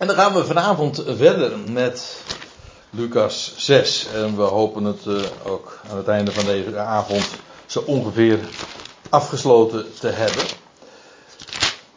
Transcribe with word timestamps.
En 0.00 0.06
dan 0.06 0.16
gaan 0.16 0.34
we 0.34 0.44
vanavond 0.44 1.02
verder 1.06 1.58
met 1.58 2.22
Lucas 2.90 3.54
6. 3.56 4.06
En 4.14 4.36
we 4.36 4.42
hopen 4.42 4.84
het 4.84 5.06
eh, 5.06 5.22
ook 5.44 5.80
aan 5.90 5.96
het 5.96 6.08
einde 6.08 6.32
van 6.32 6.44
deze 6.44 6.78
avond 6.78 7.28
zo 7.66 7.82
ongeveer 7.86 8.38
afgesloten 9.08 9.94
te 9.98 10.08
hebben. 10.08 10.44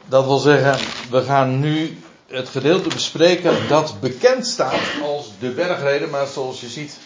Dat 0.05 0.25
wil 0.25 0.37
zeggen, 0.37 0.87
we 1.09 1.21
gaan 1.21 1.59
nu 1.59 2.01
het 2.27 2.49
gedeelte 2.49 2.89
bespreken 2.89 3.67
dat 3.67 3.99
bekend 3.99 4.47
staat 4.47 4.81
als 5.03 5.31
de 5.39 5.49
bergreden. 5.49 6.09
Maar 6.09 6.27
zoals 6.27 6.61
je 6.61 6.69
ziet, 6.69 6.97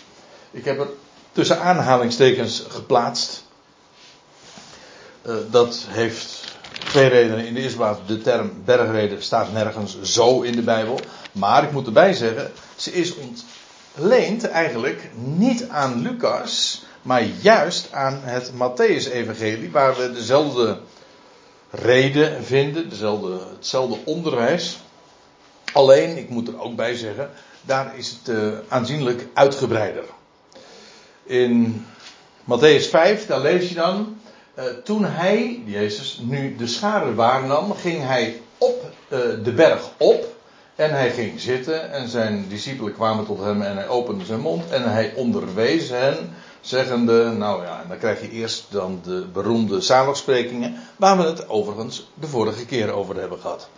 ik 0.52 0.66
heb 0.66 0.80
er 0.80 0.90
tussen 1.32 1.62
aanhalingstekens 1.62 2.64
geplaatst. 2.68 3.44
Uh, 5.26 5.36
dat 5.50 5.86
heeft 5.88 6.47
twee 6.80 7.08
redenen. 7.08 7.46
In 7.46 7.54
de 7.54 7.62
eerste 7.62 7.78
plaats, 7.78 8.00
de 8.08 8.22
term 8.22 8.52
bergreden 8.66 9.24
staat 9.24 9.54
nergens 9.54 10.02
zo 10.02 10.42
in 10.42 10.56
de 10.56 10.62
Bijbel. 10.62 11.00
Maar 11.32 11.64
ik 11.64 11.72
moet 11.72 11.86
erbij 11.86 12.14
zeggen, 12.14 12.52
ze 12.76 12.92
is 12.92 13.14
ontleend 13.96 14.48
eigenlijk 14.48 15.10
niet 15.16 15.68
aan 15.70 16.02
Lucas, 16.02 16.84
maar 17.02 17.24
juist 17.42 17.92
aan 17.92 18.20
het 18.24 18.52
Matthäus-evangelie, 18.52 19.72
waar 19.72 19.96
we 19.96 20.12
dezelfde 20.12 20.80
reden 21.70 22.44
vinden, 22.44 22.90
dezelfde, 22.90 23.40
hetzelfde 23.56 23.98
onderwijs. 24.06 24.80
Alleen, 25.74 26.18
ik 26.18 26.30
moet 26.30 26.48
er 26.48 26.62
ook 26.62 26.76
bij 26.76 26.96
zeggen, 26.96 27.30
daar 27.62 27.98
is 27.98 28.10
het 28.10 28.36
uh, 28.36 28.54
aanzienlijk 28.68 29.28
uitgebreider. 29.34 30.04
In 31.24 31.86
Matthäus 32.44 32.90
5, 32.90 33.26
daar 33.26 33.42
lees 33.42 33.70
je 33.70 33.76
dan 33.76 34.17
uh, 34.60 34.64
toen 34.84 35.06
hij, 35.06 35.62
Jezus, 35.66 36.22
nu 36.24 36.56
de 36.56 36.68
schade 36.68 37.16
waarnam, 37.16 37.74
ging 37.74 38.04
hij 38.04 38.42
op 38.58 38.92
uh, 39.10 39.20
de 39.44 39.52
berg 39.52 39.90
op. 39.98 40.36
En 40.76 40.92
hij 40.92 41.12
ging 41.12 41.40
zitten 41.40 41.92
en 41.92 42.08
zijn 42.08 42.46
discipelen 42.50 42.94
kwamen 42.94 43.26
tot 43.26 43.40
hem 43.40 43.62
en 43.62 43.76
hij 43.76 43.88
opende 43.88 44.26
zijn 44.26 44.40
mond 44.40 44.70
en 44.70 44.92
hij 44.92 45.14
onderwees 45.16 45.90
hen, 45.90 46.36
zeggende, 46.62 47.32
nou 47.32 47.64
ja, 47.64 47.82
en 47.82 47.90
dan 47.90 47.98
krijg 47.98 48.22
je 48.22 48.30
eerst 48.30 48.66
dan 48.70 49.00
de 49.04 49.26
beroemde 49.34 49.82
zaligsprekingen, 49.82 50.76
waar 50.96 51.18
we 51.18 51.24
het 51.24 51.50
overigens 51.50 52.10
de 52.14 52.28
vorige 52.28 52.66
keer 52.66 52.92
over 52.92 53.16
hebben 53.16 53.40
gehad. 53.40 53.70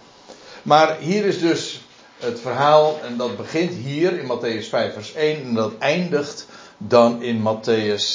Maar 0.62 0.98
hier 1.00 1.26
is 1.26 1.40
dus 1.40 1.82
het 2.18 2.40
verhaal, 2.40 3.00
en 3.04 3.18
dat 3.18 3.38
begint 3.38 3.74
hier 3.74 4.20
in 4.20 4.26
Matthäus 4.26 4.70
5 4.70 4.94
vers 4.94 5.14
1 5.14 5.42
en 5.42 5.54
dat 5.54 5.72
eindigt 5.78 6.48
dan 6.78 7.22
in 7.22 7.42
Matthäus 7.42 8.06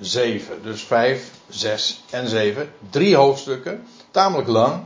7. 0.00 0.62
Dus 0.62 0.82
5, 0.82 1.30
6 1.50 2.02
en 2.10 2.28
7. 2.28 2.72
Drie 2.90 3.16
hoofdstukken, 3.16 3.86
tamelijk 4.10 4.48
lang, 4.48 4.82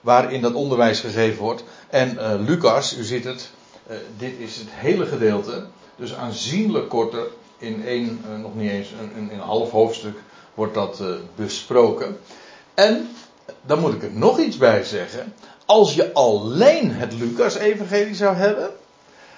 waarin 0.00 0.40
dat 0.40 0.54
onderwijs 0.54 1.00
gegeven 1.00 1.42
wordt. 1.42 1.64
En 1.88 2.14
uh, 2.14 2.34
Lucas, 2.46 2.96
u 2.96 3.02
ziet 3.02 3.24
het, 3.24 3.50
uh, 3.90 3.96
dit 4.16 4.32
is 4.38 4.56
het 4.56 4.68
hele 4.70 5.06
gedeelte, 5.06 5.64
dus 5.96 6.14
aanzienlijk 6.14 6.88
korter, 6.88 7.26
in 7.58 7.86
één, 7.86 8.24
uh, 8.30 8.38
nog 8.38 8.54
niet 8.54 8.70
eens, 8.70 8.88
een 9.30 9.38
half 9.38 9.70
hoofdstuk 9.70 10.18
wordt 10.54 10.74
dat 10.74 11.02
besproken. 11.34 12.18
En, 12.74 13.08
dan 13.62 13.78
moet 13.80 13.94
ik 13.94 14.02
er 14.02 14.12
nog 14.12 14.38
iets 14.38 14.56
bij 14.56 14.84
zeggen, 14.84 15.34
als 15.64 15.94
je 15.94 16.12
alleen 16.12 16.90
het 16.90 17.12
Lucas-evangelie 17.12 18.14
zou 18.14 18.36
hebben, 18.36 18.70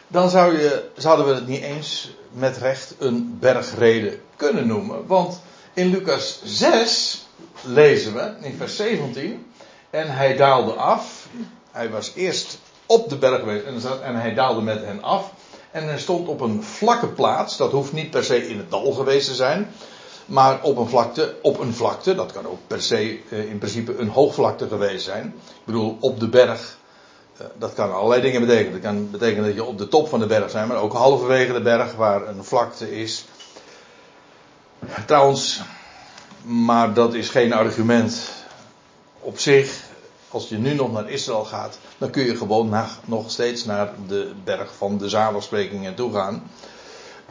dan 0.08 0.30
zou 0.30 0.58
je, 0.58 0.88
zouden 0.96 1.26
we 1.26 1.34
het 1.34 1.46
niet 1.46 1.62
eens 1.62 2.14
met 2.32 2.56
recht 2.56 2.94
een 2.98 3.36
bergreden 3.40 4.20
kunnen 4.36 4.66
noemen. 4.66 5.06
Want 5.06 5.40
in 5.80 5.90
Lucas 5.90 6.40
6 6.44 7.26
lezen 7.62 8.14
we 8.14 8.32
in 8.40 8.54
vers 8.56 8.76
17. 8.76 9.46
En 9.90 10.10
hij 10.10 10.36
daalde 10.36 10.72
af. 10.72 11.28
Hij 11.70 11.90
was 11.90 12.12
eerst 12.14 12.58
op 12.86 13.08
de 13.08 13.16
berg 13.16 13.38
geweest 13.38 13.64
en 14.02 14.14
hij 14.14 14.34
daalde 14.34 14.60
met 14.60 14.84
hen 14.84 15.02
af. 15.02 15.32
En 15.70 15.84
hij 15.84 15.98
stond 15.98 16.28
op 16.28 16.40
een 16.40 16.62
vlakke 16.62 17.08
plaats. 17.08 17.56
Dat 17.56 17.72
hoeft 17.72 17.92
niet 17.92 18.10
per 18.10 18.24
se 18.24 18.48
in 18.48 18.56
het 18.56 18.70
dal 18.70 18.92
geweest 18.92 19.28
te 19.28 19.34
zijn. 19.34 19.70
Maar 20.26 20.62
op 20.62 20.76
een 20.76 20.88
vlakte, 20.88 21.34
op 21.42 21.58
een 21.60 21.74
vlakte, 21.74 22.14
dat 22.14 22.32
kan 22.32 22.46
ook 22.46 22.58
per 22.66 22.82
se 22.82 23.20
eh, 23.30 23.50
in 23.50 23.58
principe 23.58 23.96
een 23.96 24.08
hoogvlakte 24.08 24.68
geweest 24.68 25.04
zijn. 25.04 25.26
Ik 25.48 25.64
bedoel, 25.64 25.96
op 26.00 26.20
de 26.20 26.28
berg 26.28 26.78
eh, 27.36 27.46
dat 27.58 27.74
kan 27.74 27.94
allerlei 27.94 28.22
dingen 28.22 28.40
betekenen. 28.40 28.72
Dat 28.72 28.80
kan 28.80 29.10
betekenen 29.10 29.44
dat 29.44 29.54
je 29.54 29.64
op 29.64 29.78
de 29.78 29.88
top 29.88 30.08
van 30.08 30.20
de 30.20 30.26
berg 30.26 30.52
bent, 30.52 30.68
maar 30.68 30.82
ook 30.82 30.92
halverwege 30.92 31.52
de 31.52 31.62
berg 31.62 31.94
waar 31.94 32.28
een 32.28 32.44
vlakte 32.44 33.00
is. 33.00 33.24
Trouwens, 35.06 35.60
maar 36.42 36.94
dat 36.94 37.14
is 37.14 37.28
geen 37.28 37.52
argument 37.52 38.30
op 39.20 39.38
zich. 39.38 39.88
Als 40.28 40.48
je 40.48 40.58
nu 40.58 40.74
nog 40.74 40.92
naar 40.92 41.10
Israël 41.10 41.44
gaat, 41.44 41.78
dan 41.98 42.10
kun 42.10 42.24
je 42.24 42.36
gewoon 42.36 42.68
naar, 42.68 42.90
nog 43.04 43.30
steeds 43.30 43.64
naar 43.64 43.92
de 44.06 44.32
berg 44.44 44.74
van 44.76 44.98
de 44.98 45.08
zaligsprekingen 45.08 45.94
toe 45.94 46.12
gaan. 46.12 46.50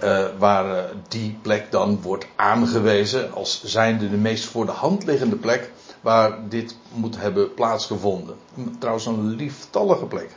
Uh, 0.04 0.26
waar 0.38 0.76
uh, 0.76 0.84
die 1.08 1.40
plek 1.42 1.72
dan 1.72 2.02
wordt 2.02 2.26
aangewezen 2.36 3.34
als 3.34 3.64
zijnde 3.64 4.10
de 4.10 4.18
meest 4.18 4.46
voor 4.46 4.66
de 4.66 4.72
hand 4.72 5.04
liggende 5.04 5.36
plek 5.36 5.72
waar 6.02 6.50
dit 6.50 6.76
moet 6.94 7.18
hebben 7.18 7.54
plaatsgevonden. 7.54 8.36
Trouwens 8.80 9.06
een 9.06 9.36
lieftallige 9.36 10.06
plek. 10.06 10.30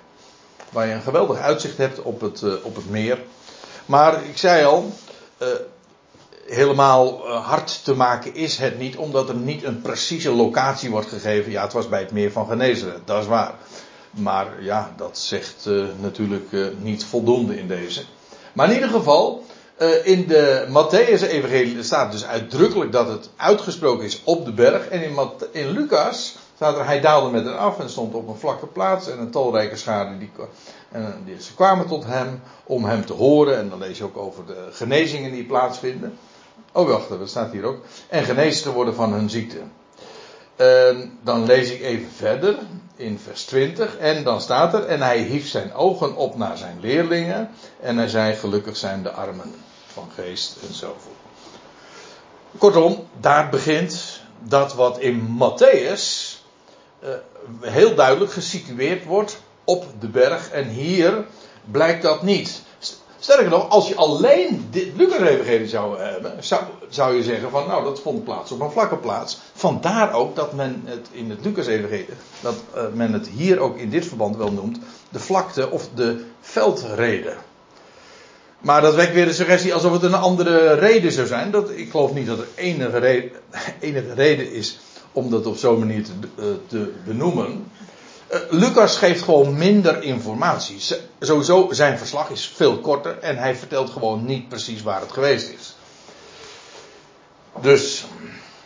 Waar 0.70 0.86
je 0.86 0.92
een 0.92 1.02
geweldig 1.02 1.38
uitzicht 1.38 1.76
hebt 1.76 2.02
op 2.02 2.20
het, 2.20 2.40
uh, 2.40 2.52
op 2.62 2.76
het 2.76 2.90
meer. 2.90 3.18
Maar 3.86 4.24
ik 4.24 4.36
zei 4.36 4.64
al, 4.64 4.92
helemaal 6.54 7.26
uh, 7.26 7.46
hard 7.46 7.84
te 7.84 7.94
maken 7.94 8.34
is 8.34 8.56
het 8.56 8.78
niet, 8.78 8.96
omdat 8.96 9.28
er 9.28 9.34
niet 9.34 9.64
een 9.64 9.80
precieze 9.80 10.30
locatie 10.30 10.90
wordt 10.90 11.08
gegeven. 11.08 11.50
Ja, 11.50 11.62
het 11.62 11.72
was 11.72 11.88
bij 11.88 12.00
het 12.00 12.12
meer 12.12 12.32
van 12.32 12.46
Genezeren, 12.46 13.02
dat 13.04 13.22
is 13.22 13.28
waar. 13.28 13.54
Maar 14.10 14.46
ja, 14.60 14.92
dat 14.96 15.18
zegt 15.18 15.68
natuurlijk 16.00 16.52
niet 16.78 17.04
voldoende 17.04 17.58
in 17.58 17.68
deze. 17.68 18.04
Maar 18.52 18.68
in 18.68 18.74
ieder 18.74 18.88
geval, 18.88 19.44
in 20.04 20.26
de 20.26 20.66
Matthäus-evangelie 20.68 21.82
staat 21.82 22.12
dus 22.12 22.26
uitdrukkelijk 22.26 22.92
dat 22.92 23.08
het 23.08 23.30
uitgesproken 23.36 24.04
is 24.04 24.20
op 24.24 24.44
de 24.44 24.52
berg. 24.52 24.88
En 24.88 25.02
in, 25.02 25.16
in 25.52 25.70
Lucas 25.70 26.36
staat 26.54 26.76
er, 26.76 26.86
hij 26.86 27.00
daalde 27.00 27.30
met 27.30 27.44
hen 27.44 27.58
af 27.58 27.80
en 27.80 27.90
stond 27.90 28.14
op 28.14 28.28
een 28.28 28.36
vlakke 28.36 28.66
plaats. 28.66 29.08
En 29.08 29.18
een 29.18 29.30
talrijke 29.30 29.76
schade, 29.76 30.18
die, 30.18 30.30
en, 30.90 31.24
ze 31.38 31.54
kwamen 31.54 31.86
tot 31.86 32.04
hem 32.04 32.42
om 32.64 32.84
hem 32.84 33.06
te 33.06 33.12
horen. 33.12 33.58
En 33.58 33.68
dan 33.68 33.78
lees 33.78 33.98
je 33.98 34.04
ook 34.04 34.16
over 34.16 34.46
de 34.46 34.68
genezingen 34.72 35.32
die 35.32 35.44
plaatsvinden. 35.44 36.18
Oh, 36.72 36.88
wacht, 36.88 37.08
dat 37.08 37.28
staat 37.28 37.52
hier 37.52 37.64
ook. 37.64 37.84
En 38.08 38.24
genezen 38.24 38.62
te 38.62 38.72
worden 38.72 38.94
van 38.94 39.12
hun 39.12 39.30
ziekte. 39.30 39.58
Uh, 40.56 40.98
dan 41.22 41.46
lees 41.46 41.70
ik 41.70 41.82
even 41.82 42.08
verder 42.16 42.58
in 42.96 43.18
vers 43.18 43.44
20. 43.44 43.96
En 43.96 44.24
dan 44.24 44.40
staat 44.40 44.74
er, 44.74 44.86
en 44.86 45.02
hij 45.02 45.18
hief 45.22 45.48
zijn 45.48 45.74
ogen 45.74 46.16
op 46.16 46.36
naar 46.36 46.56
zijn 46.56 46.78
leerlingen. 46.80 47.50
En 47.80 47.96
hij 47.96 48.08
zei, 48.08 48.34
gelukkig 48.34 48.76
zijn 48.76 49.02
de 49.02 49.10
armen 49.10 49.54
van 49.86 50.08
geest 50.14 50.56
en 50.68 50.74
zo 50.74 50.96
voort. 50.98 51.16
Kortom, 52.58 53.06
daar 53.20 53.48
begint 53.48 54.20
dat 54.38 54.74
wat 54.74 54.98
in 54.98 55.38
Matthäus 55.40 56.36
uh, 57.04 57.10
heel 57.60 57.94
duidelijk 57.94 58.32
gesitueerd 58.32 59.04
wordt 59.04 59.40
op 59.64 59.86
de 60.00 60.08
berg. 60.08 60.50
En 60.50 60.68
hier 60.68 61.24
blijkt 61.70 62.02
dat 62.02 62.22
niet. 62.22 62.62
Sterker 63.22 63.48
nog, 63.48 63.68
als 63.68 63.88
je 63.88 63.94
alleen 63.94 64.66
dit 64.70 64.86
Lucas-evangelie 64.96 65.68
zou 65.68 65.98
hebben, 65.98 66.44
zou, 66.44 66.62
zou 66.88 67.16
je 67.16 67.22
zeggen 67.22 67.50
van, 67.50 67.66
nou, 67.66 67.84
dat 67.84 68.00
vond 68.00 68.24
plaats 68.24 68.52
op 68.52 68.60
een 68.60 68.70
vlakke 68.70 68.96
plaats. 68.96 69.38
Vandaar 69.54 70.12
ook 70.12 70.36
dat 70.36 70.52
men 70.52 70.82
het 70.84 71.08
in 71.10 71.30
het 71.30 71.44
Lucas-evangelie, 71.44 72.06
dat 72.40 72.54
uh, 72.76 72.82
men 72.94 73.12
het 73.12 73.28
hier 73.28 73.58
ook 73.58 73.78
in 73.78 73.90
dit 73.90 74.06
verband 74.06 74.36
wel 74.36 74.52
noemt, 74.52 74.78
de 75.10 75.18
vlakte 75.18 75.70
of 75.70 75.88
de 75.94 76.24
veldreden. 76.40 77.36
Maar 78.60 78.80
dat 78.80 78.94
wekt 78.94 79.12
weer 79.12 79.26
de 79.26 79.32
suggestie 79.32 79.74
alsof 79.74 79.92
het 79.92 80.02
een 80.02 80.14
andere 80.14 80.72
reden 80.72 81.12
zou 81.12 81.26
zijn. 81.26 81.50
Dat, 81.50 81.70
ik 81.70 81.90
geloof 81.90 82.14
niet 82.14 82.26
dat 82.26 82.38
er 82.38 82.48
enige 82.54 82.98
reden, 82.98 83.30
enige 83.80 84.14
reden 84.14 84.52
is 84.52 84.78
om 85.12 85.30
dat 85.30 85.46
op 85.46 85.56
zo'n 85.56 85.78
manier 85.78 86.04
te, 86.04 86.12
uh, 86.38 86.44
te 86.66 86.92
benoemen. 87.04 87.70
Uh, 88.32 88.40
Lucas 88.50 88.96
geeft 88.96 89.22
gewoon 89.22 89.58
minder 89.58 90.02
informatie. 90.02 90.80
Sowieso 91.20 91.68
zijn 91.70 91.98
verslag 91.98 92.30
is 92.30 92.52
veel 92.54 92.78
korter 92.78 93.18
en 93.18 93.36
hij 93.36 93.56
vertelt 93.56 93.90
gewoon 93.90 94.24
niet 94.24 94.48
precies 94.48 94.82
waar 94.82 95.00
het 95.00 95.12
geweest 95.12 95.48
is. 95.48 95.74
Dus 97.60 98.04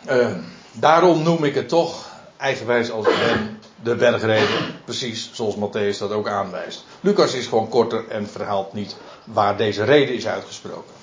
uh, 0.09 0.37
daarom 0.71 1.23
noem 1.23 1.43
ik 1.43 1.55
het 1.55 1.69
toch 1.69 2.05
eigenwijs 2.37 2.91
als 2.91 3.05
ben 3.05 3.59
de 3.83 3.95
bergreden. 3.95 4.79
Precies 4.85 5.29
zoals 5.33 5.55
Matthäus 5.55 5.97
dat 5.97 6.11
ook 6.11 6.27
aanwijst. 6.27 6.85
Lucas 6.99 7.33
is 7.33 7.47
gewoon 7.47 7.69
korter 7.69 8.07
en 8.07 8.29
verhaalt 8.29 8.73
niet 8.73 8.95
waar 9.23 9.57
deze 9.57 9.83
reden 9.83 10.15
is 10.15 10.27
uitgesproken. 10.27 10.93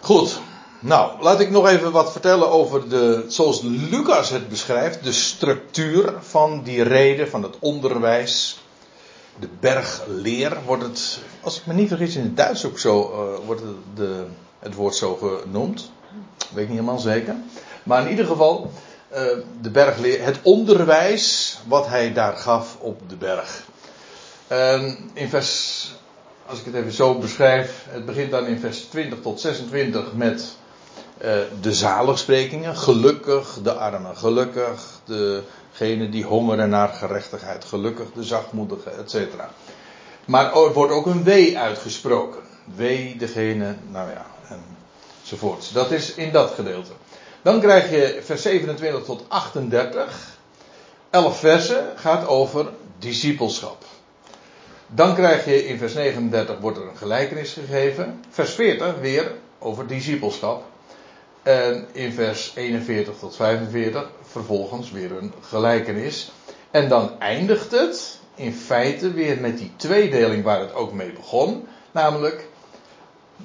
Goed. 0.00 0.40
Nou, 0.80 1.22
laat 1.22 1.40
ik 1.40 1.50
nog 1.50 1.68
even 1.68 1.92
wat 1.92 2.12
vertellen 2.12 2.50
over 2.50 2.88
de, 2.88 3.24
zoals 3.28 3.60
Lucas 3.62 4.30
het 4.30 4.48
beschrijft, 4.48 5.04
de 5.04 5.12
structuur 5.12 6.12
van 6.20 6.62
die 6.62 6.82
reden, 6.82 7.28
van 7.28 7.42
het 7.42 7.56
onderwijs. 7.58 8.60
De 9.38 9.48
bergleer 9.60 10.56
wordt 10.66 10.82
het, 10.82 11.18
als 11.40 11.58
ik 11.58 11.66
me 11.66 11.74
niet 11.74 11.88
vergis, 11.88 12.16
in 12.16 12.22
het 12.22 12.36
Duits 12.36 12.66
ook 12.66 12.78
zo, 12.78 13.00
uh, 13.00 13.46
wordt 13.46 13.60
het, 13.60 13.70
de, 13.94 14.24
het 14.58 14.74
woord 14.74 14.94
zo 14.94 15.14
genoemd. 15.14 15.90
Weet 16.38 16.62
ik 16.62 16.68
niet 16.68 16.78
helemaal 16.78 16.98
zeker. 16.98 17.36
Maar 17.82 18.02
in 18.02 18.10
ieder 18.10 18.26
geval, 18.26 18.70
uh, 19.12 19.18
de 19.60 19.70
bergleer, 19.70 20.24
het 20.24 20.38
onderwijs 20.42 21.58
wat 21.66 21.86
hij 21.86 22.12
daar 22.12 22.36
gaf 22.36 22.76
op 22.80 23.00
de 23.08 23.16
berg. 23.16 23.64
in 25.12 25.28
vers, 25.28 25.90
als 26.46 26.58
ik 26.58 26.64
het 26.64 26.74
even 26.74 26.92
zo 26.92 27.14
beschrijf, 27.14 27.86
het 27.88 28.06
begint 28.06 28.30
dan 28.30 28.46
in 28.46 28.58
vers 28.58 28.80
20 28.80 29.18
tot 29.20 29.40
26 29.40 30.12
met 30.12 30.56
uh, 31.24 31.32
de 31.60 31.74
zaligsprekingen. 31.74 32.76
Gelukkig 32.76 33.58
de 33.62 33.72
armen, 33.72 34.16
gelukkig 34.16 35.00
degene 35.04 36.08
die 36.08 36.24
hongeren 36.24 36.68
naar 36.68 36.88
gerechtigheid, 36.88 37.64
gelukkig 37.64 38.06
de 38.14 38.22
zachtmoedigen, 38.22 38.98
etc. 38.98 39.16
Maar 40.24 40.54
er 40.54 40.72
wordt 40.72 40.92
ook 40.92 41.06
een 41.06 41.24
wee 41.24 41.58
uitgesproken. 41.58 42.40
Wee 42.76 43.16
degene, 43.16 43.74
nou 43.90 44.10
ja, 44.10 44.26
enzovoorts. 45.22 45.72
Dat 45.72 45.90
is 45.90 46.14
in 46.14 46.32
dat 46.32 46.50
gedeelte. 46.50 46.90
Dan 47.42 47.60
krijg 47.60 47.90
je 47.90 48.20
vers 48.22 48.42
27 48.42 49.04
tot 49.04 49.24
38. 49.28 50.36
11 51.10 51.38
versen 51.38 51.86
gaat 51.96 52.26
over 52.26 52.68
discipelschap. 52.98 53.84
Dan 54.86 55.14
krijg 55.14 55.44
je 55.44 55.66
in 55.66 55.78
vers 55.78 55.94
39 55.94 56.58
wordt 56.58 56.78
er 56.78 56.88
een 56.88 56.96
gelijkenis 56.96 57.52
gegeven. 57.52 58.24
Vers 58.30 58.54
40 58.54 58.98
weer 59.00 59.32
over 59.58 59.86
discipelschap. 59.86 60.64
En 61.48 61.86
in 61.92 62.12
vers 62.12 62.52
41 62.54 63.18
tot 63.18 63.36
45 63.36 64.10
vervolgens 64.22 64.90
weer 64.90 65.12
een 65.12 65.32
gelijkenis. 65.40 66.30
En 66.70 66.88
dan 66.88 67.20
eindigt 67.20 67.70
het 67.70 68.18
in 68.34 68.52
feite 68.52 69.12
weer 69.12 69.40
met 69.40 69.58
die 69.58 69.72
tweedeling 69.76 70.44
waar 70.44 70.60
het 70.60 70.74
ook 70.74 70.92
mee 70.92 71.12
begon. 71.12 71.66
Namelijk 71.92 72.48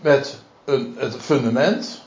met 0.02 0.38
een, 0.66 0.96
het 0.98 1.16
fundament 1.16 2.02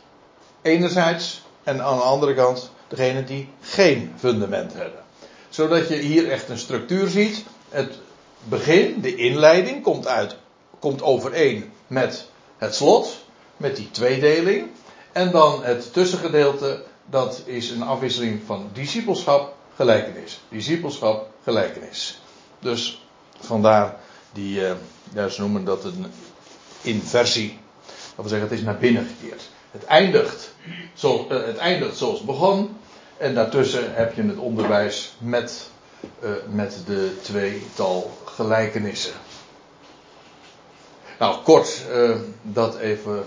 enerzijds 0.62 1.42
en 1.62 1.82
aan 1.82 1.96
de 1.96 2.02
andere 2.02 2.34
kant 2.34 2.70
degene 2.88 3.24
die 3.24 3.48
geen 3.60 4.12
fundament 4.16 4.72
hebben. 4.72 5.00
Zodat 5.48 5.88
je 5.88 5.96
hier 5.96 6.30
echt 6.30 6.48
een 6.48 6.58
structuur 6.58 7.08
ziet. 7.08 7.44
Het 7.68 7.98
begin, 8.44 9.00
de 9.00 9.14
inleiding, 9.14 9.82
komt, 9.82 10.06
uit, 10.06 10.36
komt 10.78 11.02
overeen 11.02 11.72
met 11.86 12.26
het 12.58 12.74
slot, 12.74 13.24
met 13.56 13.76
die 13.76 13.90
tweedeling. 13.90 14.68
En 15.16 15.30
dan 15.30 15.64
het 15.64 15.92
tussengedeelte, 15.92 16.82
dat 17.06 17.42
is 17.44 17.70
een 17.70 17.82
afwisseling 17.82 18.40
van 18.46 18.70
discipelschap, 18.72 19.54
gelijkenis. 19.76 20.40
Discipelschap, 20.48 21.28
gelijkenis. 21.42 22.20
Dus 22.58 23.06
vandaar 23.40 23.96
die, 24.32 24.60
uh, 25.14 25.26
ze 25.26 25.40
noemen 25.40 25.64
dat 25.64 25.84
een 25.84 26.06
inversie. 26.82 27.58
Dat 27.86 28.14
wil 28.16 28.28
zeggen, 28.28 28.48
het 28.48 28.58
is 28.58 28.64
naar 28.64 28.78
binnen 28.78 29.06
gekeerd. 29.06 29.42
Het 29.70 29.84
eindigt, 29.84 30.54
zo, 30.94 31.26
uh, 31.30 31.44
het 31.46 31.56
eindigt 31.56 31.96
zoals 31.96 32.16
het 32.16 32.26
begon. 32.26 32.76
En 33.16 33.34
daartussen 33.34 33.94
heb 33.94 34.14
je 34.14 34.22
het 34.22 34.38
onderwijs 34.38 35.14
met, 35.18 35.70
uh, 36.22 36.30
met 36.50 36.82
de 36.86 37.16
tweetal 37.22 38.18
gelijkenissen. 38.24 39.14
Nou, 41.18 41.42
kort 41.42 41.82
dat 42.42 42.78
even 42.78 43.24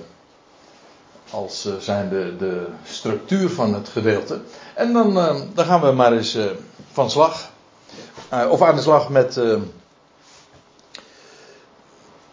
als 1.31 1.65
uh, 1.65 1.73
zijn 1.79 2.09
de, 2.09 2.35
de 2.37 2.65
structuur 2.83 3.49
van 3.49 3.73
het 3.73 3.89
gedeelte. 3.89 4.41
En 4.73 4.93
dan, 4.93 5.17
uh, 5.17 5.41
dan 5.53 5.65
gaan 5.65 5.81
we 5.81 5.91
maar 5.91 6.13
eens 6.13 6.35
uh, 6.35 6.45
van 6.91 7.09
slag. 7.09 7.51
of 8.49 8.61
aan 8.61 8.75
de 8.75 8.81
slag 8.81 9.09
met, 9.09 9.39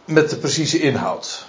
met 0.05 0.29
de 0.29 0.37
precieze 0.37 0.79
inhoud. 0.79 1.45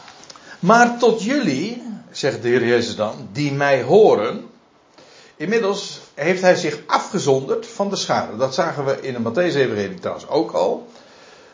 Maar 0.59 0.99
tot 0.99 1.23
jullie, 1.23 1.83
zegt 2.11 2.43
de 2.43 2.49
Heer 2.49 2.67
Jezus 2.67 2.97
dan, 2.97 3.29
die 3.33 3.53
mij 3.53 3.83
horen. 3.83 4.47
Inmiddels 5.37 6.01
heeft 6.15 6.43
hij 6.43 6.57
zich 6.57 6.79
afgezonderd 6.87 7.67
van 7.67 7.91
de 7.91 7.97
schade. 7.97 8.37
Dat 8.37 8.55
zagen 8.55 8.85
we 8.85 9.01
in 9.01 9.13
de 9.13 9.31
Matthäus-evangelie 9.31 9.99
trouwens 9.99 10.29
ook 10.29 10.53
al. 10.53 10.89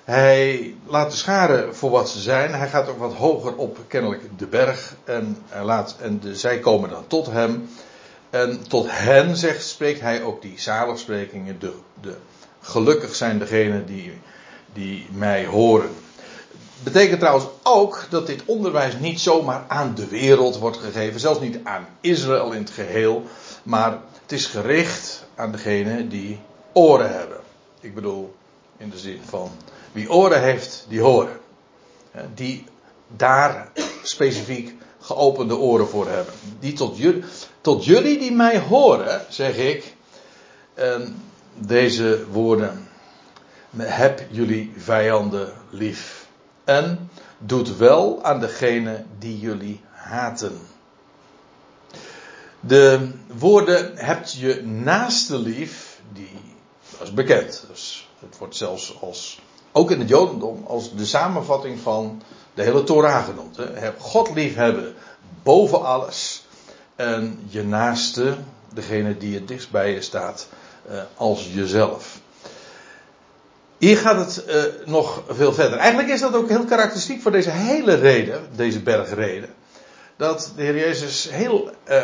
Hij 0.04 0.74
laat 0.86 1.10
de 1.10 1.16
scharen 1.16 1.76
voor 1.76 1.90
wat 1.90 2.08
ze 2.08 2.20
zijn. 2.20 2.54
Hij 2.54 2.68
gaat 2.68 2.88
ook 2.88 2.98
wat 2.98 3.12
hoger 3.12 3.56
op, 3.56 3.78
kennelijk, 3.86 4.38
de 4.38 4.46
berg. 4.46 4.94
En, 5.04 5.38
laat, 5.62 5.96
en 6.00 6.20
de, 6.20 6.36
zij 6.36 6.58
komen 6.58 6.90
dan 6.90 7.06
tot 7.06 7.26
hem. 7.26 7.68
En 8.30 8.68
tot 8.68 8.86
hen, 8.88 9.36
zegt, 9.36 9.66
spreekt 9.66 10.00
hij 10.00 10.22
ook 10.22 10.42
die 10.42 10.60
zaligsprekingen. 10.60 11.58
De, 11.58 11.72
de, 12.00 12.16
gelukkig 12.60 13.14
zijn 13.14 13.38
degenen 13.38 13.86
die, 13.86 14.12
die 14.72 15.06
mij 15.10 15.46
horen. 15.46 15.90
Betekent 16.82 17.20
trouwens 17.20 17.46
ook 17.62 18.06
dat 18.10 18.26
dit 18.26 18.42
onderwijs 18.44 18.98
niet 18.98 19.20
zomaar 19.20 19.64
aan 19.68 19.94
de 19.94 20.06
wereld 20.06 20.58
wordt 20.58 20.76
gegeven. 20.76 21.20
Zelfs 21.20 21.40
niet 21.40 21.58
aan 21.62 21.86
Israël 22.00 22.52
in 22.52 22.60
het 22.60 22.70
geheel. 22.70 23.22
Maar 23.62 23.98
het 24.22 24.32
is 24.32 24.46
gericht 24.46 25.26
aan 25.34 25.52
degenen 25.52 26.08
die 26.08 26.40
oren 26.72 27.18
hebben. 27.18 27.40
Ik 27.80 27.94
bedoel, 27.94 28.34
in 28.76 28.90
de 28.90 28.98
zin 28.98 29.20
van 29.28 29.50
wie 29.94 30.11
oren 30.11 30.43
heeft, 30.43 30.87
die 30.88 31.00
horen. 31.00 31.41
Die 32.35 32.64
daar 33.17 33.69
specifiek 34.02 34.75
geopende 35.00 35.56
oren 35.56 35.88
voor 35.88 36.08
hebben. 36.08 36.35
Die 36.61 36.73
tot 36.73 36.96
jullie, 36.96 37.25
tot 37.61 37.85
jullie 37.85 38.19
die 38.19 38.32
mij 38.32 38.58
horen, 38.58 39.26
zeg 39.29 39.56
ik, 39.56 39.94
deze 41.55 42.25
woorden. 42.31 42.88
Heb 43.76 44.26
jullie 44.31 44.73
vijanden 44.76 45.52
lief. 45.70 46.26
En 46.64 47.11
doet 47.38 47.76
wel 47.76 48.25
aan 48.25 48.41
degene 48.41 49.05
die 49.19 49.38
jullie 49.38 49.81
haten. 49.91 50.58
De 52.61 53.11
woorden 53.26 53.96
hebt 53.96 54.32
je 54.32 54.62
naaste 54.62 55.38
lief, 55.38 56.00
die 56.12 56.31
dat 56.99 57.06
is 57.06 57.14
bekend. 57.14 57.64
Dus 57.69 58.08
het 58.20 58.38
wordt 58.38 58.56
zelfs 58.56 59.00
als 59.00 59.41
ook 59.76 59.90
in 59.90 59.98
het 59.98 60.08
Jodendom 60.08 60.64
als 60.66 60.94
de 60.96 61.04
samenvatting 61.04 61.80
van 61.80 62.22
de 62.54 62.62
hele 62.62 62.84
Torah 62.84 63.24
genoemd. 63.24 63.56
Hè. 63.56 63.92
God 63.98 64.34
liefhebben 64.34 64.94
boven 65.42 65.84
alles. 65.84 66.46
En 66.96 67.46
je 67.48 67.64
naaste, 67.64 68.36
degene 68.74 69.18
die 69.18 69.34
het 69.34 69.48
dichtst 69.48 69.70
bij 69.70 69.92
je 69.92 70.00
staat, 70.00 70.48
eh, 70.88 70.98
als 71.16 71.48
jezelf. 71.52 72.20
Hier 73.78 73.96
gaat 73.96 74.16
het 74.16 74.44
uh, 74.48 74.62
nog 74.86 75.22
veel 75.28 75.52
verder. 75.52 75.78
Eigenlijk 75.78 76.08
is 76.08 76.20
dat 76.20 76.34
ook 76.34 76.48
heel 76.48 76.64
karakteristiek 76.64 77.22
voor 77.22 77.30
deze 77.30 77.50
hele 77.50 77.94
reden, 77.94 78.48
deze 78.56 78.80
bergreden. 78.80 79.54
Dat 80.16 80.52
de 80.56 80.62
Heer 80.62 80.76
Jezus 80.76 81.28
heel 81.30 81.70
uh, 81.88 82.02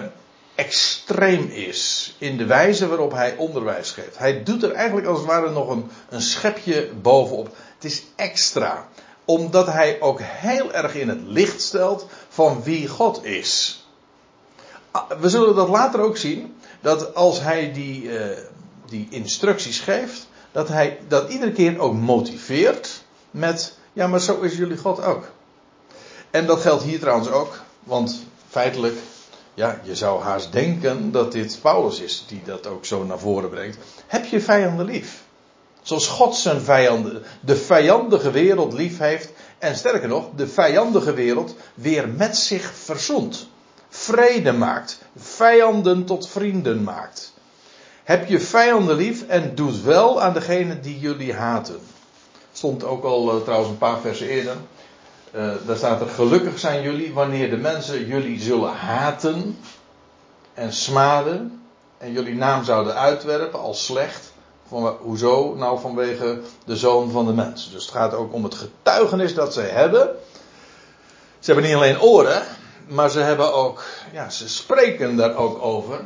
extreem 0.60 1.48
is 1.48 2.14
in 2.18 2.36
de 2.36 2.46
wijze 2.46 2.88
waarop 2.88 3.12
hij 3.12 3.36
onderwijs 3.36 3.90
geeft. 3.90 4.18
Hij 4.18 4.42
doet 4.42 4.62
er 4.62 4.72
eigenlijk 4.72 5.06
als 5.06 5.18
het 5.18 5.26
ware 5.26 5.50
nog 5.50 5.68
een, 5.68 5.90
een 6.08 6.20
schepje 6.20 6.90
bovenop. 7.02 7.56
Het 7.74 7.84
is 7.84 8.02
extra, 8.16 8.88
omdat 9.24 9.66
hij 9.66 10.00
ook 10.00 10.20
heel 10.22 10.72
erg 10.72 10.94
in 10.94 11.08
het 11.08 11.20
licht 11.24 11.60
stelt 11.60 12.06
van 12.28 12.62
wie 12.62 12.88
God 12.88 13.24
is. 13.24 13.84
Ah, 14.90 15.10
we 15.20 15.28
zullen 15.28 15.54
dat 15.54 15.68
later 15.68 16.00
ook 16.00 16.16
zien, 16.16 16.54
dat 16.80 17.14
als 17.14 17.40
hij 17.40 17.72
die, 17.72 18.02
uh, 18.02 18.36
die 18.86 19.06
instructies 19.10 19.80
geeft, 19.80 20.28
dat 20.52 20.68
hij 20.68 20.98
dat 21.08 21.30
iedere 21.30 21.52
keer 21.52 21.78
ook 21.78 21.94
motiveert 21.94 23.04
met, 23.30 23.76
ja 23.92 24.06
maar 24.06 24.20
zo 24.20 24.40
is 24.40 24.56
jullie 24.56 24.76
God 24.78 25.02
ook. 25.02 25.28
En 26.30 26.46
dat 26.46 26.60
geldt 26.60 26.82
hier 26.82 27.00
trouwens 27.00 27.30
ook, 27.30 27.60
want 27.84 28.22
feitelijk 28.48 28.96
ja, 29.60 29.80
je 29.82 29.96
zou 29.96 30.22
haast 30.22 30.52
denken 30.52 31.12
dat 31.12 31.32
dit 31.32 31.58
Paulus 31.62 32.00
is 32.00 32.24
die 32.28 32.42
dat 32.44 32.66
ook 32.66 32.84
zo 32.84 33.04
naar 33.04 33.18
voren 33.18 33.50
brengt. 33.50 33.78
Heb 34.06 34.24
je 34.24 34.40
vijanden 34.40 34.86
lief? 34.86 35.22
Zoals 35.82 36.06
God 36.06 36.36
zijn 36.36 36.60
vijanden, 36.60 37.22
de 37.40 37.56
vijandige 37.56 38.30
wereld 38.30 38.72
lief 38.72 38.98
heeft. 38.98 39.32
En 39.58 39.76
sterker 39.76 40.08
nog, 40.08 40.28
de 40.36 40.48
vijandige 40.48 41.14
wereld 41.14 41.54
weer 41.74 42.08
met 42.08 42.36
zich 42.36 42.72
verzoent. 42.74 43.48
Vrede 43.88 44.52
maakt. 44.52 44.98
Vijanden 45.16 46.04
tot 46.04 46.28
vrienden 46.28 46.82
maakt. 46.82 47.32
Heb 48.04 48.28
je 48.28 48.40
vijanden 48.40 48.96
lief 48.96 49.26
en 49.26 49.54
doet 49.54 49.82
wel 49.82 50.22
aan 50.22 50.32
degene 50.32 50.80
die 50.80 50.98
jullie 50.98 51.34
haten. 51.34 51.80
Stond 52.52 52.84
ook 52.84 53.04
al 53.04 53.36
uh, 53.36 53.42
trouwens 53.42 53.70
een 53.70 53.78
paar 53.78 54.00
versen 54.00 54.28
eerder. 54.28 54.56
Uh, 55.36 55.52
daar 55.66 55.76
staat 55.76 56.00
er: 56.00 56.08
Gelukkig 56.08 56.58
zijn 56.58 56.82
jullie 56.82 57.12
wanneer 57.12 57.50
de 57.50 57.56
mensen 57.56 58.06
jullie 58.06 58.40
zullen 58.40 58.72
haten 58.72 59.58
en 60.54 60.72
smaden. 60.72 61.62
En 61.98 62.12
jullie 62.12 62.34
naam 62.34 62.64
zouden 62.64 62.94
uitwerpen 62.94 63.60
als 63.60 63.84
slecht. 63.84 64.32
Van, 64.68 64.96
hoezo? 65.00 65.54
Nou, 65.54 65.80
vanwege 65.80 66.40
de 66.64 66.76
zoon 66.76 67.10
van 67.10 67.26
de 67.26 67.32
mens. 67.32 67.70
Dus 67.72 67.82
het 67.82 67.94
gaat 67.94 68.14
ook 68.14 68.32
om 68.32 68.44
het 68.44 68.54
getuigenis 68.54 69.34
dat 69.34 69.54
zij 69.54 69.68
hebben. 69.68 70.08
Ze 71.38 71.52
hebben 71.52 71.70
niet 71.70 71.78
alleen 71.78 72.00
oren, 72.00 72.42
maar 72.86 73.10
ze 73.10 73.18
hebben 73.18 73.54
ook, 73.54 73.84
ja, 74.12 74.30
ze 74.30 74.48
spreken 74.48 75.16
daar 75.16 75.36
ook 75.36 75.62
over. 75.62 76.00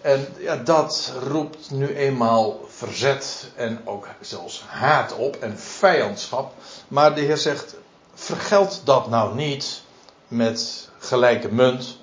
En 0.00 0.26
ja, 0.38 0.56
dat 0.56 1.12
roept 1.28 1.70
nu 1.70 1.96
eenmaal 1.96 2.60
verzet 2.68 3.50
en 3.56 3.80
ook 3.84 4.06
zelfs 4.20 4.64
haat 4.66 5.16
op 5.16 5.36
en 5.36 5.58
vijandschap. 5.58 6.52
Maar 6.88 7.14
de 7.14 7.20
Heer 7.20 7.36
zegt, 7.36 7.76
vergeld 8.18 8.80
dat 8.84 9.08
nou 9.08 9.34
niet 9.34 9.82
met 10.28 10.88
gelijke 10.98 11.52
munt. 11.52 11.98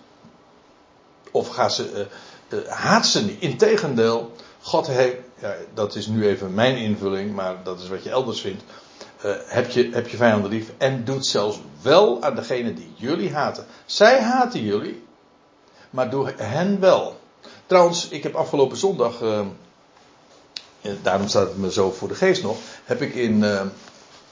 Of 1.31 1.47
ga 1.47 1.69
ze, 1.69 2.07
uh, 2.49 2.67
haat 2.67 3.05
ze 3.05 3.25
niet. 3.25 3.41
Integendeel, 3.41 4.31
God 4.61 4.87
heeft, 4.87 5.15
dat 5.73 5.95
is 5.95 6.07
nu 6.07 6.27
even 6.27 6.53
mijn 6.53 6.77
invulling, 6.77 7.33
maar 7.33 7.55
dat 7.63 7.79
is 7.79 7.87
wat 7.87 8.03
je 8.03 8.09
elders 8.09 8.41
vindt. 8.41 8.63
Uh, 9.25 9.31
heb, 9.45 9.69
je, 9.69 9.89
heb 9.91 10.07
je 10.07 10.17
vijanden 10.17 10.49
lief 10.49 10.71
en 10.77 11.03
doet 11.03 11.25
zelfs 11.25 11.59
wel 11.81 12.23
aan 12.23 12.35
degene 12.35 12.73
die 12.73 12.93
jullie 12.95 13.33
haten. 13.33 13.65
Zij 13.85 14.21
haten 14.21 14.63
jullie, 14.63 15.03
maar 15.89 16.09
doe 16.09 16.33
hen 16.37 16.79
wel. 16.79 17.19
Trouwens, 17.65 18.07
ik 18.07 18.23
heb 18.23 18.35
afgelopen 18.35 18.77
zondag, 18.77 19.17
daarom 21.01 21.27
staat 21.27 21.47
het 21.47 21.57
me 21.57 21.71
zo 21.71 21.91
voor 21.91 22.07
de 22.07 22.15
geest 22.15 22.43
nog, 22.43 22.57
heb 22.83 23.01
ik 23.01 23.15
in 23.15 23.43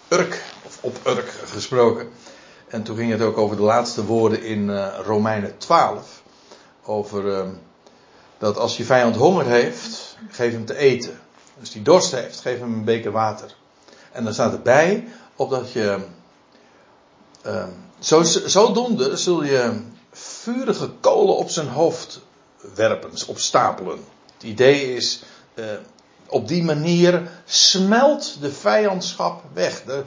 Urk, 0.09 0.41
op 0.83 0.99
Urk 1.07 1.29
gesproken. 1.45 2.09
En 2.67 2.83
toen 2.83 2.95
ging 2.95 3.11
het 3.11 3.21
ook 3.21 3.37
over 3.37 3.55
de 3.55 3.61
laatste 3.61 4.05
woorden 4.05 4.43
in 4.43 4.69
uh, 4.69 4.87
Romeinen 5.05 5.57
12. 5.57 6.21
Over 6.83 7.45
dat 8.37 8.57
als 8.57 8.77
je 8.77 8.85
vijand 8.85 9.15
honger 9.15 9.45
heeft, 9.45 10.17
geef 10.29 10.51
hem 10.51 10.65
te 10.65 10.77
eten. 10.77 11.19
Als 11.59 11.73
hij 11.73 11.83
dorst 11.83 12.11
heeft, 12.11 12.39
geef 12.39 12.59
hem 12.59 12.73
een 12.73 12.83
beker 12.83 13.11
water. 13.11 13.55
En 14.11 14.23
dan 14.23 14.33
staat 14.33 14.53
erbij, 14.53 15.07
opdat 15.35 15.71
je. 15.71 15.97
Uh, 17.45 17.65
zo, 17.99 18.23
zodoende 18.23 19.17
zul 19.17 19.43
je 19.43 19.81
vurige 20.11 20.89
kolen 20.99 21.35
op 21.35 21.49
zijn 21.49 21.67
hoofd 21.67 22.21
werpen, 22.75 23.11
opstapelen. 23.27 23.99
Het 24.33 24.43
idee 24.43 24.95
is, 24.95 25.23
uh, 25.55 25.65
op 26.27 26.47
die 26.47 26.63
manier 26.63 27.29
smelt 27.45 28.37
de 28.41 28.51
vijandschap 28.51 29.43
weg. 29.53 29.83
De, 29.83 30.03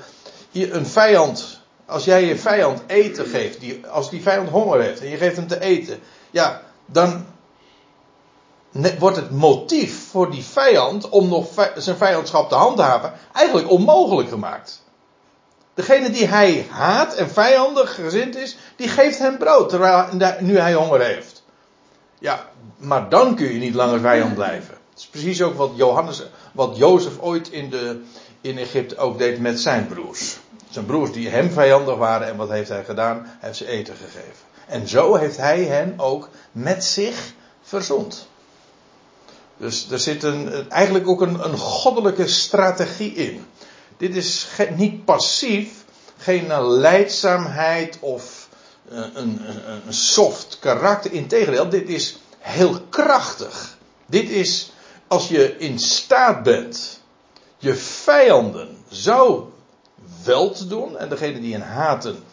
een 0.65 0.87
vijand, 0.87 1.61
als 1.87 2.05
jij 2.05 2.25
je 2.25 2.39
vijand 2.39 2.83
eten 2.87 3.27
geeft, 3.27 3.61
die, 3.61 3.87
als 3.87 4.11
die 4.11 4.23
vijand 4.23 4.49
honger 4.49 4.81
heeft 4.81 5.01
en 5.01 5.09
je 5.09 5.17
geeft 5.17 5.37
hem 5.37 5.47
te 5.47 5.61
eten, 5.61 6.01
ja, 6.31 6.63
dan 6.87 7.27
wordt 8.99 9.17
het 9.17 9.31
motief 9.31 10.09
voor 10.11 10.31
die 10.31 10.45
vijand 10.45 11.09
om 11.09 11.29
nog 11.29 11.47
zijn 11.77 11.97
vijandschap 11.97 12.49
te 12.49 12.55
handhaven 12.55 13.13
eigenlijk 13.33 13.71
onmogelijk 13.71 14.29
gemaakt. 14.29 14.85
Degene 15.75 16.11
die 16.11 16.27
hij 16.27 16.67
haat 16.71 17.15
en 17.15 17.31
vijandig 17.31 17.95
gezind 17.95 18.37
is, 18.37 18.57
die 18.77 18.89
geeft 18.89 19.19
hem 19.19 19.39
brood, 19.39 19.69
terwijl 19.69 20.09
nu 20.41 20.59
hij 20.59 20.75
honger 20.75 21.01
heeft. 21.01 21.43
Ja, 22.19 22.49
maar 22.77 23.09
dan 23.09 23.35
kun 23.35 23.53
je 23.53 23.59
niet 23.59 23.75
langer 23.75 24.01
vijand 24.01 24.35
blijven. 24.35 24.75
Het 24.91 24.99
is 24.99 25.07
precies 25.07 25.43
ook 25.43 25.55
wat 25.55 25.71
Johannes, 25.75 26.23
wat 26.53 26.77
Jozef 26.77 27.19
ooit 27.21 27.49
in, 27.49 27.71
de, 27.71 28.03
in 28.41 28.59
Egypte 28.59 28.97
ook 28.97 29.19
deed 29.19 29.41
met 29.41 29.61
zijn 29.61 29.87
broers. 29.87 30.39
Zijn 30.71 30.87
broers 30.87 31.13
die 31.13 31.29
hem 31.29 31.51
vijandig 31.51 31.97
waren 31.97 32.27
en 32.27 32.37
wat 32.37 32.49
heeft 32.49 32.69
hij 32.69 32.85
gedaan? 32.85 33.23
Hij 33.25 33.37
heeft 33.41 33.57
ze 33.57 33.67
eten 33.67 33.95
gegeven. 33.97 34.45
En 34.67 34.89
zo 34.89 35.15
heeft 35.15 35.37
hij 35.37 35.65
hen 35.65 35.95
ook 35.97 36.29
met 36.53 36.85
zich 36.85 37.33
verzond. 37.63 38.29
Dus 39.57 39.91
er 39.91 39.99
zit 39.99 40.23
een, 40.23 40.71
eigenlijk 40.71 41.09
ook 41.09 41.21
een, 41.21 41.45
een 41.45 41.59
goddelijke 41.59 42.29
strategie 42.29 43.15
in. 43.15 43.47
Dit 43.97 44.17
is 44.17 44.47
niet 44.77 45.05
passief, 45.05 45.85
geen 46.17 46.63
leidzaamheid 46.63 47.99
of 48.01 48.49
eh, 48.89 48.99
een, 48.99 49.41
een, 49.49 49.87
een 49.87 49.95
soft 49.95 50.59
karakter. 50.61 51.13
Integendeel, 51.13 51.69
dit 51.69 51.89
is 51.89 52.19
heel 52.39 52.81
krachtig. 52.91 53.77
Dit 54.07 54.29
is 54.29 54.73
als 55.07 55.29
je 55.29 55.57
in 55.59 55.79
staat 55.79 56.43
bent 56.43 57.01
je 57.59 57.75
vijanden 57.75 58.77
zo 58.91 59.53
wel 60.25 60.51
te 60.51 60.67
doen 60.67 60.99
en 60.99 61.09
degene 61.09 61.41
die 61.41 61.51
je 61.51 61.63
haten 61.63 62.25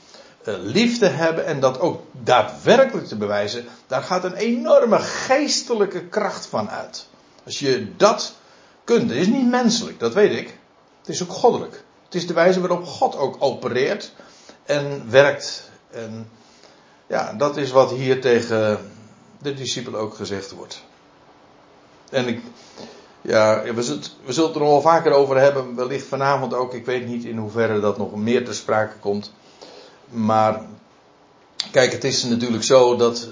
uh, 0.47 0.55
liefde 0.59 1.07
hebben 1.07 1.45
en 1.45 1.59
dat 1.59 1.79
ook 1.79 2.01
daadwerkelijk 2.11 3.07
te 3.07 3.15
bewijzen, 3.15 3.65
daar 3.87 4.03
gaat 4.03 4.23
een 4.23 4.35
enorme 4.35 4.99
geestelijke 4.99 6.05
kracht 6.05 6.45
van 6.45 6.69
uit. 6.69 7.07
Als 7.45 7.59
je 7.59 7.95
dat 7.97 8.33
kunt, 8.83 9.09
het 9.09 9.19
is 9.19 9.27
niet 9.27 9.49
menselijk, 9.49 9.99
dat 9.99 10.13
weet 10.13 10.37
ik. 10.37 10.57
Het 10.99 11.09
is 11.09 11.23
ook 11.23 11.31
goddelijk. 11.31 11.83
Het 12.05 12.15
is 12.15 12.27
de 12.27 12.33
wijze 12.33 12.59
waarop 12.59 12.85
God 12.85 13.15
ook 13.15 13.35
opereert 13.39 14.11
en 14.63 15.09
werkt. 15.09 15.69
En 15.91 16.29
ja, 17.07 17.33
dat 17.33 17.57
is 17.57 17.71
wat 17.71 17.91
hier 17.91 18.21
tegen 18.21 18.91
de 19.41 19.53
discipelen 19.53 19.99
ook 19.99 20.15
gezegd 20.15 20.51
wordt. 20.51 20.83
En 22.09 22.27
ik, 22.27 22.41
ja, 23.23 23.63
we 23.73 23.83
zullen, 23.83 24.03
we 24.25 24.33
zullen 24.33 24.49
het 24.49 24.57
er 24.59 24.65
nog 24.65 24.71
wel 24.71 24.81
vaker 24.81 25.11
over 25.11 25.37
hebben, 25.37 25.75
wellicht 25.75 26.07
vanavond 26.07 26.53
ook. 26.53 26.73
Ik 26.73 26.85
weet 26.85 27.07
niet 27.07 27.23
in 27.23 27.37
hoeverre 27.37 27.79
dat 27.79 27.97
nog 27.97 28.15
meer 28.15 28.45
ter 28.45 28.55
sprake 28.55 28.97
komt. 28.99 29.31
Maar, 30.09 30.61
kijk, 31.71 31.91
het 31.91 32.03
is 32.03 32.23
natuurlijk 32.23 32.63
zo 32.63 32.95
dat, 32.95 33.27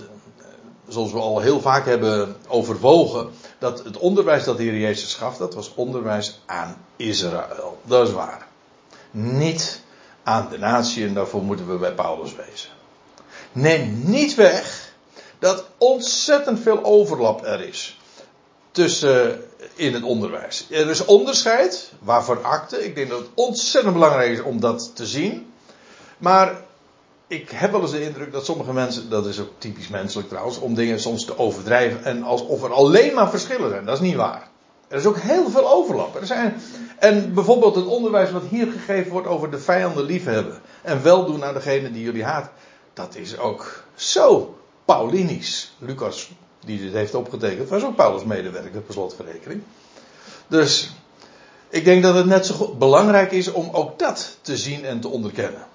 zoals 0.87 1.11
we 1.11 1.19
al 1.19 1.39
heel 1.39 1.61
vaak 1.61 1.85
hebben 1.85 2.35
overwogen, 2.47 3.29
dat 3.59 3.83
het 3.83 3.97
onderwijs 3.97 4.43
dat 4.43 4.57
de 4.57 4.63
Heer 4.63 4.77
Jezus 4.77 5.13
gaf, 5.13 5.37
dat 5.37 5.53
was 5.53 5.73
onderwijs 5.75 6.39
aan 6.45 6.77
Israël. 6.95 7.79
Dat 7.83 8.07
is 8.07 8.13
waar. 8.13 8.47
Niet 9.11 9.81
aan 10.23 10.47
de 10.49 10.57
natie 10.57 11.05
en 11.05 11.13
daarvoor 11.13 11.43
moeten 11.43 11.71
we 11.71 11.77
bij 11.77 11.93
Paulus 11.93 12.35
wezen. 12.35 12.69
Neem 13.51 14.01
niet 14.05 14.35
weg 14.35 14.93
dat 15.39 15.65
ontzettend 15.77 16.59
veel 16.59 16.83
overlap 16.83 17.45
er 17.45 17.61
is 17.61 17.99
tussen 18.71 19.43
in 19.75 19.93
het 19.93 20.03
onderwijs. 20.03 20.67
Er 20.69 20.89
is 20.89 21.05
onderscheid, 21.05 21.91
waarvoor 21.99 22.41
akte. 22.41 22.85
Ik 22.85 22.95
denk 22.95 23.09
dat 23.09 23.19
het 23.19 23.29
ontzettend 23.33 23.93
belangrijk 23.93 24.31
is 24.31 24.41
om 24.41 24.59
dat 24.59 24.95
te 24.95 25.05
zien. 25.05 25.51
Maar 26.17 26.61
ik 27.27 27.49
heb 27.49 27.71
wel 27.71 27.81
eens 27.81 27.91
de 27.91 28.03
indruk 28.03 28.31
dat 28.31 28.45
sommige 28.45 28.73
mensen, 28.73 29.09
dat 29.09 29.25
is 29.25 29.39
ook 29.39 29.51
typisch 29.57 29.87
menselijk 29.87 30.29
trouwens, 30.29 30.59
om 30.59 30.73
dingen 30.73 30.99
soms 30.99 31.25
te 31.25 31.37
overdrijven 31.37 32.03
en 32.03 32.23
alsof 32.23 32.63
er 32.63 32.73
alleen 32.73 33.13
maar 33.13 33.29
verschillen 33.29 33.69
zijn. 33.69 33.85
Dat 33.85 33.95
is 33.95 34.07
niet 34.07 34.15
waar. 34.15 34.49
Er 34.87 34.97
is 34.97 35.05
ook 35.05 35.17
heel 35.17 35.49
veel 35.49 35.69
overlap. 35.69 36.15
Er 36.15 36.25
zijn, 36.25 36.61
en 36.99 37.33
bijvoorbeeld 37.33 37.75
het 37.75 37.85
onderwijs 37.85 38.31
wat 38.31 38.43
hier 38.49 38.67
gegeven 38.71 39.11
wordt 39.11 39.27
over 39.27 39.51
de 39.51 39.59
vijanden 39.59 40.03
liefhebben 40.03 40.61
en 40.81 41.03
weldoen 41.03 41.43
aan 41.43 41.53
degene 41.53 41.91
die 41.91 42.03
jullie 42.03 42.23
haat, 42.23 42.49
dat 42.93 43.15
is 43.15 43.37
ook 43.37 43.83
zo 43.95 44.55
Paulinisch. 44.85 45.71
Lucas, 45.77 46.31
die 46.65 46.81
dit 46.81 46.93
heeft 46.93 47.15
opgetekend, 47.15 47.69
was 47.69 47.83
ook 47.83 47.95
Paulus 47.95 48.23
medewerker 48.23 48.81
per 48.81 48.93
slotverrekening. 48.93 49.61
Dus 50.47 50.91
ik 51.69 51.85
denk 51.85 52.03
dat 52.03 52.15
het 52.15 52.25
net 52.25 52.45
zo 52.45 52.75
belangrijk 52.79 53.31
is 53.31 53.51
om 53.51 53.69
ook 53.71 53.99
dat 53.99 54.37
te 54.41 54.57
zien 54.57 54.85
en 54.85 54.99
te 54.99 55.07
onderkennen. 55.07 55.67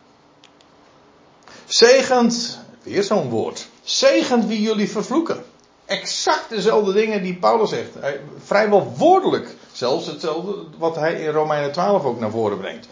Zegend, 1.67 2.59
weer 2.83 3.03
zo'n 3.03 3.29
woord. 3.29 3.67
Zegend 3.83 4.47
wie 4.47 4.61
jullie 4.61 4.91
vervloeken. 4.91 5.45
Exact 5.85 6.49
dezelfde 6.49 6.93
dingen 6.93 7.23
die 7.23 7.35
Paulus 7.35 7.71
zegt. 7.71 7.91
Hij, 8.01 8.21
vrijwel 8.45 8.95
woordelijk. 8.97 9.55
Zelfs 9.73 10.07
hetzelfde 10.07 10.65
wat 10.79 10.97
hij 10.97 11.21
in 11.21 11.31
Romeinen 11.31 11.73
12 11.73 12.05
ook 12.05 12.21
naar 12.21 12.31
voren 12.31 12.59
brengt. 12.59 12.87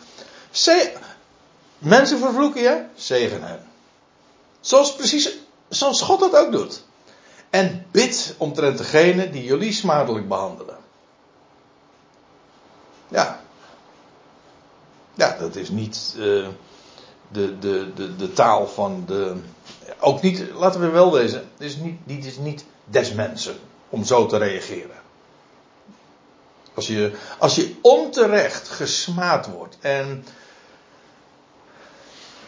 mensen 1.78 2.18
vervloeken 2.18 2.62
je, 2.62 2.84
zegen 2.94 3.42
hen. 3.42 3.66
Zoals 4.60 4.94
precies, 4.94 5.32
zoals 5.68 6.00
God 6.00 6.20
dat 6.20 6.36
ook 6.36 6.52
doet. 6.52 6.83
En 7.54 7.86
bid 7.90 8.34
omtrent 8.38 8.78
degene 8.78 9.30
die 9.30 9.44
jullie 9.44 9.72
smadelijk 9.72 10.28
behandelen. 10.28 10.76
Ja. 13.08 13.40
Ja, 15.14 15.36
dat 15.38 15.56
is 15.56 15.68
niet. 15.68 16.14
Uh, 16.16 16.48
de, 17.28 17.58
de, 17.58 17.92
de, 17.94 18.16
de 18.16 18.32
taal 18.32 18.66
van 18.66 19.04
de. 19.06 19.36
Ook 19.98 20.22
niet, 20.22 20.50
laten 20.54 20.80
we 20.80 20.88
wel 20.88 21.12
wezen, 21.12 21.38
het 21.38 21.66
is 21.66 21.76
niet, 21.76 21.98
dit 22.04 22.24
is 22.24 22.36
niet 22.36 22.64
des 22.84 23.12
mensen 23.12 23.56
om 23.88 24.04
zo 24.04 24.26
te 24.26 24.36
reageren. 24.36 24.96
Als 26.74 26.86
je, 26.86 27.16
als 27.38 27.54
je 27.54 27.74
onterecht 27.82 28.68
gesmaad 28.68 29.46
wordt 29.46 29.76
en 29.80 30.24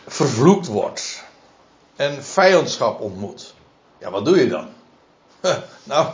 vervloekt 0.06 0.66
wordt 0.66 1.25
en 1.96 2.25
vijandschap 2.25 3.00
ontmoet, 3.00 3.54
ja, 3.98 4.10
wat 4.10 4.25
doe 4.25 4.38
je 4.38 4.48
dan? 4.48 4.75
nou, 5.84 6.06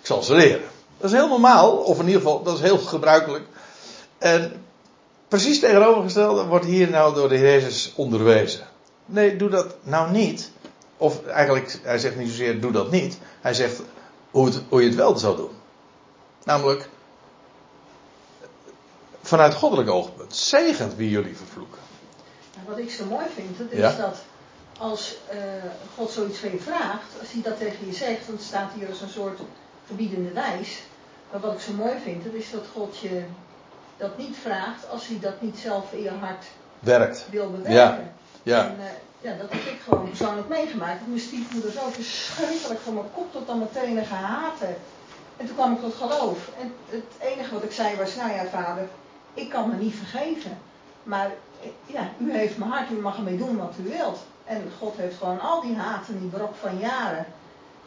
ik 0.00 0.06
zal 0.06 0.22
ze 0.22 0.34
leren. 0.34 0.68
Dat 0.98 1.10
is 1.10 1.16
heel 1.16 1.28
normaal, 1.28 1.76
of 1.76 1.98
in 1.98 2.06
ieder 2.06 2.20
geval, 2.20 2.42
dat 2.42 2.54
is 2.54 2.60
heel 2.60 2.78
gebruikelijk. 2.78 3.44
En 4.18 4.62
Precies 5.28 5.60
tegenovergestelde 5.60 6.44
wordt 6.44 6.64
hier 6.64 6.90
nou 6.90 7.14
door 7.14 7.28
de 7.28 7.36
Heer 7.36 7.52
Jezus 7.52 7.92
onderwezen. 7.96 8.66
Nee, 9.06 9.36
doe 9.36 9.48
dat 9.48 9.74
nou 9.82 10.10
niet. 10.10 10.50
Of 10.96 11.26
eigenlijk, 11.26 11.78
hij 11.82 11.98
zegt 11.98 12.16
niet 12.16 12.28
zozeer 12.28 12.60
doe 12.60 12.72
dat 12.72 12.90
niet. 12.90 13.18
Hij 13.40 13.54
zegt 13.54 13.80
hoe, 14.30 14.46
het, 14.46 14.62
hoe 14.68 14.80
je 14.80 14.86
het 14.86 14.96
wel 14.96 15.18
zou 15.18 15.36
doen. 15.36 15.50
Namelijk, 16.44 16.88
vanuit 19.22 19.54
goddelijk 19.54 19.90
oogpunt, 19.90 20.36
zegend 20.36 20.94
wie 20.94 21.10
jullie 21.10 21.36
vervloeken. 21.36 21.80
Nou, 22.54 22.68
wat 22.68 22.78
ik 22.78 22.90
zo 22.90 23.04
mooi 23.04 23.26
vind, 23.34 23.58
dat 23.58 23.70
is 23.70 23.96
dat 23.96 24.16
als 24.78 25.16
uh, 25.32 25.38
God 25.96 26.10
zoiets 26.10 26.38
van 26.38 26.50
je 26.50 26.58
vraagt, 26.58 27.20
als 27.20 27.32
hij 27.32 27.42
dat 27.42 27.58
tegen 27.58 27.86
je 27.86 27.92
zegt, 27.92 28.26
dan 28.26 28.38
staat 28.38 28.72
hier 28.72 28.88
als 28.88 29.00
een 29.00 29.08
soort 29.08 29.40
verbiedende 29.84 30.32
wijs. 30.32 30.82
Maar 31.30 31.40
wat 31.40 31.52
ik 31.52 31.60
zo 31.60 31.72
mooi 31.72 31.98
vind, 32.02 32.24
dat 32.24 32.32
is 32.32 32.50
dat 32.50 32.64
God 32.72 32.98
je 32.98 33.22
dat 33.96 34.18
niet 34.18 34.36
vraagt 34.36 34.90
als 34.90 35.06
hij 35.06 35.18
dat 35.20 35.40
niet 35.40 35.58
zelf 35.58 35.92
in 35.92 36.02
je 36.02 36.10
hart 36.10 36.44
werkt. 36.80 37.26
wil 37.30 37.50
bewerken. 37.50 37.72
Ja. 37.74 38.02
ja. 38.42 38.66
En, 38.66 38.76
uh, 38.78 38.84
ja, 39.20 39.36
dat 39.36 39.52
heb 39.52 39.60
ik 39.60 39.80
gewoon 39.84 40.08
persoonlijk 40.08 40.48
meegemaakt. 40.48 41.06
Mijn 41.06 41.20
stiefmoeder 41.20 41.72
zo 41.72 41.88
verschrikkelijk 41.90 42.80
van 42.80 42.94
mijn 42.94 43.12
kop 43.14 43.32
tot 43.32 43.48
aan 43.48 43.58
mijn 43.58 43.70
tenen 43.72 44.04
gehaat 44.04 44.58
heeft. 44.58 44.78
En 45.36 45.46
toen 45.46 45.54
kwam 45.54 45.72
ik 45.72 45.80
tot 45.80 45.94
geloof. 45.94 46.50
En 46.60 46.72
het 46.88 47.04
enige 47.18 47.54
wat 47.54 47.62
ik 47.62 47.72
zei 47.72 47.96
was, 47.96 48.14
nou 48.14 48.32
ja 48.32 48.46
vader, 48.46 48.88
ik 49.34 49.48
kan 49.48 49.68
me 49.68 49.76
niet 49.76 49.94
vergeven. 49.94 50.58
Maar 51.02 51.30
ja, 51.86 52.10
u 52.18 52.32
heeft 52.32 52.58
mijn 52.58 52.70
hart, 52.70 52.90
u 52.90 53.00
mag 53.00 53.16
ermee 53.16 53.36
doen 53.36 53.56
wat 53.56 53.74
u 53.80 53.88
wilt. 53.88 54.18
En 54.48 54.72
God 54.78 54.96
heeft 54.96 55.16
gewoon 55.16 55.40
al 55.40 55.60
die 55.60 55.76
haat 55.76 56.08
en 56.08 56.18
die 56.18 56.28
brok 56.28 56.54
van 56.60 56.78
jaren 56.78 57.26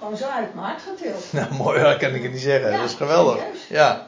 gewoon 0.01 0.17
zo 0.17 0.25
uit 0.25 0.53
mijn 0.53 0.65
hart 0.65 0.81
getild. 0.81 1.31
Nou, 1.31 1.53
mooi, 1.53 1.81
dat 1.81 1.97
kan 1.97 2.13
ik 2.13 2.23
het 2.23 2.31
niet 2.31 2.41
zeggen. 2.41 2.71
dat 2.71 2.83
is 2.83 2.93
geweldig. 2.93 3.37
Ja. 3.69 4.07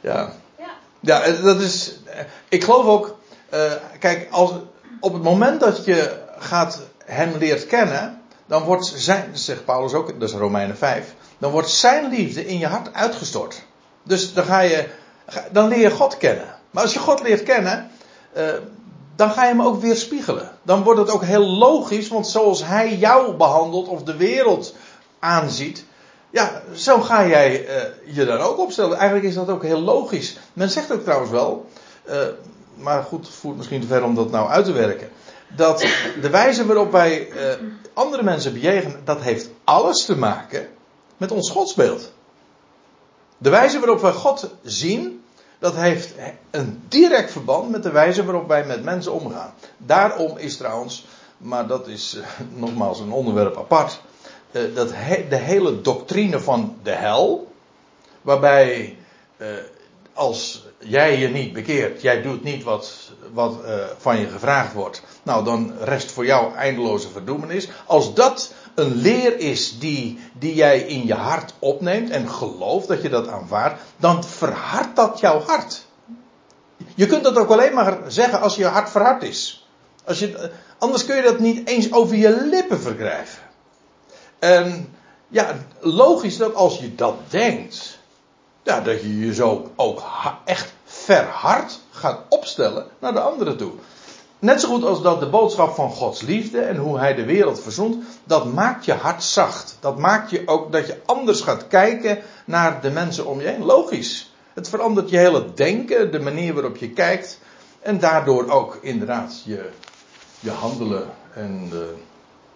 Ja. 0.00 0.32
Ja. 0.58 0.70
Ja, 1.00 1.30
dat 1.42 1.60
is. 1.60 1.98
Ik 2.48 2.64
geloof 2.64 2.86
ook. 2.86 3.18
Uh, 3.54 3.72
kijk, 3.98 4.28
als, 4.30 4.52
op 5.00 5.12
het 5.12 5.22
moment 5.22 5.60
dat 5.60 5.84
je 5.84 6.20
gaat 6.38 6.80
hem 7.04 7.36
leert 7.38 7.66
kennen, 7.66 8.22
dan 8.46 8.62
wordt 8.62 8.92
zijn, 8.96 9.36
zegt 9.36 9.64
Paulus 9.64 9.92
ook, 9.92 10.20
dat 10.20 10.28
is 10.28 10.34
Romeinen 10.34 10.76
5, 10.76 11.14
dan 11.38 11.50
wordt 11.50 11.70
zijn 11.70 12.08
liefde 12.08 12.46
in 12.46 12.58
je 12.58 12.66
hart 12.66 12.94
uitgestort. 12.94 13.62
Dus 14.02 14.34
dan 14.34 14.44
ga 14.44 14.60
je, 14.60 14.88
dan 15.50 15.68
leer 15.68 15.80
je 15.80 15.90
God 15.90 16.16
kennen. 16.16 16.54
Maar 16.70 16.82
als 16.82 16.92
je 16.92 16.98
God 16.98 17.22
leert 17.22 17.42
kennen, 17.42 17.90
uh, 18.36 18.42
dan 19.16 19.30
ga 19.30 19.42
je 19.42 19.48
hem 19.48 19.62
ook 19.62 19.80
weer 19.80 19.96
spiegelen. 19.96 20.50
Dan 20.62 20.82
wordt 20.82 21.00
het 21.00 21.10
ook 21.10 21.24
heel 21.24 21.46
logisch, 21.46 22.08
want 22.08 22.26
zoals 22.26 22.64
hij 22.64 22.96
jou 22.96 23.36
behandelt 23.36 23.88
of 23.88 24.02
de 24.02 24.16
wereld 24.16 24.74
aanziet, 25.18 25.84
ja, 26.30 26.62
zo 26.74 27.00
ga 27.00 27.26
jij 27.26 27.66
uh, 27.66 28.14
je 28.14 28.24
dan 28.24 28.38
ook 28.38 28.58
opstellen. 28.58 28.96
Eigenlijk 28.96 29.28
is 29.28 29.34
dat 29.34 29.48
ook 29.48 29.62
heel 29.62 29.80
logisch. 29.80 30.38
Men 30.52 30.70
zegt 30.70 30.92
ook 30.92 31.02
trouwens 31.02 31.30
wel, 31.30 31.66
uh, 32.08 32.16
maar 32.74 33.02
goed, 33.02 33.28
voert 33.28 33.56
misschien 33.56 33.80
te 33.80 33.86
ver 33.86 34.04
om 34.04 34.14
dat 34.14 34.30
nou 34.30 34.48
uit 34.48 34.64
te 34.64 34.72
werken. 34.72 35.08
Dat 35.56 35.86
de 36.20 36.30
wijze 36.30 36.66
waarop 36.66 36.92
wij 36.92 37.28
uh, 37.28 37.36
andere 37.92 38.22
mensen 38.22 38.52
bejegenen, 38.52 39.00
dat 39.04 39.20
heeft 39.20 39.50
alles 39.64 40.04
te 40.04 40.16
maken 40.16 40.68
met 41.16 41.30
ons 41.30 41.50
godsbeeld. 41.50 42.12
De 43.38 43.50
wijze 43.50 43.78
waarop 43.78 44.00
wij 44.00 44.12
God 44.12 44.50
zien, 44.62 45.21
dat 45.62 45.76
heeft 45.76 46.14
een 46.50 46.82
direct 46.88 47.32
verband 47.32 47.70
met 47.70 47.82
de 47.82 47.90
wijze 47.90 48.24
waarop 48.24 48.48
wij 48.48 48.64
met 48.64 48.82
mensen 48.82 49.12
omgaan. 49.12 49.54
Daarom 49.76 50.38
is 50.38 50.56
trouwens, 50.56 51.06
maar 51.36 51.66
dat 51.66 51.86
is 51.86 52.14
uh, 52.14 52.24
nogmaals 52.64 53.00
een 53.00 53.12
onderwerp 53.12 53.56
apart, 53.56 54.00
uh, 54.50 54.74
dat 54.74 54.88
de 55.28 55.36
hele 55.36 55.80
doctrine 55.80 56.40
van 56.40 56.76
de 56.82 56.90
hel, 56.90 57.52
waarbij 58.22 58.96
uh, 59.36 59.48
als 60.12 60.66
jij 60.78 61.18
je 61.18 61.28
niet 61.28 61.52
bekeert, 61.52 62.02
jij 62.02 62.22
doet 62.22 62.42
niet 62.42 62.62
wat, 62.62 63.12
wat 63.32 63.56
van 63.98 64.18
je 64.18 64.26
gevraagd 64.26 64.72
wordt, 64.72 65.02
nou 65.22 65.44
dan 65.44 65.72
rest 65.80 66.12
voor 66.12 66.24
jou 66.24 66.54
eindeloze 66.54 67.08
verdoemenis. 67.08 67.68
Als 67.86 68.14
dat 68.14 68.54
een 68.74 68.94
leer 68.94 69.38
is 69.38 69.78
die, 69.78 70.18
die 70.38 70.54
jij 70.54 70.80
in 70.80 71.06
je 71.06 71.14
hart 71.14 71.54
opneemt 71.58 72.10
en 72.10 72.28
gelooft 72.28 72.88
dat 72.88 73.02
je 73.02 73.08
dat 73.08 73.28
aanvaardt, 73.28 73.80
dan 73.96 74.24
verhardt 74.24 74.96
dat 74.96 75.20
jouw 75.20 75.40
hart. 75.40 75.86
Je 76.94 77.06
kunt 77.06 77.24
dat 77.24 77.36
ook 77.36 77.50
alleen 77.50 77.74
maar 77.74 77.98
zeggen 78.06 78.40
als 78.40 78.56
je 78.56 78.66
hart 78.66 78.90
verhard 78.90 79.22
is. 79.22 79.66
Als 80.04 80.18
je, 80.18 80.50
anders 80.78 81.04
kun 81.04 81.16
je 81.16 81.22
dat 81.22 81.38
niet 81.38 81.68
eens 81.68 81.92
over 81.92 82.16
je 82.16 82.46
lippen 82.50 82.80
verkrijgen. 82.80 83.38
En 84.38 84.94
ja, 85.28 85.54
logisch 85.80 86.36
dat 86.36 86.54
als 86.54 86.78
je 86.78 86.94
dat 86.94 87.14
denkt, 87.28 87.98
ja, 88.62 88.80
dat 88.80 89.00
je 89.00 89.18
je 89.18 89.34
zo 89.34 89.70
ook 89.76 90.02
echt 90.44 90.72
verhard 90.84 91.78
gaat 91.90 92.20
opstellen 92.28 92.86
naar 92.98 93.12
de 93.12 93.20
anderen 93.20 93.56
toe. 93.56 93.72
Net 94.42 94.60
zo 94.60 94.68
goed 94.68 94.84
als 94.84 95.02
dat 95.02 95.20
de 95.20 95.28
boodschap 95.28 95.74
van 95.74 95.90
Gods 95.90 96.20
liefde 96.20 96.60
en 96.60 96.76
hoe 96.76 96.98
Hij 96.98 97.14
de 97.14 97.24
wereld 97.24 97.60
verzoent, 97.60 98.04
dat 98.24 98.52
maakt 98.52 98.84
je 98.84 98.92
hart 98.92 99.22
zacht. 99.22 99.76
Dat 99.80 99.98
maakt 99.98 100.30
je 100.30 100.42
ook 100.46 100.72
dat 100.72 100.86
je 100.86 101.00
anders 101.04 101.40
gaat 101.40 101.66
kijken 101.68 102.18
naar 102.44 102.80
de 102.80 102.90
mensen 102.90 103.26
om 103.26 103.40
je 103.40 103.46
heen. 103.46 103.64
Logisch. 103.64 104.32
Het 104.54 104.68
verandert 104.68 105.10
je 105.10 105.16
hele 105.16 105.54
denken, 105.54 106.12
de 106.12 106.20
manier 106.20 106.54
waarop 106.54 106.76
je 106.76 106.90
kijkt. 106.90 107.38
En 107.80 107.98
daardoor 107.98 108.50
ook 108.50 108.78
inderdaad 108.80 109.42
je, 109.44 109.68
je 110.40 110.50
handelen. 110.50 111.08
En, 111.34 111.70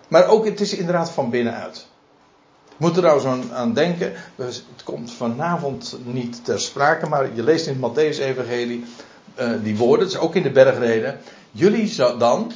maar 0.09 0.29
ook 0.29 0.45
het 0.45 0.61
is 0.61 0.75
inderdaad 0.75 1.11
van 1.11 1.31
binnenuit. 1.31 1.87
Ik 2.69 2.79
moet 2.79 2.97
er 2.97 3.03
trouwens 3.03 3.27
aan, 3.27 3.55
aan 3.55 3.73
denken. 3.73 4.13
Het 4.37 4.65
komt 4.85 5.13
vanavond 5.13 5.99
niet 6.05 6.45
ter 6.45 6.61
sprake, 6.61 7.09
maar 7.09 7.35
je 7.35 7.43
leest 7.43 7.67
in 7.67 7.83
het 7.83 7.93
Matthäus-evangelie 7.93 8.85
uh, 9.41 9.51
die 9.63 9.77
woorden, 9.77 10.07
het 10.07 10.15
is 10.15 10.21
ook 10.21 10.35
in 10.35 10.43
de 10.43 10.51
bergreden. 10.51 11.19
Jullie 11.57 11.97
dan 12.19 12.53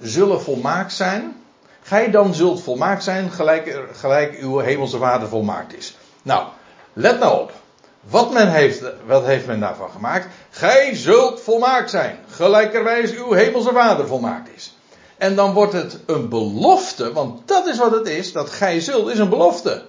zullen 0.00 0.42
volmaakt 0.42 0.92
zijn. 0.92 1.36
Gij 1.82 2.10
dan 2.10 2.34
zult 2.34 2.62
volmaakt 2.62 3.04
zijn, 3.04 3.30
gelijk, 3.30 3.78
gelijk 3.92 4.38
uw 4.38 4.58
hemelse 4.58 4.98
vader 4.98 5.28
volmaakt 5.28 5.76
is. 5.76 5.96
Nou, 6.22 6.46
let 6.92 7.18
nou 7.18 7.40
op. 7.40 7.52
Wat, 8.00 8.32
men 8.32 8.50
heeft, 8.50 8.82
wat 9.06 9.24
heeft 9.24 9.46
men 9.46 9.60
daarvan 9.60 9.90
gemaakt? 9.90 10.26
Gij 10.50 10.94
zult 10.94 11.40
volmaakt 11.40 11.90
zijn, 11.90 12.18
gelijkerwijs 12.28 13.12
uw 13.12 13.32
hemelse 13.32 13.72
vader 13.72 14.06
volmaakt 14.06 14.48
is. 14.56 14.76
En 15.16 15.34
dan 15.34 15.52
wordt 15.52 15.72
het 15.72 15.98
een 16.06 16.28
belofte, 16.28 17.12
want 17.12 17.48
dat 17.48 17.66
is 17.66 17.78
wat 17.78 17.92
het 17.92 18.08
is, 18.08 18.32
dat 18.32 18.50
gij 18.50 18.80
zult 18.80 19.10
is 19.10 19.18
een 19.18 19.28
belofte. 19.28 19.84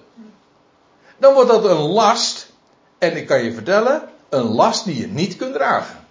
Dan 1.16 1.34
wordt 1.34 1.50
dat 1.50 1.64
een 1.64 1.80
last, 1.80 2.50
en 2.98 3.16
ik 3.16 3.26
kan 3.26 3.44
je 3.44 3.52
vertellen, 3.52 4.02
een 4.28 4.54
last 4.54 4.84
die 4.84 5.00
je 5.00 5.06
niet 5.06 5.36
kunt 5.36 5.54
dragen. 5.54 6.06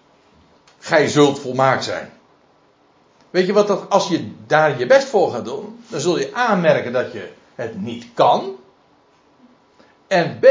Gij 0.80 1.08
zult 1.08 1.40
volmaakt 1.40 1.84
zijn. 1.84 2.12
Weet 3.34 3.46
je 3.46 3.54
wat 3.54 3.68
dat, 3.68 3.90
als 3.90 4.08
je 4.08 4.32
daar 4.48 4.80
je 4.80 4.86
best 4.86 5.08
voor 5.08 5.32
gaat 5.32 5.46
doen, 5.46 5.80
dan 5.88 6.00
zul 6.00 6.20
je 6.20 6.34
aanmerken 6.34 6.94
dat 6.94 7.12
je 7.12 7.30
het 7.56 7.82
niet 7.82 8.06
kan. 8.14 8.56
En 10.08 10.40
B, 10.40 10.46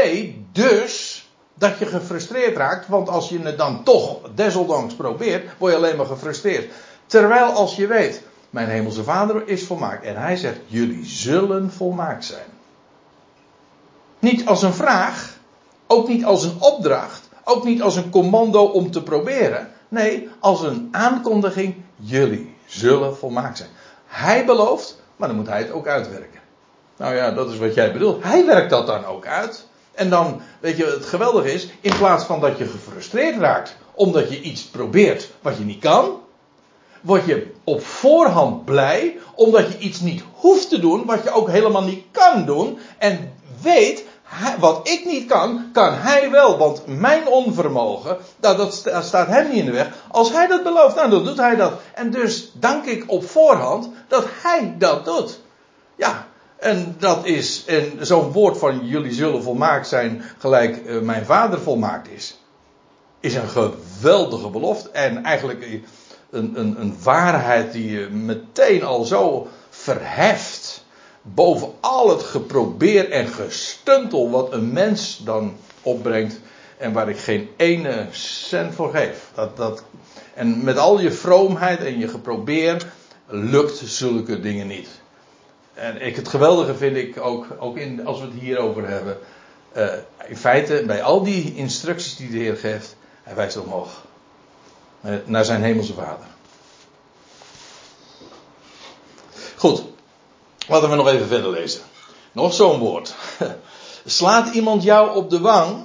dus 0.51 1.23
dat 1.53 1.77
je 1.77 1.85
gefrustreerd 1.85 2.57
raakt, 2.57 2.87
want 2.87 3.09
als 3.09 3.29
je 3.29 3.39
het 3.39 3.57
dan 3.57 3.83
toch 3.83 4.19
desondanks 4.35 4.93
probeert, 4.93 5.49
word 5.57 5.71
je 5.71 5.77
alleen 5.77 5.95
maar 5.95 6.05
gefrustreerd. 6.05 6.71
Terwijl 7.05 7.51
als 7.51 7.75
je 7.75 7.87
weet, 7.87 8.21
mijn 8.49 8.69
hemelse 8.69 9.03
vader 9.03 9.47
is 9.47 9.65
volmaakt 9.65 10.05
en 10.05 10.15
hij 10.15 10.35
zegt, 10.35 10.59
jullie 10.65 11.05
zullen 11.05 11.71
volmaakt 11.71 12.25
zijn. 12.25 12.47
Niet 14.19 14.45
als 14.45 14.61
een 14.61 14.73
vraag, 14.73 15.37
ook 15.87 16.07
niet 16.07 16.25
als 16.25 16.43
een 16.43 16.57
opdracht, 16.59 17.29
ook 17.43 17.63
niet 17.63 17.81
als 17.81 17.95
een 17.95 18.09
commando 18.09 18.63
om 18.63 18.91
te 18.91 19.03
proberen. 19.03 19.71
Nee, 19.87 20.29
als 20.39 20.61
een 20.61 20.87
aankondiging, 20.91 21.75
jullie 21.95 22.52
zullen 22.77 23.17
volmaakt 23.17 23.57
zijn. 23.57 23.69
Hij 24.05 24.45
belooft, 24.45 25.01
maar 25.15 25.27
dan 25.27 25.37
moet 25.37 25.47
hij 25.47 25.59
het 25.59 25.71
ook 25.71 25.87
uitwerken. 25.87 26.39
Nou 26.97 27.15
ja, 27.15 27.31
dat 27.31 27.51
is 27.51 27.57
wat 27.57 27.73
jij 27.73 27.93
bedoelt. 27.93 28.23
Hij 28.23 28.45
werkt 28.45 28.69
dat 28.69 28.87
dan 28.87 29.05
ook 29.05 29.25
uit. 29.25 29.67
En 29.91 30.09
dan, 30.09 30.41
weet 30.59 30.77
je, 30.77 30.85
het 30.85 31.05
geweldige 31.05 31.53
is, 31.53 31.67
in 31.81 31.97
plaats 31.97 32.25
van 32.25 32.39
dat 32.39 32.57
je 32.57 32.65
gefrustreerd 32.65 33.37
raakt 33.37 33.75
omdat 33.95 34.29
je 34.29 34.41
iets 34.41 34.63
probeert 34.63 35.29
wat 35.41 35.57
je 35.57 35.63
niet 35.63 35.79
kan, 35.79 36.19
word 37.01 37.25
je 37.25 37.51
op 37.63 37.85
voorhand 37.85 38.65
blij 38.65 39.17
omdat 39.35 39.71
je 39.71 39.77
iets 39.77 39.99
niet 39.99 40.23
hoeft 40.33 40.69
te 40.69 40.79
doen 40.79 41.05
wat 41.05 41.23
je 41.23 41.31
ook 41.31 41.49
helemaal 41.49 41.83
niet 41.83 42.05
kan 42.11 42.45
doen. 42.45 42.77
En 42.97 43.33
weet, 43.61 44.05
wat 44.59 44.87
ik 44.87 45.05
niet 45.05 45.27
kan, 45.27 45.69
kan 45.73 45.93
hij 45.93 46.31
wel. 46.31 46.57
Want 46.57 46.83
mijn 46.85 47.27
onvermogen, 47.27 48.17
nou, 48.39 48.57
dat 48.57 48.73
staat 49.01 49.27
hem 49.27 49.49
niet 49.49 49.57
in 49.57 49.65
de 49.65 49.71
weg. 49.71 49.93
Als 50.11 50.31
hij 50.31 50.47
dat 50.47 50.63
belooft, 50.63 50.95
nou, 50.95 51.09
dan 51.09 51.23
doet 51.23 51.37
hij 51.37 51.55
dat. 51.55 51.73
En 51.93 52.11
dus 52.11 52.51
dank 52.53 52.85
ik 52.85 53.03
op 53.07 53.29
voorhand 53.29 53.89
dat 54.07 54.25
hij 54.41 54.75
dat 54.77 55.05
doet. 55.05 55.39
Ja, 55.95 56.27
en 56.57 56.95
dat 56.99 57.25
is, 57.25 57.65
zo'n 57.99 58.31
woord 58.31 58.57
van 58.57 58.87
jullie 58.87 59.13
zullen 59.13 59.43
volmaakt 59.43 59.87
zijn, 59.87 60.23
gelijk 60.37 60.81
uh, 60.85 61.01
mijn 61.01 61.25
vader 61.25 61.59
volmaakt 61.59 62.09
is. 62.09 62.37
Is 63.19 63.35
een 63.35 63.49
geweldige 63.49 64.49
belofte. 64.49 64.89
En 64.89 65.23
eigenlijk 65.23 65.81
een, 66.31 66.53
een, 66.59 66.81
een 66.81 66.97
waarheid 67.03 67.71
die 67.71 67.91
je 67.91 68.09
meteen 68.09 68.83
al 68.83 69.03
zo 69.03 69.47
verheft 69.69 70.62
boven 71.23 71.71
al 71.79 72.09
het 72.09 72.23
geprobeer 72.23 73.09
en 73.09 73.27
gestuntel 73.27 74.29
wat 74.29 74.53
een 74.53 74.73
mens 74.73 75.21
dan 75.23 75.55
opbrengt 75.81 76.39
en 76.77 76.93
waar 76.93 77.09
ik 77.09 77.17
geen 77.17 77.49
ene 77.57 78.07
cent 78.11 78.75
voor 78.75 78.91
geef. 78.91 79.29
Dat, 79.33 79.57
dat, 79.57 79.83
en 80.33 80.63
met 80.63 80.77
al 80.77 80.99
je 80.99 81.11
vroomheid 81.11 81.83
en 81.83 81.99
je 81.99 82.07
geprobeer 82.07 82.91
lukt 83.27 83.81
zulke 83.85 84.39
dingen 84.39 84.67
niet. 84.67 84.89
En 85.73 86.01
ik, 86.01 86.15
het 86.15 86.27
geweldige 86.27 86.75
vind 86.75 86.97
ik 86.97 87.19
ook, 87.21 87.47
ook 87.59 87.77
in, 87.77 88.05
als 88.05 88.19
we 88.19 88.25
het 88.25 88.39
hierover 88.39 88.87
hebben, 88.87 89.17
uh, 89.77 89.87
in 90.27 90.37
feite 90.37 90.83
bij 90.87 91.03
al 91.03 91.23
die 91.23 91.55
instructies 91.55 92.15
die 92.15 92.29
de 92.29 92.37
Heer 92.37 92.57
geeft, 92.57 92.95
hij 93.23 93.35
wijst 93.35 93.57
omhoog. 93.57 94.05
Uh, 95.05 95.15
naar 95.25 95.45
zijn 95.45 95.63
hemelse 95.63 95.93
vader. 95.93 96.25
Goed, 99.55 99.83
Laten 100.67 100.89
we 100.89 100.95
nog 100.95 101.07
even 101.07 101.27
verder 101.27 101.51
lezen. 101.51 101.81
Nog 102.31 102.53
zo'n 102.53 102.79
woord. 102.79 103.15
Slaat 104.05 104.53
iemand 104.53 104.83
jou 104.83 105.15
op 105.15 105.29
de 105.29 105.39
wang? 105.39 105.83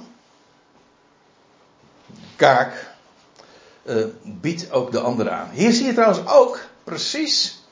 Kaak. 2.35 2.87
Uh, 3.83 4.05
biedt 4.23 4.71
ook 4.71 4.91
de 4.91 4.99
andere 4.99 5.29
aan. 5.29 5.49
Hier 5.51 5.71
zie 5.71 5.85
je 5.85 5.93
trouwens 5.93 6.27
ook 6.27 6.59
precies 6.83 7.63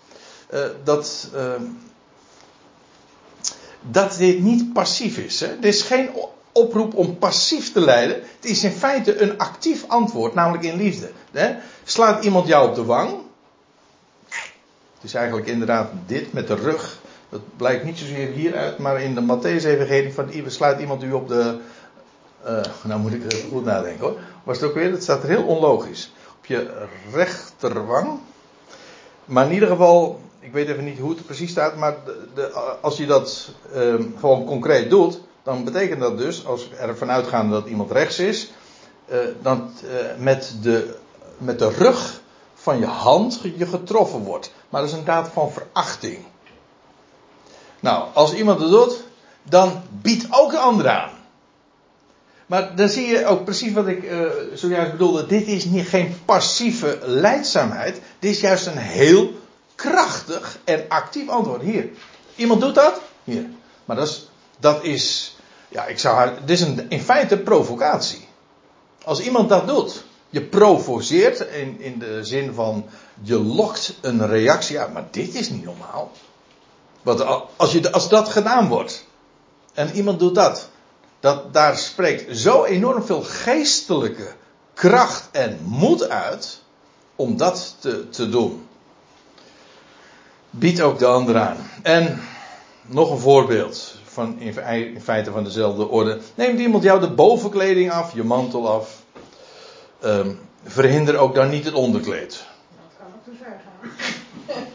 uh, 0.53 0.59
dat, 0.83 1.29
uh, 1.35 1.53
dat 3.81 4.17
dit 4.17 4.39
niet 4.39 4.73
passief 4.73 5.17
is. 5.17 5.39
Hè? 5.39 5.59
Dit 5.59 5.73
is 5.73 5.81
geen 5.81 6.09
oproep 6.51 6.95
om 6.95 7.17
passief 7.17 7.71
te 7.71 7.79
leiden. 7.79 8.15
Het 8.15 8.45
is 8.45 8.63
in 8.63 8.71
feite 8.71 9.21
een 9.21 9.37
actief 9.37 9.85
antwoord, 9.87 10.33
namelijk 10.33 10.63
in 10.63 10.77
liefde. 10.77 11.11
Hè? 11.31 11.55
Slaat 11.83 12.23
iemand 12.23 12.47
jou 12.47 12.69
op 12.69 12.75
de 12.75 12.83
wang. 12.83 13.26
Is 15.07 15.13
eigenlijk 15.13 15.47
inderdaad 15.47 15.89
dit 16.05 16.33
met 16.33 16.47
de 16.47 16.55
rug. 16.55 16.99
Dat 17.29 17.41
blijkt 17.57 17.83
niet 17.83 17.97
zozeer 17.97 18.27
hieruit, 18.27 18.77
maar 18.77 19.01
in 19.01 19.15
de 19.15 19.21
Matthäus-evangelie 19.21 20.13
van 20.13 20.29
slaat 20.47 20.79
iemand 20.79 21.03
u 21.03 21.11
op 21.11 21.27
de. 21.27 21.57
Uh, 22.47 22.61
nou 22.83 22.99
moet 22.99 23.13
ik 23.13 23.31
er 23.31 23.37
goed 23.51 23.65
nadenken 23.65 24.05
hoor. 24.05 24.19
Was 24.43 24.59
het 24.59 24.69
ook 24.69 24.75
weer? 24.75 24.91
Het 24.91 25.03
staat 25.03 25.23
er 25.23 25.29
heel 25.29 25.43
onlogisch. 25.43 26.13
Op 26.37 26.45
je 26.45 26.85
rechterwang. 27.13 28.19
Maar 29.25 29.45
in 29.45 29.53
ieder 29.53 29.67
geval, 29.67 30.19
ik 30.39 30.51
weet 30.51 30.67
even 30.67 30.83
niet 30.83 30.99
hoe 30.99 31.09
het 31.09 31.25
precies 31.25 31.51
staat, 31.51 31.75
maar 31.75 31.95
de, 32.05 32.27
de, 32.33 32.51
als 32.81 32.97
je 32.97 33.05
dat 33.05 33.51
uh, 33.75 33.95
gewoon 34.19 34.45
concreet 34.45 34.89
doet, 34.89 35.21
dan 35.43 35.63
betekent 35.63 35.99
dat 35.99 36.17
dus, 36.17 36.45
als 36.45 36.69
we 36.69 36.75
ervan 36.75 37.11
uitgaan 37.11 37.49
dat 37.49 37.67
iemand 37.67 37.91
rechts 37.91 38.19
is, 38.19 38.51
uh, 39.09 39.17
met, 40.17 40.55
de, 40.61 40.95
met 41.37 41.59
de 41.59 41.69
rug 41.69 42.21
van 42.67 42.79
je 42.79 42.85
hand 42.85 43.41
je 43.57 43.65
getroffen 43.65 44.19
wordt. 44.19 44.51
Maar 44.69 44.81
dat 44.81 44.89
is 44.89 44.97
een 44.97 45.05
daad 45.05 45.29
van 45.33 45.51
verachting. 45.51 46.17
Nou, 47.79 48.05
als 48.13 48.33
iemand 48.33 48.59
het 48.59 48.69
doet, 48.69 49.03
dan 49.43 49.81
biedt 50.01 50.27
ook 50.29 50.51
de 50.51 50.57
ander 50.57 50.89
aan. 50.89 51.11
Maar 52.45 52.75
dan 52.75 52.89
zie 52.89 53.07
je 53.07 53.25
ook 53.25 53.43
precies 53.43 53.73
wat 53.73 53.87
ik 53.87 54.03
uh, 54.03 54.21
zojuist 54.53 54.91
bedoelde. 54.91 55.25
Dit 55.25 55.47
is 55.47 55.65
niet, 55.65 55.87
geen 55.87 56.15
passieve 56.25 56.99
leidzaamheid. 57.01 58.01
Dit 58.19 58.31
is 58.31 58.39
juist 58.39 58.65
een 58.65 58.77
heel 58.77 59.31
krachtig 59.75 60.59
en 60.63 60.85
actief 60.87 61.29
antwoord. 61.29 61.61
Hier. 61.61 61.89
Iemand 62.35 62.61
doet 62.61 62.75
dat? 62.75 63.01
Hier. 63.23 63.45
Maar 63.85 63.95
dat 63.95 64.07
is, 64.07 64.29
dat 64.59 64.83
is 64.83 65.35
ja, 65.69 65.85
ik 65.85 65.99
zou 65.99 66.15
haar, 66.15 66.33
dit 66.45 66.49
is 66.49 66.61
een, 66.61 66.89
in 66.89 67.01
feite 67.01 67.37
provocatie. 67.37 68.27
Als 69.03 69.21
iemand 69.21 69.49
dat 69.49 69.67
doet, 69.67 70.03
je 70.29 70.41
provoceert 70.41 71.39
in, 71.39 71.81
in 71.81 71.99
de 71.99 72.23
zin 72.23 72.53
van 72.53 72.85
je 73.21 73.39
lokt 73.39 73.93
een 74.01 74.27
reactie 74.27 74.75
Ja, 74.75 74.87
maar 74.87 75.07
dit 75.11 75.35
is 75.35 75.49
niet 75.49 75.63
normaal. 75.63 76.11
Want 77.01 77.25
als, 77.57 77.71
je, 77.71 77.91
als 77.91 78.09
dat 78.09 78.29
gedaan 78.29 78.67
wordt 78.67 79.05
en 79.73 79.95
iemand 79.95 80.19
doet 80.19 80.35
dat, 80.35 80.69
dat, 81.19 81.53
daar 81.53 81.77
spreekt 81.77 82.37
zo 82.37 82.63
enorm 82.63 83.03
veel 83.03 83.21
geestelijke 83.21 84.27
kracht 84.73 85.29
en 85.31 85.59
moed 85.63 86.09
uit 86.09 86.61
om 87.15 87.37
dat 87.37 87.75
te, 87.79 88.09
te 88.09 88.29
doen. 88.29 88.67
Biedt 90.49 90.81
ook 90.81 90.99
de 90.99 91.05
ander 91.05 91.37
aan. 91.37 91.57
En 91.81 92.21
nog 92.85 93.11
een 93.11 93.19
voorbeeld 93.19 93.95
van, 94.03 94.39
in, 94.39 95.01
feite 95.01 95.31
van 95.31 95.43
dezelfde 95.43 95.87
orde. 95.87 96.19
Neemt 96.35 96.59
iemand 96.59 96.83
jou 96.83 96.99
de 96.99 97.11
bovenkleding 97.11 97.91
af, 97.91 98.13
je 98.13 98.23
mantel 98.23 98.69
af. 98.69 99.01
Um, 100.05 100.39
verhinder 100.63 101.17
ook 101.17 101.35
dan 101.35 101.49
niet 101.49 101.65
het 101.65 101.73
onderkleed. 101.73 102.29
Dat 102.29 102.97
kan 102.97 103.07
ook 103.07 103.23
te 103.23 103.43
ver 103.43 103.59
gaan. 103.63 104.65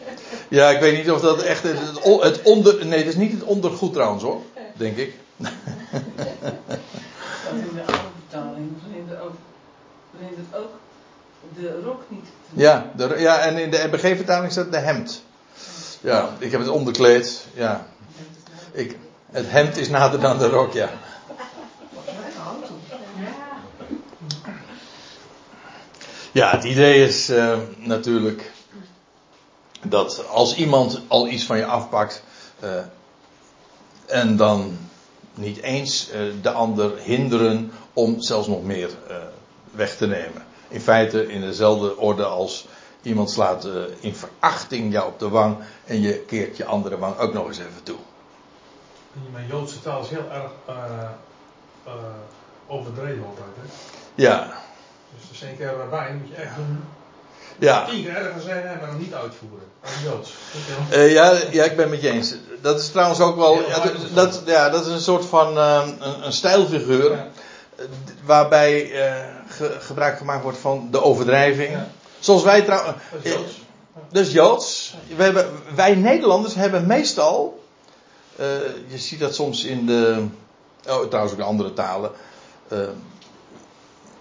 Ja, 0.49 0.71
ik 0.71 0.81
weet 0.81 0.97
niet 0.97 1.11
of 1.11 1.21
dat 1.21 1.43
echt. 1.43 1.63
Het, 1.63 1.79
het 2.21 2.43
onder, 2.43 2.87
nee, 2.87 2.99
het 2.99 3.09
is 3.09 3.17
niet 3.17 3.33
het 3.33 3.43
ondergoed 3.43 3.93
trouwens 3.93 4.23
hoor, 4.23 4.41
denk 4.77 4.97
ik. 4.97 5.15
Dat 5.37 5.51
in 7.55 7.75
de 7.75 7.83
oude 7.87 8.09
betaling 8.29 8.71
verhindert 8.81 9.21
ook, 10.55 10.71
de 11.57 11.81
rok 11.85 12.03
niet. 12.09 12.27
Ja, 12.53 12.91
de, 12.97 13.15
ja, 13.19 13.39
en 13.39 13.59
in 13.59 13.71
de 13.71 13.83
RBG-vertaling 13.83 14.53
staat 14.53 14.73
de 14.73 14.79
hemd. 14.79 15.23
Ja, 16.01 16.29
ik 16.39 16.51
heb 16.51 16.61
het 16.61 16.71
onderkleed. 16.71 17.47
Ja. 17.55 17.87
Ik, 18.73 18.97
het 19.31 19.51
hemd 19.51 19.77
is 19.77 19.89
nader 19.89 20.21
dan 20.21 20.39
de 20.39 20.49
rok, 20.49 20.73
ja. 20.73 20.91
Ja, 26.33 26.51
het 26.51 26.65
idee 26.65 27.05
is 27.05 27.31
uh, 27.31 27.59
natuurlijk 27.77 28.53
dat 29.83 30.29
als 30.29 30.57
iemand 30.57 31.01
al 31.09 31.29
iets 31.29 31.45
van 31.45 31.57
je 31.57 31.65
afpakt 31.65 32.23
uh, 32.65 32.71
en 34.07 34.37
dan 34.37 34.79
niet 35.35 35.61
eens 35.61 36.11
uh, 36.13 36.33
de 36.43 36.51
ander 36.51 36.99
hinderen 36.99 37.73
om 37.93 38.21
zelfs 38.21 38.49
nog 38.49 38.63
meer 38.63 38.91
weg 39.71 39.97
te 39.97 40.07
nemen. 40.07 40.47
In 40.69 40.81
feite 40.81 41.27
in 41.27 41.41
dezelfde 41.41 41.97
orde 41.97 42.25
als 42.25 42.67
iemand 43.03 43.31
slaat 43.31 43.69
in 44.01 44.15
verachting 44.15 44.93
jou 44.93 45.09
op 45.09 45.19
de 45.19 45.29
wang 45.29 45.57
en 45.85 46.01
je 46.01 46.19
keert 46.19 46.57
je 46.57 46.65
andere 46.65 46.99
wang 46.99 47.19
ook 47.19 47.33
nog 47.33 47.47
eens 47.47 47.59
even 47.59 47.83
toe. 47.83 47.99
Mijn 49.33 49.47
Joodse 49.47 49.81
taal 49.81 50.03
is 50.03 50.09
heel 50.09 50.31
erg 50.31 50.51
overdreven 52.67 53.25
altijd. 53.27 53.49
Hè? 53.57 53.73
Ja. 54.15 54.62
Dus 55.15 55.31
er 55.31 55.37
zijn 55.37 55.57
keer 55.57 55.77
waarbij 55.77 56.15
moet 56.21 56.29
je 56.29 56.35
echt 56.35 56.57
doen. 56.57 56.85
Ja. 57.59 57.85
Tien 57.85 58.03
keer 58.03 58.17
ergens 58.17 58.45
zijn, 58.45 58.79
maar 58.81 58.89
nog 58.89 58.99
niet 58.99 59.15
uitvoeren. 59.15 59.67
Joods. 60.05 60.35
Uh, 60.93 61.13
ja, 61.13 61.39
ja, 61.51 61.65
ik 61.65 61.77
ben 61.77 61.81
het 61.81 61.91
met 61.91 62.03
je 62.03 62.11
eens. 62.11 62.35
Dat 62.61 62.81
is 62.81 62.91
trouwens 62.91 63.21
ook 63.21 63.37
wel. 63.37 63.69
Ja, 63.69 63.79
dat, 63.79 63.95
dat, 64.15 64.43
ja, 64.47 64.69
dat 64.69 64.87
is 64.87 64.93
een 64.93 65.01
soort 65.01 65.25
van 65.25 65.57
een, 65.57 66.25
een 66.25 66.33
stijlfiguur. 66.33 67.11
Ja. 67.11 67.29
Waarbij 68.25 68.91
ge, 69.49 69.77
gebruik 69.81 70.19
gemaakt 70.19 70.43
wordt 70.43 70.59
van 70.59 70.89
de 70.91 71.03
overdrijving. 71.03 71.71
Ja. 71.71 71.89
Zoals 72.19 72.43
wij 72.43 72.63
trouwens. 72.63 72.97
Dat 73.13 73.25
is 73.25 73.33
Joods. 73.33 73.61
Dat 74.11 74.27
is 74.27 74.33
Joods. 74.33 74.95
We 75.17 75.23
hebben, 75.23 75.51
wij 75.75 75.95
Nederlanders 75.95 76.55
hebben 76.55 76.87
meestal 76.87 77.63
uh, 78.41 78.47
je 78.87 78.99
ziet 78.99 79.21
dat 79.21 79.35
soms 79.35 79.65
in 79.65 79.87
de. 79.87 80.25
Oh, 80.89 81.05
trouwens 81.07 81.33
ook 81.33 81.39
in 81.39 81.45
andere 81.45 81.73
talen. 81.73 82.11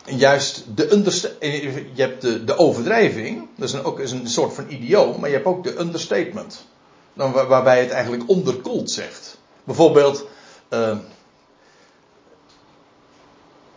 Juist 0.05 0.63
de 0.75 0.93
understa 0.93 1.29
Je 1.39 1.91
hebt 1.95 2.21
de, 2.21 2.43
de 2.43 2.57
overdrijving. 2.57 3.47
Dat 3.55 3.67
is, 3.67 3.73
een, 3.73 3.83
ook, 3.83 3.99
is 3.99 4.11
een 4.11 4.27
soort 4.27 4.53
van 4.53 4.65
idioom. 4.67 5.19
Maar 5.19 5.29
je 5.29 5.35
hebt 5.35 5.47
ook 5.47 5.63
de 5.63 5.79
understatement. 5.79 6.65
Dan, 7.13 7.31
waar, 7.31 7.47
waarbij 7.47 7.79
het 7.79 7.89
eigenlijk 7.89 8.29
onderkoeld 8.29 8.91
zegt. 8.91 9.37
Bijvoorbeeld. 9.63 10.25
Uh, 10.69 10.97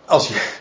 als 0.05 0.29
je. 0.29 0.53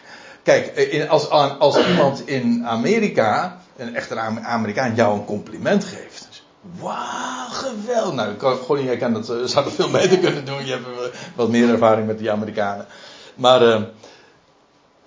Kijk, 0.44 0.76
in, 0.76 1.10
als, 1.10 1.30
als 1.30 1.88
iemand 1.88 2.28
in 2.28 2.68
Amerika. 2.68 3.62
Een 3.78 3.96
echte 3.96 4.20
Amerikaan 4.20 4.96
jou 4.96 5.20
een 5.20 5.26
compliment 5.26 5.84
geeft. 5.84 6.44
Wauw, 6.80 7.48
geweldig. 7.50 8.42
Nou, 8.42 8.56
Gonnie, 8.56 8.86
jij 8.86 8.98
kan 8.98 9.14
dat, 9.14 9.30
eh, 9.30 9.36
zou 9.44 9.66
dat 9.66 9.74
veel 9.74 9.90
beter 9.90 10.18
kunnen 10.18 10.46
doen. 10.46 10.66
Je 10.66 10.72
hebt 10.72 10.86
eh, 10.86 11.20
wat 11.36 11.50
meer 11.50 11.70
ervaring 11.70 12.08
met 12.08 12.18
die 12.18 12.32
Amerikanen. 12.32 12.86
Maar 13.36 13.62
uh, 13.62 13.82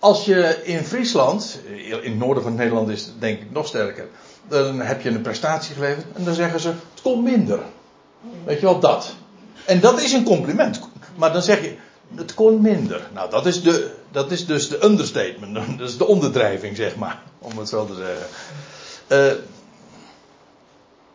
als 0.06 0.24
je 0.24 0.60
in 0.62 0.84
Friesland, 0.84 1.60
in 1.86 2.10
het 2.10 2.18
noorden 2.18 2.42
van 2.42 2.54
Nederland 2.54 2.88
is 2.88 3.04
het 3.04 3.20
denk 3.20 3.40
ik 3.40 3.50
nog 3.50 3.66
sterker. 3.66 4.08
Dan 4.48 4.80
heb 4.80 5.00
je 5.00 5.08
een 5.08 5.20
prestatie 5.20 5.74
geleverd 5.74 6.04
en 6.12 6.24
dan 6.24 6.34
zeggen 6.34 6.60
ze, 6.60 6.68
het 6.68 7.02
kon 7.02 7.22
minder. 7.22 7.60
Weet 8.44 8.60
je 8.60 8.66
wel, 8.66 8.80
dat. 8.80 9.14
En 9.64 9.80
dat 9.80 10.00
is 10.00 10.12
een 10.12 10.24
compliment. 10.24 10.80
Maar 11.14 11.32
dan 11.32 11.42
zeg 11.42 11.60
je, 11.60 11.76
het 12.14 12.34
kon 12.34 12.60
minder. 12.60 13.08
Nou, 13.14 13.30
dat 13.30 13.46
is, 13.46 13.62
de, 13.62 13.90
dat 14.10 14.30
is 14.30 14.46
dus 14.46 14.68
de 14.68 14.84
understatement. 14.84 15.54
Dat 15.78 15.88
is 15.88 15.96
de 15.96 16.06
onderdrijving, 16.06 16.76
zeg 16.76 16.96
maar. 16.96 17.22
Om 17.38 17.58
het 17.58 17.68
zo 17.68 17.86
te 17.86 17.94
zeggen. 17.94 18.26
Uh, 19.08 19.42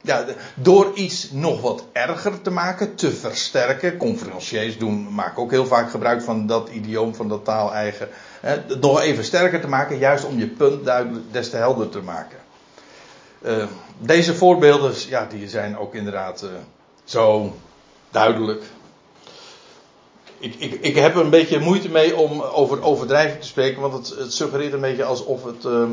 ja, 0.01 0.25
door 0.55 0.91
iets 0.93 1.31
nog 1.31 1.61
wat 1.61 1.83
erger 1.91 2.41
te 2.41 2.51
maken, 2.51 2.95
te 2.95 3.11
versterken. 3.11 3.97
Conferenciers 3.97 4.77
doen, 4.77 5.13
maken 5.13 5.41
ook 5.41 5.51
heel 5.51 5.65
vaak 5.65 5.89
gebruik 5.89 6.21
van 6.21 6.47
dat 6.47 6.69
idioom, 6.69 7.15
van 7.15 7.27
dat 7.27 7.45
taal-eigen. 7.45 8.09
Nog 8.79 9.01
even 9.01 9.23
sterker 9.23 9.61
te 9.61 9.67
maken, 9.67 9.97
juist 9.97 10.25
om 10.25 10.39
je 10.39 10.47
punt 10.47 10.85
duidelijk, 10.85 11.25
des 11.31 11.49
te 11.49 11.57
helder 11.57 11.89
te 11.89 12.01
maken. 12.01 12.37
Uh, 13.45 13.65
deze 13.97 14.35
voorbeelden, 14.35 14.93
ja, 15.07 15.25
die 15.25 15.49
zijn 15.49 15.77
ook 15.77 15.95
inderdaad 15.95 16.43
uh, 16.43 16.49
zo 17.03 17.55
duidelijk. 18.11 18.63
Ik, 20.39 20.55
ik, 20.55 20.73
ik 20.73 20.95
heb 20.95 21.15
er 21.15 21.21
een 21.21 21.29
beetje 21.29 21.59
moeite 21.59 21.89
mee 21.89 22.15
om 22.15 22.41
over 22.41 22.83
overdrijving 22.83 23.41
te 23.41 23.47
spreken, 23.47 23.81
want 23.81 23.93
het, 23.93 24.19
het 24.19 24.33
suggereert 24.33 24.73
een 24.73 24.81
beetje 24.81 25.03
alsof 25.03 25.43
het. 25.43 25.65
Uh, 25.65 25.83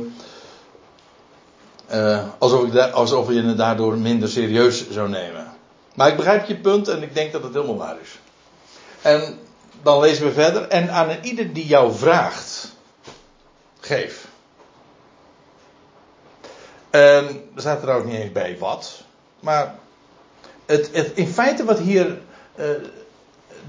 uh, 1.93 2.25
alsof, 2.39 2.65
ik 2.65 2.93
alsof 2.93 3.29
je 3.29 3.43
het 3.43 3.57
daardoor 3.57 3.99
minder 3.99 4.29
serieus 4.29 4.91
zou 4.91 5.09
nemen. 5.09 5.47
Maar 5.95 6.09
ik 6.09 6.17
begrijp 6.17 6.47
je 6.47 6.57
punt 6.57 6.89
en 6.89 7.03
ik 7.03 7.15
denk 7.15 7.33
dat 7.33 7.43
het 7.43 7.55
helemaal 7.55 7.77
waar 7.77 7.97
is. 8.01 8.19
En 9.03 9.39
dan 9.83 10.01
lezen 10.01 10.25
we 10.25 10.33
verder. 10.33 10.69
En 10.69 10.91
aan 10.91 11.19
ieder 11.23 11.53
die 11.53 11.67
jou 11.67 11.95
vraagt, 11.95 12.73
geef. 13.81 14.27
En 16.91 17.25
er 17.55 17.61
staat 17.61 17.81
trouwens 17.81 18.11
niet 18.11 18.21
eens 18.21 18.33
bij 18.33 18.59
wat. 18.59 19.03
Maar 19.41 19.75
het, 20.67 20.91
het, 20.93 21.11
in 21.15 21.29
feite 21.29 21.65
wat 21.65 21.79
hier 21.79 22.07
uh, 22.07 22.67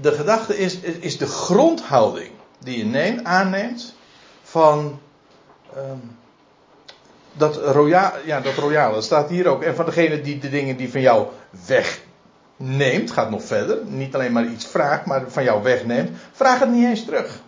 de 0.00 0.12
gedachte 0.12 0.58
is, 0.58 0.80
is 0.80 1.18
de 1.18 1.26
grondhouding 1.26 2.30
die 2.58 2.78
je 2.78 2.84
neemt, 2.84 3.24
aanneemt 3.24 3.94
van. 4.42 5.00
Um, 5.76 6.18
dat, 7.32 7.56
roya, 7.56 8.12
ja, 8.24 8.40
dat 8.40 8.54
royale 8.54 9.00
staat 9.00 9.28
hier 9.28 9.46
ook. 9.48 9.62
En 9.62 9.74
van 9.74 9.84
degene 9.84 10.20
die 10.20 10.38
de 10.38 10.48
dingen 10.48 10.76
die 10.76 10.90
van 10.90 11.00
jou 11.00 11.26
wegneemt, 11.66 13.10
gaat 13.10 13.30
nog 13.30 13.44
verder. 13.44 13.78
Niet 13.84 14.14
alleen 14.14 14.32
maar 14.32 14.46
iets 14.46 14.66
vraagt, 14.66 15.06
maar 15.06 15.24
van 15.26 15.44
jou 15.44 15.62
wegneemt. 15.62 16.10
Vraag 16.32 16.58
het 16.58 16.70
niet 16.70 16.84
eens 16.84 17.04
terug. 17.04 17.40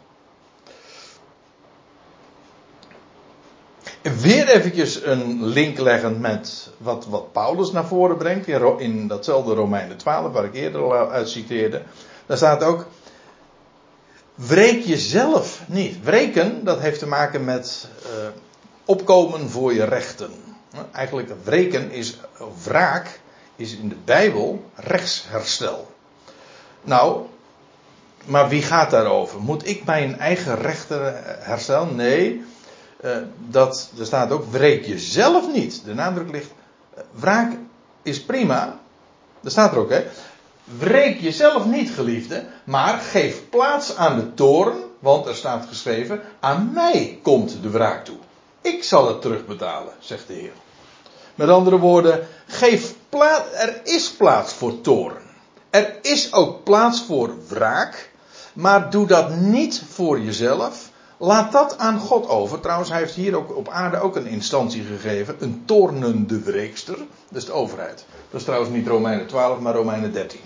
Weer 4.03 4.49
eventjes 4.49 5.05
een 5.05 5.45
link 5.45 5.79
leggen 5.79 6.21
met 6.21 6.71
wat, 6.77 7.07
wat 7.07 7.33
Paulus 7.33 7.73
naar 7.73 7.87
voren 7.87 8.17
brengt. 8.17 8.47
In, 8.79 9.07
datzelfde 9.07 9.55
Romeinen 9.55 9.97
12, 9.97 10.33
waar 10.33 10.45
ik 10.45 10.55
eerder 10.55 10.81
al 10.83 11.11
uit 11.11 11.29
citeerde. 11.29 11.83
Daar 12.27 12.37
staat 12.37 12.63
ook. 12.63 12.87
Wreek 14.35 14.85
jezelf 14.85 15.63
niet. 15.67 16.05
Wreken, 16.05 16.65
dat 16.65 16.81
heeft 16.81 16.99
te 16.99 17.07
maken 17.07 17.45
met 17.45 17.89
uh, 18.05 18.29
opkomen 18.85 19.51
voor 19.51 19.75
je 19.75 19.85
rechten. 19.85 20.31
Eigenlijk 20.93 21.33
wreken 21.45 21.91
is, 21.91 22.17
wraak 22.65 23.21
is 23.57 23.77
in 23.77 23.89
de 23.89 23.97
Bijbel 24.05 24.71
rechtsherstel. 24.75 25.91
Nou, 26.83 27.27
maar 28.25 28.49
wie 28.49 28.63
gaat 28.63 28.91
daarover? 28.91 29.41
Moet 29.41 29.67
ik 29.69 29.85
mijn 29.85 30.19
eigen 30.19 30.57
rechten 30.61 31.23
herstellen? 31.25 31.97
Nee, 31.97 32.45
uh, 33.05 33.17
dat, 33.49 33.91
er 33.99 34.07
staat 34.07 34.31
ook, 34.31 34.45
wreek 34.51 34.85
jezelf 34.85 35.53
niet. 35.53 35.85
De 35.85 35.95
nadruk 35.95 36.31
ligt, 36.31 36.51
wraak 37.11 37.53
is 38.03 38.23
prima. 38.23 38.81
Dat 39.41 39.53
staat 39.53 39.73
er 39.73 39.79
ook, 39.79 39.91
hè. 39.91 40.05
Wreek 40.79 41.21
jezelf 41.21 41.67
niet, 41.67 41.91
geliefde, 41.91 42.45
maar 42.65 42.99
geef 42.99 43.49
plaats 43.51 43.97
aan 43.97 44.17
de 44.17 44.35
toren, 44.35 44.83
want 44.99 45.27
er 45.27 45.35
staat 45.35 45.67
geschreven, 45.67 46.21
aan 46.41 46.71
mij 46.73 47.19
komt 47.23 47.63
de 47.63 47.71
wraak 47.71 48.05
toe. 48.05 48.17
Ik 48.63 48.85
zal 48.85 49.09
het 49.09 49.23
terugbetalen, 49.23 49.93
zegt 49.99 50.27
de 50.27 50.33
Heer. 50.33 50.53
Met 51.35 51.49
andere 51.49 51.79
woorden, 51.79 52.27
geef 52.47 52.95
plaats, 53.09 53.53
er 53.53 53.81
is 53.85 54.11
plaats 54.11 54.53
voor 54.53 54.81
toren. 54.81 55.23
Er 55.71 55.99
is 56.03 56.33
ook 56.33 56.65
plaats 56.65 57.03
voor 57.03 57.35
wraak, 57.49 58.11
maar 58.53 58.91
doe 58.91 59.07
dat 59.07 59.31
niet 59.31 59.83
voor 59.89 60.21
jezelf. 60.21 60.91
Laat 61.17 61.53
dat 61.53 61.79
aan 61.79 61.99
God 61.99 62.29
over. 62.29 62.61
Trouwens, 62.61 62.91
hij 62.91 62.99
heeft 62.99 63.15
hier 63.15 63.37
ook 63.37 63.57
op 63.57 63.69
aarde 63.69 64.01
ook 64.01 64.17
een 64.17 64.27
instantie 64.27 64.85
gegeven. 64.85 65.37
Een 65.39 65.63
tornende 65.65 66.41
wreekster. 66.41 66.97
Dat 67.29 67.43
is 67.43 67.45
de 67.45 67.53
overheid. 67.53 68.05
Dat 68.31 68.41
is 68.41 68.47
trouwens 68.47 68.73
niet 68.73 68.87
Romeinen 68.87 69.27
12, 69.27 69.59
maar 69.59 69.75
Romeinen 69.75 70.13
13. 70.13 70.41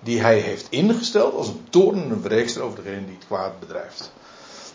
Die 0.00 0.20
hij 0.20 0.38
heeft 0.38 0.66
ingesteld 0.70 1.34
als 1.34 1.48
een 1.48 1.66
tornende 1.70 2.20
wreekster 2.20 2.62
over 2.62 2.82
degene 2.82 3.04
die 3.04 3.14
het 3.14 3.26
kwaad 3.26 3.60
bedrijft. 3.60 4.12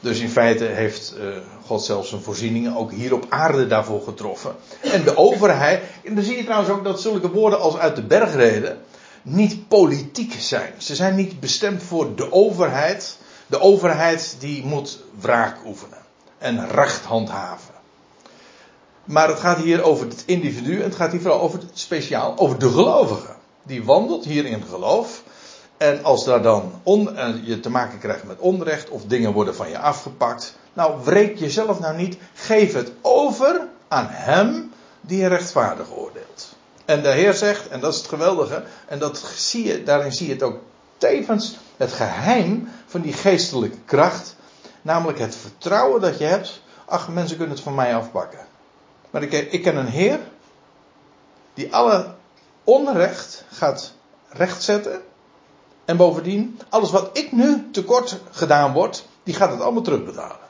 Dus 0.01 0.19
in 0.19 0.29
feite 0.29 0.63
heeft 0.63 1.13
uh, 1.17 1.37
God 1.65 1.83
zelfs 1.83 2.09
zijn 2.09 2.21
voorzieningen 2.21 2.75
ook 2.75 2.91
hier 2.91 3.13
op 3.13 3.25
aarde 3.29 3.67
daarvoor 3.67 4.01
getroffen. 4.01 4.55
En 4.81 5.03
de 5.03 5.17
overheid. 5.17 5.83
En 6.03 6.15
dan 6.15 6.23
zie 6.23 6.37
je 6.37 6.43
trouwens 6.43 6.71
ook 6.71 6.83
dat 6.83 7.01
zulke 7.01 7.31
woorden 7.31 7.59
als 7.59 7.77
uit 7.77 7.95
de 7.95 8.03
bergreden 8.03 8.81
niet 9.21 9.67
politiek 9.67 10.33
zijn. 10.39 10.73
Ze 10.77 10.95
zijn 10.95 11.15
niet 11.15 11.39
bestemd 11.39 11.83
voor 11.83 12.15
de 12.15 12.31
overheid. 12.31 13.17
De 13.47 13.59
overheid 13.59 14.35
die 14.39 14.65
moet 14.65 14.99
wraak 15.19 15.57
oefenen 15.65 15.97
en 16.37 16.69
recht 16.69 17.05
handhaven. 17.05 17.73
Maar 19.03 19.27
het 19.27 19.39
gaat 19.39 19.57
hier 19.57 19.83
over 19.83 20.07
het 20.07 20.23
individu 20.25 20.77
en 20.77 20.83
het 20.83 20.95
gaat 20.95 21.11
hier 21.11 21.21
vooral 21.21 21.41
over 21.41 21.59
het 21.59 21.69
speciaal 21.73 22.37
over 22.37 22.59
de 22.59 22.69
gelovige. 22.69 23.35
Die 23.63 23.83
wandelt 23.83 24.25
hier 24.25 24.45
in 24.45 24.63
geloof. 24.63 25.23
En 25.81 26.03
als 26.03 26.25
daar 26.25 26.41
dan 26.41 26.81
je 27.43 27.59
te 27.59 27.69
maken 27.69 27.99
krijgt 27.99 28.23
met 28.23 28.39
onrecht 28.39 28.89
of 28.89 29.05
dingen 29.05 29.33
worden 29.33 29.55
van 29.55 29.69
je 29.69 29.77
afgepakt. 29.77 30.55
Nou, 30.73 31.03
wreek 31.03 31.37
jezelf 31.37 31.79
nou 31.79 31.97
niet. 31.97 32.17
Geef 32.33 32.73
het 32.73 32.91
over 33.01 33.67
aan 33.87 34.07
hem 34.09 34.73
die 35.01 35.27
rechtvaardig 35.27 35.91
oordeelt. 35.91 36.55
En 36.85 37.01
de 37.01 37.09
Heer 37.09 37.33
zegt, 37.33 37.67
en 37.67 37.79
dat 37.79 37.93
is 37.93 37.99
het 37.99 38.07
geweldige, 38.07 38.63
en 38.87 38.99
dat 38.99 39.17
zie 39.35 39.67
je, 39.67 39.83
daarin 39.83 40.13
zie 40.13 40.27
je 40.27 40.33
het 40.33 40.43
ook 40.43 40.59
tevens 40.97 41.57
het 41.77 41.91
geheim 41.91 42.69
van 42.85 43.01
die 43.01 43.13
geestelijke 43.13 43.79
kracht. 43.85 44.35
Namelijk 44.81 45.19
het 45.19 45.35
vertrouwen 45.35 46.01
dat 46.01 46.17
je 46.17 46.25
hebt. 46.25 46.61
Ach, 46.85 47.09
mensen 47.09 47.37
kunnen 47.37 47.55
het 47.55 47.63
van 47.63 47.75
mij 47.75 47.95
afpakken. 47.95 48.39
Maar 49.09 49.23
ik 49.23 49.61
ken 49.61 49.75
een 49.75 49.87
Heer 49.87 50.19
die 51.53 51.73
alle 51.75 52.13
onrecht 52.63 53.43
gaat 53.51 53.93
rechtzetten. 54.29 55.01
En 55.85 55.97
bovendien, 55.97 56.59
alles 56.69 56.91
wat 56.91 57.09
ik 57.17 57.31
nu 57.31 57.69
tekort 57.71 58.19
gedaan 58.31 58.73
wordt, 58.73 59.07
die 59.23 59.33
gaat 59.33 59.51
het 59.51 59.61
allemaal 59.61 59.81
terugbetalen. 59.81 60.49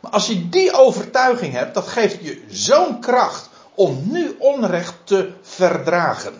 Maar 0.00 0.10
als 0.10 0.26
je 0.26 0.48
die 0.48 0.72
overtuiging 0.72 1.52
hebt, 1.52 1.74
dat 1.74 1.86
geeft 1.86 2.24
je 2.24 2.42
zo'n 2.48 3.00
kracht 3.00 3.48
om 3.74 4.02
nu 4.04 4.36
onrecht 4.38 4.94
te 5.04 5.32
verdragen. 5.42 6.34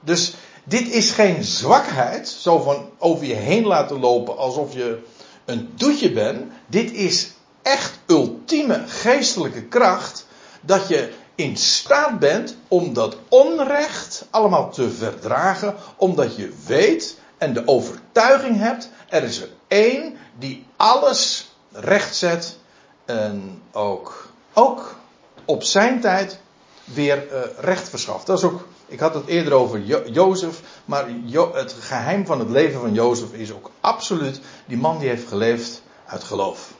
Dus 0.00 0.34
dit 0.64 0.88
is 0.88 1.10
geen 1.10 1.44
zwakheid, 1.44 2.28
zo 2.28 2.58
van 2.58 2.90
over 2.98 3.26
je 3.26 3.34
heen 3.34 3.66
laten 3.66 4.00
lopen 4.00 4.36
alsof 4.36 4.72
je 4.72 5.02
een 5.44 5.72
doetje 5.74 6.12
bent. 6.12 6.52
Dit 6.66 6.92
is 6.92 7.32
echt 7.62 7.98
ultieme 8.06 8.82
geestelijke 8.86 9.62
kracht 9.62 10.26
dat 10.60 10.88
je 10.88 11.12
in 11.38 11.56
staat 11.56 12.18
bent 12.18 12.56
om 12.68 12.92
dat 12.92 13.16
onrecht 13.28 14.26
allemaal 14.30 14.70
te 14.70 14.90
verdragen, 14.90 15.74
omdat 15.96 16.36
je 16.36 16.52
weet 16.66 17.18
en 17.38 17.52
de 17.52 17.62
overtuiging 17.66 18.58
hebt, 18.58 18.90
er 19.08 19.22
is 19.22 19.40
er 19.40 19.48
één 19.66 20.16
die 20.38 20.66
alles 20.76 21.50
rechtzet 21.72 22.58
en 23.04 23.62
ook, 23.72 24.28
ook 24.52 24.96
op 25.44 25.62
zijn 25.62 26.00
tijd 26.00 26.38
weer 26.84 27.26
uh, 27.32 27.40
recht 27.60 27.88
verschaft. 27.88 28.26
Dat 28.26 28.38
is 28.38 28.44
ook 28.44 28.66
ik 28.86 29.00
had 29.00 29.14
het 29.14 29.26
eerder 29.26 29.52
over 29.52 29.80
jo 29.80 30.02
Jozef, 30.10 30.60
maar 30.84 31.08
het 31.52 31.72
geheim 31.80 32.26
van 32.26 32.38
het 32.38 32.50
leven 32.50 32.80
van 32.80 32.94
Jozef 32.94 33.32
is 33.32 33.52
ook 33.52 33.70
absoluut 33.80 34.40
die 34.66 34.76
man 34.76 34.98
die 34.98 35.08
heeft 35.08 35.28
geleefd 35.28 35.82
uit 36.06 36.24
geloof. 36.24 36.72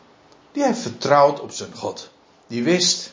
Die 0.52 0.64
heeft 0.64 0.80
vertrouwd 0.80 1.40
op 1.40 1.50
zijn 1.50 1.74
God. 1.74 2.10
Die 2.46 2.64
wist, 2.64 3.12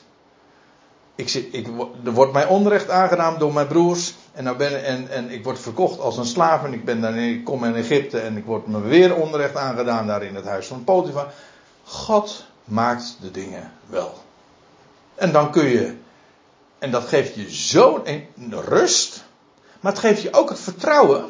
ik 1.16 1.34
ik, 1.34 1.68
er 2.06 2.12
wordt 2.12 2.34
mij 2.34 2.46
onrecht 2.46 2.90
aangedaan 2.90 3.38
door 3.38 3.54
mijn 3.54 3.68
broers 3.68 4.14
en, 4.34 4.44
nou 4.44 4.58
ben, 4.58 4.84
en, 4.84 5.10
en 5.10 5.30
ik 5.30 5.44
word 5.44 5.60
verkocht 5.60 6.00
als 6.00 6.18
een 6.18 6.26
slaaf 6.26 6.64
en 6.64 6.74
ik, 6.74 6.86
ben 6.86 7.02
dan, 7.02 7.16
ik 7.16 7.44
kom 7.44 7.64
in 7.64 7.76
Egypte 7.76 8.20
en 8.20 8.38
ik 8.38 8.46
word 8.46 8.68
me 8.68 8.82
weer 8.82 9.16
onrecht 9.16 9.56
aangedaan 9.56 10.08
daar 10.08 10.24
in 10.24 10.36
het 10.36 10.46
huis 10.46 10.68
van 10.68 10.84
Potifar. 10.84 11.34
God 11.84 12.46
maakt 12.64 13.18
de 13.22 13.32
dingen 13.32 13.72
wel. 13.86 14.14
En 15.16 15.32
dan 15.32 15.52
kun 15.52 15.66
je 15.66 15.96
en 16.80 16.92
dat 16.92 17.04
geeft 17.04 17.36
je 17.36 17.50
zo'n 17.50 18.04
rust. 18.50 19.24
Maar 19.80 19.92
het 19.92 20.02
geeft 20.02 20.22
je 20.22 20.34
ook 20.34 20.50
het 20.50 20.60
vertrouwen 20.60 21.26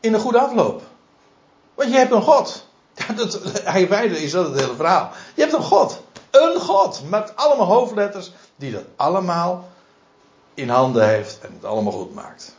in 0.00 0.14
een 0.14 0.20
goede 0.20 0.40
afloop. 0.40 0.82
Want 1.74 1.90
je 1.90 1.96
hebt 1.96 2.12
een 2.12 2.22
God. 2.22 2.66
Dat, 3.16 3.40
feite 3.64 4.22
is 4.22 4.30
dat 4.30 4.46
het 4.46 4.60
hele 4.60 4.74
verhaal. 4.74 5.10
Je 5.34 5.40
hebt 5.40 5.52
een 5.52 5.62
God. 5.62 6.02
Een 6.30 6.60
God. 6.60 7.02
Met 7.10 7.36
allemaal 7.36 7.66
hoofdletters. 7.66 8.32
Die 8.58 8.72
dat 8.72 8.84
allemaal 8.96 9.68
in 10.54 10.68
handen 10.68 11.08
heeft. 11.08 11.38
En 11.40 11.52
het 11.54 11.64
allemaal 11.64 11.92
goed 11.92 12.14
maakt. 12.14 12.56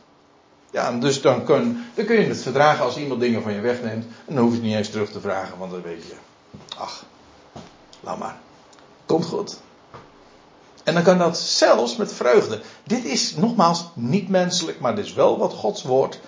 Ja, 0.70 0.86
en 0.86 1.00
dus 1.00 1.20
dan 1.20 1.44
kun, 1.44 1.84
dan 1.94 2.04
kun 2.04 2.20
je 2.20 2.26
het 2.26 2.42
verdragen 2.42 2.84
als 2.84 2.96
iemand 2.96 3.20
dingen 3.20 3.42
van 3.42 3.52
je 3.52 3.60
wegneemt. 3.60 4.04
En 4.26 4.34
dan 4.34 4.44
hoef 4.44 4.52
je 4.52 4.58
het 4.58 4.66
niet 4.66 4.76
eens 4.76 4.90
terug 4.90 5.10
te 5.10 5.20
vragen. 5.20 5.58
Want 5.58 5.70
dan 5.70 5.82
weet 5.82 6.02
je. 6.02 6.14
Ach, 6.76 7.04
laat 8.00 8.18
maar. 8.18 8.36
Komt 9.06 9.24
goed. 9.24 9.60
En 10.84 10.94
dan 10.94 11.02
kan 11.02 11.18
dat 11.18 11.38
zelfs 11.38 11.96
met 11.96 12.12
vreugde. 12.12 12.60
Dit 12.84 13.04
is 13.04 13.36
nogmaals 13.36 13.84
niet 13.94 14.28
menselijk, 14.28 14.80
maar 14.80 14.94
dit 14.94 15.04
is 15.04 15.12
wel 15.12 15.38
wat 15.38 15.52
Gods 15.52 15.82
woord 15.82 16.20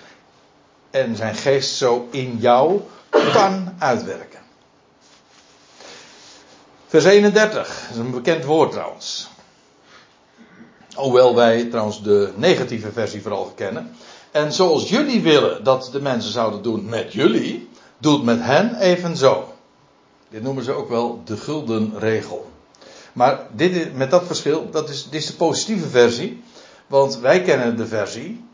en 0.91 1.17
zijn 1.17 1.35
geest 1.35 1.77
zo 1.77 2.09
in 2.11 2.37
jou 2.37 2.81
kan 3.33 3.75
uitwerken. 3.79 4.41
Vers 6.87 7.05
31, 7.05 7.53
dat 7.53 7.91
is 7.91 7.97
een 7.97 8.11
bekend 8.11 8.45
woord 8.45 8.71
trouwens. 8.71 9.31
Hoewel 10.95 11.35
wij 11.35 11.65
trouwens 11.65 12.03
de 12.03 12.33
negatieve 12.37 12.93
versie 12.93 13.23
vooral 13.23 13.53
kennen. 13.57 13.97
En 14.31 14.53
zoals 14.53 14.89
jullie 14.89 15.23
willen 15.23 15.65
dat 15.65 15.89
de 15.93 16.01
mensen 16.01 16.33
zouden 16.33 16.63
doen 16.63 16.89
met 16.89 17.13
jullie, 17.13 17.69
doet 17.99 18.25
met 18.25 18.41
hen 18.41 18.75
evenzo. 18.75 19.55
Dit 20.29 20.43
noemen 20.43 20.65
ze 20.65 20.73
ook 20.73 20.89
wel 20.89 21.23
de 21.25 21.37
gulden 21.37 21.99
regel. 21.99 22.51
Maar 23.13 23.47
dit, 23.53 23.97
met 23.97 24.11
dat 24.11 24.27
verschil, 24.27 24.71
dat 24.71 24.89
is, 24.89 25.05
dit 25.05 25.21
is 25.21 25.27
de 25.27 25.35
positieve 25.35 25.89
versie. 25.89 26.43
Want 26.87 27.19
wij 27.19 27.43
kennen 27.43 27.77
de 27.77 27.87
versie. 27.87 28.45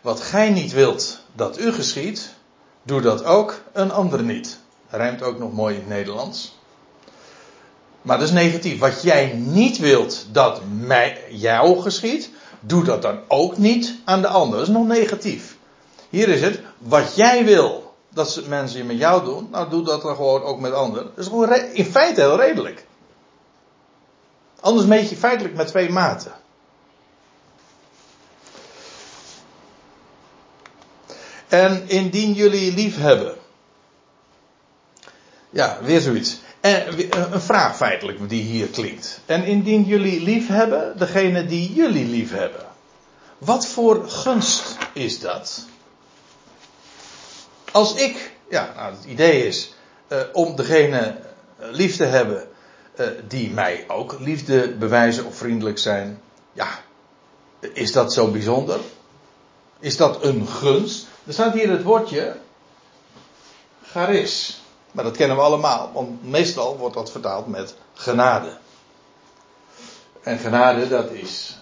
Wat 0.00 0.20
gij 0.20 0.50
niet 0.50 0.72
wilt 0.72 1.20
dat 1.32 1.58
u 1.58 1.72
geschiet, 1.72 2.34
doe 2.82 3.00
dat 3.00 3.24
ook 3.24 3.60
een 3.72 3.92
ander 3.92 4.22
niet. 4.22 4.58
Rijmt 4.88 5.22
ook 5.22 5.38
nog 5.38 5.52
mooi 5.52 5.74
in 5.74 5.80
het 5.80 5.88
Nederlands. 5.88 6.58
Maar 8.02 8.18
dat 8.18 8.28
is 8.28 8.34
negatief. 8.34 8.78
Wat 8.78 9.02
jij 9.02 9.32
niet 9.34 9.78
wilt 9.78 10.26
dat 10.32 10.60
mij, 10.80 11.24
jou 11.30 11.80
geschiet, 11.80 12.30
doe 12.60 12.84
dat 12.84 13.02
dan 13.02 13.20
ook 13.28 13.56
niet 13.56 13.94
aan 14.04 14.20
de 14.20 14.28
ander. 14.28 14.58
Dat 14.58 14.68
is 14.68 14.74
nog 14.74 14.86
negatief. 14.86 15.56
Hier 16.08 16.28
is 16.28 16.40
het, 16.40 16.60
wat 16.78 17.16
jij 17.16 17.44
wil 17.44 17.94
dat 18.08 18.42
mensen 18.48 18.86
met 18.86 18.98
jou 18.98 19.24
doen, 19.24 19.48
nou 19.50 19.70
doe 19.70 19.84
dat 19.84 20.02
dan 20.02 20.16
gewoon 20.16 20.42
ook 20.42 20.60
met 20.60 20.72
anderen. 20.72 21.04
Dat 21.04 21.24
is 21.24 21.26
gewoon 21.26 21.54
in 21.54 21.84
feite 21.84 22.20
heel 22.20 22.40
redelijk. 22.40 22.86
Anders 24.60 24.86
meet 24.86 25.08
je 25.08 25.16
feitelijk 25.16 25.54
met 25.54 25.66
twee 25.66 25.90
maten. 25.90 26.32
En 31.48 31.88
indien 31.88 32.32
jullie 32.32 32.74
lief 32.74 32.96
hebben. 32.98 33.34
Ja, 35.50 35.78
weer 35.82 36.00
zoiets. 36.00 36.40
En 36.60 37.10
een 37.32 37.40
vraag 37.40 37.76
feitelijk 37.76 38.28
die 38.28 38.42
hier 38.42 38.66
klinkt. 38.66 39.20
En 39.26 39.44
indien 39.44 39.82
jullie 39.84 40.22
lief 40.22 40.48
hebben, 40.48 40.98
degene 40.98 41.46
die 41.46 41.72
jullie 41.72 42.06
lief 42.06 42.32
hebben. 42.32 42.66
Wat 43.38 43.66
voor 43.66 44.10
gunst 44.10 44.76
is 44.92 45.20
dat? 45.20 45.66
Als 47.72 47.94
ik, 47.94 48.32
ja, 48.50 48.72
nou, 48.76 48.94
het 48.94 49.04
idee 49.04 49.46
is 49.46 49.74
uh, 50.08 50.18
om 50.32 50.56
degene 50.56 50.98
eh, 50.98 51.68
lief 51.70 51.96
te 51.96 52.04
hebben 52.04 52.48
die 53.28 53.50
mij 53.50 53.84
ook 53.88 54.16
liefde 54.18 54.68
bewijzen 54.68 55.24
of 55.24 55.36
vriendelijk 55.36 55.78
zijn. 55.78 56.20
Ja, 56.52 56.68
is 57.72 57.92
dat 57.92 58.12
zo 58.12 58.30
bijzonder? 58.30 58.80
Is 59.78 59.96
dat 59.96 60.24
een 60.24 60.46
gunst? 60.46 61.06
Er 61.26 61.32
staat 61.32 61.54
hier 61.54 61.70
het 61.70 61.82
woordje 61.82 62.36
charis. 63.84 64.59
Maar 64.92 65.04
dat 65.04 65.16
kennen 65.16 65.36
we 65.36 65.42
allemaal, 65.42 65.90
want 65.92 66.30
meestal 66.30 66.76
wordt 66.76 66.94
dat 66.94 67.10
vertaald 67.10 67.46
met 67.46 67.74
genade. 67.94 68.56
En 70.22 70.38
genade, 70.38 70.88
dat 70.88 71.10
is 71.10 71.58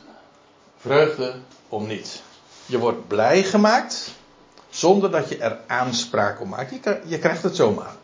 vreugde 0.76 1.34
om 1.68 1.86
niet. 1.86 2.22
Je 2.66 2.78
wordt 2.78 3.08
blij 3.08 3.42
gemaakt 3.42 4.10
zonder 4.68 5.10
dat 5.10 5.28
je 5.28 5.38
er 5.38 5.58
aanspraak 5.66 6.40
op 6.40 6.48
maakt. 6.48 6.70
Je, 6.70 7.00
je 7.04 7.18
krijgt 7.18 7.42
het 7.42 7.56
zomaar. 7.56 7.94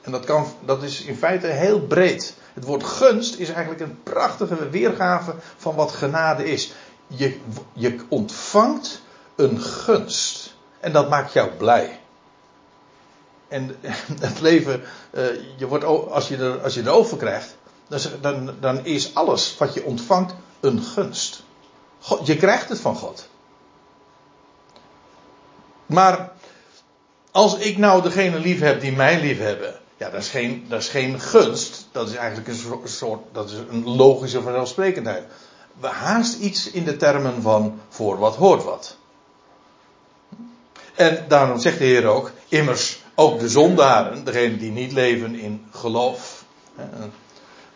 En 0.00 0.12
dat, 0.12 0.24
kan, 0.24 0.46
dat 0.64 0.82
is 0.82 1.00
in 1.02 1.16
feite 1.16 1.46
heel 1.46 1.80
breed. 1.80 2.34
Het 2.54 2.64
woord 2.64 2.84
gunst 2.84 3.38
is 3.38 3.48
eigenlijk 3.48 3.80
een 3.80 4.02
prachtige 4.02 4.68
weergave 4.70 5.34
van 5.56 5.74
wat 5.74 5.92
genade 5.92 6.44
is. 6.44 6.72
Je, 7.06 7.40
je 7.72 8.00
ontvangt 8.08 9.00
een 9.36 9.60
gunst. 9.60 10.54
En 10.80 10.92
dat 10.92 11.08
maakt 11.08 11.32
jou 11.32 11.50
blij. 11.50 11.97
En 13.48 13.76
het 14.20 14.40
leven, 14.40 14.82
eh, 15.10 15.24
je 15.56 15.66
wordt, 15.66 15.84
als, 15.84 16.28
je 16.28 16.36
er, 16.36 16.62
als 16.62 16.74
je 16.74 16.82
er 16.82 16.90
over 16.90 17.16
krijgt, 17.16 17.56
dan, 18.20 18.54
dan 18.60 18.84
is 18.84 19.14
alles 19.14 19.56
wat 19.58 19.74
je 19.74 19.84
ontvangt 19.84 20.34
een 20.60 20.82
gunst. 20.82 21.42
God, 22.00 22.26
je 22.26 22.36
krijgt 22.36 22.68
het 22.68 22.80
van 22.80 22.96
God. 22.96 23.28
Maar 25.86 26.32
als 27.30 27.56
ik 27.56 27.78
nou 27.78 28.02
degene 28.02 28.38
lief 28.38 28.60
heb 28.60 28.80
die 28.80 28.92
mij 28.92 29.20
lief 29.20 29.38
hebben, 29.38 29.74
ja, 29.96 30.10
dat 30.10 30.20
is 30.20 30.28
geen, 30.28 30.66
dat 30.68 30.80
is 30.80 30.88
geen 30.88 31.20
gunst. 31.20 31.88
Dat 31.92 32.08
is 32.08 32.14
eigenlijk 32.14 32.48
een 32.48 32.80
soort, 32.84 33.20
dat 33.32 33.50
is 33.50 33.56
een 33.70 33.88
logische 33.88 34.42
vanzelfsprekendheid. 34.42 35.24
We 35.80 35.86
haast 35.86 36.38
iets 36.38 36.70
in 36.70 36.84
de 36.84 36.96
termen 36.96 37.42
van 37.42 37.80
voor 37.88 38.18
wat 38.18 38.36
hoort 38.36 38.64
wat. 38.64 38.96
En 40.94 41.24
daarom 41.28 41.58
zegt 41.58 41.78
de 41.78 41.84
Heer 41.84 42.06
ook, 42.06 42.30
immers 42.48 43.02
ook 43.20 43.38
de 43.38 43.48
zondaren, 43.48 44.24
degene 44.24 44.56
die 44.56 44.70
niet 44.70 44.92
leven 44.92 45.34
in 45.34 45.66
geloof. 45.70 46.44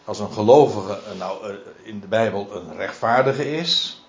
Als 0.04 0.18
een 0.18 0.32
gelovige 0.32 0.98
nou 1.18 1.48
eh, 1.48 1.54
in 1.82 2.00
de 2.00 2.06
Bijbel 2.06 2.48
een 2.50 2.76
rechtvaardige 2.76 3.56
is, 3.56 4.02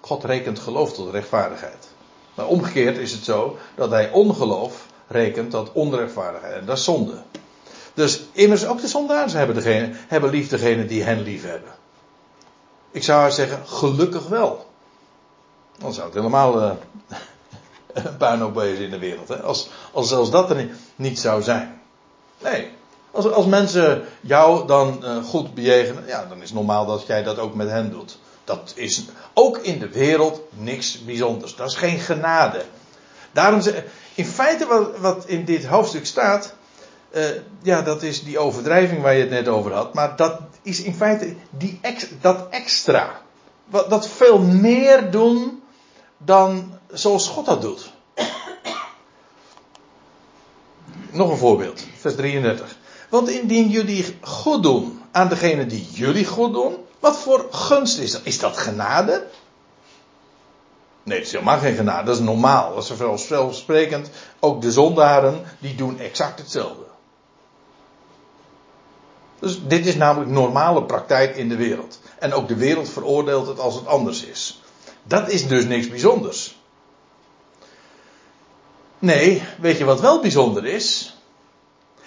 God 0.00 0.24
rekent 0.24 0.58
geloof 0.58 0.92
tot 0.92 1.10
rechtvaardigheid. 1.10 1.88
Maar 2.34 2.46
omgekeerd 2.46 2.96
is 2.96 3.12
het 3.12 3.24
zo 3.24 3.58
dat 3.74 3.90
hij 3.90 4.10
ongeloof 4.10 4.86
rekent 5.06 5.50
tot 5.50 5.72
onrechtvaardigheid. 5.72 6.54
En 6.54 6.66
dat 6.66 6.76
is 6.76 6.84
zonde. 6.84 7.22
Dus 7.94 8.22
immers 8.32 8.66
ook 8.66 8.80
de 8.80 8.88
zondaars 8.88 9.32
hebben, 9.32 9.54
degene, 9.54 9.90
hebben 9.92 10.30
lief 10.30 10.48
degene 10.48 10.86
die 10.86 11.02
hen 11.02 11.22
lief 11.22 11.42
hebben. 11.42 11.72
Ik 12.90 13.02
zou 13.02 13.30
zeggen, 13.30 13.66
gelukkig 13.66 14.26
wel. 14.26 14.66
Dan 15.78 15.92
zou 15.92 16.06
het 16.06 16.14
helemaal 16.14 16.62
uh, 16.62 16.70
een 18.18 18.78
in 18.78 18.90
de 18.90 18.98
wereld. 18.98 19.28
Hè? 19.28 19.42
Als, 19.42 19.68
als 19.92 20.08
zelfs 20.08 20.30
dat 20.30 20.50
er 20.50 20.68
niet 20.96 21.18
zou 21.18 21.42
zijn. 21.42 21.80
Nee. 22.42 22.70
Als, 23.10 23.30
als 23.30 23.46
mensen 23.46 24.04
jou 24.20 24.66
dan 24.66 25.00
uh, 25.02 25.24
goed 25.24 25.54
bejegenen, 25.54 26.06
ja, 26.06 26.26
dan 26.28 26.36
is 26.36 26.48
het 26.48 26.54
normaal 26.54 26.86
dat 26.86 27.06
jij 27.06 27.22
dat 27.22 27.38
ook 27.38 27.54
met 27.54 27.68
hen 27.68 27.90
doet. 27.90 28.18
Dat 28.44 28.72
is 28.74 29.04
ook 29.34 29.58
in 29.58 29.78
de 29.78 29.88
wereld 29.88 30.40
niks 30.50 31.04
bijzonders. 31.04 31.56
Dat 31.56 31.68
is 31.68 31.76
geen 31.76 31.98
genade. 31.98 32.64
Daarom, 33.32 33.60
in 34.14 34.26
feite 34.26 34.66
wat, 34.66 34.98
wat 34.98 35.24
in 35.26 35.44
dit 35.44 35.64
hoofdstuk 35.64 36.06
staat, 36.06 36.54
uh, 37.14 37.24
ja, 37.62 37.82
dat 37.82 38.02
is 38.02 38.24
die 38.24 38.38
overdrijving 38.38 39.02
waar 39.02 39.14
je 39.14 39.20
het 39.20 39.30
net 39.30 39.48
over 39.48 39.72
had. 39.72 39.94
Maar 39.94 40.16
dat 40.16 40.40
is 40.62 40.82
in 40.82 40.94
feite 40.94 41.34
die 41.50 41.78
ex, 41.82 42.06
dat 42.20 42.46
extra. 42.50 43.20
Wat, 43.64 43.90
dat 43.90 44.08
veel 44.08 44.38
meer 44.38 45.10
doen 45.10 45.62
dan 46.18 46.78
zoals 46.94 47.28
God 47.28 47.46
dat 47.46 47.60
doet. 47.60 47.92
Nog 51.10 51.30
een 51.30 51.36
voorbeeld, 51.36 51.84
vers 51.98 52.14
33. 52.14 52.76
Want 53.08 53.28
indien 53.28 53.68
jullie 53.68 54.18
goed 54.20 54.62
doen 54.62 55.02
aan 55.12 55.28
degene 55.28 55.66
die 55.66 55.88
jullie 55.90 56.26
goed 56.26 56.52
doen, 56.52 56.76
wat 57.00 57.18
voor 57.18 57.46
gunst 57.50 57.98
is 57.98 58.12
dat? 58.12 58.20
Is 58.24 58.38
dat 58.38 58.56
genade? 58.56 59.26
Nee, 61.02 61.18
het 61.18 61.26
is 61.26 61.32
helemaal 61.32 61.58
geen 61.58 61.74
genade, 61.74 62.06
dat 62.06 62.14
is 62.14 62.22
normaal. 62.22 62.74
Dat 62.74 62.84
is 62.84 62.90
vanzelfsprekend. 62.90 64.10
Ook 64.40 64.62
de 64.62 64.72
zondaren, 64.72 65.44
die 65.58 65.74
doen 65.74 65.98
exact 65.98 66.38
hetzelfde. 66.38 66.82
Dus 69.38 69.66
dit 69.66 69.86
is 69.86 69.94
namelijk 69.94 70.30
normale 70.30 70.82
praktijk 70.82 71.36
in 71.36 71.48
de 71.48 71.56
wereld. 71.56 71.98
En 72.18 72.32
ook 72.32 72.48
de 72.48 72.56
wereld 72.56 72.88
veroordeelt 72.88 73.46
het 73.46 73.58
als 73.58 73.74
het 73.74 73.86
anders 73.86 74.24
is. 74.24 74.62
Dat 75.02 75.28
is 75.28 75.46
dus 75.46 75.64
niks 75.64 75.88
bijzonders. 75.88 76.53
Nee, 79.04 79.42
weet 79.60 79.78
je 79.78 79.84
wat 79.84 80.00
wel 80.00 80.20
bijzonder 80.20 80.64
is? 80.64 81.16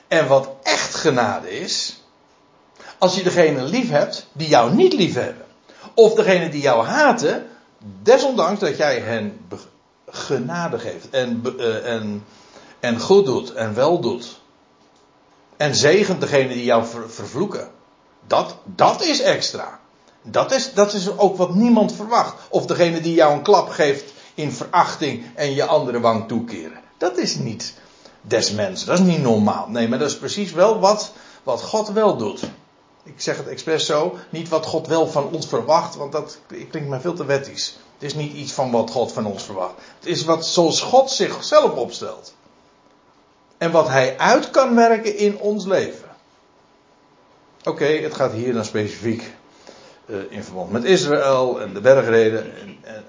En 0.08 0.28
wat 0.28 0.50
echt 0.64 0.96
genade 0.96 1.60
is? 1.60 2.04
Als 2.98 3.16
je 3.16 3.24
degene 3.24 3.64
lief 3.64 3.90
hebt 3.90 4.28
die 4.32 4.48
jou 4.48 4.74
niet 4.74 4.94
lief 4.94 5.14
hebben. 5.14 5.46
Of 5.94 6.14
degene 6.14 6.50
die 6.50 6.62
jou 6.62 6.86
haten, 6.86 7.48
desondanks 8.04 8.60
dat 8.60 8.78
jij 8.78 9.00
hen 9.00 9.48
genade 10.08 10.80
geeft. 10.80 11.10
En, 11.10 11.44
uh, 11.58 11.94
en, 11.94 12.26
en 12.80 13.00
goed 13.00 13.26
doet 13.26 13.54
en 13.54 13.74
wel 13.74 14.00
doet. 14.00 14.40
En 15.58 15.76
zegent 15.76 16.22
degene 16.22 16.54
die 16.54 16.64
jou 16.64 16.86
vervloeken. 17.08 17.70
Dat, 18.28 18.56
dat 18.64 19.02
is 19.02 19.22
extra. 19.22 19.80
Dat 20.22 20.52
is, 20.52 20.74
dat 20.74 20.94
is 20.94 21.18
ook 21.18 21.38
wat 21.38 21.56
niemand 21.56 21.96
verwacht. 21.96 22.36
Of 22.50 22.66
degene 22.66 23.02
die 23.02 23.14
jou 23.14 23.34
een 23.34 23.44
klap 23.44 23.70
geeft 23.70 24.14
in 24.34 24.52
verachting 24.52 25.26
en 25.36 25.54
je 25.54 25.66
andere 25.66 26.00
wang 26.00 26.28
toekeren. 26.28 26.86
Dat 26.98 27.18
is 27.18 27.36
niet 27.36 27.74
des 28.22 28.52
mensen. 28.52 28.88
Dat 28.88 29.00
is 29.00 29.06
niet 29.06 29.22
normaal. 29.22 29.68
Nee, 29.70 29.88
maar 29.88 30.00
dat 30.00 30.10
is 30.10 30.18
precies 30.18 30.52
wel 30.52 30.80
wat, 30.80 31.12
wat 31.44 31.62
God 31.62 31.90
wel 31.90 32.18
doet. 32.18 32.44
Ik 33.04 33.22
zeg 33.22 33.38
het 33.38 33.48
expres 33.48 33.86
zo. 33.86 34.18
Niet 34.30 34.50
wat 34.50 34.66
God 34.66 34.88
wel 34.88 35.08
van 35.08 35.32
ons 35.32 35.48
verwacht, 35.48 35.96
want 35.96 36.12
dat 36.12 36.40
klinkt 36.48 36.90
mij 36.90 37.00
veel 37.00 37.14
te 37.14 37.26
wettisch. 37.26 37.78
Het 37.94 38.04
is 38.04 38.16
niet 38.16 38.34
iets 38.34 38.52
van 38.52 38.72
wat 38.72 38.92
God 38.92 39.12
van 39.12 39.26
ons 39.26 39.44
verwacht. 39.44 39.74
Het 40.00 40.08
is 40.10 40.24
wat 40.24 40.46
zoals 40.46 40.82
God 40.82 41.12
zichzelf 41.12 41.72
opstelt. 41.72 42.34
En 43.58 43.72
wat 43.72 43.88
Hij 43.88 44.18
uit 44.18 44.52
kan 44.52 44.76
werken 44.76 45.18
in 45.18 45.40
ons 45.40 45.66
leven. 45.66 46.08
Oké, 47.64 47.86
het 47.86 48.16
gaat 48.16 48.32
hier 48.32 48.54
dan 48.54 48.66
specifiek 48.66 49.34
uh, 50.06 50.18
in 50.30 50.44
verband 50.44 50.72
met 50.72 50.84
Israël 50.84 51.62
en 51.62 51.74
de 51.74 51.82
bergreden 51.82 52.56
en, 52.62 52.78
en, 52.82 53.06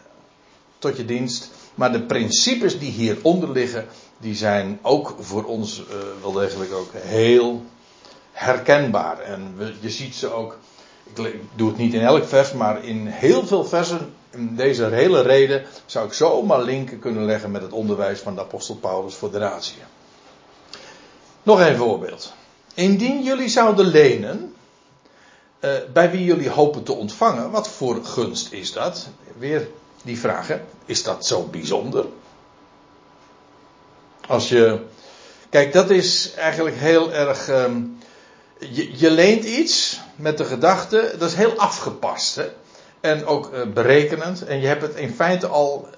tot 0.78 0.96
je 0.96 1.04
dienst. 1.04 1.50
Maar 1.78 1.92
de 1.92 2.02
principes 2.02 2.78
die 2.78 2.90
hieronder 2.90 3.50
liggen, 3.50 3.86
die 4.18 4.34
zijn 4.34 4.78
ook 4.82 5.14
voor 5.20 5.44
ons 5.44 5.80
uh, 5.80 5.96
wel 6.22 6.32
degelijk 6.32 6.72
ook 6.72 6.90
heel 6.94 7.64
herkenbaar. 8.32 9.20
En 9.20 9.54
we, 9.56 9.72
je 9.80 9.90
ziet 9.90 10.14
ze 10.14 10.32
ook, 10.32 10.58
ik 11.14 11.40
doe 11.54 11.68
het 11.68 11.76
niet 11.76 11.94
in 11.94 12.00
elk 12.00 12.24
vers, 12.24 12.52
maar 12.52 12.84
in 12.84 13.06
heel 13.06 13.46
veel 13.46 13.64
versen 13.64 14.12
in 14.30 14.56
deze 14.56 14.84
hele 14.84 15.22
reden 15.22 15.64
zou 15.86 16.06
ik 16.06 16.12
zomaar 16.12 16.62
linken 16.62 16.98
kunnen 16.98 17.24
leggen 17.24 17.50
met 17.50 17.62
het 17.62 17.72
onderwijs 17.72 18.20
van 18.20 18.34
de 18.34 18.40
apostel 18.40 18.74
Paulus 18.74 19.14
voor 19.14 19.30
de 19.30 19.38
ratio. 19.38 19.82
Nog 21.42 21.60
een 21.60 21.76
voorbeeld. 21.76 22.32
Indien 22.74 23.22
jullie 23.22 23.48
zouden 23.48 23.86
lenen, 23.86 24.54
uh, 25.60 25.70
bij 25.92 26.10
wie 26.10 26.24
jullie 26.24 26.50
hopen 26.50 26.82
te 26.82 26.92
ontvangen, 26.92 27.50
wat 27.50 27.68
voor 27.68 28.04
gunst 28.04 28.52
is 28.52 28.72
dat? 28.72 29.08
Weer 29.38 29.68
die 30.02 30.18
vraag, 30.18 30.48
hè? 30.48 30.60
is 30.84 31.02
dat 31.02 31.26
zo 31.26 31.42
bijzonder? 31.42 32.06
Als 34.26 34.48
je, 34.48 34.80
kijk, 35.50 35.72
dat 35.72 35.90
is 35.90 36.32
eigenlijk 36.34 36.76
heel 36.76 37.12
erg, 37.12 37.48
um, 37.48 37.98
je, 38.58 38.98
je, 38.98 39.10
leent 39.10 39.44
iets 39.44 40.00
met 40.16 40.38
de 40.38 40.44
gedachte, 40.44 41.14
dat 41.18 41.28
is 41.28 41.34
heel 41.34 41.56
afgepast, 41.56 42.34
hè? 42.34 42.48
en 43.00 43.26
ook 43.26 43.52
uh, 43.52 43.62
berekenend, 43.66 44.44
en 44.44 44.60
je 44.60 44.66
hebt 44.66 44.82
het 44.82 44.94
in 44.94 45.14
feite 45.14 45.46
al, 45.46 45.88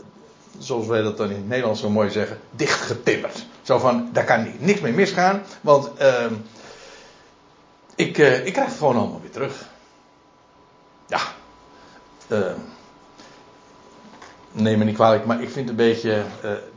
zoals 0.59 0.87
wij 0.87 1.03
dat 1.03 1.17
dan 1.17 1.31
in 1.31 1.37
het 1.37 1.49
Nederlands 1.49 1.81
zo 1.81 1.91
mooi 1.91 2.11
zeggen, 2.11 2.39
dichtgetimmerd. 2.51 3.45
Zo 3.63 3.79
van, 3.79 4.09
daar 4.13 4.25
kan 4.25 4.53
niks 4.59 4.81
mee 4.81 4.93
misgaan, 4.93 5.43
want 5.61 5.91
uh, 6.01 6.25
ik, 7.95 8.19
uh, 8.19 8.47
ik 8.47 8.53
krijg 8.53 8.69
het 8.69 8.79
gewoon 8.79 8.97
allemaal 8.97 9.21
weer 9.21 9.31
terug. 9.31 9.69
Neem 14.53 14.79
me 14.79 14.85
niet 14.85 14.95
kwalijk, 14.95 15.25
maar 15.25 15.43
ik 15.43 15.51
vind 15.51 15.69
een 15.69 15.77
beetje. 15.77 16.23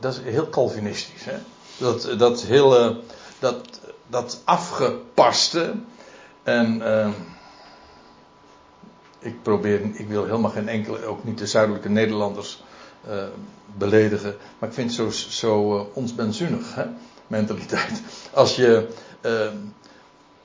dat 0.00 0.12
is 0.12 0.32
heel 0.32 0.48
Calvinistisch. 0.48 1.24
Hè? 1.24 1.36
Dat, 1.76 2.18
dat 2.18 2.42
heel. 2.42 2.96
dat, 3.38 3.80
dat 4.06 4.40
afgepaste. 4.44 5.74
En 6.42 6.82
ik 9.18 9.42
probeer, 9.42 9.80
ik 9.92 10.08
wil 10.08 10.24
helemaal 10.24 10.50
geen 10.50 10.68
enkele, 10.68 11.04
ook 11.04 11.24
niet 11.24 11.38
de 11.38 11.46
zuidelijke 11.46 11.88
Nederlanders 11.88 12.62
beledigen. 13.76 14.36
Maar 14.58 14.68
ik 14.68 14.74
vind 14.74 14.96
het 14.96 15.14
zo, 15.14 15.30
zo 15.30 15.88
hè, 16.74 16.84
mentaliteit. 17.26 18.02
Als 18.32 18.56
je 18.56 18.88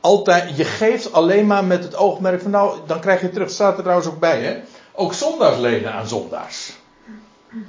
altijd, 0.01 0.57
je 0.57 0.63
geeft 0.63 1.13
alleen 1.13 1.47
maar 1.47 1.65
met 1.65 1.83
het 1.83 1.95
oogmerk 1.95 2.41
van 2.41 2.51
nou, 2.51 2.79
dan 2.85 2.99
krijg 2.99 3.21
je 3.21 3.29
terug, 3.29 3.49
staat 3.49 3.75
er 3.75 3.81
trouwens 3.81 4.07
ook 4.07 4.19
bij, 4.19 4.41
hè. 4.41 4.61
Ook 4.91 5.13
zondaars 5.13 5.57
lenen 5.57 5.93
aan 5.93 6.07
zondaars. 6.07 6.77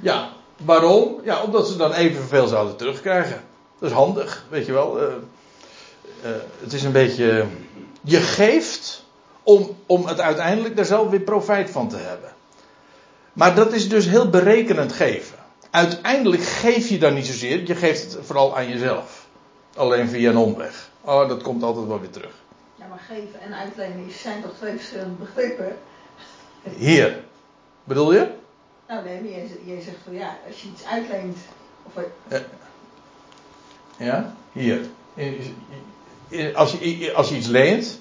Ja, 0.01 0.29
waarom? 0.57 1.19
Ja, 1.23 1.43
omdat 1.43 1.67
ze 1.67 1.77
dan 1.77 1.93
evenveel 1.93 2.47
zouden 2.47 2.75
terugkrijgen. 2.75 3.41
Dat 3.79 3.89
is 3.89 3.95
handig, 3.95 4.45
weet 4.49 4.65
je 4.65 4.71
wel. 4.71 4.99
het 6.59 6.73
is 6.73 6.83
een 6.83 6.91
beetje, 6.91 7.45
je 8.01 8.17
geeft 8.17 9.03
om, 9.43 9.75
om 9.85 10.05
het 10.05 10.19
uiteindelijk 10.19 10.75
daar 10.75 10.85
zelf 10.85 11.09
weer 11.09 11.19
profijt 11.19 11.69
van 11.69 11.89
te 11.89 11.97
hebben. 11.97 12.29
Maar 13.33 13.55
dat 13.55 13.73
is 13.73 13.89
dus 13.89 14.05
heel 14.05 14.29
berekenend 14.29 14.93
geven. 14.93 15.37
Uiteindelijk 15.71 16.43
geef 16.43 16.87
je 16.87 16.97
dan 16.97 17.13
niet 17.13 17.25
zozeer, 17.25 17.67
je 17.67 17.75
geeft 17.75 18.13
het 18.13 18.25
vooral 18.25 18.57
aan 18.57 18.69
jezelf. 18.69 19.27
Alleen 19.75 20.09
via 20.09 20.29
een 20.29 20.37
omweg. 20.37 20.89
Oh, 21.01 21.27
dat 21.27 21.41
komt 21.43 21.63
altijd 21.63 21.87
wel 21.87 21.99
weer 21.99 22.09
terug. 22.09 22.33
Ja, 22.75 22.85
maar 22.87 23.01
geven 23.07 23.41
en 23.41 23.53
uitlenen 23.53 24.11
zijn 24.21 24.41
toch 24.41 24.51
twee 24.57 24.75
verschillende 24.75 25.13
begrippen? 25.13 25.77
Hier. 26.77 27.23
Bedoel 27.83 28.13
je? 28.13 28.27
Nou 28.91 29.03
nee, 29.03 29.23
je, 29.23 29.75
je 29.75 29.81
zegt 29.81 29.97
van 30.03 30.13
ja, 30.13 30.37
als 30.47 30.61
je 30.61 30.67
iets 30.67 30.85
uitleent. 30.85 31.37
Of, 31.83 32.03
ja, 33.97 34.35
hier. 34.51 34.79
Als 36.53 36.71
je, 36.71 37.13
als 37.13 37.29
je 37.29 37.35
iets 37.35 37.47
leent, 37.47 37.99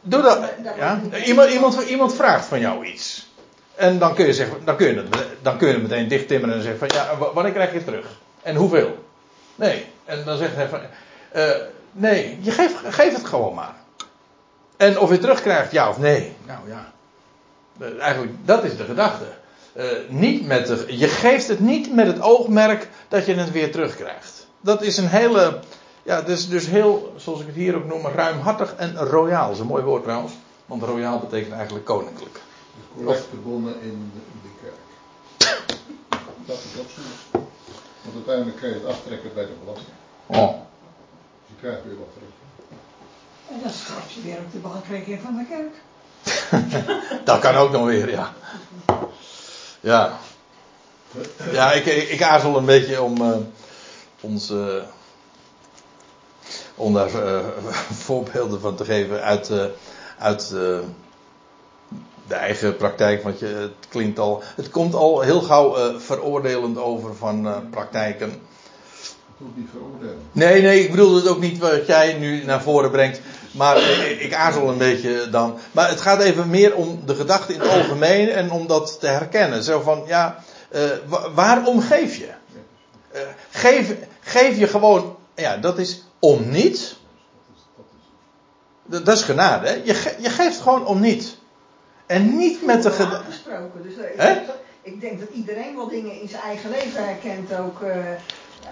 Doe 0.00 0.22
dat. 0.22 0.38
Ja? 0.76 1.00
Iemand, 1.24 1.50
iemand, 1.50 1.82
iemand 1.82 2.14
vraagt 2.14 2.46
van 2.46 2.60
jou 2.60 2.84
iets. 2.84 3.30
En 3.74 3.98
dan 3.98 4.14
kun 4.14 4.26
je, 4.26 4.34
zeggen, 4.34 4.64
dan 4.64 4.76
kun 4.76 4.86
je, 4.86 4.94
het, 4.94 5.26
dan 5.42 5.58
kun 5.58 5.68
je 5.68 5.74
het 5.74 5.82
meteen 5.82 6.08
dichttimmeren 6.08 6.54
en 6.54 6.62
zeggen 6.62 6.88
van 6.88 6.98
ja, 6.98 7.16
wanneer 7.34 7.52
krijg 7.52 7.70
je 7.70 7.76
het 7.76 7.86
terug? 7.86 8.06
En 8.42 8.56
hoeveel? 8.56 9.04
Nee. 9.54 9.86
En 10.04 10.24
dan 10.24 10.36
zegt 10.36 10.54
hij 10.54 10.68
van 10.68 10.80
uh, 11.34 11.50
nee, 11.92 12.38
je 12.40 12.50
geeft, 12.50 12.74
geef 12.84 13.12
het 13.12 13.24
gewoon 13.24 13.54
maar. 13.54 13.74
En 14.76 14.98
of 14.98 15.06
je 15.06 15.12
het 15.12 15.22
terugkrijgt, 15.22 15.72
ja 15.72 15.88
of 15.88 15.98
nee. 15.98 16.36
Nou 16.46 16.60
ja. 16.68 16.92
Eigenlijk, 18.00 18.32
dat 18.44 18.64
is 18.64 18.76
de 18.76 18.84
gedachte. 18.84 19.24
Uh, 19.76 19.84
niet 20.08 20.46
met 20.46 20.66
de, 20.66 20.84
je 20.88 21.08
geeft 21.08 21.48
het 21.48 21.60
niet 21.60 21.94
met 21.94 22.06
het 22.06 22.20
oogmerk 22.20 22.88
dat 23.08 23.26
je 23.26 23.34
het 23.34 23.52
weer 23.52 23.72
terugkrijgt. 23.72 24.46
Dat 24.60 24.82
is 24.82 24.96
een 24.96 25.08
hele 25.08 25.60
ja, 26.06 26.22
dus, 26.22 26.48
dus 26.48 26.66
heel, 26.66 27.12
zoals 27.16 27.40
ik 27.40 27.46
het 27.46 27.54
hier 27.54 27.76
ook 27.76 27.84
noem, 27.84 28.06
ruimhartig 28.06 28.74
en 28.74 28.96
royaal. 28.96 29.46
Dat 29.46 29.54
is 29.54 29.60
een 29.60 29.66
mooi 29.66 29.82
woord 29.82 30.02
trouwens. 30.02 30.32
Want 30.66 30.82
royaal 30.82 31.18
betekent 31.18 31.52
eigenlijk 31.52 31.84
koninklijk. 31.84 32.34
De 32.34 33.04
collectebonnen 33.04 33.74
in 33.82 34.10
de, 34.14 34.20
in 34.32 34.40
de 34.42 34.48
kerk. 34.62 34.80
Dat 36.46 36.56
is 36.56 36.80
ook 36.80 36.90
zo. 36.90 37.00
Want 38.02 38.14
uiteindelijk 38.14 38.60
kan 38.60 38.68
je 38.68 38.74
het 38.74 38.84
aftrekken 38.84 39.30
bij 39.34 39.44
de 39.44 39.52
belasting. 39.64 39.96
Oh. 40.26 40.48
Dus 40.48 41.46
je 41.46 41.54
krijgt 41.60 41.84
weer 41.84 41.98
wat 41.98 42.12
terug. 42.12 42.28
En 43.48 43.60
dan 43.62 43.72
schrijf 43.72 44.12
je 44.12 44.22
weer 44.22 44.38
op 44.38 44.52
de 44.52 44.58
bankrekening 44.58 45.20
van 45.20 45.36
de 45.36 45.46
kerk. 45.48 45.74
dat 47.24 47.38
kan 47.38 47.54
ook 47.54 47.70
nog 47.70 47.84
weer, 47.84 48.10
ja. 48.10 48.32
Ja. 49.86 50.18
Ja, 51.52 51.72
ik, 51.72 51.86
ik, 51.86 52.22
aarzel 52.22 52.56
een 52.56 52.64
beetje 52.64 53.02
om 53.02 53.22
uh, 53.22 53.36
onze 54.20 54.84
om 56.74 56.94
daar 56.94 57.14
uh, 57.14 57.38
voorbeelden 58.06 58.60
van 58.60 58.76
te 58.76 58.84
geven 58.84 59.22
uit, 59.22 59.52
uit 60.18 60.48
de 60.48 62.34
eigen 62.34 62.76
praktijk. 62.76 63.22
Want 63.22 63.38
je, 63.38 63.46
het 63.46 63.88
klinkt 63.88 64.18
al. 64.18 64.42
Het 64.56 64.70
komt 64.70 64.94
al 64.94 65.20
heel 65.20 65.40
gauw 65.40 65.98
veroordelend 65.98 66.78
over 66.78 67.14
van 67.16 67.68
praktijken. 67.70 68.28
Ik 68.28 69.46
niet 69.54 69.68
veroordelen. 69.72 70.18
Nee, 70.32 70.62
nee, 70.62 70.84
ik 70.84 70.90
bedoel 70.90 71.14
het 71.14 71.28
ook 71.28 71.40
niet 71.40 71.58
wat 71.58 71.86
jij 71.86 72.12
nu 72.12 72.44
naar 72.44 72.62
voren 72.62 72.90
brengt. 72.90 73.20
Maar 73.56 73.76
ik, 73.76 74.20
ik 74.20 74.34
aarzel 74.34 74.68
een 74.68 74.78
beetje 74.78 75.30
dan. 75.30 75.58
Maar 75.72 75.88
het 75.88 76.00
gaat 76.00 76.20
even 76.20 76.50
meer 76.50 76.74
om 76.74 77.02
de 77.06 77.14
gedachte 77.14 77.52
in 77.52 77.60
het 77.60 77.68
algemeen 77.68 78.28
en 78.28 78.50
om 78.50 78.66
dat 78.66 79.00
te 79.00 79.06
herkennen. 79.06 79.62
Zo 79.62 79.80
van, 79.80 80.02
ja, 80.06 80.42
waarom 81.34 81.80
geef 81.80 82.16
je? 82.16 82.28
geef, 83.50 83.94
geef 84.20 84.58
je 84.58 84.66
gewoon, 84.66 85.16
ja, 85.34 85.56
dat 85.56 85.78
is 85.78 86.02
om 86.18 86.50
niet. 86.50 86.96
Dat 88.84 89.08
is 89.08 89.22
genade, 89.22 89.66
hè? 89.68 89.74
Je, 89.74 90.14
je 90.18 90.30
geeft 90.30 90.60
gewoon 90.60 90.86
om 90.86 91.00
niet. 91.00 91.36
En 92.06 92.36
niet 92.36 92.64
met 92.64 92.82
de 92.82 92.90
gedachte. 92.90 93.30
Dus, 93.82 93.96
uh, 94.18 94.30
ik, 94.82 95.00
denk 95.00 95.20
dat 95.20 95.28
iedereen 95.32 95.76
wel 95.76 95.88
dingen 95.88 96.20
in 96.20 96.28
zijn 96.28 96.42
eigen 96.42 96.70
leven 96.70 97.06
herkent 97.06 97.54
ook. 97.54 97.80
Uh, 97.80 97.96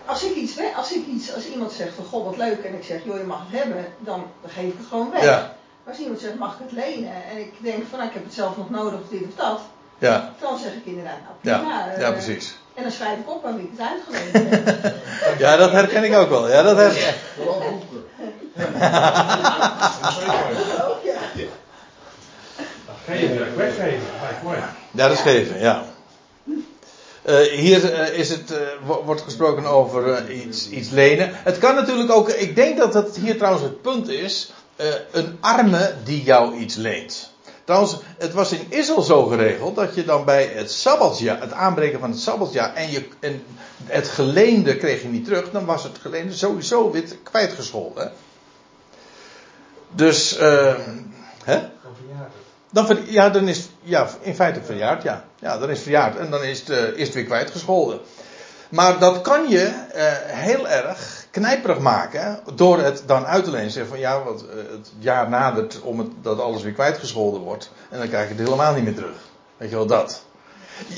als 0.06 0.22
ik 0.24 0.34
iets, 0.36 0.56
als 0.76 0.92
ik 0.92 1.06
iets, 1.06 1.34
als 1.34 1.46
iemand 1.46 1.72
zegt 1.72 1.94
van 1.94 2.04
god 2.04 2.24
wat 2.24 2.36
leuk 2.36 2.64
en 2.64 2.74
ik 2.74 2.84
zeg 2.84 3.04
joh 3.04 3.18
je 3.18 3.24
mag 3.24 3.40
het 3.48 3.60
hebben, 3.60 3.86
dan, 3.98 4.24
dan 4.40 4.50
geef 4.50 4.64
ik 4.64 4.78
het 4.78 4.86
gewoon 4.86 5.10
weg. 5.10 5.22
Ja. 5.24 5.54
Maar 5.84 5.92
als 5.92 6.02
iemand 6.02 6.20
zegt 6.20 6.34
mag 6.34 6.52
ik 6.52 6.58
het 6.62 6.72
lenen 6.72 7.12
en 7.30 7.38
ik 7.38 7.52
denk 7.58 7.86
van 7.88 7.98
nou, 7.98 8.10
ik 8.10 8.14
heb 8.14 8.24
het 8.24 8.34
zelf 8.34 8.56
nog 8.56 8.70
nodig 8.70 9.00
of 9.00 9.08
dit 9.08 9.22
of 9.22 9.34
dat, 9.36 9.60
ja. 9.98 10.32
dan 10.40 10.58
zeg 10.58 10.72
ik 10.72 10.84
inderdaad 10.84 11.18
nou 11.22 11.58
prima. 11.58 11.86
Ja, 11.92 12.00
ja 12.00 12.10
precies. 12.12 12.56
En 12.74 12.82
dan 12.82 12.92
schrijf 12.92 13.18
ik 13.18 13.30
op 13.30 13.44
aan 13.44 13.56
wie 13.56 13.64
ik 13.64 13.70
het 13.76 13.88
uitgeleend 13.88 14.50
heb. 14.50 14.94
ja, 15.44 15.56
dat 15.56 15.70
herken 15.70 16.04
ik 16.04 16.14
ook 16.14 16.28
wel. 16.28 16.48
Ja, 16.48 16.62
dat 16.62 16.76
herken 16.76 17.08
ik. 17.08 17.14
Vooral 17.36 17.60
boeken. 17.60 18.04
Geven, 23.04 23.56
weggeven, 23.56 24.00
Ja, 24.90 25.08
dat 25.08 25.12
is 25.12 25.20
geven, 25.20 25.60
ja. 25.60 25.84
Uh, 27.26 27.36
hier 27.36 27.92
uh, 27.92 28.18
is 28.18 28.30
het, 28.30 28.50
uh, 28.50 28.96
wordt 29.04 29.20
gesproken 29.20 29.64
over 29.64 30.30
iets, 30.30 30.68
iets 30.68 30.90
lenen. 30.90 31.30
Het 31.32 31.58
kan 31.58 31.74
natuurlijk 31.74 32.10
ook, 32.10 32.28
ik 32.28 32.56
denk 32.56 32.78
dat 32.78 32.94
het 32.94 33.16
hier 33.16 33.36
trouwens 33.36 33.64
het 33.64 33.82
punt 33.82 34.08
is, 34.08 34.52
een 35.10 35.36
arme 35.40 35.94
die 36.04 36.22
jou 36.22 36.56
iets 36.56 36.74
leent. 36.74 37.32
Trouwens, 37.64 37.96
het 38.18 38.32
was 38.32 38.52
in 38.52 38.66
Israël 38.68 39.02
zo 39.02 39.26
geregeld 39.26 39.76
dat 39.76 39.94
je 39.94 40.04
dan 40.04 40.24
bij 40.24 40.46
het 40.46 40.70
sabbatsjaar, 40.70 41.40
het 41.40 41.52
aanbreken 41.52 42.00
van 42.00 42.10
het 42.10 42.20
sabbatsjaar, 42.20 42.74
en, 42.74 42.90
je, 42.90 43.08
en 43.20 43.42
het 43.84 44.08
geleende 44.08 44.76
kreeg 44.76 45.02
je 45.02 45.08
niet 45.08 45.24
terug, 45.24 45.50
dan 45.50 45.64
was 45.64 45.82
het 45.82 45.98
geleende 46.00 46.34
sowieso 46.34 46.90
weer 46.90 47.04
kwijtgescholden. 47.22 48.12
Dus, 49.90 50.40
uh, 50.40 50.74
hè? 51.44 51.60
Dan 52.74 52.98
ja, 53.06 53.28
dan 53.28 53.48
is 53.48 53.68
ja, 53.82 54.08
in 54.20 54.34
feite 54.34 54.62
verjaard, 54.62 55.02
ja. 55.02 55.24
Ja, 55.38 55.58
dan 55.58 55.70
is 55.70 55.80
verjaard 55.80 56.16
en 56.16 56.30
dan 56.30 56.42
is 56.42 56.58
het, 56.58 56.68
uh, 56.68 56.98
is 56.98 57.10
weer 57.10 57.24
kwijtgescholden. 57.24 58.00
Maar 58.68 58.98
dat 58.98 59.20
kan 59.20 59.48
je 59.48 59.64
uh, 59.64 60.02
heel 60.24 60.68
erg 60.68 61.26
knijperig 61.30 61.78
maken 61.78 62.40
door 62.54 62.78
het 62.78 63.02
dan 63.06 63.26
uit 63.26 63.44
te 63.44 63.50
lenen. 63.50 63.70
Zeggen 63.70 63.90
van 63.90 64.00
ja, 64.00 64.22
wat, 64.22 64.44
uh, 64.44 64.56
het 64.70 64.92
jaar 64.98 65.28
nadert 65.28 65.80
om 65.80 65.98
het, 65.98 66.08
dat 66.22 66.40
alles 66.40 66.62
weer 66.62 66.72
kwijtgescholden 66.72 67.40
wordt. 67.40 67.70
En 67.90 67.98
dan 67.98 68.08
krijg 68.08 68.28
je 68.28 68.34
het 68.34 68.44
helemaal 68.44 68.74
niet 68.74 68.84
meer 68.84 68.94
terug. 68.94 69.16
Weet 69.56 69.70
je 69.70 69.76
wel 69.76 69.86
dat. 69.86 70.22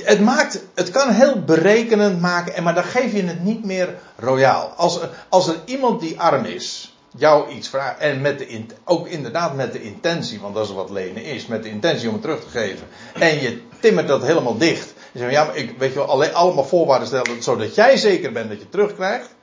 Het, 0.02 0.20
maakt, 0.20 0.62
het 0.74 0.90
kan 0.90 1.10
heel 1.10 1.44
berekenend 1.44 2.20
maken, 2.20 2.54
en 2.54 2.62
maar 2.62 2.74
dan 2.74 2.84
geef 2.84 3.12
je 3.12 3.24
het 3.24 3.42
niet 3.42 3.64
meer 3.64 3.94
royaal. 4.16 4.72
Als, 4.76 5.00
als 5.28 5.48
er 5.48 5.56
iemand 5.64 6.00
die 6.00 6.20
arm 6.20 6.44
is, 6.44 6.95
jou 7.16 7.50
iets 7.50 7.68
vraagt, 7.68 7.98
en 7.98 8.20
met 8.20 8.38
de, 8.38 8.64
ook 8.84 9.08
inderdaad 9.08 9.54
met 9.54 9.72
de 9.72 9.82
intentie, 9.82 10.40
want 10.40 10.54
dat 10.54 10.66
is 10.66 10.74
wat 10.74 10.90
lenen 10.90 11.24
is, 11.24 11.46
met 11.46 11.62
de 11.62 11.68
intentie 11.68 12.08
om 12.08 12.12
het 12.12 12.22
terug 12.22 12.40
te 12.40 12.48
geven, 12.48 12.86
en 13.12 13.40
je 13.40 13.60
timmert 13.80 14.08
dat 14.08 14.22
helemaal 14.22 14.58
dicht, 14.58 14.94
en 15.12 15.20
zeg 15.20 15.30
ja, 15.30 15.44
maar 15.44 15.56
ik 15.56 15.78
weet 15.78 15.92
je 15.92 15.98
wel, 15.98 16.08
alleen, 16.08 16.34
allemaal 16.34 16.64
voorwaarden 16.64 17.06
stellen, 17.06 17.42
zodat 17.42 17.74
jij 17.74 17.96
zeker 17.96 18.32
bent 18.32 18.48
dat 18.48 18.56
je 18.56 18.62
het 18.62 18.72
terugkrijgt, 18.72 19.34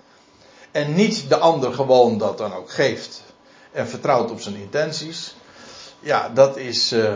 en 0.71 0.93
niet 0.93 1.29
de 1.29 1.37
ander 1.37 1.73
gewoon 1.73 2.17
dat 2.17 2.37
dan 2.37 2.53
ook 2.53 2.71
geeft, 2.71 3.23
en 3.71 3.87
vertrouwt 3.87 4.31
op 4.31 4.41
zijn 4.41 4.55
intenties, 4.55 5.35
ja, 5.99 6.29
dat 6.29 6.57
is, 6.57 6.93
uh, 6.93 7.13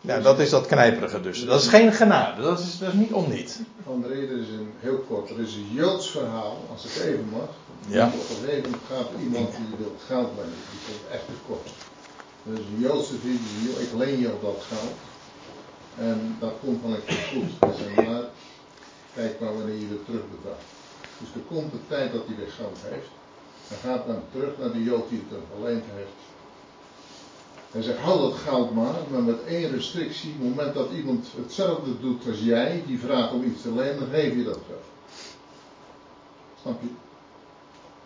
ja, 0.00 0.20
dat 0.20 0.38
is 0.38 0.50
dat 0.50 0.66
knijperige 0.66 1.20
dus. 1.20 1.44
Dat 1.44 1.60
is 1.60 1.68
geen 1.68 1.92
genade, 1.92 2.42
dat 2.42 2.58
is, 2.58 2.78
dat 2.78 2.88
is 2.88 2.94
niet 2.94 3.12
om 3.12 3.30
niet. 3.30 3.60
Van 3.84 4.00
de 4.00 4.08
reden 4.08 4.40
is 4.40 4.48
een 4.48 4.72
heel 4.80 5.04
kort, 5.08 5.30
er 5.30 5.40
is 5.40 5.54
een 5.54 5.70
Joods 5.72 6.10
verhaal, 6.10 6.56
als 6.72 6.84
ik 6.84 7.04
even 7.04 7.28
mag. 7.30 7.48
Ja. 7.88 8.06
Op 8.06 8.12
een 8.12 8.74
gaat 8.88 9.08
iemand 9.22 9.50
die 9.56 9.76
wil 9.78 9.94
geld 10.06 10.30
lenen, 10.36 10.60
die 10.70 10.80
komt 10.86 11.10
echt 11.10 11.26
tekort. 11.26 11.68
Dus 12.42 12.58
een 12.58 12.80
Joodse 12.80 13.18
vriend, 13.18 13.40
ik 13.78 13.92
leen 13.98 14.18
je 14.18 14.32
op 14.32 14.42
dat 14.42 14.64
geld. 14.68 14.96
En 15.98 16.36
dat 16.40 16.52
komt 16.64 16.80
van 16.82 16.92
een 16.92 17.00
goed. 17.00 17.50
Hij 17.58 17.74
zegt, 17.78 18.08
maar 18.08 18.24
kijk 19.14 19.40
maar 19.40 19.54
wanneer 19.56 19.74
je 19.74 19.88
het 19.88 20.04
terugbetaalt. 20.04 20.62
Dus 21.18 21.28
er 21.34 21.40
komt 21.48 21.72
de 21.72 21.78
tijd 21.88 22.12
dat 22.12 22.26
hij 22.26 22.36
weer 22.36 22.52
geld 22.60 22.78
heeft. 22.82 23.08
Dan 23.68 23.78
gaat 23.78 24.06
dan 24.06 24.22
terug 24.32 24.58
naar 24.58 24.72
de 24.72 24.82
Jood 24.82 25.08
die 25.08 25.22
het 25.28 25.38
hem 25.38 25.46
geleend 25.56 25.84
heeft. 25.94 26.18
Hij 27.70 27.82
zegt, 27.82 27.98
hou 27.98 28.20
dat 28.20 28.34
geld 28.34 28.74
maar, 28.74 28.94
maar 29.10 29.22
met 29.22 29.44
één 29.44 29.70
restrictie. 29.70 30.30
Op 30.30 30.38
het 30.38 30.48
moment 30.48 30.74
dat 30.74 30.90
iemand 30.90 31.26
hetzelfde 31.36 32.00
doet 32.00 32.26
als 32.26 32.40
jij, 32.40 32.82
die 32.86 32.98
vraagt 32.98 33.32
om 33.32 33.44
iets 33.44 33.62
te 33.62 33.72
lenen, 33.72 33.98
dan 33.98 34.08
geef 34.08 34.34
je 34.34 34.44
dat 34.44 34.58
geld. 34.68 34.84
Snap 36.62 36.82
je? 36.82 36.88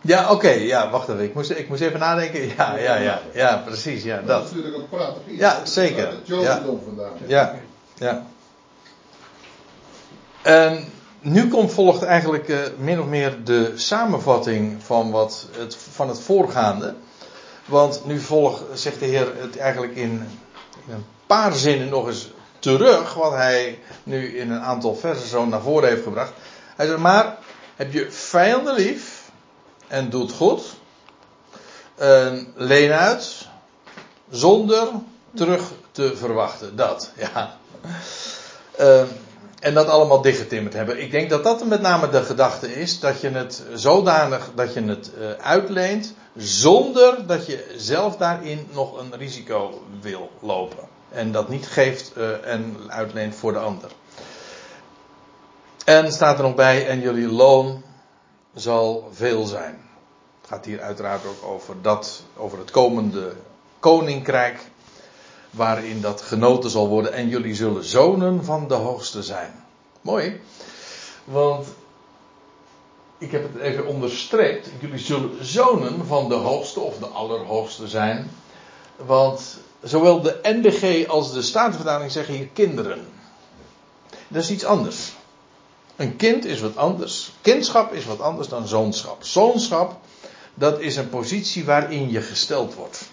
Ja, 0.03 0.31
oké, 0.31 0.51
ja, 0.51 0.91
wacht 0.91 1.09
even. 1.09 1.25
Ik 1.25 1.35
moest, 1.35 1.51
ik 1.51 1.69
moest 1.69 1.81
even 1.81 2.01
nadenken. 2.01 2.49
Ja, 2.57 2.77
ja, 2.77 2.97
ja, 2.97 3.21
ja, 3.33 3.63
precies, 3.65 4.03
ja, 4.03 4.17
Dat, 4.17 4.27
dat. 4.27 4.45
is 4.45 4.51
natuurlijk 4.51 4.89
prachtig 4.89 5.23
iets. 5.27 5.41
Ja, 5.41 5.65
zeker. 5.65 6.09
Het 6.09 6.27
Jodendom 6.27 6.81
vandaan. 6.85 7.13
Ja, 7.27 7.55
ja. 7.95 8.27
En 10.43 10.85
nu 11.21 11.49
komt, 11.49 11.73
volgt 11.73 12.03
eigenlijk 12.03 12.49
eh, 12.49 12.59
min 12.79 13.01
of 13.01 13.07
meer 13.07 13.45
de 13.45 13.73
samenvatting 13.75 14.83
van, 14.83 15.11
wat 15.11 15.47
het, 15.59 15.77
van 15.93 16.09
het 16.09 16.21
voorgaande. 16.21 16.95
Want 17.65 18.07
nu 18.07 18.21
volgt, 18.21 18.63
zegt 18.75 18.99
de 18.99 19.07
Heer 19.07 19.33
het 19.41 19.57
eigenlijk 19.57 19.95
in, 19.95 20.29
in 20.87 20.95
een 20.95 21.05
paar 21.27 21.53
zinnen 21.53 21.89
nog 21.89 22.07
eens 22.07 22.31
terug, 22.59 23.15
wat 23.15 23.33
hij 23.33 23.79
nu 24.03 24.39
in 24.39 24.51
een 24.51 24.61
aantal 24.61 24.95
versen 24.95 25.29
zo 25.29 25.47
naar 25.47 25.61
voren 25.61 25.89
heeft 25.89 26.03
gebracht. 26.03 26.33
Hij 26.77 26.87
zegt, 26.87 26.99
maar 26.99 27.37
heb 27.77 27.93
je 27.93 28.11
vijanden 28.11 28.75
lief 28.75 29.22
en 29.93 30.11
doet 30.11 30.33
goed, 30.33 30.63
en 31.95 32.53
leen 32.55 32.93
uit, 32.93 33.49
zonder 34.31 34.89
terug 35.35 35.73
te 35.91 36.17
verwachten. 36.17 36.77
Dat, 36.77 37.13
ja. 37.17 37.57
Eh, 38.77 39.03
en 39.61 39.75
dat 39.75 39.87
allemaal 39.87 40.23
dichtgetimmerd 40.23 40.75
hebben. 40.75 41.01
Ik 41.01 41.11
denk 41.11 41.31
dat 41.31 41.45
dat 41.45 41.65
met 41.65 41.81
name 41.81 42.09
de 42.09 42.23
gedachte 42.23 42.75
is. 42.75 43.01
Dat 43.01 43.21
je 43.21 43.31
het 43.31 43.63
zodanig 43.75 44.51
dat 44.55 44.75
je 44.75 44.83
het 44.83 45.11
uh, 45.19 45.31
uitleent. 45.31 46.15
Zonder 46.37 47.27
dat 47.27 47.47
je 47.47 47.75
zelf 47.77 48.17
daarin 48.17 48.69
nog 48.73 48.99
een 48.99 49.17
risico 49.17 49.83
wil 50.01 50.31
lopen. 50.41 50.89
En 51.09 51.33
dat 51.33 51.49
niet 51.49 51.67
geeft 51.67 52.13
uh, 52.17 52.47
en 52.47 52.77
uitleent 52.89 53.35
voor 53.35 53.53
de 53.53 53.59
ander. 53.59 53.91
En 55.85 56.13
staat 56.13 56.39
er 56.39 56.45
nog 56.45 56.55
bij. 56.55 56.87
En 56.87 57.01
jullie 57.01 57.29
loon 57.29 57.83
zal 58.55 59.09
veel 59.13 59.45
zijn. 59.45 59.82
Het 60.43 60.51
gaat 60.51 60.65
hier 60.65 60.81
uiteraard 60.81 61.27
ook 61.27 61.51
over 61.51 61.83
dat. 61.83 62.23
Over 62.37 62.59
het 62.59 62.71
komende 62.71 63.33
koninkrijk 63.79 64.61
waarin 65.51 66.01
dat 66.01 66.21
genoten 66.21 66.71
zal 66.71 66.89
worden. 66.89 67.13
En 67.13 67.29
jullie 67.29 67.55
zullen 67.55 67.85
zonen 67.85 68.45
van 68.45 68.69
de 68.69 68.75
hoogste 68.75 69.23
zijn. 69.23 69.65
Mooi. 70.01 70.41
Want 71.25 71.67
ik 73.19 73.33
heb 73.33 73.53
het 73.53 73.63
even 73.63 73.87
onderstreept. 73.87 74.69
Jullie 74.81 74.99
zullen 74.99 75.45
zonen 75.45 76.07
van 76.07 76.29
de 76.29 76.35
hoogste 76.35 76.81
of 76.81 76.99
de 76.99 77.07
allerhoogste 77.07 77.89
zijn. 77.89 78.31
Want 78.97 79.59
zowel 79.83 80.21
de 80.21 80.39
NBG 80.43 81.09
als 81.09 81.33
de 81.33 81.43
Statenvertaling 81.43 82.13
zeggen 82.13 82.35
hier 82.35 82.49
kinderen. 82.53 83.07
Dat 84.29 84.43
is 84.43 84.51
iets 84.51 84.65
anders. 84.65 85.13
Een 85.97 86.17
kind 86.17 86.45
is 86.45 86.61
wat 86.61 86.77
anders. 86.77 87.33
Kindschap 87.41 87.93
is 87.93 88.05
wat 88.05 88.21
anders 88.21 88.49
dan 88.49 88.69
zoonschap. 88.69 89.25
Zoonschap, 89.25 90.01
dat 90.55 90.81
is 90.81 90.97
een 90.97 91.09
positie 91.09 91.65
waarin 91.65 92.11
je 92.11 92.21
gesteld 92.21 92.75
wordt. 92.75 93.11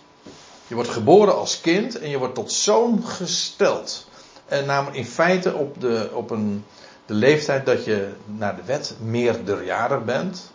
Je 0.68 0.76
wordt 0.76 0.90
geboren 0.90 1.36
als 1.36 1.62
kind 1.62 2.00
en 2.00 2.10
je 2.10 2.18
wordt 2.18 2.36
tot 2.36 2.52
zoon 2.52 3.06
gesteld. 3.06 4.08
En 4.46 4.66
namelijk 4.66 4.98
in 4.98 5.06
feite 5.06 5.54
op, 5.54 5.82
de, 5.82 6.10
op 6.14 6.30
een, 6.30 6.66
de 7.06 7.14
leeftijd 7.14 7.66
dat 7.66 7.86
je 7.86 8.10
naar 8.26 8.56
de 8.56 8.64
wet 8.66 8.96
meerderjarig 9.00 10.06
bent. 10.06 10.52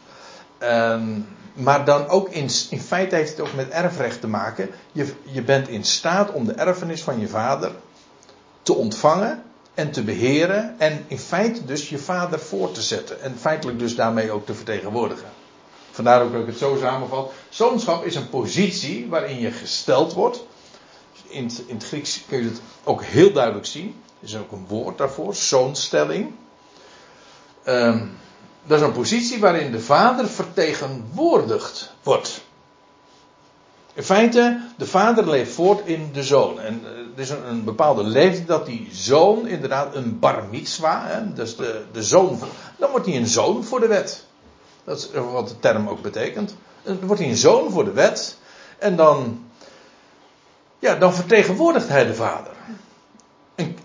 Um, 0.62 1.26
maar 1.54 1.84
dan 1.84 2.08
ook 2.08 2.28
in, 2.28 2.48
in 2.70 2.80
feite 2.80 3.14
heeft 3.14 3.30
het 3.30 3.40
ook 3.40 3.54
met 3.54 3.68
erfrecht 3.68 4.20
te 4.20 4.26
maken. 4.26 4.70
Je, 4.92 5.12
je 5.22 5.42
bent 5.42 5.68
in 5.68 5.84
staat 5.84 6.32
om 6.32 6.44
de 6.44 6.52
erfenis 6.52 7.02
van 7.02 7.20
je 7.20 7.28
vader 7.28 7.72
te 8.62 8.74
ontvangen 8.74 9.42
en 9.74 9.90
te 9.90 10.02
beheren. 10.02 10.74
En 10.78 11.04
in 11.06 11.18
feite 11.18 11.64
dus 11.64 11.88
je 11.88 11.98
vader 11.98 12.38
voor 12.38 12.72
te 12.72 12.82
zetten. 12.82 13.22
En 13.22 13.36
feitelijk 13.38 13.78
dus 13.78 13.96
daarmee 13.96 14.30
ook 14.30 14.46
te 14.46 14.54
vertegenwoordigen. 14.54 15.28
Vandaar 15.94 16.22
ook 16.22 16.32
dat 16.32 16.40
ik 16.40 16.46
het 16.46 16.58
zo 16.58 16.76
samenvat. 16.80 17.32
Zoonschap 17.48 18.04
is 18.04 18.14
een 18.14 18.28
positie 18.28 19.08
waarin 19.08 19.40
je 19.40 19.50
gesteld 19.50 20.12
wordt. 20.12 20.44
In 21.28 21.44
het, 21.44 21.62
in 21.66 21.74
het 21.74 21.84
Grieks 21.84 22.24
kun 22.28 22.38
je 22.38 22.44
het 22.44 22.60
ook 22.84 23.02
heel 23.02 23.32
duidelijk 23.32 23.66
zien. 23.66 24.02
Er 24.20 24.26
is 24.26 24.36
ook 24.36 24.52
een 24.52 24.66
woord 24.68 24.98
daarvoor, 24.98 25.34
zoonstelling. 25.34 26.32
Um, 27.66 28.16
dat 28.66 28.78
is 28.78 28.84
een 28.84 28.92
positie 28.92 29.40
waarin 29.40 29.72
de 29.72 29.80
vader 29.80 30.28
vertegenwoordigd 30.28 31.92
wordt. 32.02 32.40
In 33.94 34.02
feite, 34.02 34.60
de 34.76 34.86
vader 34.86 35.28
leeft 35.28 35.52
voort 35.52 35.86
in 35.86 36.10
de 36.12 36.22
zoon. 36.22 36.60
En 36.60 36.82
er 37.14 37.20
is 37.20 37.30
een, 37.30 37.64
bepaalde 37.64 38.04
leeftijd 38.04 38.46
dat 38.46 38.66
die 38.66 38.88
zoon 38.92 39.46
inderdaad 39.46 39.94
een 39.94 40.18
bar 40.18 40.44
mitzwa, 40.50 41.06
hè, 41.06 41.32
dus 41.32 41.56
de, 41.56 41.84
de 41.92 42.02
zoon, 42.02 42.38
dan 42.78 42.90
wordt 42.90 43.06
hij 43.06 43.16
een 43.16 43.26
zoon 43.26 43.64
voor 43.64 43.80
de 43.80 43.86
wet. 43.86 44.24
Dat 44.84 44.98
is 44.98 45.10
wat 45.32 45.48
de 45.48 45.58
term 45.58 45.88
ook 45.88 46.02
betekent. 46.02 46.54
Dan 46.82 46.98
wordt 47.00 47.20
hij 47.20 47.30
een 47.30 47.36
zoon 47.36 47.70
voor 47.70 47.84
de 47.84 47.92
wet. 47.92 48.38
En 48.78 48.96
dan, 48.96 49.44
ja, 50.78 50.94
dan 50.94 51.14
vertegenwoordigt 51.14 51.88
hij 51.88 52.06
de 52.06 52.14
vader. 52.14 52.52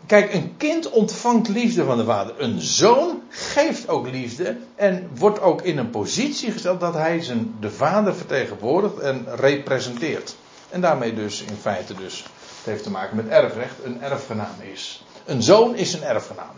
Kijk, 0.06 0.34
een 0.34 0.58
kind 0.58 0.90
ontvangt 0.90 1.48
liefde 1.48 1.84
van 1.84 1.98
de 1.98 2.06
vader. 2.06 2.34
Een 2.38 2.62
zoon 2.62 3.22
geeft 3.30 3.90
ook 3.90 4.08
liefde. 4.08 4.58
En 4.76 5.10
wordt 5.16 5.42
ook 5.42 5.62
in 5.62 5.78
een 5.78 5.90
positie 5.90 6.52
gesteld 6.52 6.80
dat 6.80 6.94
hij 6.94 7.22
zijn, 7.22 7.56
de 7.60 7.72
vader 7.72 8.16
vertegenwoordigt 8.16 9.00
en 9.00 9.26
representeert. 9.36 10.36
En 10.70 10.82
daarmee 10.82 11.14
dus 11.14 11.42
in 11.42 11.56
feite 11.56 11.94
dus, 11.94 12.24
het 12.58 12.66
heeft 12.66 12.84
te 12.84 12.92
maken 12.92 13.16
met 13.16 13.28
erfrecht, 13.28 13.76
een 13.84 14.02
erfgenaam 14.02 14.62
is. 14.72 15.04
Een 15.26 15.44
zoon 15.44 15.76
is 15.76 15.94
een 15.94 16.04
erfgenaam. 16.04 16.56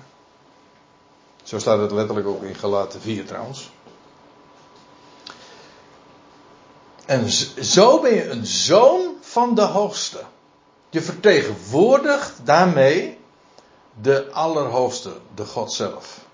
Zo 1.44 1.60
staat 1.60 1.80
het 1.80 1.92
letterlijk 1.92 2.28
ook 2.28 2.44
in 2.44 2.56
Galaten 2.56 3.02
4 3.02 3.26
trouwens. 3.26 3.72
En 7.06 7.30
zo 7.64 8.02
ben 8.02 8.14
je 8.14 8.30
een 8.30 8.46
zoon 8.46 9.16
van 9.22 9.56
de 9.56 9.62
hoogste. 9.62 10.20
Je 10.90 11.02
vertegenwoordigt 11.02 12.34
daarmee 12.44 13.18
de 14.02 14.32
Allerhoogste, 14.32 15.12
de 15.36 15.46
God 15.46 15.74
zelf. 15.74 16.26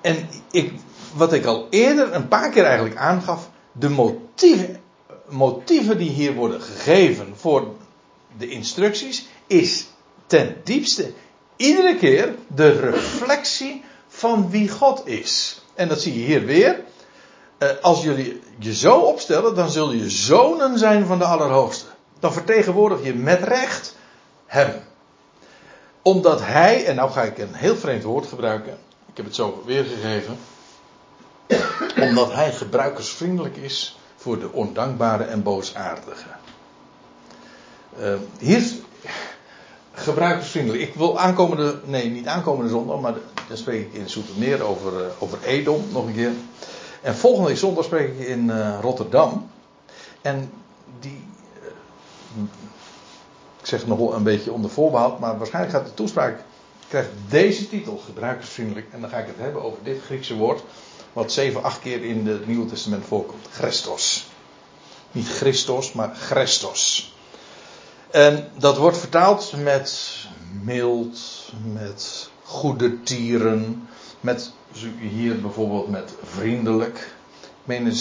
En 0.00 0.28
ik, 0.50 0.72
wat 1.14 1.32
ik 1.32 1.44
al 1.44 1.66
eerder 1.70 2.14
een 2.14 2.28
paar 2.28 2.50
keer 2.50 2.64
eigenlijk 2.64 2.96
aangaf, 2.96 3.50
de 3.72 3.88
motieven, 3.88 4.80
motieven 5.28 5.98
die 5.98 6.10
hier 6.10 6.34
worden 6.34 6.62
gegeven 6.62 7.34
voor 7.36 7.68
de 8.38 8.48
instructies, 8.48 9.26
is 9.46 9.86
ten 10.26 10.56
diepste 10.64 11.12
iedere 11.56 11.96
keer 11.96 12.34
de 12.46 12.70
reflectie 12.70 13.84
van 14.08 14.50
wie 14.50 14.68
God 14.68 15.06
is. 15.06 15.62
En 15.74 15.88
dat 15.88 16.00
zie 16.00 16.18
je 16.18 16.24
hier 16.24 16.44
weer. 16.44 16.84
Als 17.82 18.02
jullie 18.02 18.40
je 18.58 18.74
zo 18.74 18.98
opstellen, 18.98 19.54
dan 19.54 19.70
zul 19.70 19.92
je 19.92 20.10
zonen 20.10 20.78
zijn 20.78 21.06
van 21.06 21.18
de 21.18 21.24
Allerhoogste 21.24 21.86
dan 22.22 22.32
vertegenwoordig 22.32 23.04
je 23.04 23.14
met 23.14 23.42
recht 23.42 23.96
hem. 24.46 24.72
Omdat 26.02 26.40
hij, 26.42 26.86
en 26.86 26.94
nou 26.94 27.10
ga 27.10 27.22
ik 27.22 27.38
een 27.38 27.54
heel 27.54 27.76
vreemd 27.76 28.02
woord 28.02 28.26
gebruiken, 28.26 28.72
ik 29.06 29.16
heb 29.16 29.26
het 29.26 29.34
zo 29.34 29.62
weergegeven, 29.66 30.36
omdat 32.08 32.32
hij 32.32 32.52
gebruikersvriendelijk 32.52 33.56
is 33.56 33.98
voor 34.16 34.38
de 34.38 34.52
ondankbare 34.52 35.24
en 35.24 35.42
boosaardige. 35.42 36.28
Uh, 37.98 38.14
hier 38.38 38.72
gebruikersvriendelijk. 39.92 40.82
Ik 40.82 40.94
wil 40.94 41.18
aankomende, 41.18 41.80
nee 41.84 42.10
niet 42.10 42.26
aankomende 42.26 42.70
zondag, 42.70 43.00
maar 43.00 43.14
dan 43.48 43.56
spreek 43.56 43.86
ik 43.86 43.92
in 43.92 44.08
Soetermeer 44.08 44.62
over, 44.62 44.92
uh, 44.92 45.06
over 45.18 45.38
Edom 45.44 45.84
nog 45.92 46.06
een 46.06 46.14
keer. 46.14 46.32
En 47.02 47.14
volgende 47.14 47.56
zondag 47.56 47.84
spreek 47.84 48.18
ik 48.18 48.26
in 48.26 48.44
uh, 48.48 48.78
Rotterdam. 48.80 49.50
En 50.22 50.52
die 51.00 51.24
ik 53.60 53.68
zeg 53.68 53.86
nog 53.86 53.98
wel 53.98 54.14
een 54.14 54.22
beetje 54.22 54.52
onder 54.52 54.70
voorbehoud, 54.70 55.18
maar 55.18 55.38
waarschijnlijk 55.38 55.74
gaat 55.74 55.86
de 55.86 55.94
toespraak 55.94 56.40
krijgt 56.88 57.10
deze 57.28 57.68
titel, 57.68 58.02
gebruikersvriendelijk. 58.04 58.86
En 58.92 59.00
dan 59.00 59.10
ga 59.10 59.18
ik 59.18 59.26
het 59.26 59.36
hebben 59.38 59.62
over 59.62 59.78
dit 59.82 60.02
Griekse 60.04 60.34
woord, 60.34 60.62
wat 61.12 61.32
zeven, 61.32 61.62
acht 61.62 61.80
keer 61.80 62.04
in 62.04 62.26
het 62.26 62.46
Nieuwe 62.46 62.66
Testament 62.66 63.04
voorkomt. 63.04 63.46
Christos. 63.50 64.26
Niet 65.12 65.28
Christos, 65.28 65.92
maar 65.92 66.14
Christos. 66.14 67.14
En 68.10 68.50
dat 68.58 68.76
wordt 68.76 68.98
vertaald 68.98 69.52
met 69.56 70.12
mild, 70.62 71.18
met 71.72 72.30
goede 72.42 73.02
tieren, 73.02 73.88
met 74.22 74.52
hier 74.98 75.40
bijvoorbeeld 75.40 75.88
met 75.88 76.14
vriendelijk. 76.22 76.96
Ik 77.42 77.48
meen 77.64 77.86
in 77.86 77.94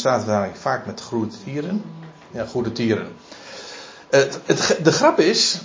vaak 0.53 0.85
met 0.85 1.01
goede. 1.01 1.81
Ja, 2.31 2.45
goede 2.45 2.71
tieren. 2.71 3.13
Het, 4.09 4.39
de 4.83 4.91
grap 4.91 5.19
is 5.19 5.61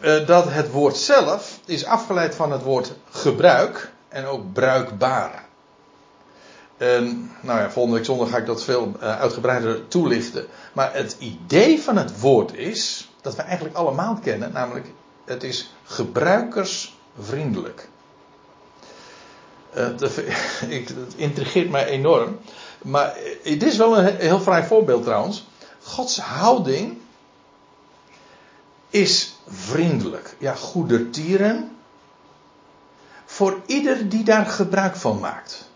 uh, 0.00 0.26
dat 0.26 0.52
het 0.52 0.70
woord 0.70 0.96
zelf 0.96 1.60
is 1.64 1.84
afgeleid 1.84 2.34
van 2.34 2.52
het 2.52 2.62
woord 2.62 2.92
gebruik 3.10 3.92
en 4.08 4.24
ook 4.24 4.52
bruikbaar. 4.52 5.44
Nou 7.40 7.58
ja, 7.58 7.70
volgende 7.70 7.96
week 7.96 8.06
zondag 8.06 8.30
ga 8.30 8.36
ik 8.36 8.46
dat 8.46 8.64
veel 8.64 8.92
uh, 8.96 9.20
uitgebreider 9.20 9.88
toelichten. 9.88 10.46
Maar 10.72 10.94
het 10.94 11.16
idee 11.18 11.82
van 11.82 11.96
het 11.96 12.20
woord 12.20 12.54
is 12.54 13.10
dat 13.20 13.36
we 13.36 13.42
eigenlijk 13.42 13.76
allemaal 13.76 14.18
kennen, 14.22 14.52
namelijk 14.52 14.86
het 15.24 15.42
is 15.42 15.74
gebruikersvriendelijk. 15.84 17.88
Uh, 19.76 19.88
dat, 19.98 20.16
ik, 20.68 20.90
intrigeert 21.16 21.70
mij 21.70 21.86
enorm. 21.86 22.38
Maar 22.82 23.16
het 23.42 23.62
is 23.62 23.76
wel 23.76 23.98
een 23.98 24.16
heel 24.16 24.40
vrij 24.40 24.64
voorbeeld 24.64 25.02
trouwens. 25.02 25.46
Gods 25.82 26.18
houding 26.18 26.98
is 28.90 29.34
vriendelijk. 29.48 30.36
Ja, 30.38 30.54
goedertieren. 30.54 31.76
Voor 33.24 33.60
ieder 33.66 34.08
die 34.08 34.24
daar 34.24 34.46
gebruik 34.46 34.96
van 34.96 35.18
maakt. 35.18 35.70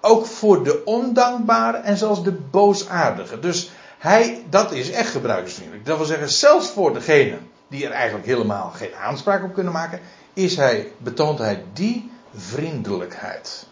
Ook 0.00 0.26
voor 0.26 0.64
de 0.64 0.84
ondankbare 0.84 1.76
en 1.76 1.96
zelfs 1.96 2.22
de 2.22 2.32
boosaardige. 2.32 3.38
Dus 3.38 3.70
hij, 3.98 4.44
dat 4.50 4.72
is 4.72 4.90
echt 4.90 5.10
gebruikersvriendelijk. 5.10 5.86
Dat 5.86 5.96
wil 5.96 6.06
zeggen, 6.06 6.30
zelfs 6.30 6.70
voor 6.70 6.92
degene 6.92 7.38
die 7.68 7.86
er 7.86 7.92
eigenlijk 7.92 8.26
helemaal 8.26 8.70
geen 8.70 8.94
aanspraak 8.94 9.44
op 9.44 9.54
kunnen 9.54 9.72
maken, 9.72 10.00
is 10.32 10.56
hij, 10.56 10.92
betoont 10.98 11.38
hij 11.38 11.64
die 11.72 12.10
vriendelijkheid. 12.36 13.66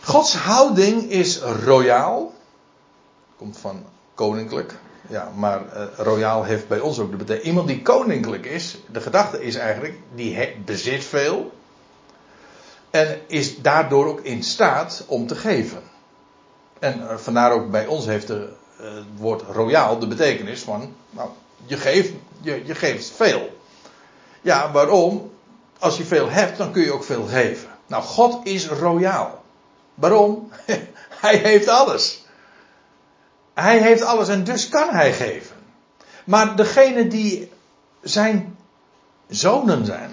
Gods 0.00 0.34
houding 0.34 1.10
is 1.10 1.38
royaal. 1.40 2.32
Komt 3.36 3.58
van 3.58 3.84
koninklijk. 4.14 4.74
Ja, 5.08 5.30
maar 5.34 5.60
uh, 5.60 5.84
royaal 5.96 6.44
heeft 6.44 6.68
bij 6.68 6.80
ons 6.80 6.98
ook 6.98 7.10
de 7.10 7.16
betekenis. 7.16 7.46
Iemand 7.46 7.66
die 7.66 7.82
koninklijk 7.82 8.46
is, 8.46 8.78
de 8.92 9.00
gedachte 9.00 9.42
is 9.42 9.54
eigenlijk, 9.54 9.98
die 10.14 10.56
bezit 10.64 11.04
veel. 11.04 11.52
En 12.90 13.20
is 13.26 13.62
daardoor 13.62 14.06
ook 14.06 14.20
in 14.20 14.42
staat 14.42 15.04
om 15.06 15.26
te 15.26 15.34
geven. 15.34 15.82
En 16.78 17.00
uh, 17.00 17.16
vandaar 17.16 17.52
ook 17.52 17.70
bij 17.70 17.86
ons 17.86 18.06
heeft 18.06 18.26
de, 18.26 18.52
uh, 18.80 18.94
het 18.94 19.04
woord 19.16 19.42
royaal 19.42 19.98
de 19.98 20.06
betekenis 20.06 20.60
van, 20.60 20.94
nou, 21.10 21.28
je 21.64 21.76
geeft, 21.76 22.12
je, 22.40 22.62
je 22.64 22.74
geeft 22.74 23.10
veel. 23.10 23.58
Ja, 24.40 24.72
waarom? 24.72 25.30
Als 25.78 25.96
je 25.96 26.04
veel 26.04 26.28
hebt, 26.28 26.58
dan 26.58 26.72
kun 26.72 26.82
je 26.82 26.92
ook 26.92 27.04
veel 27.04 27.26
geven. 27.26 27.68
Nou, 27.86 28.02
God 28.02 28.46
is 28.46 28.68
royaal. 28.68 29.42
Waarom? 29.94 30.50
hij 31.24 31.36
heeft 31.36 31.68
alles. 31.68 32.24
Hij 33.54 33.78
heeft 33.78 34.02
alles 34.02 34.28
en 34.28 34.44
dus 34.44 34.68
kan 34.68 34.88
hij 34.88 35.12
geven. 35.12 35.56
Maar 36.24 36.56
degene 36.56 37.06
die 37.06 37.52
zijn 38.00 38.56
zonen 39.28 39.84
zijn, 39.84 40.10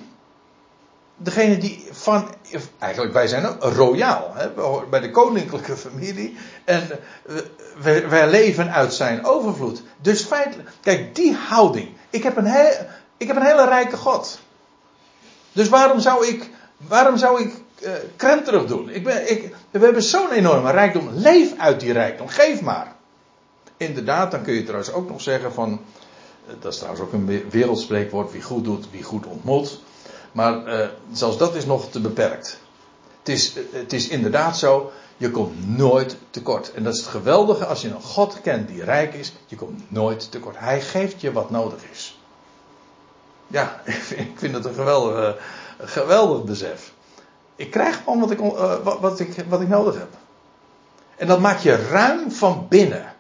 degene 1.18 1.58
die 1.58 1.88
van, 1.92 2.36
eigenlijk 2.80 3.14
wij 3.14 3.28
zijn 3.28 3.46
royaal, 3.60 4.32
hè, 4.34 4.50
bij 4.90 5.00
de 5.00 5.12
koninklijke 5.12 5.78
familie, 5.78 6.38
en 6.66 7.00
wij, 7.82 8.10
wij 8.10 8.30
leven 8.30 8.72
uit 8.72 8.94
zijn 8.94 9.26
overvloed. 9.26 9.84
Dus 10.02 10.24
feitelijk, 10.24 10.70
kijk, 10.82 11.16
die 11.16 11.36
houding. 11.36 11.90
Ik 12.10 12.24
heb 12.24 12.38
een, 12.38 12.54
ik 13.18 13.28
heb 13.28 13.36
een 13.36 13.46
hele 13.46 13.68
rijke 13.68 13.98
God. 13.98 14.40
Dus 15.54 15.70
waarom 15.70 16.00
zou 16.00 16.28
ik, 16.28 16.50
waarom 16.78 17.18
zou 17.18 17.42
ik 17.42 17.54
krenterig 18.16 18.66
doen? 18.66 18.90
Ik 18.90 19.04
ben, 19.04 19.32
ik, 19.32 19.56
we 19.72 19.80
hebben 19.80 20.04
zo'n 20.04 20.32
enorme 20.32 20.72
rijkdom. 20.72 21.10
Leef 21.12 21.58
uit 21.58 21.80
die 21.80 21.94
rijkdom. 21.94 22.28
Geef 22.28 22.62
maar. 22.62 22.96
Inderdaad, 23.78 24.32
dan 24.32 24.44
kun 24.44 24.54
je 24.54 24.64
trouwens 24.64 24.92
ook 24.92 25.10
nog 25.10 25.22
zeggen 25.22 25.54
van. 25.54 25.82
Eh, 26.48 26.54
dat 26.60 26.72
is 26.72 26.78
trouwens 26.80 27.06
ook 27.06 27.14
een 27.14 27.50
wereldspreekwoord. 27.50 28.32
Wie 28.32 28.42
goed 28.42 28.64
doet, 28.64 28.92
wie 28.92 29.04
goed 29.04 29.26
ontmoet. 29.26 29.80
Maar 30.32 30.68
uh, 30.68 30.88
zelfs 31.12 31.38
dat 31.38 31.56
is 31.56 31.66
nog 31.66 31.90
te 31.90 32.00
beperkt. 32.00 32.60
Het 33.20 33.30
is, 33.30 33.54
het 33.72 33.94
is 33.94 34.08
inderdaad 34.08 34.58
zo. 34.58 34.92
Je 35.18 35.32
komt 35.32 35.78
nooit 35.78 36.18
tekort. 36.30 36.74
En 36.74 36.84
dat 36.84 36.94
is 36.94 37.00
het 37.00 37.10
geweldige 37.10 37.66
als 37.66 37.82
je 37.82 37.88
een 37.88 38.02
God 38.02 38.42
kent 38.42 38.68
die 38.68 38.84
rijk 38.84 39.14
is. 39.14 39.34
Je 39.46 39.56
komt 39.56 39.92
nooit 39.92 40.32
tekort. 40.32 40.60
Hij 40.60 40.82
geeft 40.82 41.22
je 41.22 41.32
wat 41.32 41.50
nodig 41.50 41.80
is. 41.92 42.18
Ja, 43.54 43.82
ik 44.26 44.32
vind 44.36 44.54
het 44.54 44.66
een 44.66 44.74
geweldig, 44.74 45.36
geweldig 45.80 46.44
besef. 46.44 46.92
Ik 47.56 47.72
krijg 47.72 47.98
gewoon 47.98 48.20
wat 48.20 48.32
ik, 48.32 48.40
uh, 48.40 48.76
wat, 49.00 49.20
ik, 49.20 49.46
wat 49.48 49.62
ik 49.62 49.68
nodig 49.68 49.94
heb. 49.94 50.10
En 51.16 51.28
dat 51.28 51.40
maakt 51.40 51.64
je 51.64 51.76
ruim 51.76 52.32
van 52.32 52.66
binnen. 52.70 53.14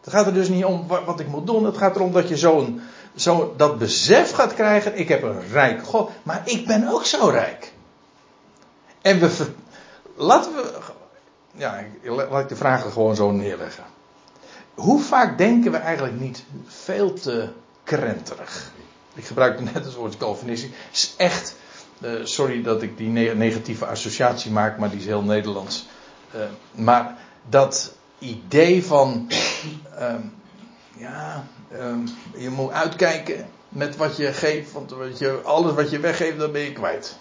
Het 0.00 0.12
gaat 0.12 0.26
er 0.26 0.34
dus 0.34 0.48
niet 0.48 0.64
om 0.64 0.86
wat, 0.86 1.04
wat 1.04 1.20
ik 1.20 1.26
moet 1.26 1.46
doen. 1.46 1.64
Het 1.64 1.76
gaat 1.76 1.96
erom 1.96 2.12
dat 2.12 2.28
je 2.28 2.36
zo'n, 2.36 2.80
zo 3.14 3.54
dat 3.56 3.78
besef 3.78 4.32
gaat 4.32 4.54
krijgen. 4.54 4.98
Ik 4.98 5.08
heb 5.08 5.22
een 5.22 5.48
rijk 5.48 5.84
God. 5.84 6.10
Maar 6.22 6.42
ik 6.44 6.66
ben 6.66 6.88
ook 6.88 7.04
zo 7.04 7.28
rijk. 7.28 7.72
En 9.02 9.20
we. 9.20 9.46
Laten 10.16 10.54
we. 10.54 10.72
Ja, 11.52 11.84
laat 12.02 12.42
ik 12.42 12.48
de 12.48 12.56
vragen 12.56 12.92
gewoon 12.92 13.16
zo 13.16 13.30
neerleggen. 13.30 13.84
Hoe 14.74 15.00
vaak 15.00 15.38
denken 15.38 15.72
we 15.72 15.78
eigenlijk 15.78 16.20
niet 16.20 16.44
veel 16.66 17.12
te 17.12 17.48
krenterig? 17.84 18.70
Ik 19.20 19.26
gebruikte 19.26 19.62
net 19.72 19.84
het 19.84 19.94
woord 19.94 20.16
Calvinistie. 20.16 20.72
is 20.92 21.14
echt 21.16 21.54
uh, 21.98 22.10
sorry 22.22 22.62
dat 22.62 22.82
ik 22.82 22.96
die 22.96 23.08
negatieve 23.34 23.86
associatie 23.86 24.50
maak, 24.50 24.78
maar 24.78 24.90
die 24.90 24.98
is 24.98 25.06
heel 25.06 25.22
Nederlands. 25.22 25.86
Uh, 26.34 26.40
maar 26.72 27.18
dat 27.48 27.94
idee 28.18 28.84
van, 28.84 29.30
um, 30.00 30.34
ja, 30.96 31.46
um, 31.72 32.04
je 32.36 32.50
moet 32.50 32.72
uitkijken 32.72 33.48
met 33.68 33.96
wat 33.96 34.16
je 34.16 34.32
geeft, 34.32 34.72
want 34.72 34.90
wat 34.90 35.18
je, 35.18 35.40
alles 35.44 35.74
wat 35.74 35.90
je 35.90 35.98
weggeeft, 35.98 36.38
dan 36.38 36.52
ben 36.52 36.60
je 36.60 36.72
kwijt. 36.72 37.16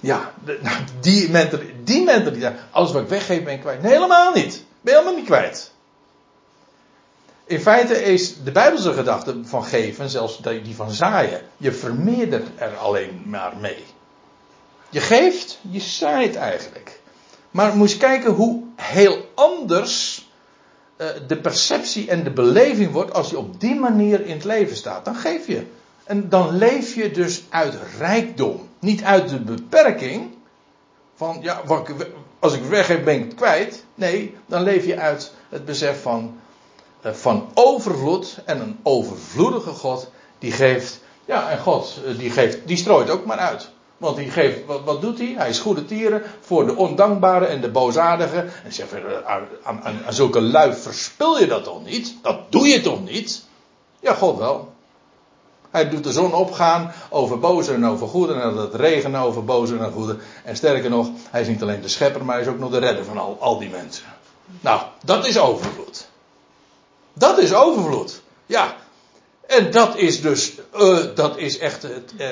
Ja, 0.00 0.32
de, 0.44 0.58
nou, 0.62 0.76
die, 1.00 1.30
mentaliteit, 1.30 1.86
die 1.86 2.04
mentaliteit, 2.04 2.58
alles 2.70 2.92
wat 2.92 3.02
ik 3.02 3.08
weggeef, 3.08 3.44
ben 3.44 3.54
ik 3.54 3.60
kwijt. 3.60 3.82
Helemaal 3.82 4.32
niet. 4.32 4.64
Ben 4.80 4.92
je 4.92 4.98
helemaal 4.98 5.18
niet 5.18 5.26
kwijt. 5.26 5.72
In 7.46 7.60
feite 7.60 8.02
is 8.02 8.42
de 8.44 8.52
Bijbelse 8.52 8.92
gedachte 8.92 9.40
van 9.44 9.64
geven, 9.64 10.10
zelfs 10.10 10.40
die 10.42 10.74
van 10.74 10.90
zaaien, 10.90 11.40
je 11.56 11.72
vermeerdert 11.72 12.48
er 12.56 12.76
alleen 12.76 13.22
maar 13.26 13.56
mee. 13.60 13.84
Je 14.90 15.00
geeft, 15.00 15.58
je 15.70 15.80
zaait 15.80 16.36
eigenlijk. 16.36 17.00
Maar 17.50 17.76
moet 17.76 17.92
je 17.92 17.98
kijken 17.98 18.32
hoe 18.32 18.62
heel 18.76 19.30
anders 19.34 20.26
uh, 20.96 21.06
de 21.26 21.36
perceptie 21.36 22.10
en 22.10 22.24
de 22.24 22.30
beleving 22.30 22.92
wordt 22.92 23.12
als 23.12 23.30
je 23.30 23.38
op 23.38 23.60
die 23.60 23.74
manier 23.74 24.26
in 24.26 24.34
het 24.34 24.44
leven 24.44 24.76
staat. 24.76 25.04
Dan 25.04 25.14
geef 25.14 25.46
je. 25.46 25.66
En 26.04 26.28
dan 26.28 26.56
leef 26.56 26.94
je 26.94 27.10
dus 27.10 27.44
uit 27.48 27.74
rijkdom. 27.98 28.68
Niet 28.78 29.02
uit 29.02 29.28
de 29.28 29.40
beperking 29.40 30.34
van, 31.14 31.38
ja, 31.40 31.62
als 32.38 32.54
ik 32.54 32.62
weggeef 32.62 33.04
ben 33.04 33.14
ik 33.14 33.24
het 33.24 33.34
kwijt. 33.34 33.84
Nee, 33.94 34.36
dan 34.46 34.62
leef 34.62 34.86
je 34.86 34.98
uit 34.98 35.32
het 35.48 35.64
besef 35.64 36.02
van, 36.02 36.40
van 37.12 37.48
overvloed 37.54 38.38
en 38.44 38.60
een 38.60 38.78
overvloedige 38.82 39.70
God 39.70 40.10
die 40.38 40.52
geeft. 40.52 41.00
Ja, 41.24 41.50
en 41.50 41.58
God 41.58 41.98
uh, 42.06 42.18
die 42.18 42.30
geeft, 42.30 42.58
die 42.66 42.76
strooit 42.76 43.10
ook 43.10 43.24
maar 43.24 43.38
uit. 43.38 43.70
Want 43.96 44.16
die 44.16 44.30
geeft, 44.30 44.58
wat, 44.84 45.00
doet 45.00 45.18
hij? 45.18 45.34
Hij 45.36 45.48
is 45.48 45.58
goede 45.58 45.84
tieren 45.84 46.22
voor 46.40 46.66
de 46.66 46.76
ondankbare 46.76 47.46
en 47.46 47.60
de 47.60 47.70
boosaardigen. 47.70 48.50
En 48.64 48.72
zegt, 48.72 48.92
aan, 49.24 49.46
aan, 49.62 49.82
aan 50.06 50.12
zulke 50.12 50.40
lui 50.40 50.74
verspil 50.74 51.38
je 51.38 51.46
dat 51.46 51.64
toch 51.64 51.84
niet? 51.84 52.14
Dat 52.22 52.52
doe 52.52 52.66
je 52.66 52.80
toch 52.80 53.04
niet? 53.04 53.44
Ja, 54.00 54.14
God 54.14 54.38
wel. 54.38 54.72
Hij 55.70 55.88
doet 55.88 56.04
de 56.04 56.12
zon 56.12 56.34
opgaan 56.34 56.92
over 57.10 57.38
boze 57.38 57.72
en 57.72 57.86
over 57.86 58.08
goede. 58.08 58.34
En 58.34 58.56
het 58.56 58.74
regenen 58.74 59.20
over 59.20 59.44
boze 59.44 59.78
en 59.78 59.92
goede. 59.92 60.16
En 60.44 60.56
sterker 60.56 60.90
nog, 60.90 61.08
hij 61.30 61.40
is 61.40 61.48
niet 61.48 61.62
alleen 61.62 61.80
de 61.80 61.88
schepper, 61.88 62.24
maar 62.24 62.34
hij 62.34 62.44
is 62.44 62.50
ook 62.50 62.58
nog 62.58 62.70
de 62.70 62.78
redder 62.78 63.04
van 63.04 63.18
al, 63.18 63.36
al 63.40 63.58
die 63.58 63.70
mensen. 63.70 64.04
Nou, 64.60 64.80
dat 65.04 65.26
is 65.26 65.38
overvloed. 65.38 66.08
Dat 67.14 67.38
is 67.38 67.54
overvloed. 67.54 68.22
Ja. 68.46 68.76
En 69.46 69.70
dat 69.70 69.96
is 69.96 70.20
dus, 70.20 70.52
uh, 70.76 70.98
dat 71.14 71.36
is 71.36 71.58
echt 71.58 71.82
het, 71.82 72.12
uh, 72.18 72.28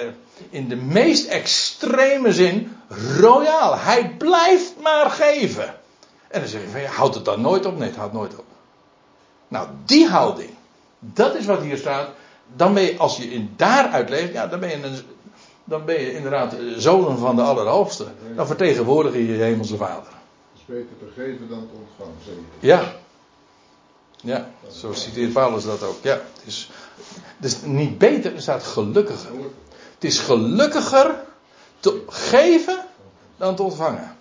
in 0.50 0.68
de 0.68 0.76
meest 0.76 1.28
extreme 1.28 2.32
zin 2.32 2.76
royaal. 3.18 3.78
Hij 3.78 4.14
blijft 4.18 4.74
maar 4.82 5.10
geven. 5.10 5.74
En 6.28 6.40
dan 6.40 6.48
zeg 6.48 6.60
je 6.62 6.68
van 6.68 6.80
ja, 6.80 6.90
houdt 6.90 7.14
het 7.14 7.24
dan 7.24 7.40
nooit 7.40 7.66
op? 7.66 7.78
Nee, 7.78 7.88
het 7.88 7.96
houdt 7.96 8.12
nooit 8.12 8.38
op. 8.38 8.44
Nou, 9.48 9.68
die 9.84 10.08
houding, 10.08 10.50
dat 10.98 11.34
is 11.34 11.46
wat 11.46 11.60
hier 11.60 11.76
staat. 11.76 12.08
Dan 12.56 12.74
ben 12.74 12.82
je, 12.82 12.98
als 12.98 13.16
je 13.16 13.24
in 13.24 13.52
daaruit 13.56 14.08
leeft, 14.08 14.32
ja, 14.32 14.46
dan 14.46 14.60
ben 14.60 14.68
je, 14.68 14.82
een, 14.82 14.96
dan 15.64 15.84
ben 15.84 16.00
je 16.00 16.14
inderdaad 16.14 16.56
zoon 16.76 17.18
van 17.18 17.36
de 17.36 17.42
Allerhoogste. 17.42 18.06
Dan 18.36 18.46
vertegenwoordig 18.46 19.12
je 19.12 19.26
je 19.26 19.42
hemelse 19.42 19.76
vader. 19.76 20.12
Het 20.12 20.60
is 20.60 20.64
beter 20.66 20.98
te 20.98 21.20
geven 21.20 21.48
dan 21.48 21.68
te 21.68 21.74
ontvangen, 21.74 22.18
zeg 22.24 22.34
je. 22.34 22.66
Ja. 22.66 22.92
Ja, 24.24 24.50
zo 24.72 24.92
citeert 24.92 25.32
Paulus 25.32 25.64
dat 25.64 25.82
ook. 25.82 26.02
Ja, 26.02 26.12
het 26.12 26.42
is, 26.44 26.70
dus 27.36 27.56
niet 27.62 27.98
beter, 27.98 28.34
er 28.34 28.42
staat 28.42 28.62
gelukkiger. 28.62 29.30
Het 29.94 30.04
is 30.04 30.18
gelukkiger 30.18 31.14
te 31.80 32.02
geven 32.08 32.78
dan 33.36 33.56
te 33.56 33.62
ontvangen. 33.62 34.16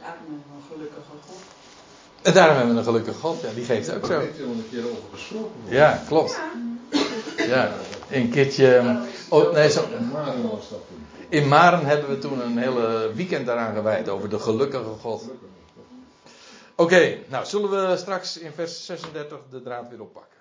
Daarom 0.00 0.24
hebben 0.28 0.44
we 0.48 0.56
een 0.56 0.64
gelukkige 0.72 1.00
God. 1.26 1.36
En 2.22 2.32
daarom 2.32 2.56
hebben 2.56 2.74
we 2.74 2.80
een 2.80 2.86
gelukkige 2.86 3.18
God, 3.18 3.40
ja, 3.40 3.48
die 3.54 3.64
geeft 3.64 3.94
ook 3.94 4.06
zo. 4.06 4.12
Daar 4.12 4.20
heeft 4.20 4.38
een 4.38 4.66
keer 4.70 4.84
over 4.84 5.02
gesproken. 5.12 5.60
Ja, 5.68 6.02
klopt. 6.08 6.38
Ja, 7.36 7.72
een 8.10 8.30
keertje. 8.30 9.00
Oh, 9.28 9.52
nee, 9.52 9.70
zo. 9.70 9.84
In 9.98 10.08
Maren 10.08 10.50
was 10.50 10.68
dat 10.70 10.80
toen. 10.88 11.06
In 11.28 11.48
Maren 11.48 11.86
hebben 11.86 12.08
we 12.08 12.18
toen 12.18 12.40
een 12.40 12.58
hele 12.58 13.10
weekend 13.14 13.46
daaraan 13.46 13.74
gewijd 13.74 14.08
over 14.08 14.28
de 14.28 14.38
gelukkige 14.38 14.94
God. 15.00 15.22
Oké, 16.76 17.18
nou 17.28 17.46
zullen 17.46 17.70
we 17.70 17.96
straks 17.96 18.36
in 18.36 18.52
vers 18.52 18.84
36 18.84 19.38
de 19.50 19.62
draad 19.62 19.88
weer 19.88 20.00
oppakken. 20.00 20.36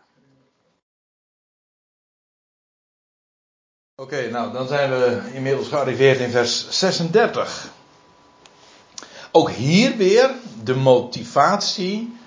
Oké, 3.95 4.29
nou 4.29 4.51
dan 4.51 4.67
zijn 4.67 4.89
we 4.89 5.31
inmiddels 5.33 5.67
gearriveerd 5.67 6.19
in 6.19 6.29
vers 6.29 6.69
36. 6.69 7.71
Ook 9.31 9.49
hier 9.49 9.97
weer 9.97 10.35
de 10.63 10.75
motivatie 10.75 12.17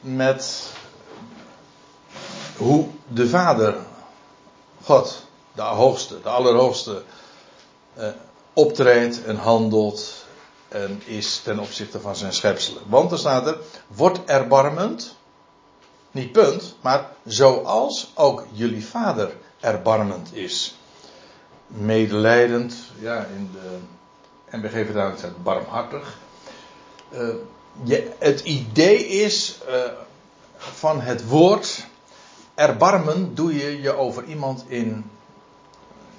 met 0.00 0.72
hoe 2.56 2.88
de 3.08 3.28
Vader, 3.28 3.76
God, 4.82 5.26
de 5.52 5.62
Hoogste, 5.62 6.20
de 6.22 6.28
Allerhoogste, 6.28 7.02
eh, 7.94 8.08
optreedt 8.52 9.24
en 9.24 9.36
handelt 9.36 10.21
en 10.72 11.02
is 11.04 11.40
ten 11.44 11.58
opzichte 11.58 12.00
van 12.00 12.16
zijn 12.16 12.32
schepselen. 12.32 12.82
Want 12.86 13.12
er 13.12 13.18
staat 13.18 13.46
er, 13.46 13.58
wordt 13.86 14.24
erbarmend, 14.24 15.16
niet 16.10 16.32
punt, 16.32 16.74
maar 16.80 17.10
zoals 17.24 18.12
ook 18.14 18.46
jullie 18.50 18.86
Vader 18.86 19.36
erbarmend 19.60 20.34
is. 20.34 20.76
Medelijdend, 21.66 22.74
ja, 22.98 23.24
in 23.24 23.50
de 23.52 23.78
NBG 24.56 24.70
vertaling 24.70 25.18
staat 25.18 25.42
barmhartig. 25.42 26.18
Uh, 27.12 27.34
je, 27.82 28.10
het 28.18 28.40
idee 28.40 29.06
is 29.06 29.58
uh, 29.68 29.74
van 30.56 31.00
het 31.00 31.26
woord 31.26 31.86
erbarmen 32.54 33.34
doe 33.34 33.56
je 33.56 33.80
je 33.80 33.92
over 33.92 34.24
iemand 34.24 34.64
in, 34.68 35.10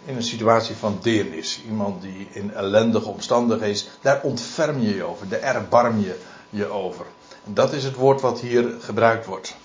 in 0.06 0.16
een 0.16 0.24
situatie 0.24 0.76
van 0.76 1.00
deernis. 1.02 1.62
Iemand 1.68 2.02
die 2.02 2.28
in 2.32 2.54
ellendige 2.54 3.10
omstandigheden 3.10 3.76
is. 3.76 3.88
Daar 4.02 4.22
ontferm 4.24 4.80
je 4.80 4.96
je 4.96 5.04
over. 5.04 5.28
Daar 5.28 5.42
erbarm 5.42 6.00
je 6.00 6.16
je 6.50 6.66
over. 6.66 7.06
En 7.46 7.54
dat 7.54 7.74
is 7.74 7.84
het 7.84 7.96
woord 7.96 8.22
wat 8.22 8.40
hier 8.40 8.76
gebruikt 8.80 9.26
wordt. 9.26 9.56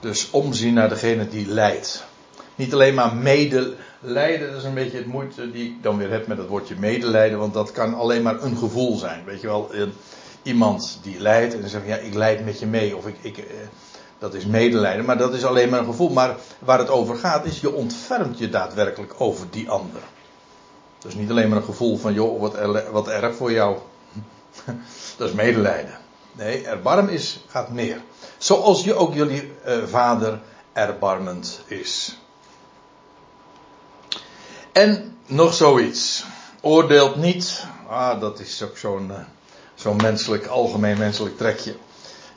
Dus 0.00 0.30
omzien 0.30 0.74
naar 0.74 0.88
degene 0.88 1.28
die 1.28 1.48
lijdt. 1.48 2.04
Niet 2.54 2.72
alleen 2.72 2.94
maar 2.94 3.16
medelijden, 3.16 4.48
dat 4.48 4.58
is 4.58 4.64
een 4.64 4.74
beetje 4.74 4.96
het 4.96 5.06
moeite 5.06 5.50
die 5.50 5.64
ik 5.64 5.82
dan 5.82 5.96
weer 5.96 6.10
heb 6.10 6.26
met 6.26 6.38
het 6.38 6.48
woordje 6.48 6.74
medelijden, 6.78 7.38
want 7.38 7.54
dat 7.54 7.72
kan 7.72 7.94
alleen 7.94 8.22
maar 8.22 8.42
een 8.42 8.56
gevoel 8.56 8.96
zijn. 8.96 9.24
Weet 9.24 9.40
je 9.40 9.46
wel, 9.46 9.70
iemand 10.42 10.98
die 11.02 11.20
lijdt 11.20 11.60
en 11.60 11.68
zegt 11.68 11.86
ja, 11.86 11.96
ik 11.96 12.14
lijd 12.14 12.44
met 12.44 12.58
je 12.58 12.66
mee, 12.66 12.96
of 12.96 13.06
ik, 13.06 13.16
ik, 13.20 13.38
eh, 13.38 13.44
dat 14.18 14.34
is 14.34 14.46
medelijden, 14.46 15.04
maar 15.04 15.18
dat 15.18 15.34
is 15.34 15.44
alleen 15.44 15.68
maar 15.68 15.78
een 15.78 15.84
gevoel. 15.84 16.08
Maar 16.08 16.36
waar 16.58 16.78
het 16.78 16.88
over 16.88 17.16
gaat 17.16 17.44
is, 17.44 17.60
je 17.60 17.72
ontfermt 17.72 18.38
je 18.38 18.48
daadwerkelijk 18.48 19.14
over 19.18 19.46
die 19.50 19.70
ander. 19.70 20.00
Is 21.06 21.14
niet 21.14 21.30
alleen 21.30 21.48
maar 21.48 21.58
een 21.58 21.64
gevoel 21.64 21.96
van, 21.96 22.12
joh, 22.12 22.40
wat, 22.40 22.56
wat 22.90 23.08
erg 23.08 23.36
voor 23.36 23.52
jou. 23.52 23.76
dat 25.16 25.28
is 25.28 25.34
medelijden. 25.34 25.98
Nee, 26.32 26.66
erbarm 26.66 27.08
is, 27.08 27.44
gaat 27.48 27.70
meer. 27.70 28.00
Zoals 28.38 28.84
je 28.84 28.94
ook 28.94 29.14
jullie 29.14 29.52
uh, 29.66 29.84
vader 29.84 30.40
erbarmend 30.72 31.60
is. 31.66 32.18
En 34.72 35.16
nog 35.26 35.54
zoiets. 35.54 36.24
Oordeelt 36.60 37.16
niet. 37.16 37.64
Ah, 37.88 38.20
dat 38.20 38.40
is 38.40 38.62
ook 38.62 38.76
zo'n 38.76 39.08
uh, 39.10 39.18
zo'n 39.74 39.96
menselijk, 39.96 40.46
algemeen 40.46 40.98
menselijk 40.98 41.36
trekje. 41.36 41.76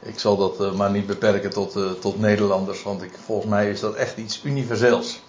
Ik 0.03 0.19
zal 0.19 0.37
dat 0.37 0.61
uh, 0.61 0.73
maar 0.73 0.91
niet 0.91 1.07
beperken 1.07 1.49
tot, 1.49 1.75
uh, 1.75 1.91
tot 1.91 2.19
Nederlanders, 2.19 2.83
want 2.83 3.01
ik, 3.01 3.11
volgens 3.25 3.49
mij 3.49 3.69
is 3.69 3.79
dat 3.79 3.95
echt 3.95 4.17
iets 4.17 4.43
universeels. 4.43 5.21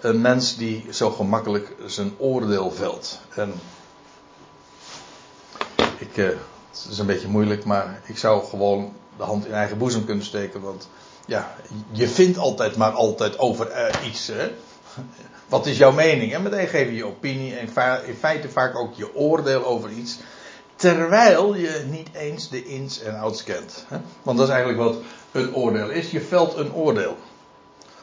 Een 0.00 0.20
mens 0.20 0.56
die 0.56 0.86
zo 0.90 1.10
gemakkelijk 1.10 1.74
zijn 1.86 2.12
oordeel 2.18 2.70
velt. 2.70 3.20
En 3.34 3.52
ik, 5.98 6.16
uh, 6.16 6.28
het 6.70 6.86
is 6.90 6.98
een 6.98 7.06
beetje 7.06 7.28
moeilijk, 7.28 7.64
maar 7.64 8.00
ik 8.04 8.18
zou 8.18 8.44
gewoon 8.44 8.92
de 9.16 9.22
hand 9.22 9.46
in 9.46 9.52
eigen 9.52 9.78
boezem 9.78 10.04
kunnen 10.04 10.24
steken, 10.24 10.60
want 10.60 10.88
ja, 11.26 11.54
je 11.90 12.08
vindt 12.08 12.38
altijd 12.38 12.76
maar 12.76 12.92
altijd 12.92 13.38
over 13.38 13.90
iets. 14.04 14.26
Hè? 14.26 14.50
Wat 15.48 15.66
is 15.66 15.78
jouw 15.78 15.92
mening? 15.92 16.34
En 16.34 16.42
meteen 16.42 16.68
geef 16.68 16.88
je 16.88 16.94
je 16.94 17.06
opinie 17.06 17.56
en 17.56 17.68
in 18.06 18.16
feite 18.16 18.48
vaak 18.48 18.76
ook 18.76 18.94
je 18.94 19.14
oordeel 19.14 19.66
over 19.66 19.90
iets. 19.90 20.18
Terwijl 20.76 21.54
je 21.54 21.84
niet 21.90 22.08
eens 22.12 22.48
de 22.48 22.64
ins 22.64 23.02
en 23.02 23.18
outs 23.18 23.44
kent. 23.44 23.84
Want 24.22 24.38
dat 24.38 24.46
is 24.48 24.54
eigenlijk 24.54 24.82
wat 24.82 24.96
een 25.32 25.54
oordeel 25.54 25.90
is. 25.90 26.10
Je 26.10 26.20
velt 26.20 26.56
een 26.56 26.72
oordeel. 26.74 27.16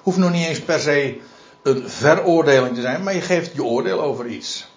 Hoeft 0.01 0.17
nog 0.17 0.31
niet 0.31 0.47
eens 0.47 0.61
per 0.61 0.79
se 0.79 1.19
een 1.63 1.89
veroordeling 1.89 2.75
te 2.75 2.81
zijn, 2.81 3.03
maar 3.03 3.13
je 3.13 3.21
geeft 3.21 3.55
je 3.55 3.63
oordeel 3.63 4.01
over 4.01 4.27
iets. 4.27 4.67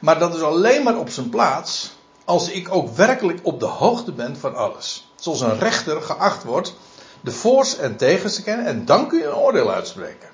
Maar 0.00 0.18
dat 0.18 0.34
is 0.34 0.42
alleen 0.42 0.82
maar 0.82 0.98
op 0.98 1.08
zijn 1.08 1.28
plaats 1.28 1.96
als 2.24 2.50
ik 2.50 2.74
ook 2.74 2.96
werkelijk 2.96 3.38
op 3.42 3.60
de 3.60 3.66
hoogte 3.66 4.12
ben 4.12 4.36
van 4.36 4.54
alles. 4.54 5.12
Zoals 5.14 5.40
een 5.40 5.58
rechter 5.58 6.02
geacht 6.02 6.44
wordt 6.44 6.74
de 7.20 7.30
voor's 7.30 7.76
en 7.76 7.96
tegens 7.96 8.34
te 8.34 8.42
kennen 8.42 8.66
en 8.66 8.84
dan 8.84 9.08
kun 9.08 9.18
je 9.18 9.26
een 9.26 9.34
oordeel 9.34 9.72
uitspreken. 9.72 10.28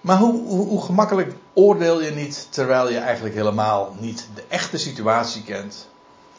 Maar 0.00 0.18
hoe, 0.18 0.48
hoe, 0.48 0.82
gemakkelijk 0.82 1.34
oordeel 1.52 2.02
je 2.02 2.10
niet 2.10 2.46
terwijl 2.50 2.90
je 2.90 2.98
eigenlijk 2.98 3.34
helemaal 3.34 3.94
niet 3.98 4.28
de 4.34 4.44
echte 4.48 4.78
situatie 4.78 5.42
kent? 5.42 5.88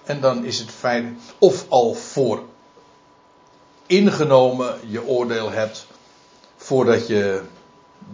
En 0.04 0.22
dan 0.22 0.46
is 0.46 0.60
het 0.60 0.70
fijn, 0.72 1.20
of 1.38 1.66
al 1.70 1.94
voor 1.94 2.44
ingenomen 3.86 4.80
je 4.88 5.08
oordeel 5.08 5.52
hebt 5.52 5.88
voordat 6.58 7.08
je 7.08 7.42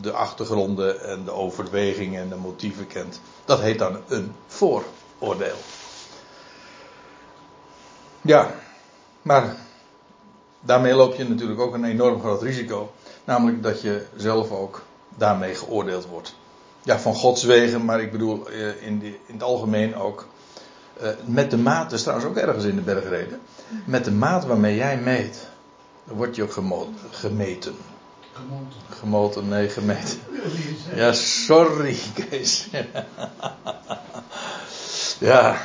de 0.02 0.12
achtergronden 0.12 1.02
en 1.02 1.24
de 1.24 1.32
overwegingen 1.32 2.22
en 2.22 2.30
de 2.30 2.36
motieven 2.36 2.88
kent. 2.88 3.20
Dat 3.45 3.60
heet 3.60 3.80
dan 3.80 3.98
een 4.08 4.36
vooroordeel. 4.48 5.56
Ja, 8.22 8.52
maar 9.22 9.56
daarmee 10.60 10.93
loop 10.93 11.16
je 11.16 11.30
natuurlijk 11.30 11.60
ook 11.60 11.74
een 11.74 11.86
enorm 11.86 12.20
groot 12.20 12.41
risico. 12.41 12.91
Namelijk 13.24 13.64
dat 13.64 13.82
je 13.82 14.06
zelf 14.16 14.52
ook 14.52 14.82
daarmee 15.18 15.55
geoordeeld 15.55 16.05
wordt. 16.05 16.36
Ja, 16.84 16.99
van 16.99 17.15
Gods 17.15 17.43
wegen, 17.43 17.86
maar 17.86 18.01
ik 18.01 18.11
bedoel 18.11 18.49
eh, 18.49 18.68
in, 18.68 19.03
in 19.03 19.34
het 19.34 19.43
algemeen 19.43 19.95
ook. 19.95 20.28
Uh, 21.01 21.09
met 21.26 21.51
de 21.51 21.57
maat, 21.57 21.84
dat 21.84 21.93
is 21.93 22.01
trouwens 22.01 22.30
ook 22.30 22.38
ergens 22.38 22.63
in 22.63 22.76
de 22.76 22.82
bergreden. 22.82 23.39
Met 23.86 24.05
de 24.05 24.11
maat 24.11 24.45
waarmee 24.45 24.76
jij 24.76 24.97
meet, 24.97 25.47
dan 26.03 26.18
word 26.18 26.36
je 26.36 26.43
ook 26.43 26.51
gemo 26.51 26.89
gemeten. 27.11 27.76
Gemoten. 28.34 28.80
Gemoten, 28.89 29.47
nee, 29.47 29.70
gemeten. 29.70 30.20
Ja, 30.95 31.13
sorry, 31.13 31.97
Kees. 32.13 32.68
ja. 35.20 35.61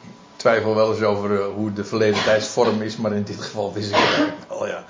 Ik 0.00 0.48
twijfel 0.48 0.74
wel 0.74 0.92
eens 0.92 1.02
over 1.02 1.30
uh, 1.30 1.46
hoe 1.54 1.72
de 1.72 1.84
verleden 1.84 2.22
tijdsvorm 2.22 2.82
is, 2.82 2.96
maar 2.96 3.12
in 3.12 3.22
dit 3.22 3.40
geval 3.40 3.72
wist 3.72 3.90
ik 3.90 3.96
het 3.96 4.48
wel, 4.48 4.66
ja 4.66 4.84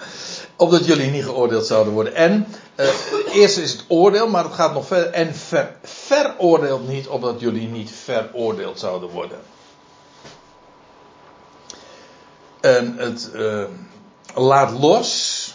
opdat 0.63 0.87
jullie 0.87 1.11
niet 1.11 1.25
geoordeeld 1.25 1.67
zouden 1.67 1.93
worden. 1.93 2.15
En 2.15 2.47
uh, 2.77 2.87
eerst 3.33 3.59
is 3.59 3.73
het 3.73 3.85
oordeel, 3.89 4.29
maar 4.29 4.45
het 4.45 4.53
gaat 4.53 4.75
nog 4.75 4.87
verder. 4.87 5.13
En 5.13 5.35
ver, 5.35 5.77
veroordeelt 5.83 6.89
niet, 6.89 7.09
opdat 7.09 7.41
jullie 7.41 7.69
niet 7.69 7.91
veroordeeld 7.91 8.79
zouden 8.79 9.09
worden. 9.09 9.39
En 12.61 12.97
het 12.97 13.31
uh, 13.35 13.65
laat 14.35 14.71
los. 14.81 15.55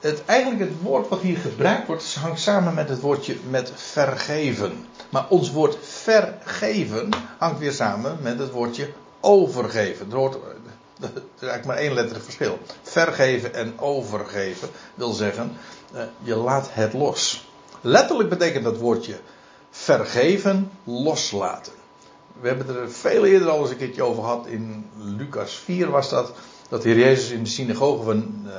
Het, 0.00 0.24
eigenlijk 0.24 0.60
het 0.60 0.82
woord 0.82 1.08
wat 1.08 1.20
hier 1.20 1.36
gebruikt 1.36 1.86
wordt, 1.86 2.14
hangt 2.14 2.40
samen 2.40 2.74
met 2.74 2.88
het 2.88 3.00
woordje 3.00 3.36
met 3.48 3.72
vergeven. 3.74 4.86
Maar 5.08 5.26
ons 5.28 5.50
woord 5.50 5.76
vergeven 5.80 7.08
hangt 7.38 7.58
weer 7.58 7.72
samen 7.72 8.18
met 8.22 8.38
het 8.38 8.50
woordje 8.50 8.92
overgeven. 9.20 10.04
Het 10.04 10.14
dat 10.98 11.10
is 11.10 11.22
eigenlijk 11.40 11.64
maar 11.64 11.76
één 11.76 11.92
letterlijk 11.92 12.24
verschil. 12.24 12.58
Vergeven 12.82 13.54
en 13.54 13.78
overgeven 13.78 14.68
wil 14.94 15.12
zeggen, 15.12 15.56
uh, 15.94 16.00
je 16.22 16.36
laat 16.36 16.68
het 16.70 16.92
los. 16.92 17.48
Letterlijk 17.80 18.28
betekent 18.28 18.64
dat 18.64 18.76
woordje 18.76 19.18
vergeven, 19.70 20.70
loslaten. 20.84 21.72
We 22.40 22.48
hebben 22.48 22.76
er 22.76 22.90
veel 22.90 23.24
eerder 23.24 23.48
al 23.48 23.60
eens 23.60 23.70
een 23.70 23.76
keertje 23.76 24.02
over 24.02 24.22
gehad. 24.22 24.46
In 24.46 24.90
Lucas 24.96 25.54
4 25.54 25.90
was 25.90 26.08
dat. 26.08 26.32
Dat 26.68 26.84
hier 26.84 26.98
Jezus 26.98 27.30
in 27.30 27.42
de 27.42 27.48
synagoge 27.48 28.02
van, 28.02 28.44
uh, 28.46 28.52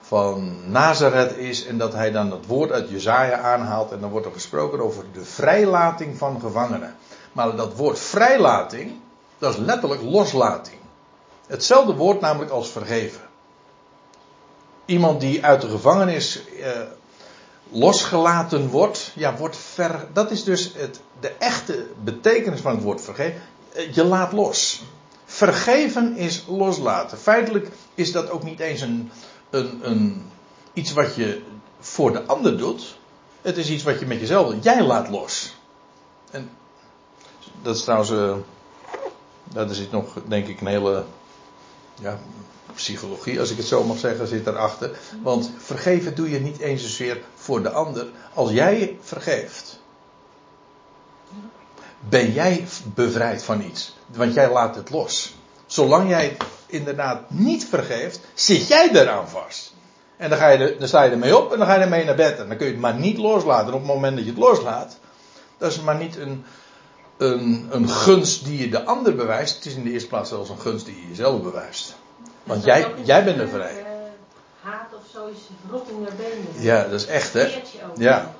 van 0.00 0.70
Nazareth 0.70 1.36
is. 1.36 1.66
En 1.66 1.78
dat 1.78 1.92
hij 1.92 2.10
dan 2.10 2.30
het 2.30 2.46
woord 2.46 2.72
uit 2.72 2.88
Jezaja 2.88 3.38
aanhaalt. 3.38 3.92
En 3.92 4.00
dan 4.00 4.10
wordt 4.10 4.26
er 4.26 4.32
gesproken 4.32 4.80
over 4.80 5.04
de 5.12 5.24
vrijlating 5.24 6.16
van 6.16 6.40
gevangenen. 6.40 6.96
Maar 7.32 7.56
dat 7.56 7.76
woord 7.76 7.98
vrijlating, 7.98 8.92
dat 9.38 9.52
is 9.52 9.60
letterlijk 9.60 10.02
loslating. 10.02 10.77
Hetzelfde 11.48 11.94
woord 11.94 12.20
namelijk 12.20 12.50
als 12.50 12.68
vergeven. 12.68 13.20
Iemand 14.84 15.20
die 15.20 15.44
uit 15.44 15.60
de 15.60 15.68
gevangenis 15.68 16.40
eh, 16.60 16.80
losgelaten 17.70 18.68
wordt, 18.68 19.12
ja, 19.14 19.36
wordt 19.36 19.56
ver. 19.56 20.06
Dat 20.12 20.30
is 20.30 20.44
dus 20.44 20.72
het, 20.74 21.00
de 21.20 21.28
echte 21.28 21.86
betekenis 22.04 22.60
van 22.60 22.74
het 22.74 22.82
woord 22.82 23.00
vergeven. 23.00 23.40
Eh, 23.72 23.94
je 23.94 24.04
laat 24.04 24.32
los. 24.32 24.82
Vergeven 25.24 26.16
is 26.16 26.44
loslaten. 26.48 27.18
Feitelijk 27.18 27.68
is 27.94 28.12
dat 28.12 28.30
ook 28.30 28.42
niet 28.42 28.60
eens 28.60 28.80
een, 28.80 29.10
een, 29.50 29.80
een, 29.82 30.30
iets 30.72 30.92
wat 30.92 31.14
je 31.14 31.42
voor 31.80 32.12
de 32.12 32.22
ander 32.22 32.58
doet. 32.58 32.96
Het 33.42 33.56
is 33.56 33.70
iets 33.70 33.82
wat 33.82 34.00
je 34.00 34.06
met 34.06 34.20
jezelf. 34.20 34.54
Jij 34.62 34.82
laat 34.82 35.08
los. 35.08 35.56
En 36.30 36.50
dat 37.62 37.76
is 37.76 37.82
trouwens. 37.82 38.10
Uh, 38.10 38.34
dat 39.52 39.70
is 39.70 39.90
nog, 39.90 40.14
denk 40.26 40.46
ik, 40.46 40.60
een 40.60 40.66
hele 40.66 41.04
ja, 42.00 42.18
psychologie, 42.74 43.40
als 43.40 43.50
ik 43.50 43.56
het 43.56 43.66
zo 43.66 43.84
mag 43.84 43.98
zeggen, 43.98 44.26
zit 44.26 44.46
erachter. 44.46 44.98
Want 45.22 45.50
vergeven 45.58 46.14
doe 46.14 46.30
je 46.30 46.40
niet 46.40 46.58
eens 46.58 46.82
zozeer 46.82 47.20
voor 47.34 47.62
de 47.62 47.70
ander. 47.70 48.06
Als 48.34 48.50
jij 48.50 48.98
vergeeft, 49.02 49.80
ben 52.08 52.32
jij 52.32 52.66
bevrijd 52.94 53.42
van 53.42 53.62
iets. 53.62 53.96
Want 54.06 54.34
jij 54.34 54.52
laat 54.52 54.74
het 54.74 54.90
los. 54.90 55.34
Zolang 55.66 56.08
jij 56.08 56.36
inderdaad 56.66 57.30
niet 57.30 57.66
vergeeft, 57.66 58.20
zit 58.34 58.66
jij 58.66 58.90
eraan 58.90 59.28
vast. 59.28 59.74
En 60.16 60.30
dan, 60.30 60.38
ga 60.38 60.48
je 60.48 60.76
dan 60.78 60.88
sta 60.88 61.02
je 61.02 61.10
ermee 61.10 61.36
op 61.36 61.52
en 61.52 61.58
dan 61.58 61.66
ga 61.66 61.74
je 61.74 61.80
ermee 61.80 62.04
naar 62.04 62.14
bed. 62.14 62.38
En 62.38 62.48
dan 62.48 62.56
kun 62.56 62.66
je 62.66 62.72
het 62.72 62.80
maar 62.80 62.94
niet 62.94 63.18
loslaten. 63.18 63.66
En 63.66 63.72
op 63.72 63.78
het 63.78 63.94
moment 63.94 64.16
dat 64.16 64.24
je 64.24 64.30
het 64.30 64.40
loslaat, 64.40 64.98
dat 65.58 65.70
is 65.70 65.80
maar 65.80 65.96
niet 65.96 66.16
een, 66.16 66.44
een, 67.18 67.68
een 67.70 67.88
gunst 67.88 68.44
die 68.44 68.58
je 68.58 68.68
de 68.68 68.84
ander 68.84 69.14
bewijst. 69.14 69.54
Het 69.54 69.66
is 69.66 69.74
in 69.74 69.84
de 69.84 69.90
eerste 69.90 70.08
plaats 70.08 70.28
zelfs 70.28 70.50
een 70.50 70.60
gunst 70.60 70.84
die 70.84 71.00
je 71.00 71.08
jezelf 71.08 71.42
bewijst. 71.42 71.96
Want 72.42 72.64
jij, 72.64 72.86
jij 73.04 73.24
bent 73.24 73.40
er 73.40 73.48
vrij. 73.48 73.72
Uh, 73.80 73.86
haat 74.60 74.88
of 74.94 75.02
zo 75.12 75.26
is 75.26 75.38
rot 75.70 75.88
in 75.90 76.00
je 76.00 76.12
benen. 76.16 76.62
Ja, 76.64 76.82
dat 76.82 77.00
is 77.00 77.06
echt 77.06 77.32
hè. 77.32 77.62
Ja. 77.96 78.34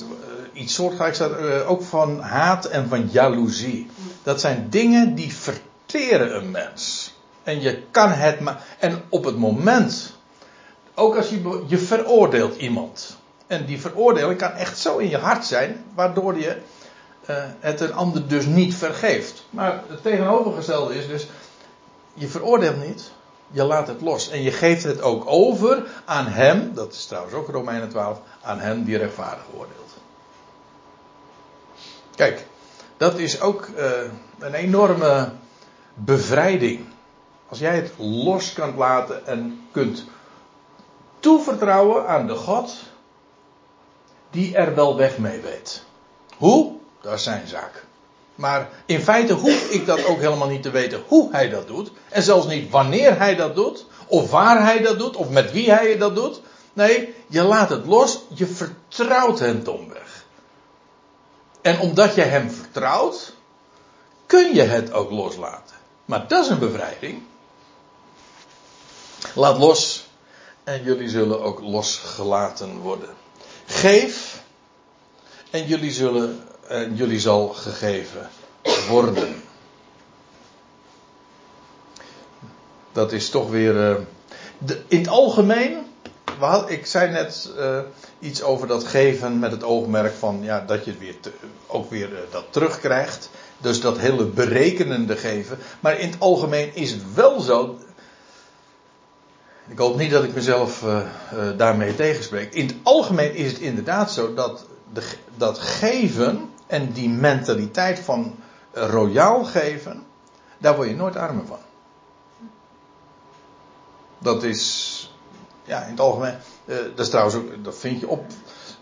Uh, 0.00 0.62
iets 0.62 0.74
soortgelijks 0.74 1.16
staat 1.16 1.40
uh, 1.40 1.70
ook 1.70 1.82
van 1.82 2.20
haat 2.20 2.64
en 2.64 2.88
van 2.88 3.08
jaloezie. 3.10 3.90
Dat 4.22 4.40
zijn 4.40 4.66
dingen 4.70 5.14
die 5.14 5.34
verteren 5.34 6.36
een 6.36 6.50
mens. 6.50 7.14
En 7.42 7.60
je 7.60 7.82
kan 7.90 8.10
het 8.10 8.40
maar. 8.40 8.64
En 8.78 9.02
op 9.08 9.24
het 9.24 9.36
moment. 9.36 10.18
Ook 10.94 11.16
als 11.16 11.28
je, 11.28 11.64
je 11.66 11.78
veroordeelt 11.78 12.56
iemand. 12.56 13.16
En 13.46 13.64
die 13.64 13.80
veroordeling 13.80 14.38
kan 14.38 14.52
echt 14.52 14.78
zo 14.78 14.96
in 14.96 15.08
je 15.08 15.16
hart 15.16 15.44
zijn. 15.44 15.84
Waardoor 15.94 16.38
je 16.38 16.56
uh, 17.28 17.36
het 17.60 17.80
een 17.80 17.94
ander 17.94 18.28
dus 18.28 18.46
niet 18.46 18.74
vergeeft. 18.74 19.44
Maar 19.50 19.82
het 19.88 20.02
tegenovergestelde 20.02 20.94
is 20.94 21.06
dus. 21.06 21.28
Je 22.14 22.28
veroordeelt 22.28 22.86
niet. 22.86 23.10
Je 23.50 23.64
laat 23.64 23.86
het 23.86 24.00
los. 24.00 24.30
En 24.30 24.42
je 24.42 24.52
geeft 24.52 24.82
het 24.82 25.02
ook 25.02 25.22
over 25.26 25.86
aan 26.04 26.26
hem. 26.26 26.74
Dat 26.74 26.92
is 26.92 27.06
trouwens 27.06 27.34
ook 27.34 27.48
Romeinen 27.48 27.88
12. 27.88 28.20
Aan 28.42 28.60
hem 28.60 28.84
die 28.84 28.96
rechtvaardig 28.96 29.44
oordeelt. 29.54 29.90
Kijk. 32.14 32.46
Dat 32.96 33.18
is 33.18 33.40
ook 33.40 33.68
uh, 33.76 33.90
een 34.38 34.54
enorme 34.54 35.32
bevrijding. 35.94 36.86
Als 37.48 37.58
jij 37.58 37.76
het 37.76 37.92
los 37.96 38.52
kunt 38.52 38.76
laten 38.76 39.26
en 39.26 39.66
kunt 39.72 40.04
toevertrouwen 41.20 42.06
aan 42.06 42.26
de 42.26 42.34
God 42.34 42.76
die 44.30 44.56
er 44.56 44.74
wel 44.74 44.96
weg 44.96 45.18
mee 45.18 45.40
weet. 45.40 45.84
Hoe? 46.36 46.79
Dat 47.00 47.14
is 47.14 47.22
zijn 47.22 47.46
zaak. 47.46 47.84
Maar 48.34 48.68
in 48.86 49.00
feite 49.00 49.32
hoef 49.32 49.70
ik 49.70 49.86
dat 49.86 50.04
ook 50.04 50.20
helemaal 50.20 50.48
niet 50.48 50.62
te 50.62 50.70
weten 50.70 51.02
hoe 51.06 51.28
hij 51.32 51.48
dat 51.48 51.66
doet. 51.66 51.90
En 52.08 52.22
zelfs 52.22 52.46
niet 52.46 52.70
wanneer 52.70 53.18
hij 53.18 53.36
dat 53.36 53.54
doet. 53.54 53.86
Of 54.06 54.30
waar 54.30 54.62
hij 54.62 54.80
dat 54.82 54.98
doet. 54.98 55.16
Of 55.16 55.28
met 55.28 55.52
wie 55.52 55.70
hij 55.70 55.98
dat 55.98 56.14
doet. 56.14 56.40
Nee, 56.72 57.14
je 57.26 57.42
laat 57.42 57.68
het 57.68 57.86
los. 57.86 58.20
Je 58.34 58.46
vertrouwt 58.46 59.38
hem 59.38 59.64
domweg. 59.64 60.24
En 61.62 61.78
omdat 61.80 62.14
je 62.14 62.22
hem 62.22 62.50
vertrouwt. 62.50 63.34
Kun 64.26 64.54
je 64.54 64.62
het 64.62 64.92
ook 64.92 65.10
loslaten. 65.10 65.76
Maar 66.04 66.28
dat 66.28 66.44
is 66.44 66.50
een 66.50 66.58
bevrijding. 66.58 67.22
Laat 69.34 69.58
los. 69.58 70.08
En 70.64 70.82
jullie 70.82 71.08
zullen 71.08 71.40
ook 71.40 71.60
losgelaten 71.60 72.78
worden. 72.78 73.10
Geef. 73.66 74.42
En 75.50 75.66
jullie 75.66 75.92
zullen 75.92 76.48
en 76.70 76.94
jullie 76.94 77.20
zal 77.20 77.48
gegeven 77.48 78.28
worden. 78.88 79.42
Dat 82.92 83.12
is 83.12 83.30
toch 83.30 83.50
weer. 83.50 83.98
De, 84.58 84.82
in 84.88 84.98
het 84.98 85.08
algemeen. 85.08 85.88
Ik 86.66 86.86
zei 86.86 87.10
net 87.10 87.50
uh, 87.58 87.78
iets 88.18 88.42
over 88.42 88.66
dat 88.66 88.84
geven 88.84 89.38
met 89.38 89.50
het 89.50 89.62
oogmerk 89.62 90.14
van 90.14 90.42
ja, 90.42 90.64
dat 90.66 90.84
je 90.84 90.90
het 90.90 91.00
weer 91.00 91.14
ook 91.66 91.90
weer 91.90 92.12
uh, 92.12 92.18
dat 92.30 92.44
terugkrijgt. 92.50 93.30
Dus 93.58 93.80
dat 93.80 93.98
hele 93.98 94.24
berekenende 94.24 95.16
geven. 95.16 95.58
Maar 95.80 95.98
in 95.98 96.10
het 96.10 96.20
algemeen 96.20 96.74
is 96.74 96.90
het 96.90 97.14
wel 97.14 97.40
zo. 97.40 97.78
Ik 99.68 99.78
hoop 99.78 99.96
niet 99.96 100.10
dat 100.10 100.24
ik 100.24 100.34
mezelf 100.34 100.84
daarmee 101.56 101.94
tegenspreek. 101.94 102.54
In 102.54 102.66
het 102.66 102.76
algemeen 102.82 103.34
is 103.34 103.52
het 103.52 103.60
inderdaad 103.60 104.12
zo 104.12 104.34
dat, 104.34 104.66
de, 104.92 105.02
dat 105.36 105.58
geven 105.58 106.50
en 106.70 106.92
die 106.92 107.08
mentaliteit 107.08 107.98
van 107.98 108.34
royaal 108.72 109.44
geven, 109.44 110.06
daar 110.58 110.76
word 110.76 110.88
je 110.88 110.94
nooit 110.94 111.16
armer 111.16 111.46
van. 111.46 111.58
Dat 114.18 114.42
is, 114.42 115.14
ja, 115.64 115.82
in 115.82 115.90
het 115.90 116.00
algemeen, 116.00 116.36
uh, 116.64 116.76
dat 116.76 116.98
is 116.98 117.08
trouwens 117.08 117.36
ook, 117.36 117.64
dat 117.64 117.78
vind 117.78 118.00
je 118.00 118.08
op, 118.08 118.24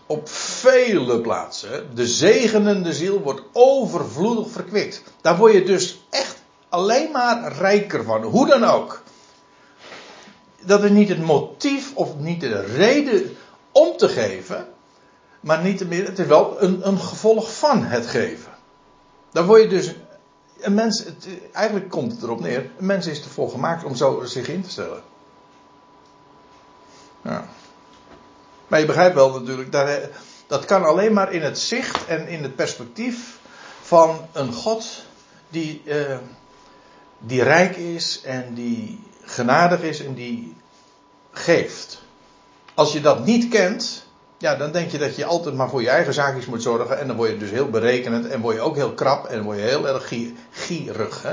op 0.05 0.29
vele 0.29 1.21
plaatsen. 1.21 1.95
De 1.95 2.07
zegenende 2.07 2.93
ziel 2.93 3.21
wordt 3.21 3.41
overvloedig 3.53 4.49
verkwikt. 4.51 5.03
Daar 5.21 5.37
word 5.37 5.53
je 5.53 5.63
dus 5.63 6.01
echt 6.09 6.37
alleen 6.69 7.11
maar 7.11 7.51
rijker 7.53 8.03
van, 8.03 8.23
hoe 8.23 8.47
dan 8.47 8.63
ook. 8.63 9.01
Dat 10.61 10.83
is 10.83 10.89
niet 10.89 11.09
het 11.09 11.21
motief 11.21 11.95
of 11.95 12.17
niet 12.17 12.41
de 12.41 12.61
reden 12.61 13.37
om 13.71 13.97
te 13.97 14.07
geven, 14.07 14.67
maar 15.39 15.61
niet 15.63 15.87
meer, 15.87 16.05
het 16.05 16.19
is 16.19 16.25
wel 16.25 16.61
een, 16.61 16.87
een 16.87 16.99
gevolg 16.99 17.57
van 17.57 17.83
het 17.83 18.07
geven. 18.07 18.51
Dan 19.31 19.45
word 19.45 19.61
je 19.61 19.67
dus. 19.67 19.95
Een 20.59 20.73
mens, 20.73 21.03
het, 21.03 21.27
eigenlijk 21.51 21.89
komt 21.89 22.11
het 22.11 22.23
erop 22.23 22.39
neer. 22.39 22.69
Een 22.77 22.85
mens 22.85 23.07
is 23.07 23.23
ervoor 23.23 23.49
gemaakt 23.49 23.83
om 23.83 23.95
zo 23.95 24.23
zich 24.23 24.47
in 24.47 24.61
te 24.61 24.69
stellen. 24.69 25.01
Ja. 27.21 27.47
Maar 28.67 28.79
je 28.79 28.85
begrijpt 28.85 29.15
wel 29.15 29.39
natuurlijk, 29.39 29.71
dat, 29.71 29.99
dat 30.47 30.65
kan 30.65 30.83
alleen 30.83 31.13
maar 31.13 31.33
in 31.33 31.41
het 31.41 31.59
zicht 31.59 32.05
en 32.05 32.27
in 32.27 32.43
het 32.43 32.55
perspectief 32.55 33.39
van 33.81 34.27
een 34.31 34.53
God 34.53 35.03
die, 35.49 35.81
uh, 35.85 36.17
die 37.19 37.43
rijk 37.43 37.75
is 37.75 38.21
en 38.21 38.53
die 38.53 39.03
genadig 39.23 39.81
is 39.81 40.05
en 40.05 40.13
die 40.13 40.55
geeft. 41.31 42.01
Als 42.73 42.93
je 42.93 43.01
dat 43.01 43.25
niet 43.25 43.47
kent, 43.47 44.05
ja, 44.39 44.55
dan 44.55 44.71
denk 44.71 44.91
je 44.91 44.97
dat 44.97 45.15
je 45.15 45.25
altijd 45.25 45.55
maar 45.55 45.69
voor 45.69 45.81
je 45.81 45.89
eigen 45.89 46.13
zaakjes 46.13 46.45
moet 46.45 46.61
zorgen. 46.61 46.99
En 46.99 47.07
dan 47.07 47.15
word 47.15 47.29
je 47.29 47.37
dus 47.37 47.49
heel 47.49 47.69
berekenend. 47.69 48.27
En 48.27 48.41
word 48.41 48.55
je 48.55 48.61
ook 48.61 48.75
heel 48.75 48.93
krap. 48.93 49.25
En 49.25 49.43
word 49.43 49.57
je 49.57 49.63
heel 49.63 49.87
erg 49.87 50.11
gierig. 50.51 51.25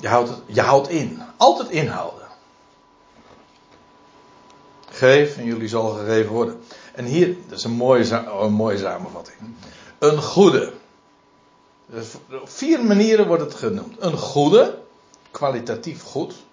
Je, 0.00 0.08
houdt 0.08 0.30
je 0.46 0.60
houdt 0.60 0.88
in. 0.88 1.22
Altijd 1.36 1.68
inhouden. 1.68 2.26
Geef 4.90 5.36
en 5.36 5.44
jullie 5.44 5.68
zal 5.68 5.90
gegeven 5.90 6.32
worden. 6.32 6.60
En 6.92 7.04
hier, 7.04 7.36
dat 7.48 7.58
is 7.58 7.64
een 7.64 7.70
mooie, 7.70 8.24
een 8.40 8.52
mooie 8.52 8.78
samenvatting. 8.78 9.38
Een 9.98 10.22
goede. 10.22 10.72
Dus 11.86 12.06
op 12.42 12.48
vier 12.50 12.84
manieren 12.84 13.26
wordt 13.26 13.42
het 13.42 13.54
genoemd. 13.54 13.96
Een 13.98 14.16
goede, 14.16 14.78
kwalitatief 15.30 16.02
goed 16.02 16.43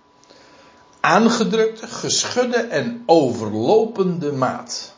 aangedrukte, 1.01 1.87
geschudde 1.87 2.57
en 2.57 3.03
overlopende 3.05 4.31
maat. 4.31 4.93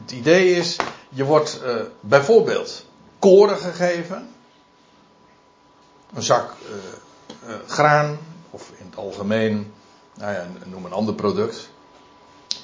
Het 0.00 0.12
idee 0.12 0.54
is, 0.54 0.76
je 1.08 1.24
wordt 1.24 1.60
uh, 1.64 1.74
bijvoorbeeld 2.00 2.84
koren 3.18 3.58
gegeven, 3.58 4.28
een 6.14 6.22
zak 6.22 6.54
uh, 6.62 7.50
uh, 7.50 7.56
graan, 7.66 8.18
of 8.50 8.70
in 8.76 8.86
het 8.86 8.96
algemeen, 8.96 9.72
nou 10.14 10.32
ja, 10.32 10.46
noem 10.64 10.84
een 10.84 10.92
ander 10.92 11.14
product, 11.14 11.68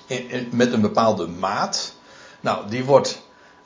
in, 0.07 0.49
met 0.53 0.73
een 0.73 0.81
bepaalde 0.81 1.27
maat. 1.27 1.95
Nou, 2.41 2.69
die 2.69 2.85
wordt 2.85 3.23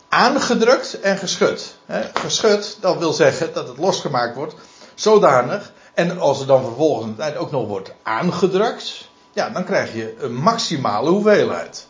aangedrukt 0.08 1.00
en 1.00 1.18
geschud. 1.18 1.76
Geschud, 2.14 2.78
dat 2.80 2.98
wil 2.98 3.12
zeggen 3.12 3.52
dat 3.52 3.68
het 3.68 3.78
losgemaakt 3.78 4.36
wordt, 4.36 4.54
zodanig 4.94 5.72
en 5.96 6.18
als 6.18 6.40
er 6.40 6.46
dan 6.46 6.62
vervolgens 6.62 7.12
het 7.16 7.36
ook 7.36 7.50
nog 7.50 7.66
wordt 7.66 7.94
aangedrukt, 8.02 9.08
ja, 9.32 9.50
dan 9.50 9.64
krijg 9.64 9.94
je 9.94 10.14
een 10.18 10.34
maximale 10.34 11.10
hoeveelheid. 11.10 11.86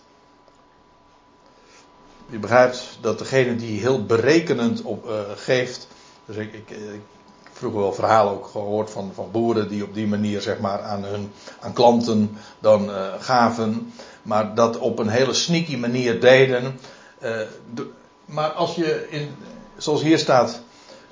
Je 2.27 2.39
begrijpt 2.39 2.99
dat 3.01 3.19
degene 3.19 3.57
die 3.57 3.81
heel 3.81 4.05
berekenend 4.05 4.83
op, 4.83 5.07
uh, 5.07 5.21
geeft. 5.37 5.89
Dus 6.25 6.37
ik, 6.37 6.53
ik, 6.53 6.77
vroeger 7.53 7.81
wel 7.81 7.93
verhalen 7.93 8.33
ook 8.33 8.47
gehoord 8.47 8.91
van, 8.91 9.11
van 9.15 9.31
boeren 9.31 9.69
die 9.69 9.85
op 9.85 9.95
die 9.95 10.07
manier 10.07 10.41
zeg 10.41 10.59
maar 10.59 10.83
aan 10.83 11.05
hun 11.05 11.33
aan 11.61 11.73
klanten 11.73 12.39
dan 12.59 12.91
uh, 12.91 13.13
gaven. 13.19 13.93
Maar 14.23 14.55
dat 14.55 14.79
op 14.79 14.99
een 14.99 15.09
hele 15.09 15.35
sneaky 15.35 15.77
manier 15.77 16.21
deden. 16.21 16.81
De, 17.75 17.91
maar 18.25 18.51
als 18.51 18.75
je 18.75 19.07
in, 19.11 19.35
zoals 19.77 20.03
hier 20.03 20.19
staat, 20.19 20.61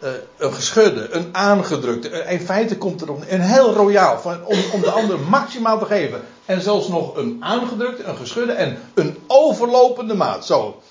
uh, 0.03 0.11
een 0.37 0.53
geschudde, 0.53 1.11
een 1.11 1.29
aangedrukte. 1.35 2.09
In 2.09 2.41
feite 2.41 2.79
komt 2.79 3.01
er 3.01 3.09
een 3.09 3.41
heel 3.41 3.73
royaal 3.73 4.21
van, 4.21 4.45
om, 4.45 4.59
om 4.73 4.81
de 4.81 4.91
ander 4.91 5.19
maximaal 5.19 5.79
te 5.79 5.85
geven. 5.85 6.25
En 6.45 6.61
zelfs 6.61 6.89
nog 6.89 7.17
een 7.17 7.37
aangedrukte, 7.41 8.05
een 8.05 8.17
geschudde 8.17 8.53
en 8.53 8.79
een 8.95 9.19
overlopende 9.27 10.15
maat. 10.15 10.47
Zo. 10.47 10.83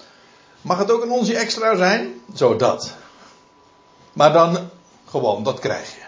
Mag 0.62 0.78
het 0.78 0.91
ook 0.91 1.04
een 1.04 1.12
onsje 1.12 1.36
extra 1.36 1.76
zijn? 1.76 2.22
Zo 2.34 2.56
dat. 2.56 2.93
Maar 4.14 4.34
dan 4.34 4.70
gewoon, 5.10 5.43
dat 5.43 5.60
krijg 5.60 5.95
je. 5.95 6.01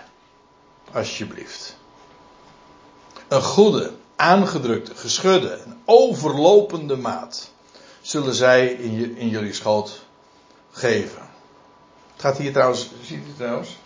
Alsjeblieft. 0.97 1.75
Een 3.27 3.41
goede, 3.41 3.91
aangedrukte, 4.15 4.95
geschudde 4.95 5.49
en 5.49 5.81
overlopende 5.85 6.97
maat 6.97 7.49
zullen 8.01 8.33
zij 8.33 8.67
in, 8.67 9.17
in 9.17 9.29
jullie 9.29 9.53
schoot 9.53 10.03
geven. 10.71 11.24
Gaat 12.25 12.37
hier 12.37 12.51
trouwens, 12.51 12.89
ziet 13.03 13.27
u 13.27 13.33
trouwens? 13.37 13.77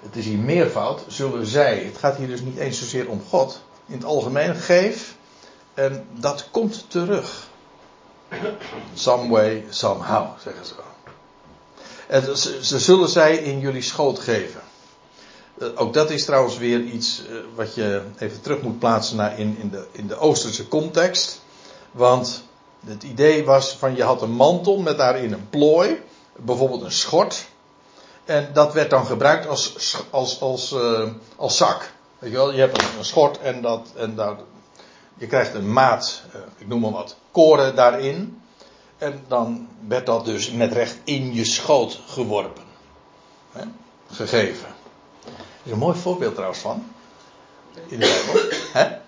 Het 0.00 0.16
is 0.16 0.24
hier 0.24 0.38
meervoud, 0.38 1.04
zullen 1.06 1.46
zij. 1.46 1.78
Het 1.78 1.98
gaat 1.98 2.16
hier 2.16 2.26
dus 2.26 2.40
niet 2.40 2.56
eens 2.56 2.78
zozeer 2.78 3.08
om 3.08 3.22
God. 3.28 3.62
In 3.86 3.94
het 3.94 4.04
algemeen 4.04 4.54
geef 4.54 5.16
en 5.74 6.06
dat 6.12 6.48
komt 6.50 6.84
terug. 6.90 7.48
Some 8.94 9.28
way, 9.28 9.64
somehow, 9.68 10.26
zeggen 10.40 10.66
ze. 10.66 10.74
En 12.06 12.36
ze 12.64 12.78
zullen 12.78 13.08
zij 13.08 13.36
in 13.36 13.60
jullie 13.60 13.82
schoot 13.82 14.18
geven. 14.18 14.60
Eh, 15.58 15.68
ook 15.74 15.94
dat 15.94 16.10
is 16.10 16.24
trouwens 16.24 16.58
weer 16.58 16.80
iets 16.80 17.22
eh, 17.26 17.34
wat 17.54 17.74
je 17.74 18.02
even 18.18 18.40
terug 18.40 18.62
moet 18.62 18.78
plaatsen 18.78 19.16
naar 19.16 19.38
in, 19.38 19.56
in, 19.60 19.70
de, 19.70 19.86
in 19.92 20.06
de 20.06 20.16
Oosterse 20.16 20.68
context. 20.68 21.40
Want 21.90 22.42
het 22.86 23.02
idee 23.02 23.44
was 23.44 23.72
van 23.72 23.96
je 23.96 24.02
had 24.02 24.22
een 24.22 24.32
mantel 24.32 24.78
met 24.78 24.96
daarin 24.96 25.32
een 25.32 25.48
plooi, 25.50 26.06
bijvoorbeeld 26.44 26.82
een 26.82 26.92
schort. 26.92 27.46
En 28.24 28.50
dat 28.52 28.72
werd 28.72 28.90
dan 28.90 29.06
gebruikt 29.06 29.46
als, 29.46 29.96
als, 30.10 30.40
als, 30.40 30.72
uh, 30.72 31.02
als 31.36 31.56
zak. 31.56 31.92
Weet 32.18 32.30
je 32.30 32.36
wel, 32.36 32.52
je 32.52 32.60
hebt 32.60 32.82
een, 32.98 33.04
schort 33.04 33.38
en, 33.38 33.62
dat, 33.62 33.88
en 33.96 34.14
daar, 34.14 34.36
je 35.14 35.26
krijgt 35.26 35.54
een 35.54 35.72
maat, 35.72 36.22
uh, 36.34 36.40
ik 36.58 36.66
noem 36.68 36.80
maar 36.80 36.90
wat, 36.90 37.16
koren 37.30 37.74
daarin. 37.74 38.42
En 38.98 39.24
dan 39.28 39.68
werd 39.88 40.06
dat 40.06 40.24
dus 40.24 40.50
met 40.50 40.72
recht 40.72 40.96
in 41.04 41.34
je 41.34 41.44
schoot 41.44 42.00
geworpen. 42.06 42.62
Hè? 43.52 43.64
Gegeven. 44.10 44.68
Is 45.62 45.70
een 45.72 45.78
mooi 45.78 45.98
voorbeeld 45.98 46.34
trouwens 46.34 46.60
van. 46.60 46.92
In 47.86 47.98
de 47.98 48.22
Bijbel. 48.74 48.98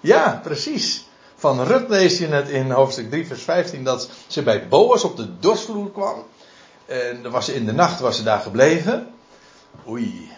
Ja, 0.00 0.40
precies. 0.42 1.04
Van 1.36 1.62
Rut 1.62 1.88
lees 1.88 2.18
je 2.18 2.26
het 2.26 2.48
in 2.48 2.70
hoofdstuk 2.70 3.10
3 3.10 3.26
vers 3.26 3.42
15 3.42 3.84
dat 3.84 4.08
ze 4.26 4.42
bij 4.42 4.68
Boas 4.68 5.04
op 5.04 5.16
de 5.16 5.38
dorsvloer 5.38 5.90
kwam. 5.90 6.24
En 6.86 7.30
was 7.30 7.48
in 7.48 7.66
de 7.66 7.72
nacht 7.72 8.00
was 8.00 8.16
ze 8.16 8.22
daar 8.22 8.40
gebleven. 8.40 9.14
Oei. 9.88 10.30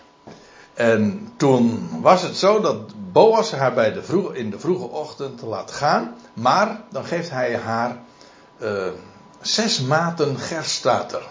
En 0.74 1.32
toen 1.36 1.88
was 2.00 2.22
het 2.22 2.36
zo 2.36 2.60
dat 2.60 2.94
Boas 3.12 3.52
haar 3.52 3.74
bij 3.74 3.92
de 3.92 4.30
in 4.32 4.50
de 4.50 4.58
vroege 4.58 4.88
ochtend 4.88 5.42
laat 5.42 5.70
gaan. 5.70 6.16
Maar 6.32 6.80
dan 6.90 7.04
geeft 7.04 7.30
hij 7.30 7.56
haar 7.56 7.96
uh, 8.58 8.88
zes 9.40 9.80
maten 9.80 10.38
gerstater. 10.38 11.22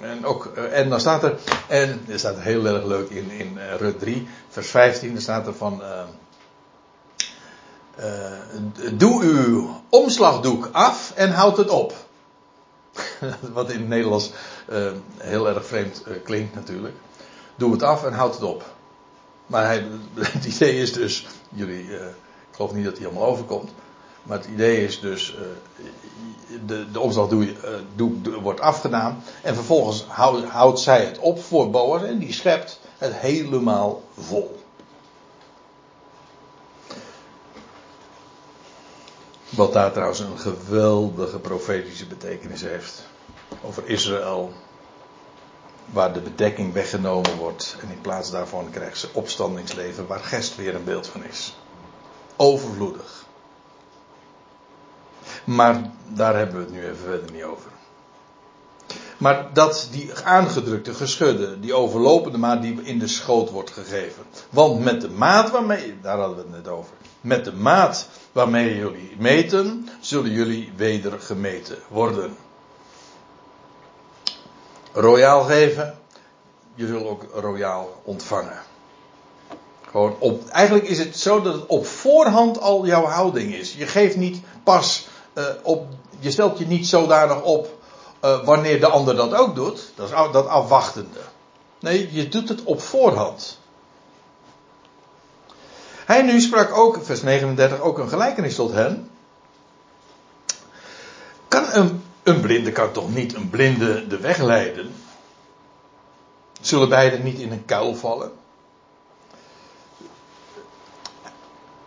En, 0.00 0.24
ook, 0.24 0.52
uh, 0.56 0.78
en 0.78 0.88
dan 0.88 1.00
staat 1.00 1.22
er, 1.22 1.38
en 1.68 2.04
er 2.08 2.18
staat 2.18 2.38
heel 2.38 2.66
erg 2.66 2.84
leuk 2.84 3.10
in, 3.10 3.30
in 3.30 3.52
uh, 3.56 3.74
Rut 3.74 3.98
3, 3.98 4.28
vers 4.48 4.68
15, 4.68 5.14
er 5.14 5.22
staat 5.22 5.46
er 5.46 5.54
van, 5.54 5.82
doe 8.92 9.22
uw 9.22 9.80
omslagdoek 9.88 10.68
af 10.72 11.12
en 11.14 11.32
houd 11.32 11.56
het 11.56 11.68
op. 11.68 11.94
Wat 13.52 13.70
in 13.70 13.78
het 13.78 13.88
Nederlands 13.88 14.30
heel 15.16 15.48
erg 15.48 15.66
vreemd 15.66 16.04
klinkt 16.24 16.54
natuurlijk. 16.54 16.94
Doe 17.56 17.72
het 17.72 17.82
af 17.82 18.04
en 18.04 18.12
houd 18.12 18.34
het 18.34 18.42
op. 18.42 18.64
Maar 19.46 19.64
hij, 19.64 19.86
het 20.14 20.44
idee 20.44 20.80
is 20.80 20.92
dus, 20.92 21.26
jullie, 21.48 21.82
ik 21.82 22.56
geloof 22.56 22.72
niet 22.72 22.84
dat 22.84 22.98
hij 22.98 23.06
helemaal 23.06 23.28
overkomt. 23.28 23.70
Maar 24.22 24.38
het 24.38 24.46
idee 24.46 24.84
is 24.84 25.00
dus, 25.00 25.36
de, 26.66 26.90
de 26.90 27.00
omslag 27.00 27.28
doe, 27.28 27.54
doe, 27.94 28.40
wordt 28.40 28.60
afgedaan. 28.60 29.22
En 29.42 29.54
vervolgens 29.54 30.04
houd, 30.08 30.44
houdt 30.44 30.80
zij 30.80 31.04
het 31.04 31.18
op 31.18 31.42
voor 31.42 31.70
Boas 31.70 32.02
en 32.02 32.18
die 32.18 32.32
schept 32.32 32.80
het 32.98 33.14
helemaal 33.14 34.02
vol. 34.18 34.59
Wat 39.60 39.72
daar 39.72 39.92
trouwens 39.92 40.20
een 40.20 40.38
geweldige 40.38 41.38
profetische 41.38 42.06
betekenis 42.06 42.60
heeft. 42.60 43.02
Over 43.62 43.86
Israël. 43.86 44.52
Waar 45.84 46.12
de 46.12 46.20
bedekking 46.20 46.72
weggenomen 46.72 47.36
wordt. 47.36 47.76
En 47.80 47.90
in 47.90 48.00
plaats 48.00 48.30
daarvan 48.30 48.70
krijgt 48.70 48.98
ze 48.98 49.08
opstandingsleven. 49.12 50.06
Waar 50.06 50.20
Gest 50.20 50.56
weer 50.56 50.74
een 50.74 50.84
beeld 50.84 51.06
van 51.06 51.24
is. 51.24 51.56
Overvloedig. 52.36 53.26
Maar 55.44 55.90
daar 56.08 56.36
hebben 56.36 56.56
we 56.56 56.62
het 56.62 56.72
nu 56.72 56.84
even 56.84 56.96
verder 56.96 57.32
niet 57.32 57.42
over. 57.42 57.70
Maar 59.20 59.46
dat 59.52 59.88
die 59.90 60.10
aangedrukte, 60.24 60.94
geschudde, 60.94 61.60
die 61.60 61.74
overlopende 61.74 62.38
maat 62.38 62.62
die 62.62 62.82
in 62.82 62.98
de 62.98 63.08
schoot 63.08 63.50
wordt 63.50 63.70
gegeven. 63.70 64.22
Want 64.50 64.80
met 64.80 65.00
de 65.00 65.08
maat 65.08 65.50
waarmee, 65.50 65.94
daar 66.02 66.18
hadden 66.18 66.36
we 66.36 66.42
het 66.42 66.52
net 66.52 66.68
over. 66.68 66.92
Met 67.20 67.44
de 67.44 67.52
maat 67.52 68.08
waarmee 68.32 68.76
jullie 68.76 69.16
meten, 69.18 69.88
zullen 70.00 70.30
jullie 70.30 70.72
weder 70.76 71.20
gemeten 71.20 71.78
worden. 71.88 72.36
Royaal 74.92 75.42
geven, 75.42 75.98
je 76.74 76.86
zult 76.86 77.06
ook 77.06 77.24
royaal 77.34 78.00
ontvangen. 78.04 78.58
Gewoon 79.90 80.16
op, 80.18 80.48
eigenlijk 80.48 80.88
is 80.88 80.98
het 80.98 81.16
zo 81.16 81.42
dat 81.42 81.54
het 81.54 81.66
op 81.66 81.86
voorhand 81.86 82.60
al 82.60 82.86
jouw 82.86 83.04
houding 83.04 83.54
is. 83.54 83.74
Je 83.74 83.86
geeft 83.86 84.16
niet 84.16 84.40
pas 84.64 85.08
uh, 85.34 85.44
op, 85.62 85.86
je 86.18 86.30
stelt 86.30 86.58
je 86.58 86.66
niet 86.66 86.86
zodanig 86.86 87.42
op 87.42 87.78
uh, 88.24 88.44
wanneer 88.44 88.80
de 88.80 88.86
ander 88.86 89.16
dat 89.16 89.34
ook 89.34 89.54
doet. 89.54 89.92
Dat 89.94 90.08
is 90.08 90.14
dat 90.32 90.46
afwachtende. 90.46 91.20
Nee, 91.80 92.12
je 92.12 92.28
doet 92.28 92.48
het 92.48 92.62
op 92.62 92.80
voorhand. 92.80 93.58
Hij 96.04 96.22
nu 96.22 96.40
sprak 96.40 96.76
ook, 96.76 96.98
vers 97.02 97.22
39, 97.22 97.80
ook 97.80 97.98
een 97.98 98.08
gelijkenis 98.08 98.54
tot 98.54 98.72
hen. 98.72 99.10
Kan 101.48 101.64
een, 101.72 102.02
een 102.22 102.40
blinde 102.40 102.72
kan 102.72 102.92
toch 102.92 103.14
niet 103.14 103.34
een 103.34 103.50
blinde 103.50 104.06
de 104.06 104.18
weg 104.18 104.38
leiden? 104.38 104.92
Zullen 106.60 106.88
beiden 106.88 107.22
niet 107.22 107.38
in 107.38 107.52
een 107.52 107.64
kuil 107.64 107.94
vallen? 107.94 108.32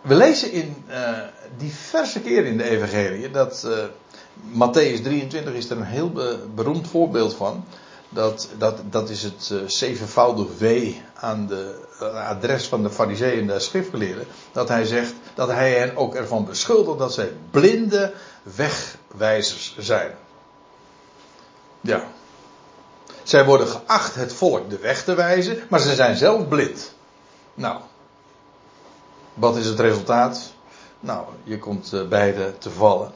We 0.02 0.16
lezen 0.16 0.52
in 0.52 0.86
uh, 0.90 1.20
diverse 1.58 2.22
keren 2.22 2.46
in 2.46 2.58
de 2.58 2.64
Evangelie 2.64 3.32
dat 3.32 3.64
uh, 3.66 3.84
Matthäus 4.34 5.02
23 5.02 5.54
is 5.54 5.70
er 5.70 5.78
een 5.78 5.84
heel 5.84 6.12
be 6.12 6.46
beroemd 6.56 6.88
voorbeeld 6.88 7.36
van. 7.36 7.66
Dat, 8.10 8.50
dat, 8.58 8.80
dat 8.90 9.10
is 9.10 9.24
het 9.24 9.50
uh, 9.54 9.62
zevenvoudig 9.66 10.48
W 10.58 10.92
aan 11.14 11.48
de 11.48 11.88
adres 12.28 12.68
van 12.68 12.84
de 12.84 12.90
fariseeën 12.90 13.40
en 13.40 13.48
de 13.48 13.60
schriftgeleerden. 13.60 14.28
Dat 14.52 14.68
hij 14.68 14.86
zegt 14.86 15.14
dat 15.34 15.48
hij 15.48 15.74
hen 15.74 15.96
ook 15.96 16.16
ervan 16.16 16.46
beschuldigt 16.46 17.00
dat 17.00 17.14
zij 17.14 17.32
blinde 17.52 18.14
wegwijzers 18.44 19.76
zijn. 19.80 20.12
Ja. 21.82 22.04
Zij 23.24 23.46
worden 23.46 23.68
geacht 23.68 24.16
het 24.16 24.34
volk 24.34 24.70
de 24.70 24.78
weg 24.78 25.04
te 25.04 25.14
wijzen, 25.14 25.58
maar 25.70 25.80
ze 25.80 25.96
zijn 25.96 26.16
zelf 26.16 26.48
blind. 26.48 26.94
Nou, 27.54 27.82
wat 29.34 29.58
is 29.58 29.66
het 29.66 29.80
resultaat? 29.80 30.54
Nou, 31.00 31.26
je 31.44 31.60
komt 31.60 32.10
beide 32.10 32.58
te 32.58 32.70
vallen 32.70 33.12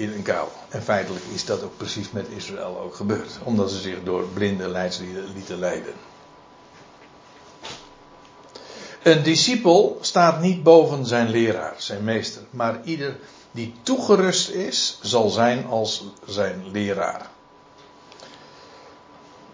in 0.00 0.12
een 0.12 0.22
kou. 0.22 0.48
En 0.68 0.82
feitelijk 0.82 1.24
is 1.34 1.44
dat 1.44 1.62
ook 1.62 1.76
precies 1.76 2.10
met 2.10 2.26
Israël 2.36 2.80
ook 2.80 2.94
gebeurd. 2.94 3.38
Omdat 3.42 3.70
ze 3.70 3.80
zich 3.80 4.02
door 4.02 4.24
blinde 4.24 4.68
leidslieden 4.68 5.32
lieten 5.34 5.58
leiden. 5.58 5.94
Een 9.02 9.22
discipel 9.22 9.98
staat 10.00 10.40
niet 10.40 10.62
boven 10.62 11.06
zijn 11.06 11.28
leraar, 11.28 11.74
zijn 11.76 12.04
meester. 12.04 12.42
Maar 12.50 12.80
ieder 12.84 13.18
die 13.50 13.74
toegerust 13.82 14.48
is, 14.48 14.98
zal 15.02 15.28
zijn 15.28 15.66
als 15.66 16.04
zijn 16.26 16.70
leraar. 16.70 17.30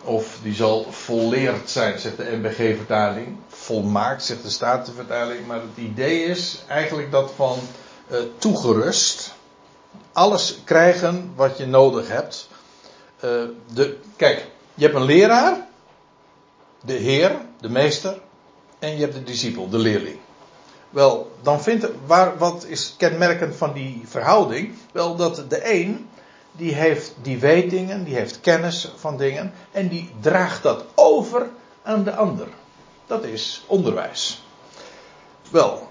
Of 0.03 0.39
die 0.43 0.55
zal 0.55 0.87
volleerd 0.91 1.71
zijn, 1.71 1.99
zegt 1.99 2.17
de 2.17 2.37
NBG-vertaling 2.43 3.37
volmaakt, 3.49 4.25
zegt 4.25 4.43
de 4.43 4.51
Statenvertaling. 4.51 5.47
Maar 5.47 5.61
het 5.61 5.77
idee 5.85 6.25
is 6.25 6.59
eigenlijk 6.69 7.11
dat 7.11 7.33
van 7.37 7.59
uh, 8.11 8.19
toegerust. 8.39 9.35
Alles 10.17 10.61
krijgen 10.65 11.33
wat 11.35 11.59
je 11.59 11.67
nodig 11.67 12.09
hebt. 12.09 12.49
Uh, 13.25 13.31
de, 13.73 13.99
kijk, 14.17 14.47
je 14.75 14.85
hebt 14.85 14.97
een 14.97 15.05
leraar, 15.05 15.67
de 16.85 16.93
Heer, 16.93 17.37
de 17.61 17.69
Meester, 17.69 18.21
en 18.79 18.95
je 18.95 19.01
hebt 19.01 19.13
de 19.13 19.23
discipel, 19.23 19.69
de 19.69 19.79
leerling. 19.79 20.19
Wel, 20.91 21.31
dan 21.43 21.63
vindt 21.63 21.87
waar, 22.07 22.39
wat 22.39 22.65
is 22.65 22.95
kenmerkend 22.99 23.57
van 23.57 23.73
die 23.73 24.03
verhouding? 24.05 24.75
Wel, 24.93 25.17
dat 25.17 25.51
de 25.51 25.75
een, 25.75 26.09
die 26.53 26.75
heeft, 26.75 27.15
die 27.23 27.39
weet 27.39 27.71
dingen, 27.71 28.05
die 28.05 28.15
heeft 28.15 28.41
kennis 28.41 28.93
van 28.97 29.17
dingen, 29.17 29.53
en 29.73 29.89
die 29.89 30.11
draagt 30.21 30.63
dat 30.63 30.85
over 30.95 31.51
aan 31.83 32.05
de 32.05 32.15
ander. 32.15 32.49
Dat 33.07 33.25
is 33.25 33.65
onderwijs. 33.67 34.43
Wel, 35.51 35.89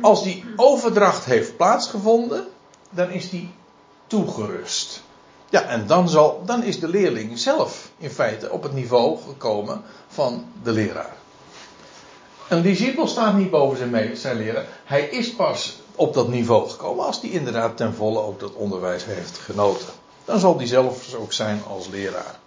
als 0.00 0.22
die 0.22 0.44
overdracht 0.56 1.24
heeft 1.24 1.56
plaatsgevonden, 1.56 2.46
dan 2.90 3.10
is 3.10 3.30
die 3.30 3.54
toegerust. 4.06 5.02
Ja, 5.50 5.62
en 5.62 5.86
dan, 5.86 6.08
zal, 6.08 6.42
dan 6.44 6.62
is 6.62 6.80
de 6.80 6.88
leerling 6.88 7.38
zelf 7.38 7.90
in 7.98 8.10
feite 8.10 8.50
op 8.50 8.62
het 8.62 8.72
niveau 8.72 9.18
gekomen 9.26 9.82
van 10.08 10.44
de 10.62 10.72
leraar. 10.72 11.16
Een 12.48 12.62
discipel 12.62 13.06
staat 13.06 13.34
niet 13.34 13.50
boven 13.50 13.76
zijn, 13.76 14.16
zijn 14.16 14.36
leraar. 14.36 14.66
Hij 14.84 15.02
is 15.02 15.34
pas 15.34 15.78
op 15.94 16.14
dat 16.14 16.28
niveau 16.28 16.68
gekomen 16.68 17.04
als 17.04 17.20
hij 17.20 17.30
inderdaad 17.30 17.76
ten 17.76 17.94
volle 17.94 18.20
ook 18.20 18.40
dat 18.40 18.52
onderwijs 18.52 19.04
heeft 19.04 19.38
genoten. 19.38 19.88
Dan 20.24 20.38
zal 20.38 20.56
hij 20.56 20.66
zelf 20.66 21.14
ook 21.14 21.32
zijn 21.32 21.62
als 21.68 21.88
leraar. 21.88 22.38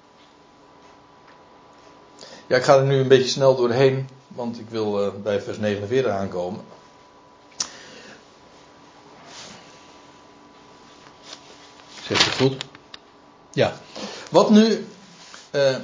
Ja, 2.48 2.56
ik 2.56 2.64
ga 2.64 2.78
er 2.78 2.86
nu 2.86 2.98
een 3.00 3.08
beetje 3.08 3.30
snel 3.30 3.56
doorheen, 3.56 4.08
want 4.28 4.60
ik 4.60 4.70
wil 4.70 5.06
uh, 5.06 5.12
bij 5.24 5.42
vers 5.42 5.58
49 5.58 6.12
aankomen. 6.12 6.62
Zegt 12.10 12.26
het 12.26 12.36
goed? 12.36 12.66
Ja. 13.52 13.74
Wat 14.32 14.50
nu 14.50 14.86
uh, 15.52 15.76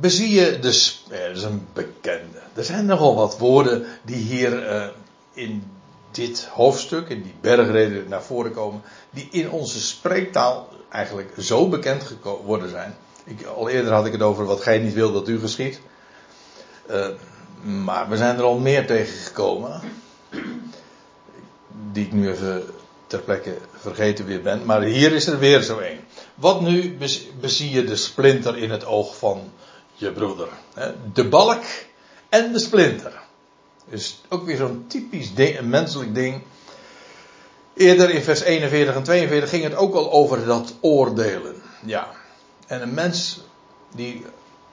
bezie 0.00 0.30
je 0.30 0.58
dus, 0.58 1.04
ja, 1.10 1.26
dat 1.26 1.36
is 1.36 1.42
een 1.42 1.66
bekende. 1.72 2.38
Er 2.54 2.64
zijn 2.64 2.86
nogal 2.86 3.14
wat 3.14 3.38
woorden 3.38 3.86
die 4.02 4.16
hier 4.16 4.74
uh, 4.74 4.88
in 5.32 5.70
dit 6.10 6.44
hoofdstuk, 6.44 7.08
in 7.08 7.22
die 7.22 7.34
bergreden 7.40 8.08
naar 8.08 8.22
voren 8.22 8.52
komen, 8.52 8.82
die 9.10 9.28
in 9.30 9.50
onze 9.50 9.80
spreektaal 9.80 10.68
eigenlijk 10.88 11.32
zo 11.38 11.68
bekend 11.68 12.02
geworden 12.22 12.70
zijn. 12.70 12.96
Ik, 13.24 13.44
al 13.46 13.68
eerder 13.68 13.92
had 13.92 14.06
ik 14.06 14.12
het 14.12 14.22
over 14.22 14.44
wat 14.44 14.62
gij 14.62 14.78
niet 14.78 14.94
wil 14.94 15.12
dat 15.12 15.28
u 15.28 15.38
geschiet. 15.38 15.80
Maar 17.62 18.08
we 18.08 18.16
zijn 18.16 18.36
er 18.36 18.42
al 18.42 18.58
meer 18.58 18.86
tegengekomen. 18.86 19.80
Die 21.92 22.06
ik 22.06 22.12
nu 22.12 22.30
even 22.30 22.64
ter 23.10 23.20
plekke 23.20 23.56
vergeten 23.72 24.26
weer 24.26 24.42
ben. 24.42 24.64
Maar 24.64 24.82
hier 24.82 25.12
is 25.12 25.26
er 25.26 25.38
weer 25.38 25.62
zo 25.62 25.78
een. 25.78 26.00
Wat 26.34 26.60
nu 26.60 26.98
bezie 27.40 27.70
je 27.70 27.84
de 27.84 27.96
splinter 27.96 28.58
in 28.58 28.70
het 28.70 28.84
oog 28.84 29.16
van 29.16 29.52
je 29.94 30.12
broeder? 30.12 30.48
De 31.12 31.28
balk 31.28 31.62
en 32.28 32.52
de 32.52 32.58
splinter. 32.58 33.12
Is 33.88 34.20
ook 34.28 34.44
weer 34.44 34.56
zo'n 34.56 34.84
typisch 34.86 35.30
menselijk 35.62 36.14
ding. 36.14 36.42
Eerder 37.74 38.10
in 38.10 38.22
vers 38.22 38.40
41 38.40 38.94
en 38.94 39.02
42 39.02 39.50
ging 39.50 39.62
het 39.62 39.74
ook 39.74 39.94
al 39.94 40.12
over 40.12 40.44
dat 40.44 40.74
oordelen. 40.80 41.54
Ja. 41.84 42.10
En 42.66 42.82
een 42.82 42.94
mens 42.94 43.40
die, 43.94 44.24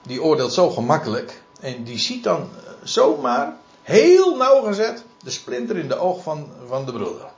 die 0.02 0.22
oordeelt 0.22 0.52
zo 0.52 0.70
gemakkelijk. 0.70 1.42
En 1.60 1.84
die 1.84 1.98
ziet 1.98 2.24
dan 2.24 2.48
zomaar 2.82 3.56
heel 3.82 4.36
nauwgezet 4.36 5.04
de 5.22 5.30
splinter 5.30 5.76
in 5.76 5.88
de 5.88 5.98
oog 5.98 6.22
van, 6.22 6.48
van 6.68 6.84
de 6.84 6.92
broeder. 6.92 7.36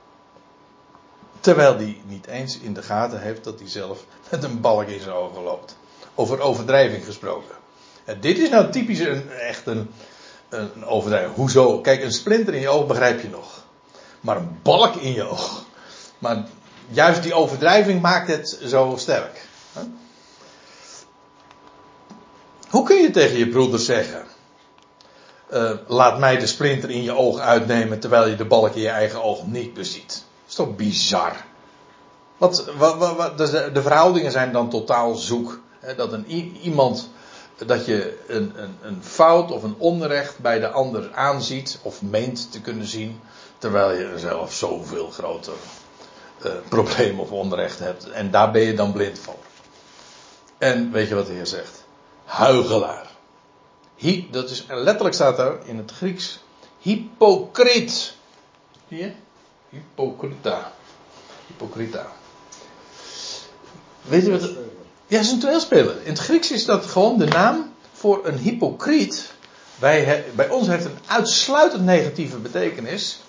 Terwijl 1.41 1.77
die 1.77 2.01
niet 2.05 2.27
eens 2.27 2.59
in 2.59 2.73
de 2.73 2.81
gaten 2.81 3.21
heeft 3.21 3.43
dat 3.43 3.59
hij 3.59 3.69
zelf 3.69 4.05
met 4.29 4.43
een 4.43 4.61
balk 4.61 4.87
in 4.87 4.99
zijn 4.99 5.15
ogen 5.15 5.43
loopt. 5.43 5.75
Over 6.15 6.39
overdrijving 6.39 7.05
gesproken. 7.05 7.55
En 8.05 8.19
dit 8.19 8.37
is 8.37 8.49
nou 8.49 8.71
typisch 8.71 8.99
een, 8.99 9.29
echt 9.29 9.67
een, 9.67 9.89
een 10.49 10.85
overdrijving. 10.85 11.35
Hoezo? 11.35 11.79
Kijk, 11.79 12.03
een 12.03 12.11
splinter 12.11 12.53
in 12.53 12.61
je 12.61 12.69
oog 12.69 12.87
begrijp 12.87 13.21
je 13.21 13.29
nog. 13.29 13.65
Maar 14.21 14.37
een 14.37 14.59
balk 14.61 14.95
in 14.95 15.13
je 15.13 15.23
oog. 15.23 15.65
Maar 16.19 16.43
juist 16.89 17.23
die 17.23 17.33
overdrijving 17.33 18.01
maakt 18.01 18.27
het 18.27 18.59
zo 18.63 18.93
sterk. 18.97 19.45
Hoe 22.69 22.85
kun 22.85 23.01
je 23.01 23.11
tegen 23.11 23.37
je 23.37 23.47
broeder 23.47 23.79
zeggen? 23.79 24.23
Uh, 25.53 25.71
laat 25.87 26.19
mij 26.19 26.37
de 26.37 26.47
splinter 26.47 26.89
in 26.89 27.03
je 27.03 27.11
oog 27.11 27.39
uitnemen 27.39 27.99
terwijl 27.99 28.27
je 28.27 28.35
de 28.35 28.45
balk 28.45 28.75
in 28.75 28.81
je 28.81 28.89
eigen 28.89 29.23
oog 29.23 29.47
niet 29.47 29.73
beziet. 29.73 30.23
Is 30.51 30.57
toch 30.57 30.75
bizar? 30.75 31.45
Wat, 32.37 32.65
wat, 32.77 32.97
wat, 32.97 33.37
dus 33.37 33.51
de, 33.51 33.71
de, 33.71 33.81
verhoudingen 33.81 34.31
zijn 34.31 34.51
dan 34.51 34.69
totaal 34.69 35.15
zoek. 35.15 35.59
Hè, 35.79 35.95
dat 35.95 36.13
een, 36.13 36.27
iemand, 36.61 37.09
dat 37.65 37.85
je 37.85 38.23
een, 38.27 38.53
een, 38.55 38.77
een, 38.81 39.03
fout 39.03 39.51
of 39.51 39.63
een 39.63 39.75
onrecht 39.77 40.39
bij 40.39 40.59
de 40.59 40.69
ander 40.69 41.13
aanziet 41.13 41.79
of 41.81 42.01
meent 42.01 42.51
te 42.51 42.61
kunnen 42.61 42.85
zien, 42.85 43.19
terwijl 43.57 43.91
je 43.91 44.19
zelf 44.19 44.53
zoveel 44.53 45.09
groter 45.09 45.53
uh, 46.45 46.51
probleem 46.69 47.19
of 47.19 47.31
onrecht 47.31 47.79
hebt. 47.79 48.09
En 48.09 48.31
daar 48.31 48.51
ben 48.51 48.61
je 48.61 48.73
dan 48.73 48.91
blind 48.91 49.19
voor. 49.19 49.39
En 50.57 50.91
weet 50.91 51.07
je 51.07 51.15
wat 51.15 51.25
de 51.25 51.33
Heer 51.33 51.47
zegt? 51.47 51.83
Huigelaar. 52.25 53.09
Hi, 53.95 54.27
dat 54.31 54.49
is, 54.49 54.65
letterlijk 54.67 55.15
staat 55.15 55.37
daar 55.37 55.67
in 55.67 55.77
het 55.77 55.91
Grieks. 55.91 56.39
Hypocriet. 56.79 58.13
Zie 58.89 58.97
je? 58.97 59.13
Hypocrita. 59.71 60.71
Hypocrita. 61.47 62.11
Weet 64.01 64.25
je 64.25 64.31
wat? 64.31 64.41
Ja, 65.07 65.17
het 65.17 65.25
is 65.25 65.31
een 65.31 65.39
toneelspeler. 65.39 66.01
In 66.03 66.09
het 66.09 66.19
Grieks 66.19 66.51
is 66.51 66.65
dat 66.65 66.85
gewoon 66.85 67.17
de 67.17 67.25
naam 67.25 67.73
voor 67.93 68.25
een 68.25 68.37
hypocriet. 68.37 69.33
Bij, 69.79 70.25
bij 70.35 70.49
ons 70.49 70.67
heeft 70.67 70.85
een 70.85 70.97
uitsluitend 71.05 71.85
negatieve 71.85 72.37
betekenis. 72.37 73.21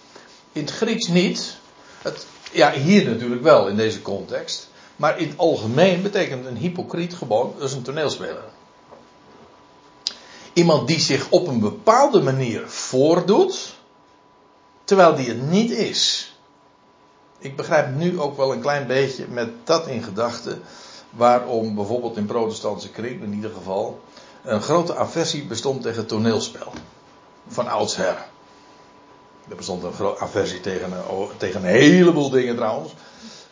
In 0.53 0.61
het 0.61 0.71
Grieks 0.71 1.09
niet. 1.09 1.57
Het, 2.03 2.27
ja, 2.53 2.73
hier 2.73 3.05
natuurlijk 3.05 3.43
wel 3.43 3.69
in 3.69 3.77
deze 3.77 4.03
context. 4.03 4.69
Maar 4.97 5.19
in 5.19 5.29
het 5.29 5.39
algemeen 5.39 6.03
betekent 6.03 6.47
een 6.47 6.57
hypocriet 6.57 7.15
gewoon, 7.15 7.55
dus 7.59 7.73
een 7.73 7.83
toneelspeler. 7.83 8.45
Iemand 10.53 10.89
die 10.89 11.01
zich 11.01 11.31
op 11.31 11.47
een 11.47 11.61
bepaalde 11.61 12.21
manier 12.21 12.69
voordoet, 12.69 13.75
terwijl 14.85 15.15
die 15.15 15.29
het 15.29 15.51
niet 15.51 15.71
is. 15.71 16.32
Ik 17.43 17.57
begrijp 17.57 17.95
nu 17.95 18.21
ook 18.21 18.37
wel 18.37 18.53
een 18.53 18.61
klein 18.61 18.87
beetje 18.87 19.27
met 19.29 19.49
dat 19.65 19.87
in 19.87 20.03
gedachten, 20.03 20.63
waarom 21.11 21.75
bijvoorbeeld 21.75 22.17
in 22.17 22.27
protestantse 22.27 22.91
kring 22.91 23.23
in 23.23 23.35
ieder 23.35 23.51
geval 23.51 24.01
een 24.43 24.63
grote 24.63 24.97
aversie 24.97 25.45
bestond 25.45 25.83
tegen 25.83 26.07
toneelspel. 26.07 26.73
Van 27.49 27.69
oudsher. 27.69 28.17
Er 29.49 29.57
bestond 29.57 29.83
een 29.83 29.93
grote 29.93 30.21
aversie 30.21 30.61
tegen, 30.61 30.93
tegen 31.37 31.61
een 31.61 31.71
heleboel 31.71 32.31
dingen 32.31 32.57
trouwens. 32.57 32.95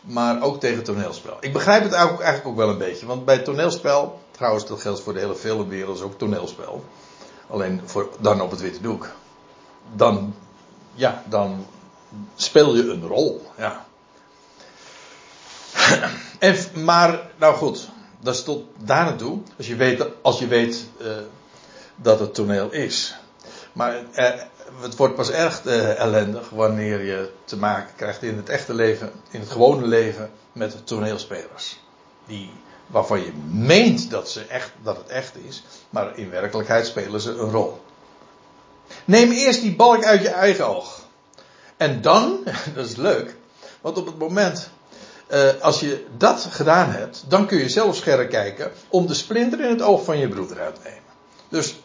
Maar 0.01 0.41
ook 0.41 0.59
tegen 0.59 0.83
toneelspel. 0.83 1.37
Ik 1.39 1.53
begrijp 1.53 1.83
het 1.83 1.93
eigenlijk 1.93 2.47
ook 2.47 2.55
wel 2.55 2.69
een 2.69 2.77
beetje. 2.77 3.05
Want 3.05 3.25
bij 3.25 3.37
toneelspel 3.37 4.19
Trouwens, 4.41 4.67
dat 4.69 4.81
geldt 4.81 5.01
voor 5.01 5.13
de 5.13 5.19
hele 5.19 5.35
filmwereld, 5.35 5.97
is 5.97 6.03
ook 6.03 6.17
toneelspel. 6.17 6.83
Alleen 7.47 7.81
voor, 7.85 8.09
dan 8.19 8.41
op 8.41 8.51
het 8.51 8.61
witte 8.61 8.81
doek. 8.81 9.09
Dan, 9.95 10.33
ja, 10.93 11.23
dan 11.29 11.65
speel 12.35 12.75
je 12.75 12.89
een 12.89 13.07
rol, 13.07 13.51
ja. 13.57 13.85
En, 16.39 16.55
maar, 16.83 17.29
nou 17.37 17.55
goed, 17.55 17.89
dat 18.19 18.35
is 18.35 18.43
tot 18.43 18.65
daar 18.77 19.05
naartoe. 19.05 19.39
Als 19.57 19.67
je 19.67 19.75
weet, 19.75 20.05
als 20.21 20.39
je 20.39 20.47
weet 20.47 20.85
uh, 21.01 21.07
dat 21.95 22.19
het 22.19 22.33
toneel 22.33 22.71
is. 22.71 23.15
Maar 23.73 23.95
uh, 24.15 24.29
het 24.79 24.95
wordt 24.95 25.15
pas 25.15 25.31
erg 25.31 25.65
uh, 25.65 25.99
ellendig 25.99 26.49
wanneer 26.49 27.03
je 27.03 27.31
te 27.43 27.57
maken 27.57 27.95
krijgt 27.95 28.23
in 28.23 28.37
het 28.37 28.49
echte 28.49 28.73
leven, 28.73 29.11
in 29.29 29.39
het 29.39 29.49
gewone 29.49 29.87
leven, 29.87 30.31
met 30.51 30.87
toneelspelers. 30.87 31.79
Die 32.25 32.49
waarvan 32.87 33.19
je 33.19 33.31
meent 33.51 34.09
dat, 34.09 34.29
ze 34.29 34.45
echt, 34.45 34.71
dat 34.83 34.97
het 34.97 35.07
echt 35.07 35.35
is, 35.47 35.63
maar 35.89 36.17
in 36.17 36.29
werkelijkheid 36.29 36.87
spelen 36.87 37.21
ze 37.21 37.31
een 37.31 37.51
rol. 37.51 37.81
Neem 39.05 39.31
eerst 39.31 39.61
die 39.61 39.75
balk 39.75 40.03
uit 40.03 40.21
je 40.21 40.29
eigen 40.29 40.67
oog. 40.67 41.00
En 41.81 42.01
dan, 42.01 42.43
dat 42.75 42.85
is 42.85 42.95
leuk, 42.95 43.35
want 43.81 43.97
op 43.97 44.05
het 44.05 44.17
moment, 44.17 44.69
uh, 45.31 45.49
als 45.61 45.79
je 45.79 46.05
dat 46.17 46.47
gedaan 46.49 46.89
hebt, 46.89 47.23
dan 47.27 47.45
kun 47.45 47.57
je 47.57 47.69
zelf 47.69 47.95
scherp 47.95 48.29
kijken 48.29 48.71
om 48.89 49.07
de 49.07 49.13
splinter 49.13 49.59
in 49.59 49.69
het 49.69 49.81
oog 49.81 50.03
van 50.03 50.17
je 50.17 50.27
broeder 50.27 50.59
uit 50.59 50.75
te 50.75 50.81
nemen. 50.83 51.03
Dus 51.49 51.75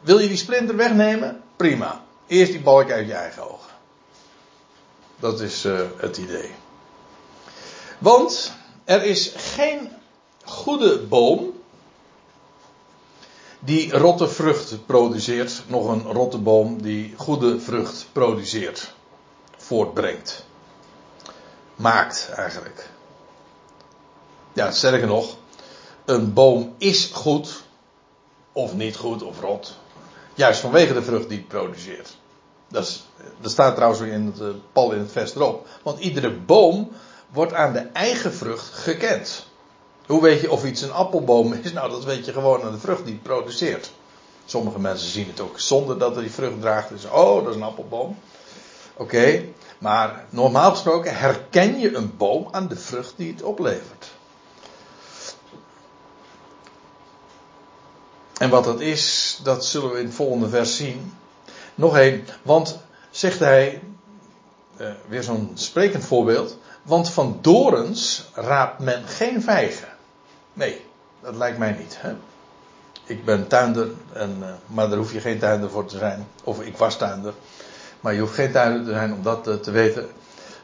wil 0.00 0.18
je 0.18 0.28
die 0.28 0.36
splinter 0.36 0.76
wegnemen? 0.76 1.42
Prima. 1.56 2.04
Eerst 2.26 2.52
die 2.52 2.60
balk 2.60 2.90
uit 2.90 3.06
je 3.06 3.14
eigen 3.14 3.50
oog. 3.52 3.68
Dat 5.20 5.40
is 5.40 5.64
uh, 5.64 5.80
het 5.96 6.16
idee. 6.16 6.50
Want 7.98 8.52
er 8.84 9.02
is 9.02 9.32
geen 9.36 9.88
goede 10.44 10.98
boom 10.98 11.52
die 13.58 13.98
rotte 13.98 14.28
vrucht 14.28 14.86
produceert, 14.86 15.62
nog 15.66 15.88
een 15.88 16.02
rotte 16.02 16.38
boom 16.38 16.82
die 16.82 17.14
goede 17.16 17.60
vrucht 17.60 18.06
produceert, 18.12 18.94
voortbrengt. 19.66 20.44
Maakt 21.76 22.30
eigenlijk. 22.36 22.88
Ja, 24.52 24.70
sterker 24.70 25.06
nog, 25.06 25.36
een 26.04 26.32
boom 26.32 26.74
is 26.78 27.10
goed, 27.12 27.62
of 28.52 28.74
niet 28.74 28.96
goed, 28.96 29.22
of 29.22 29.40
rot. 29.40 29.76
Juist 30.34 30.60
vanwege 30.60 30.94
de 30.94 31.02
vrucht 31.02 31.28
die 31.28 31.38
het 31.38 31.48
produceert. 31.48 32.16
Dat, 32.68 32.82
is, 32.82 33.04
staat 33.42 33.74
trouwens 33.74 34.00
in 34.00 34.26
het 34.26 34.40
uh, 34.40 34.48
pal 34.72 34.92
in 34.92 34.98
het 34.98 35.12
vers 35.12 35.34
erop. 35.34 35.66
Want 35.82 35.98
iedere 35.98 36.30
boom 36.30 36.90
wordt 37.30 37.52
aan 37.52 37.72
de 37.72 37.88
eigen 37.92 38.34
vrucht 38.34 38.72
gekend. 38.72 39.46
Hoe 40.06 40.22
weet 40.22 40.40
je 40.40 40.50
of 40.50 40.64
iets 40.64 40.82
een 40.82 40.92
appelboom 40.92 41.52
is? 41.52 41.72
Nou, 41.72 41.90
dat 41.90 42.04
weet 42.04 42.24
je 42.24 42.32
gewoon 42.32 42.62
aan 42.62 42.72
de 42.72 42.78
vrucht 42.78 43.04
die 43.04 43.12
het 43.12 43.22
produceert. 43.22 43.90
Sommige 44.44 44.80
mensen 44.80 45.10
zien 45.10 45.26
het 45.26 45.40
ook 45.40 45.60
zonder 45.60 45.98
dat 45.98 46.16
er 46.16 46.22
die 46.22 46.30
vrucht 46.30 46.60
draagt. 46.60 46.88
Dus, 46.88 47.04
oh, 47.04 47.44
dat 47.44 47.48
is 47.48 47.56
een 47.56 47.62
appelboom. 47.62 48.18
Oké, 48.96 49.44
maar 49.78 50.24
normaal 50.30 50.70
gesproken 50.70 51.16
herken 51.16 51.78
je 51.78 51.94
een 51.94 52.16
boom 52.16 52.48
aan 52.50 52.68
de 52.68 52.76
vrucht 52.76 53.14
die 53.16 53.32
het 53.32 53.42
oplevert. 53.42 54.12
En 58.38 58.50
wat 58.50 58.64
dat 58.64 58.80
is, 58.80 59.38
dat 59.42 59.64
zullen 59.64 59.90
we 59.90 59.98
in 59.98 60.04
het 60.04 60.14
volgende 60.14 60.48
vers 60.48 60.76
zien. 60.76 61.14
Nog 61.74 61.96
één, 61.96 62.26
want 62.42 62.78
zegt 63.10 63.38
hij, 63.38 63.82
eh, 64.76 64.90
weer 65.08 65.22
zo'n 65.22 65.50
sprekend 65.54 66.04
voorbeeld, 66.04 66.58
want 66.82 67.10
van 67.10 67.38
dorens 67.40 68.24
raapt 68.34 68.78
men 68.78 69.04
geen 69.06 69.42
vijgen. 69.42 69.88
Nee, 70.52 70.84
dat 71.20 71.34
lijkt 71.34 71.58
mij 71.58 71.72
niet. 71.72 71.96
Hè? 72.00 72.14
Ik 73.06 73.24
ben 73.24 73.46
tuinder, 73.46 73.90
en, 74.12 74.36
eh, 74.40 74.48
maar 74.66 74.88
daar 74.88 74.98
hoef 74.98 75.12
je 75.12 75.20
geen 75.20 75.38
tuinder 75.38 75.70
voor 75.70 75.86
te 75.86 75.98
zijn. 75.98 76.26
Of 76.44 76.60
ik 76.60 76.76
was 76.76 76.96
tuinder. 76.96 77.34
Maar 78.04 78.14
je 78.14 78.20
hoeft 78.20 78.34
geen 78.34 78.52
tuinder 78.52 78.84
te 78.84 78.90
zijn 78.90 79.12
om 79.12 79.22
dat 79.22 79.48
uh, 79.48 79.54
te 79.54 79.70
weten. 79.70 80.08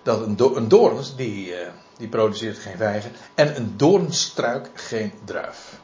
Dat 0.03 0.27
een, 0.27 0.37
do 0.37 0.55
een 0.55 0.69
dorens, 0.69 1.17
die, 1.17 1.55
die 1.97 2.09
produceert 2.09 2.59
geen 2.59 2.77
vijgen. 2.77 3.13
En 3.35 3.57
een 3.57 3.77
doornstruik 3.77 4.71
geen 4.75 5.13
druif. 5.25 5.79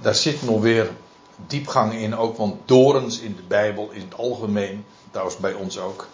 Daar 0.00 0.14
zit 0.14 0.42
nog 0.42 0.60
weer 0.60 0.90
diepgang 1.46 1.92
in 1.94 2.16
ook, 2.16 2.36
want 2.36 2.68
dorens 2.68 3.20
in 3.20 3.36
de 3.36 3.42
Bijbel 3.42 3.90
in 3.90 4.00
het 4.00 4.14
algemeen, 4.14 4.84
trouwens 5.10 5.36
bij 5.36 5.52
ons 5.52 5.78
ook. 5.78 6.06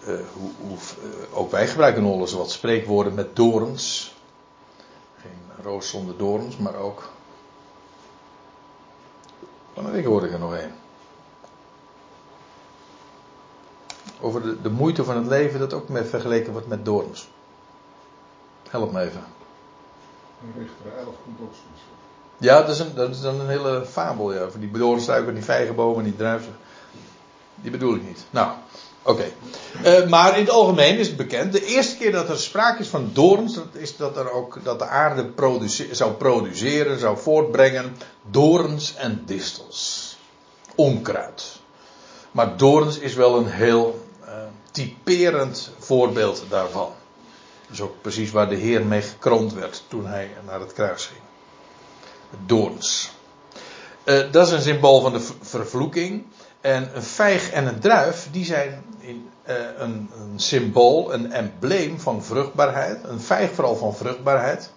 Uh, 0.00 0.20
hoe, 0.32 0.50
hoe, 0.58 0.78
ook 1.32 1.50
wij 1.50 1.66
gebruiken 1.68 2.02
nog 2.02 2.20
eens 2.20 2.32
wat 2.32 2.50
spreekwoorden 2.50 3.14
met 3.14 3.36
dorens. 3.36 4.14
Geen 5.20 5.64
roos 5.64 5.88
zonder 5.88 6.16
dorens, 6.16 6.56
maar 6.56 6.74
ook. 6.74 7.13
Van 9.74 9.84
de 9.84 9.90
week 9.90 10.04
hoorde 10.04 10.26
ik 10.26 10.32
er 10.32 10.38
nog 10.38 10.52
een. 10.52 10.72
Over 14.20 14.42
de, 14.42 14.60
de 14.62 14.70
moeite 14.70 15.04
van 15.04 15.16
het 15.16 15.26
leven 15.26 15.58
dat 15.58 15.72
ook 15.72 15.88
met 15.88 16.08
vergeleken 16.08 16.52
wordt 16.52 16.68
met 16.68 16.84
dorens. 16.84 17.28
Help 18.68 18.92
me 18.92 19.00
even. 19.00 19.24
Richter 20.56 20.98
11 20.98 21.14
komt 21.24 21.40
ook. 21.40 21.52
Ja, 22.38 22.60
dat 22.60 22.68
is, 22.68 22.78
een, 22.78 22.94
dat 22.94 23.10
is 23.10 23.20
dan 23.20 23.40
een 23.40 23.48
hele 23.48 23.84
fabel, 23.86 24.32
ja. 24.32 24.50
Voor 24.50 24.60
die 24.60 24.68
bedoornstruiken, 24.68 25.34
die 25.34 25.44
vijgenbomen, 25.44 26.04
die 26.04 26.16
druiven. 26.16 26.56
Die 27.54 27.70
bedoel 27.70 27.94
ik 27.94 28.02
niet. 28.02 28.26
Nou, 28.30 28.52
oké. 29.04 29.24
Uh, 29.84 30.08
maar 30.08 30.38
in 30.38 30.44
het 30.44 30.50
algemeen 30.50 30.98
is 30.98 31.06
het 31.06 31.16
bekend. 31.16 31.52
De 31.52 31.64
eerste 31.64 31.96
keer 31.96 32.12
dat 32.12 32.28
er 32.28 32.38
sprake 32.38 32.80
is 32.80 32.88
van 32.88 33.10
dorens, 33.12 33.54
dat 33.54 33.66
is 33.72 33.96
dat 33.96 34.16
er 34.16 34.30
ook 34.30 34.58
dat 34.62 34.78
de 34.78 34.86
aarde 34.86 35.32
zou 35.90 36.12
produceren, 36.12 36.98
zou 36.98 37.18
voortbrengen 37.18 37.96
dorens 38.30 38.94
en 38.94 39.22
distels. 39.26 40.16
Onkruid. 40.74 41.62
Maar 42.30 42.56
dorens 42.56 42.98
is 42.98 43.14
wel 43.14 43.36
een 43.36 43.50
heel 43.50 44.06
uh, 44.22 44.28
typerend 44.70 45.70
voorbeeld 45.78 46.44
daarvan. 46.48 46.92
Dat 47.62 47.72
is 47.72 47.80
ook 47.80 48.00
precies 48.00 48.30
waar 48.30 48.48
de 48.48 48.54
Heer 48.54 48.86
mee 48.86 49.02
gekroond 49.02 49.52
werd 49.52 49.82
toen 49.88 50.06
hij 50.06 50.30
naar 50.46 50.60
het 50.60 50.72
kruis 50.72 51.06
ging. 51.06 51.20
Doorns. 52.46 53.12
Uh, 54.04 54.30
dat 54.30 54.46
is 54.46 54.52
een 54.52 54.62
symbool 54.62 55.00
van 55.00 55.12
de 55.12 55.26
vervloeking. 55.40 56.24
En 56.60 56.90
een 56.94 57.02
vijg 57.02 57.50
en 57.50 57.66
een 57.66 57.80
druif, 57.80 58.28
die 58.30 58.44
zijn 58.44 58.84
in, 59.06 59.30
uh, 59.48 59.54
een, 59.76 60.10
een, 60.18 60.40
symbool, 60.40 61.14
een 61.14 61.32
embleem 61.32 62.00
van 62.00 62.24
vruchtbaarheid. 62.24 63.04
Een 63.04 63.20
vijg 63.20 63.52
vooral 63.52 63.76
van 63.76 63.94
vruchtbaarheid. 63.94 64.70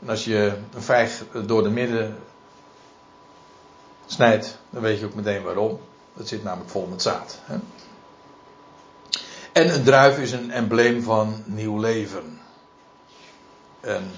En 0.00 0.08
als 0.08 0.24
je 0.24 0.58
een 0.74 0.82
vijg 0.82 1.24
door 1.46 1.62
de 1.62 1.70
midden 1.70 2.16
snijdt, 4.06 4.58
dan 4.70 4.82
weet 4.82 4.98
je 4.98 5.06
ook 5.06 5.14
meteen 5.14 5.42
waarom. 5.42 5.80
Dat 6.14 6.28
zit 6.28 6.42
namelijk 6.42 6.70
vol 6.70 6.86
met 6.86 7.02
zaad. 7.02 7.38
Hè? 7.44 7.56
En 9.52 9.74
een 9.74 9.84
druif 9.84 10.18
is 10.18 10.32
een 10.32 10.50
embleem 10.50 11.02
van 11.02 11.42
nieuw 11.46 11.78
leven. 11.78 12.40
En 13.80 14.10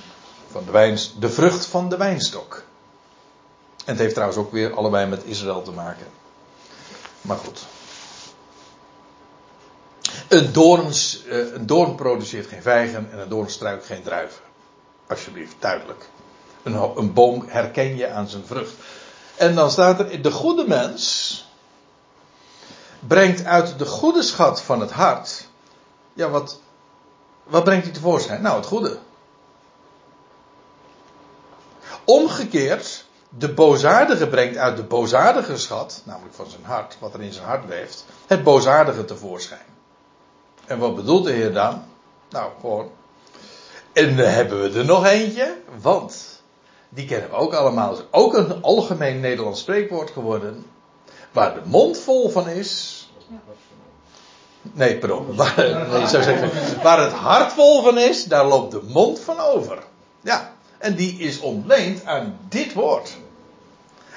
van 0.50 0.64
de, 0.64 0.70
wijns, 0.70 1.14
de 1.18 1.30
vrucht 1.30 1.66
van 1.66 1.88
de 1.88 1.96
wijnstok. 1.96 2.62
En 3.84 3.90
het 3.92 3.98
heeft 3.98 4.14
trouwens 4.14 4.38
ook 4.40 4.52
weer 4.52 4.74
allebei 4.74 5.06
met 5.06 5.24
Israël 5.24 5.62
te 5.62 5.72
maken. 5.72 6.06
Maar 7.20 7.36
goed. 7.36 7.66
Een, 10.28 10.52
doorns, 10.52 11.22
een 11.28 11.66
doorn 11.66 11.94
produceert 11.94 12.46
geen 12.46 12.62
vijgen 12.62 13.09
en 13.12 13.18
een 13.18 13.28
doornstruik 13.28 13.84
geen 13.84 14.02
druiven. 14.02 14.42
Alsjeblieft, 15.09 15.55
duidelijk. 15.59 16.09
Een, 16.62 16.74
een 16.96 17.12
boom 17.12 17.44
herken 17.46 17.96
je 17.96 18.09
aan 18.09 18.28
zijn 18.28 18.46
vrucht. 18.46 18.74
En 19.36 19.55
dan 19.55 19.70
staat 19.70 20.01
er, 20.01 20.22
de 20.22 20.30
goede 20.30 20.64
mens 20.68 21.46
brengt 23.06 23.44
uit 23.44 23.78
de 23.78 23.86
goede 23.86 24.22
schat 24.22 24.62
van 24.62 24.80
het 24.80 24.90
hart. 24.90 25.48
Ja, 26.12 26.28
wat, 26.28 26.60
wat 27.44 27.64
brengt 27.64 27.84
hij 27.84 27.94
tevoorschijn? 27.94 28.42
Nou, 28.42 28.56
het 28.56 28.66
goede. 28.66 28.98
Omgekeerd, 32.05 33.05
de 33.28 33.52
boosaardige 33.52 34.28
brengt 34.28 34.56
uit 34.56 34.76
de 34.76 34.82
boosaardige 34.82 35.59
schat, 35.59 36.02
namelijk 36.05 36.34
van 36.34 36.51
zijn 36.51 36.64
hart, 36.64 36.96
wat 37.01 37.14
er 37.14 37.22
in 37.22 37.32
zijn 37.32 37.46
hart 37.46 37.68
leeft, 37.68 38.05
het 38.26 38.42
boosaardige 38.42 39.05
tevoorschijn. 39.05 39.73
En 40.66 40.78
wat 40.78 40.94
bedoelt 40.94 41.24
de 41.24 41.32
Heer 41.32 41.52
dan? 41.52 41.82
Nou, 42.30 42.50
gewoon. 42.60 42.90
En 43.92 44.16
dan 44.16 44.26
hebben 44.26 44.62
we 44.62 44.78
er 44.78 44.84
nog 44.84 45.06
eentje, 45.06 45.56
want 45.80 46.42
die 46.88 47.06
kennen 47.06 47.30
we 47.30 47.36
ook 47.36 47.54
allemaal. 47.54 47.92
Is 47.92 48.02
ook 48.10 48.34
een 48.34 48.62
algemeen 48.62 49.20
Nederlands 49.20 49.60
spreekwoord 49.60 50.10
geworden. 50.10 50.66
Waar 51.32 51.54
de 51.54 51.60
mond 51.64 51.98
vol 51.98 52.28
van 52.28 52.48
is. 52.48 53.02
Nee, 54.62 54.98
pardon. 54.98 55.36
Waar, 55.36 55.54
waar 56.82 57.00
het 57.00 57.12
hart 57.12 57.52
vol 57.52 57.82
van 57.82 57.98
is, 57.98 58.24
daar 58.24 58.46
loopt 58.46 58.70
de 58.70 58.82
mond 58.82 59.20
van 59.20 59.40
over. 59.40 59.78
Ja. 60.20 60.52
En 60.78 60.94
die 60.94 61.18
is 61.18 61.40
ontleend 61.40 62.04
aan 62.04 62.38
dit 62.48 62.72
woord. 62.72 63.16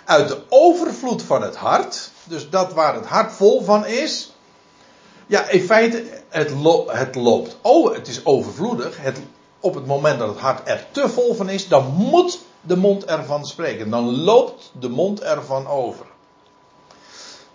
Uit 0.06 0.28
de 0.28 0.42
overvloed 0.50 1.22
van 1.22 1.42
het 1.42 1.56
hart, 1.56 2.12
dus 2.24 2.50
dat 2.50 2.74
waar 2.74 2.96
het 2.96 3.06
hart 3.06 3.32
vol 3.32 3.64
van 3.64 3.86
is. 3.86 4.34
Ja, 5.28 5.50
in 5.50 5.62
feite, 5.62 6.04
het, 6.30 6.52
lo 6.52 6.90
het 6.90 7.16
loopt. 7.16 7.58
Oh, 7.62 7.94
het 7.94 8.08
is 8.08 8.26
overvloedig. 8.26 8.98
Het, 9.02 9.20
op 9.60 9.74
het 9.76 9.86
moment 9.86 10.20
dat 10.20 10.30
het 10.30 10.40
hart 10.40 10.68
er 10.68 10.86
te 10.92 11.10
vol 11.10 11.34
van 11.34 11.50
is, 11.50 11.68
dan 11.68 11.94
moet 11.94 12.40
de 12.62 12.78
mond 12.78 13.06
ervan 13.06 13.46
spreken. 13.46 13.90
Dan 13.90 14.16
loopt 14.16 14.72
de 14.80 14.90
mond 14.90 15.22
ervan 15.22 15.68
over. 15.68 16.06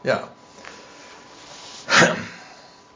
Ja. 0.01 0.29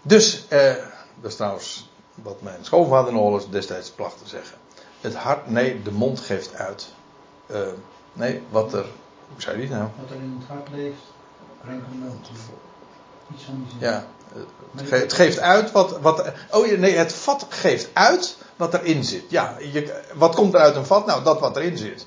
Dus, 0.03 0.45
eh, 0.49 0.75
dat 1.21 1.31
is 1.31 1.37
trouwens 1.37 1.89
wat 2.15 2.43
mijn 2.43 2.65
schoonvader 2.65 3.13
nog 3.13 3.49
destijds 3.49 3.91
placht 3.91 4.19
te 4.19 4.29
zeggen. 4.29 4.59
Het 5.01 5.15
hart, 5.15 5.51
nee, 5.51 5.83
de 5.83 5.93
mond 5.93 6.21
geeft 6.21 6.55
uit. 6.55 6.89
Uh, 7.47 7.59
nee, 8.13 8.43
wat 8.51 8.73
er, 8.73 8.87
hoe 9.33 9.43
zei 9.43 9.67
hij 9.67 9.77
nou? 9.77 9.89
Wat 10.01 10.11
er 10.11 10.17
in 10.17 10.37
het 10.39 10.49
hart 10.49 10.69
leeft, 10.73 11.03
brengt 11.61 11.85
de 11.91 11.97
mond. 11.99 12.31
Iets 13.35 13.43
van 13.43 13.55
die 13.55 13.71
zin. 13.71 13.89
Ja, 13.89 14.07
het, 14.77 14.89
ge 14.89 14.95
het 14.95 15.13
geeft 15.13 15.39
uit 15.39 15.73
wat, 15.73 15.99
wat. 16.01 16.33
Oh 16.51 16.79
nee, 16.79 16.97
het 16.97 17.13
vat 17.13 17.47
geeft 17.49 17.89
uit 17.93 18.37
wat 18.57 18.75
erin 18.75 19.05
zit. 19.05 19.25
Ja, 19.29 19.57
je, 19.73 20.03
wat 20.15 20.35
komt 20.35 20.55
er 20.55 20.61
uit 20.61 20.77
een 20.77 20.87
vat? 20.87 21.07
Nou, 21.07 21.25
dat 21.25 21.41
wat 21.41 21.57
erin 21.57 21.77
zit. 21.77 22.07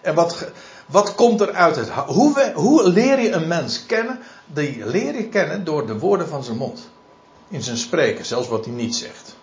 En 0.00 0.14
wat, 0.14 0.44
wat 0.86 1.14
komt 1.14 1.40
er 1.40 1.52
uit 1.52 1.76
het? 1.76 1.88
Hoe, 1.90 2.52
hoe 2.54 2.88
leer 2.88 3.20
je 3.20 3.30
een 3.30 3.48
mens 3.48 3.86
kennen? 3.86 4.20
Die 4.46 4.86
leer 4.86 5.14
je 5.14 5.28
kennen 5.28 5.64
door 5.64 5.86
de 5.86 5.98
woorden 5.98 6.28
van 6.28 6.44
zijn 6.44 6.56
mond. 6.56 6.88
In 7.48 7.62
zijn 7.62 7.76
spreken, 7.76 8.24
zelfs 8.24 8.48
wat 8.48 8.64
hij 8.64 8.74
niet 8.74 8.96
zegt. 8.96 9.36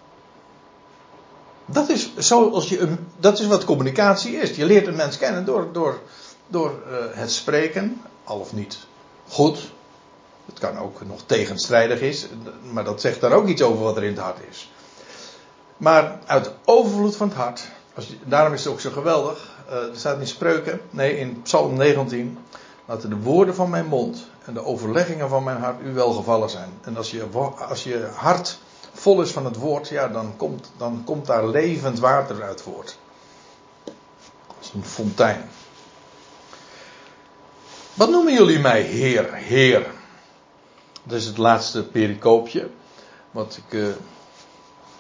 Dat 1.66 1.90
is, 1.90 2.12
zoals 2.18 2.70
je, 2.70 2.96
dat 3.20 3.40
is 3.40 3.46
wat 3.46 3.66
communicatie 3.66 4.36
is. 4.36 4.56
Je 4.56 4.66
leert 4.66 4.88
een 4.88 4.96
mens 4.96 5.18
kennen 5.18 5.46
door, 5.46 5.70
door, 5.72 6.00
door 6.48 6.72
uh, 6.90 6.96
het 7.12 7.32
spreken, 7.32 8.02
al 8.24 8.40
of 8.40 8.54
niet 8.54 8.78
goed. 9.28 9.74
Het 10.46 10.60
kan 10.60 10.78
ook 10.78 11.06
nog 11.06 11.22
tegenstrijdig 11.26 12.02
is, 12.02 12.28
maar 12.72 12.84
dat 12.84 13.02
zegt 13.02 13.22
daar 13.22 13.32
ook 13.32 13.48
iets 13.48 13.62
over 13.62 13.84
wat 13.84 13.98
er 13.98 14.04
in 14.04 14.10
het 14.10 14.20
hart 14.20 14.40
is. 14.50 14.72
Maar 15.78 16.20
uit 16.26 16.52
overvloed 16.66 17.16
van 17.16 17.28
het 17.28 17.38
hart, 17.38 17.64
daarom 18.24 18.54
is 18.54 18.64
het 18.64 18.74
ook 18.74 18.80
zo 18.80 18.92
geweldig. 18.92 19.54
Uh, 19.70 19.74
er 19.74 19.96
staat 19.96 20.20
niet 20.20 20.28
spreuken, 20.28 20.82
nee, 20.90 21.18
in 21.18 21.42
Psalm 21.42 21.78
19. 21.78 22.38
Laten 22.86 23.10
de 23.10 23.16
woorden 23.18 23.56
van 23.56 23.70
mijn 23.70 23.86
mond 23.86 24.28
en 24.46 24.54
de 24.54 24.66
overleggingen 24.66 25.30
van 25.30 25.44
mijn 25.44 25.58
hart 25.58 25.82
u 25.82 25.94
welgevallen 25.94 26.50
zijn. 26.50 26.70
En 26.82 26.98
als 26.98 27.12
je, 27.12 27.26
als 27.70 27.84
je 27.84 28.10
hart 28.16 28.60
vol 28.94 29.22
is 29.22 29.32
van 29.32 29.46
het 29.46 29.56
woord, 29.56 29.90
ja, 29.90 30.08
dan 30.08 30.34
komt, 30.38 30.72
dan 30.78 31.02
komt 31.06 31.26
daar 31.26 31.48
levend 31.48 32.00
water 32.00 32.44
uit 32.44 32.62
voort. 32.62 32.98
Als 34.58 34.72
een 34.74 34.86
fontein. 34.86 35.50
Wat 37.94 38.10
noemen 38.10 38.34
jullie 38.34 38.60
mij 38.60 38.82
Heer, 38.82 39.34
Heer? 39.34 39.95
Dat 41.08 41.18
is 41.18 41.26
het 41.26 41.38
laatste 41.38 41.84
pericoopje. 41.84 42.70
Wat 43.32 43.60
ik. 43.66 43.74
Uh, 43.74 43.88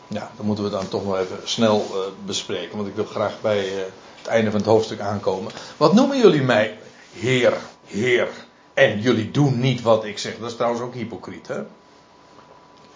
ja, 0.07 0.31
dan 0.37 0.45
moeten 0.45 0.63
we 0.63 0.69
dan 0.69 0.87
toch 0.87 1.03
nog 1.03 1.17
even 1.17 1.39
snel 1.43 1.85
uh, 1.91 1.97
bespreken. 2.25 2.75
Want 2.75 2.87
ik 2.89 2.95
wil 2.95 3.05
graag 3.05 3.41
bij 3.41 3.73
uh, 3.73 3.83
het 4.17 4.27
einde 4.27 4.51
van 4.51 4.59
het 4.59 4.69
hoofdstuk 4.69 4.99
aankomen. 4.99 5.51
Wat 5.77 5.93
noemen 5.93 6.17
jullie 6.17 6.41
mij 6.41 6.77
Heer, 7.13 7.57
Heer? 7.85 8.29
En 8.73 9.01
jullie 9.01 9.31
doen 9.31 9.59
niet 9.59 9.81
wat 9.81 10.03
ik 10.05 10.17
zeg. 10.17 10.37
Dat 10.39 10.49
is 10.49 10.55
trouwens 10.55 10.83
ook 10.83 10.93
hypocriet, 10.93 11.47
hè? 11.47 11.61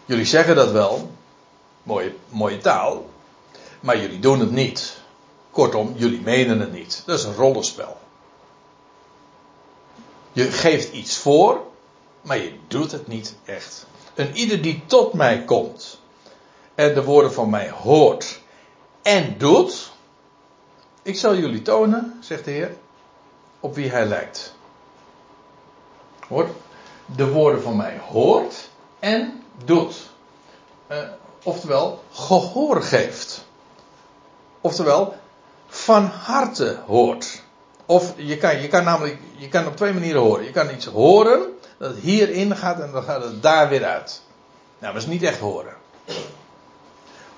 Jullie 0.06 0.26
zeggen 0.26 0.56
dat 0.56 0.72
wel. 0.72 1.12
Mooie, 1.84 2.14
mooie 2.30 2.58
taal. 2.58 3.10
Maar 3.80 4.00
jullie 4.00 4.20
doen 4.20 4.40
het 4.40 4.52
niet. 4.52 4.98
Kortom, 5.52 5.94
jullie 5.96 6.22
menen 6.22 6.60
het 6.60 6.72
niet. 6.72 7.04
Dat 7.06 7.20
is 7.20 7.26
een 7.26 7.36
rollenspel. 7.36 7.98
Je 10.32 10.52
geeft 10.52 10.92
iets 10.92 11.18
voor, 11.18 11.62
maar 12.30 12.38
je 12.38 12.54
doet 12.68 12.92
het 12.92 13.08
niet 13.08 13.36
echt. 13.46 13.86
En 14.14 14.38
ieder 14.38 14.62
die 14.62 14.84
tot 14.86 15.14
mij 15.14 15.44
komt 15.44 16.00
en 16.76 16.94
de 16.94 17.04
woorden 17.04 17.34
van 17.34 17.50
mij 17.50 17.70
hoort 17.70 18.40
en 19.02 19.38
doet, 19.38 19.92
ik 21.02 21.18
zal 21.18 21.36
jullie 21.36 21.62
tonen, 21.62 22.18
zegt 22.22 22.46
de 22.46 22.52
Heer, 22.52 22.76
op 23.60 23.76
wie 23.76 23.90
hij 23.90 24.06
lijkt. 24.06 24.56
Hoort, 26.28 26.50
de 27.06 27.28
woorden 27.32 27.62
van 27.62 27.76
mij 27.76 28.00
hoort 28.08 28.70
en 29.00 29.44
doet. 29.66 30.10
Uh, 30.92 30.98
oftewel, 31.44 32.04
gehoor 32.12 32.82
geeft. 32.82 33.46
Oftewel, 34.62 35.16
van 35.68 36.06
harte 36.06 36.80
hoort. 36.86 37.44
Of 37.86 38.14
je 38.16 38.38
kan, 38.38 38.62
je 38.62 38.68
kan 38.68 38.84
namelijk, 38.84 39.18
je 39.38 39.48
kan 39.48 39.68
op 39.68 39.76
twee 39.76 39.94
manieren 39.94 40.22
horen. 40.22 40.44
Je 40.44 40.52
kan 40.52 40.70
iets 40.70 40.86
horen, 40.86 41.59
dat 41.80 41.90
het 41.90 42.00
hierin 42.00 42.56
gaat 42.56 42.80
en 42.80 42.92
dan 42.92 43.04
gaat 43.04 43.24
het 43.24 43.42
daar 43.42 43.70
weer 43.70 43.86
uit. 43.86 44.22
Nou, 44.80 44.94
dat 44.94 45.02
is 45.02 45.08
niet 45.08 45.24
echt 45.24 45.40
horen. 45.40 45.74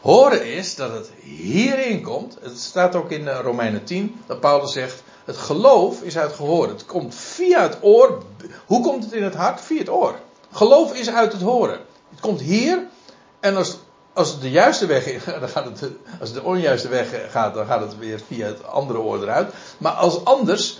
Horen 0.01 0.45
is 0.45 0.75
dat 0.75 0.91
het 0.91 1.11
hierin 1.21 2.01
komt. 2.01 2.37
Het 2.41 2.59
staat 2.59 2.95
ook 2.95 3.11
in 3.11 3.29
Romeinen 3.29 3.83
10 3.83 4.21
dat 4.25 4.39
Paulus 4.39 4.71
zegt: 4.73 5.03
het 5.25 5.37
geloof 5.37 6.01
is 6.01 6.17
uit 6.17 6.33
gehoor. 6.33 6.67
Het 6.67 6.85
komt 6.85 7.15
via 7.15 7.61
het 7.61 7.77
oor. 7.81 8.23
Hoe 8.65 8.81
komt 8.81 9.03
het 9.03 9.13
in 9.13 9.23
het 9.23 9.35
hart? 9.35 9.61
Via 9.61 9.77
het 9.77 9.89
oor. 9.89 10.15
Geloof 10.51 10.93
is 10.93 11.09
uit 11.09 11.31
het 11.31 11.41
horen. 11.41 11.79
Het 12.09 12.19
komt 12.19 12.39
hier. 12.39 12.87
En 13.39 13.55
als, 13.55 13.77
als 14.13 14.31
het 14.31 14.41
de 14.41 14.51
juiste 14.51 14.85
weg 14.85 15.05
is, 15.05 15.23
dan 15.39 15.49
gaat 15.49 15.65
het, 15.65 15.91
als 16.19 16.29
het 16.29 16.33
de 16.33 16.43
onjuiste 16.43 16.87
weg 16.87 17.31
gaat, 17.31 17.53
dan 17.53 17.65
gaat 17.65 17.81
het 17.81 17.97
weer 17.97 18.19
via 18.27 18.45
het 18.45 18.63
andere 18.63 18.99
oor 18.99 19.21
eruit. 19.21 19.53
Maar 19.77 19.91
als 19.91 20.25
anders, 20.25 20.79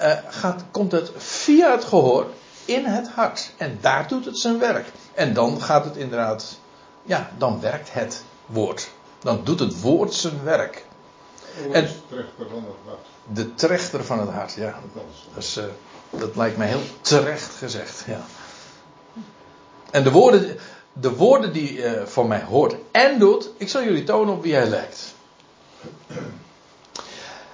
uh, 0.00 0.12
gaat, 0.28 0.64
komt 0.70 0.92
het 0.92 1.10
via 1.16 1.70
het 1.70 1.84
gehoor 1.84 2.26
in 2.64 2.84
het 2.84 3.08
hart. 3.08 3.52
En 3.56 3.78
daar 3.80 4.08
doet 4.08 4.24
het 4.24 4.38
zijn 4.38 4.58
werk. 4.58 4.86
En 5.14 5.34
dan 5.34 5.62
gaat 5.62 5.84
het 5.84 5.96
inderdaad, 5.96 6.58
ja, 7.02 7.30
dan 7.38 7.60
werkt 7.60 7.92
het 7.92 8.24
woord. 8.46 8.90
Dan 9.20 9.40
doet 9.44 9.60
het 9.60 9.80
woord 9.80 10.14
zijn 10.14 10.42
werk. 10.44 10.84
En, 11.72 11.88
trechter 12.08 12.48
van 12.48 12.64
het 12.64 12.76
hart. 12.84 13.06
De 13.32 13.54
trechter 13.54 14.04
van 14.04 14.20
het 14.20 14.28
hart, 14.28 14.54
ja. 14.54 14.74
Dus, 15.34 15.56
uh, 15.56 15.64
dat 16.10 16.36
lijkt 16.36 16.56
mij 16.56 16.68
heel 16.68 16.82
terecht 17.00 17.54
gezegd, 17.54 18.04
ja. 18.06 18.20
En 19.90 20.02
de 20.02 20.10
woorden, 20.10 20.58
de 20.92 21.14
woorden 21.16 21.52
die 21.52 21.72
uh, 21.72 22.06
van 22.06 22.28
mij 22.28 22.42
hoort 22.42 22.74
en 22.90 23.18
doet, 23.18 23.50
ik 23.56 23.68
zal 23.68 23.82
jullie 23.82 24.04
tonen 24.04 24.34
op 24.34 24.42
wie 24.42 24.54
hij 24.54 24.66
lijkt. 24.66 25.14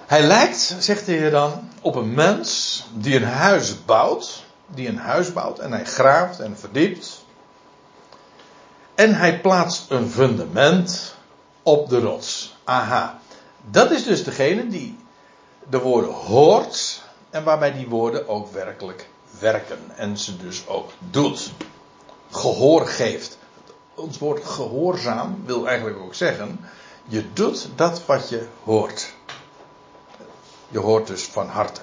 Hij 0.07 0.23
lijkt, 0.23 0.77
zegt 0.79 1.07
de 1.07 1.13
Heer 1.13 1.31
dan, 1.31 1.71
op 1.81 1.95
een 1.95 2.15
mens 2.15 2.85
die 2.95 3.17
een 3.17 3.25
huis 3.25 3.85
bouwt, 3.85 4.45
die 4.67 4.89
een 4.89 4.99
huis 4.99 5.33
bouwt 5.33 5.59
en 5.59 5.73
hij 5.73 5.85
graaft 5.85 6.41
en 6.41 6.59
verdiept. 6.59 7.25
En 8.95 9.15
hij 9.15 9.41
plaatst 9.41 9.91
een 9.91 10.11
fundament 10.11 11.15
op 11.63 11.89
de 11.89 12.01
rots. 12.01 12.57
Aha. 12.65 13.19
Dat 13.71 13.91
is 13.91 14.05
dus 14.05 14.25
degene 14.25 14.67
die 14.67 14.99
de 15.69 15.79
woorden 15.79 16.11
hoort 16.11 17.03
en 17.31 17.45
waarbij 17.45 17.73
die 17.73 17.89
woorden 17.89 18.29
ook 18.29 18.53
werkelijk 18.53 19.09
werken 19.39 19.79
en 19.97 20.19
ze 20.19 20.37
dus 20.37 20.67
ook 20.67 20.91
doet. 21.11 21.53
Gehoor 22.31 22.87
geeft. 22.87 23.39
Ons 23.95 24.19
woord 24.19 24.45
gehoorzaam 24.45 25.43
wil 25.45 25.67
eigenlijk 25.67 25.99
ook 25.99 26.15
zeggen, 26.15 26.61
je 27.05 27.33
doet 27.33 27.69
dat 27.75 28.07
wat 28.07 28.29
je 28.29 28.47
hoort. 28.65 29.13
Je 30.69 30.79
hoort 30.79 31.07
dus 31.07 31.25
van 31.25 31.49
harte. 31.49 31.81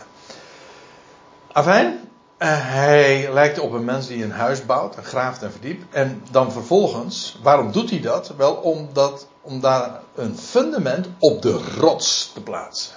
Afijn, 1.52 2.10
hij 2.48 3.34
lijkt 3.34 3.60
op 3.60 3.72
een 3.72 3.86
mens 3.86 4.08
die 4.08 4.24
een 4.24 4.32
huis 4.32 4.66
bouwt, 4.66 4.96
en 4.96 5.04
graaft 5.04 5.42
en 5.42 5.52
verdiept. 5.52 5.94
En 5.94 6.24
dan 6.32 6.52
vervolgens, 6.52 7.40
waarom 7.42 7.72
doet 7.72 7.90
hij 7.90 8.02
dat? 8.02 8.34
Wel 8.38 8.54
omdat, 8.54 9.28
om 9.42 9.60
daar 9.60 10.02
een 10.16 10.38
fundament 10.38 11.08
op 11.20 11.42
de 11.42 11.62
rots 11.80 12.32
te 12.34 12.42
plaatsen. 12.42 12.96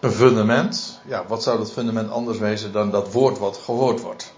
Een 0.00 0.12
fundament, 0.12 1.00
ja, 1.06 1.24
wat 1.26 1.42
zou 1.42 1.58
dat 1.58 1.72
fundament 1.72 2.10
anders 2.10 2.38
wezen 2.38 2.72
dan 2.72 2.90
dat 2.90 3.12
woord 3.12 3.38
wat 3.38 3.56
gehoord 3.56 4.00
wordt? 4.00 4.32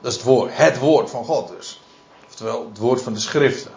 Dat 0.00 0.10
is 0.12 0.16
het 0.16 0.26
woord, 0.26 0.56
het 0.56 0.78
woord 0.78 1.10
van 1.10 1.24
God 1.24 1.48
dus. 1.48 1.80
Oftewel, 2.26 2.66
het 2.68 2.78
woord 2.78 3.02
van 3.02 3.12
de 3.12 3.20
schriften. 3.20 3.72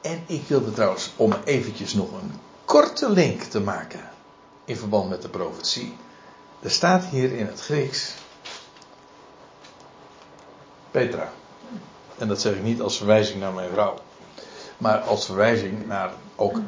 En 0.00 0.24
ik 0.26 0.42
wilde 0.46 0.72
trouwens, 0.72 1.10
om 1.16 1.34
eventjes 1.44 1.94
nog 1.94 2.12
een 2.12 2.40
korte 2.64 3.10
link 3.10 3.42
te 3.42 3.60
maken 3.60 4.10
in 4.64 4.76
verband 4.76 5.08
met 5.08 5.22
de 5.22 5.28
profetie. 5.28 5.96
Er 6.64 6.70
staat 6.70 7.04
hier 7.04 7.32
in 7.32 7.46
het 7.46 7.60
Grieks 7.60 8.14
Petra. 10.90 11.32
En 12.18 12.28
dat 12.28 12.40
zeg 12.40 12.54
ik 12.54 12.62
niet 12.62 12.80
als 12.80 12.96
verwijzing 12.96 13.40
naar 13.40 13.52
mijn 13.52 13.70
vrouw. 13.70 13.98
Maar 14.78 14.98
als 14.98 15.24
verwijzing 15.24 15.86
naar 15.86 16.12
ook 16.36 16.60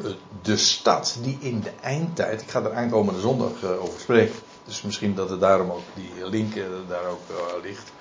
de 0.43 0.57
stad 0.57 1.19
die 1.23 1.39
in 1.41 1.61
de 1.61 1.73
eindtijd. 1.83 2.43
Ik 2.43 2.51
ga 2.51 2.63
er 2.63 2.75
aankomende 2.75 3.21
zondag 3.21 3.63
eh, 3.63 3.83
over 3.83 4.01
spreken. 4.01 4.35
Dus 4.65 4.83
misschien 4.83 5.15
dat 5.15 5.31
het 5.31 5.41
daarom 5.41 5.71
ook 5.71 5.85
die 5.95 6.29
link 6.29 6.55
eh, 6.55 6.65
daar 6.89 7.07
ook 7.07 7.31
eh, 7.31 7.63
ligt. 7.63 7.93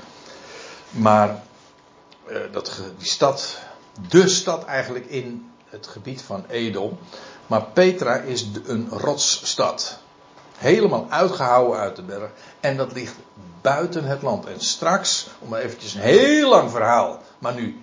Maar 0.90 1.44
dat, 2.52 2.82
die 2.98 3.08
stad, 3.08 3.60
de 4.10 4.28
stad 4.28 4.66
eigenlijk 4.66 5.06
in 5.06 5.52
het 5.66 5.88
gebied 5.88 6.22
van 6.22 6.46
Edom. 6.48 6.98
Maar 7.48 7.64
Petra 7.64 8.16
is 8.16 8.48
een 8.66 8.90
rotsstad. 8.90 10.00
Helemaal 10.66 11.06
uitgehouden 11.10 11.80
uit 11.80 11.96
de 11.96 12.02
berg. 12.02 12.30
En 12.60 12.78
dat 12.78 12.94
ligt 12.94 13.16
buiten 13.62 14.04
het 14.04 14.22
land. 14.22 14.46
En 14.46 14.60
straks, 14.60 15.28
om 15.40 15.50
maar 15.50 15.60
eventjes 15.60 15.94
een 15.94 16.02
heel 16.02 16.50
lang 16.50 16.72
verhaal, 16.72 17.20
maar 17.40 17.54
nu 17.54 17.82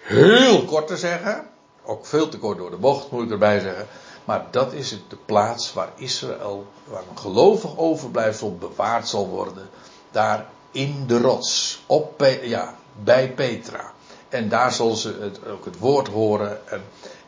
heel 0.00 0.64
kort 0.64 0.86
te 0.86 0.96
zeggen. 0.96 1.46
Ook 1.84 2.06
veel 2.06 2.28
te 2.28 2.38
kort 2.38 2.58
door 2.58 2.70
de 2.70 2.76
bocht 2.76 3.10
moet 3.10 3.24
ik 3.24 3.30
erbij 3.30 3.60
zeggen. 3.60 3.86
Maar 4.24 4.46
dat 4.50 4.72
is 4.72 4.90
de 5.08 5.16
plaats 5.24 5.72
waar 5.72 5.88
Israël, 5.96 6.66
waar 6.84 7.02
een 7.10 7.18
gelovig 7.18 7.76
overblijfsel 7.76 8.56
bewaard 8.56 9.08
zal 9.08 9.28
worden. 9.28 9.68
Daar 10.10 10.46
in 10.70 11.04
de 11.06 11.20
rots. 11.20 11.82
Op, 11.86 12.24
ja, 12.42 12.74
bij 13.02 13.32
Petra. 13.32 13.92
En 14.28 14.48
daar 14.48 14.72
zullen 14.72 14.96
ze 14.96 15.18
het, 15.20 15.46
ook 15.46 15.64
het 15.64 15.78
woord 15.78 16.08
horen. 16.08 16.68
En, 16.68 16.82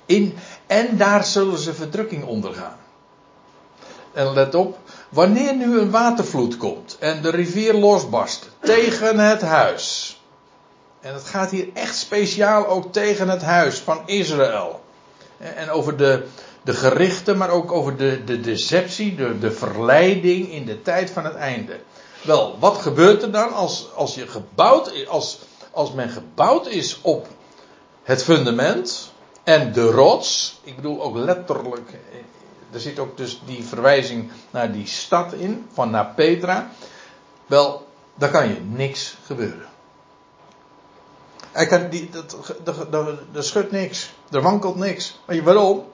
in, 0.06 0.38
en 0.66 0.96
daar 0.96 1.24
zullen 1.24 1.58
ze 1.58 1.74
verdrukking 1.74 2.24
ondergaan. 2.24 2.79
En 4.12 4.32
let 4.32 4.54
op, 4.54 4.78
wanneer 5.08 5.54
nu 5.54 5.78
een 5.78 5.90
watervloed 5.90 6.56
komt 6.56 6.96
en 6.98 7.22
de 7.22 7.30
rivier 7.30 7.74
losbarst 7.74 8.48
tegen 8.60 9.18
het 9.18 9.42
huis. 9.42 10.18
En 11.00 11.14
het 11.14 11.24
gaat 11.24 11.50
hier 11.50 11.68
echt 11.74 11.96
speciaal 11.96 12.66
ook 12.66 12.92
tegen 12.92 13.28
het 13.28 13.42
huis 13.42 13.78
van 13.78 14.02
Israël. 14.06 14.80
En 15.38 15.70
over 15.70 15.96
de, 15.96 16.26
de 16.62 16.72
gerichten, 16.72 17.36
maar 17.36 17.50
ook 17.50 17.72
over 17.72 17.96
de, 17.96 18.24
de 18.24 18.40
deceptie, 18.40 19.14
de, 19.14 19.38
de 19.38 19.52
verleiding 19.52 20.52
in 20.52 20.64
de 20.64 20.82
tijd 20.82 21.10
van 21.10 21.24
het 21.24 21.34
einde. 21.34 21.80
Wel, 22.22 22.56
wat 22.58 22.76
gebeurt 22.76 23.22
er 23.22 23.30
dan 23.30 23.52
als, 23.52 23.88
als, 23.94 24.14
je 24.14 24.26
gebouwd, 24.26 25.06
als, 25.06 25.38
als 25.70 25.92
men 25.92 26.08
gebouwd 26.08 26.66
is 26.66 26.98
op 27.02 27.26
het 28.02 28.24
fundament 28.24 29.12
en 29.42 29.72
de 29.72 29.90
rots? 29.90 30.60
Ik 30.64 30.76
bedoel 30.76 31.02
ook 31.02 31.16
letterlijk 31.16 31.90
er 32.72 32.80
zit 32.80 32.98
ook 32.98 33.16
dus 33.16 33.40
die 33.46 33.64
verwijzing 33.64 34.30
naar 34.50 34.72
die 34.72 34.86
stad 34.86 35.32
in, 35.32 35.66
van 35.72 35.90
naar 35.90 36.12
Petra. 36.14 36.70
Wel, 37.46 37.88
daar 38.14 38.30
kan 38.30 38.48
je 38.48 38.60
niks 38.60 39.16
gebeuren. 39.24 39.68
Er, 41.52 41.66
kan 41.66 41.88
die, 41.88 42.10
dat, 42.62 42.86
er 43.32 43.44
schudt 43.44 43.70
niks. 43.70 44.10
Er 44.30 44.42
wankelt 44.42 44.76
niks. 44.76 45.18
Je 45.28 45.42
waarom? 45.42 45.84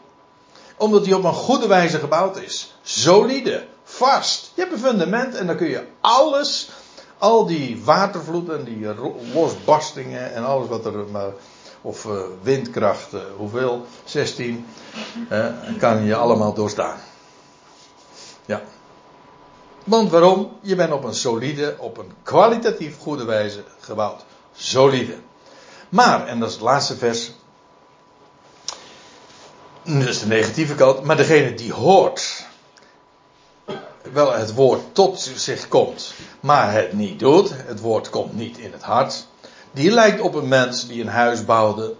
Omdat 0.77 1.05
die 1.05 1.16
op 1.16 1.24
een 1.24 1.32
goede 1.32 1.66
wijze 1.66 1.98
gebouwd 1.98 2.40
is. 2.40 2.74
Solide. 2.82 3.66
Vast. 3.85 4.53
Je 4.55 4.61
hebt 4.61 4.73
een 4.73 4.78
fundament 4.78 5.35
en 5.35 5.47
dan 5.47 5.57
kun 5.57 5.69
je 5.69 5.86
alles, 6.01 6.70
al 7.19 7.47
die 7.47 7.85
watervloeden 7.85 8.59
en 8.59 8.65
die 8.65 8.94
losbarstingen 9.32 10.35
en 10.35 10.44
alles 10.44 10.69
wat 10.69 10.86
er 10.86 11.07
maar 11.11 11.32
of 11.86 12.04
uh, 12.04 12.20
windkracht, 12.42 13.14
uh, 13.14 13.20
hoeveel? 13.36 13.86
16, 14.04 14.66
uh, 15.30 15.46
kan 15.78 16.04
je 16.04 16.16
allemaal 16.16 16.54
doorstaan. 16.54 16.98
Ja. 18.46 18.62
Want 19.84 20.10
waarom? 20.10 20.56
Je 20.60 20.74
bent 20.74 20.92
op 20.92 21.04
een 21.04 21.14
solide, 21.14 21.76
op 21.78 21.98
een 21.98 22.12
kwalitatief 22.22 22.98
goede 22.98 23.24
wijze 23.24 23.64
gebouwd. 23.80 24.24
Solide. 24.52 25.16
Maar, 25.88 26.26
en 26.26 26.38
dat 26.38 26.48
is 26.48 26.54
het 26.54 26.64
laatste 26.64 26.96
vers. 26.96 27.32
Is 29.82 30.20
de 30.20 30.26
negatieve 30.26 30.74
kant. 30.74 31.02
Maar 31.02 31.16
degene 31.16 31.54
die 31.54 31.72
hoort. 31.72 32.46
Wel 34.12 34.32
het 34.32 34.54
woord 34.54 34.80
tot 34.92 35.30
zich 35.34 35.68
komt. 35.68 36.14
Maar 36.40 36.72
het 36.72 36.92
niet 36.92 37.18
doet. 37.18 37.50
Het 37.54 37.80
woord 37.80 38.10
komt 38.10 38.34
niet 38.34 38.58
in 38.58 38.72
het 38.72 38.82
hart 38.82 39.26
die 39.77 39.90
lijkt 39.90 40.20
op 40.20 40.35
een 40.35 40.48
mens 40.48 40.86
die 40.86 41.01
een 41.01 41.09
huis 41.09 41.44
bouwde 41.44 41.94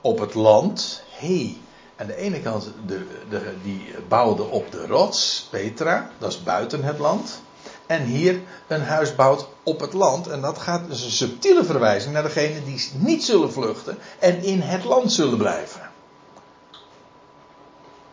op 0.00 0.18
het 0.18 0.34
land. 0.34 1.02
Hey, 1.10 1.56
aan 1.96 2.06
de 2.06 2.16
ene 2.16 2.40
kant 2.40 2.70
de, 2.86 3.06
de, 3.28 3.40
die 3.62 3.94
bouwde 4.08 4.42
op 4.42 4.72
de 4.72 4.86
rots, 4.86 5.48
Petra, 5.50 6.10
dat 6.18 6.32
is 6.32 6.42
buiten 6.42 6.84
het 6.84 6.98
land. 6.98 7.42
En 7.86 8.02
hier 8.02 8.40
een 8.66 8.82
huis 8.82 9.14
bouwt 9.14 9.46
op 9.62 9.80
het 9.80 9.92
land. 9.92 10.26
En 10.26 10.40
dat 10.40 10.58
gaat 10.58 10.88
dus 10.88 11.04
een 11.04 11.10
subtiele 11.10 11.64
verwijzing 11.64 12.12
naar 12.12 12.22
degenen 12.22 12.64
die 12.64 12.90
niet 12.92 13.24
zullen 13.24 13.52
vluchten 13.52 13.98
en 14.18 14.42
in 14.42 14.60
het 14.60 14.84
land 14.84 15.12
zullen 15.12 15.38
blijven. 15.38 15.80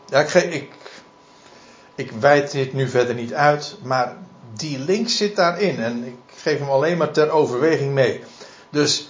Ja, 0.06 0.20
ik, 0.20 0.34
ik, 0.34 0.72
ik 1.96 2.12
wijd 2.12 2.52
dit 2.52 2.74
nu 2.74 2.90
verder 2.90 3.16
niet 3.16 3.34
uit, 3.34 3.78
maar 3.84 4.18
die 4.54 4.80
link 4.80 5.10
zit 5.10 5.36
daarin. 5.36 5.80
En 5.80 6.06
ik 6.06 6.18
geef 6.36 6.60
hem 6.60 6.70
alleen 6.70 6.98
maar 6.98 7.12
ter 7.12 7.30
overweging 7.30 7.94
mee. 7.94 8.24
Dus 8.72 9.08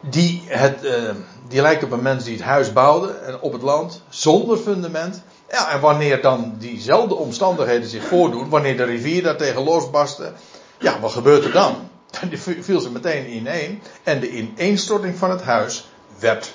die, 0.00 0.42
het, 0.46 0.84
uh, 0.84 1.10
die 1.48 1.60
lijkt 1.60 1.84
op 1.84 1.90
een 1.90 2.02
mens 2.02 2.24
die 2.24 2.36
het 2.36 2.44
huis 2.44 2.72
bouwde 2.72 3.12
en 3.12 3.40
op 3.40 3.52
het 3.52 3.62
land 3.62 4.02
zonder 4.08 4.56
fundament. 4.56 5.22
Ja, 5.50 5.70
en 5.70 5.80
wanneer 5.80 6.22
dan 6.22 6.54
diezelfde 6.58 7.14
omstandigheden 7.14 7.88
zich 7.88 8.04
voordoen, 8.04 8.48
wanneer 8.48 8.76
de 8.76 8.84
rivier 8.84 9.22
daar 9.22 9.36
tegen 9.36 9.62
losbarstte, 9.62 10.32
ja, 10.78 11.00
wat 11.00 11.12
gebeurt 11.12 11.44
er 11.44 11.52
dan? 11.52 11.74
Dan 12.20 12.38
viel 12.38 12.80
ze 12.80 12.90
meteen 12.90 13.32
ineen 13.32 13.82
en 14.02 14.20
de 14.20 14.30
ineenstorting 14.30 15.16
van 15.16 15.30
het 15.30 15.42
huis 15.42 15.88
werd 16.18 16.54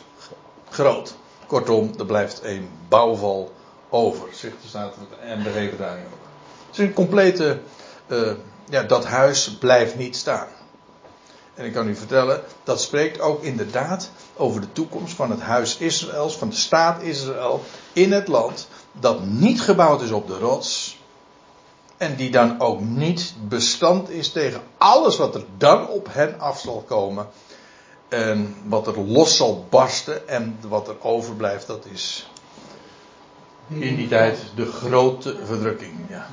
groot. 0.69 1.15
Kortom, 1.47 1.93
er 1.99 2.05
blijft 2.05 2.39
een 2.43 2.69
bouwval 2.89 3.51
over, 3.89 4.27
zegt 4.31 4.53
de 4.61 4.67
staat 4.67 4.93
en 5.23 5.43
de 5.43 5.49
vertaling 5.51 6.05
ook. 6.05 6.19
Het 6.67 6.79
is 6.79 6.85
een 6.85 6.93
complete, 6.93 7.59
uh, 8.07 8.31
ja, 8.71 8.83
dat 8.83 9.05
huis 9.05 9.57
blijft 9.57 9.97
niet 9.97 10.15
staan. 10.15 10.47
En 11.53 11.65
ik 11.65 11.73
kan 11.73 11.87
u 11.87 11.95
vertellen, 11.95 12.41
dat 12.63 12.81
spreekt 12.81 13.19
ook 13.19 13.43
inderdaad 13.43 14.11
over 14.35 14.61
de 14.61 14.71
toekomst 14.71 15.13
van 15.13 15.31
het 15.31 15.39
huis 15.39 15.77
Israëls, 15.77 16.35
van 16.35 16.49
de 16.49 16.55
staat 16.55 17.01
Israël 17.01 17.63
in 17.93 18.11
het 18.11 18.27
land 18.27 18.67
dat 18.91 19.25
niet 19.25 19.61
gebouwd 19.61 20.01
is 20.01 20.11
op 20.11 20.27
de 20.27 20.37
rots. 20.37 20.99
En 21.97 22.15
die 22.15 22.31
dan 22.31 22.59
ook 22.59 22.81
niet 22.81 23.33
bestand 23.47 24.09
is 24.09 24.31
tegen 24.31 24.61
alles 24.77 25.17
wat 25.17 25.35
er 25.35 25.45
dan 25.57 25.87
op 25.87 26.07
hen 26.11 26.39
af 26.39 26.59
zal 26.59 26.83
komen. 26.87 27.27
En 28.09 28.55
wat 28.65 28.87
er 28.87 28.99
los 28.99 29.35
zal 29.35 29.65
barsten 29.69 30.27
en 30.27 30.57
wat 30.67 30.87
er 30.87 30.95
overblijft, 31.01 31.67
dat 31.67 31.85
is 31.91 32.29
in 33.67 33.95
die 33.95 34.07
tijd 34.07 34.39
de 34.55 34.65
grote 34.65 35.35
verdrukking. 35.45 35.93
Ja. 36.09 36.27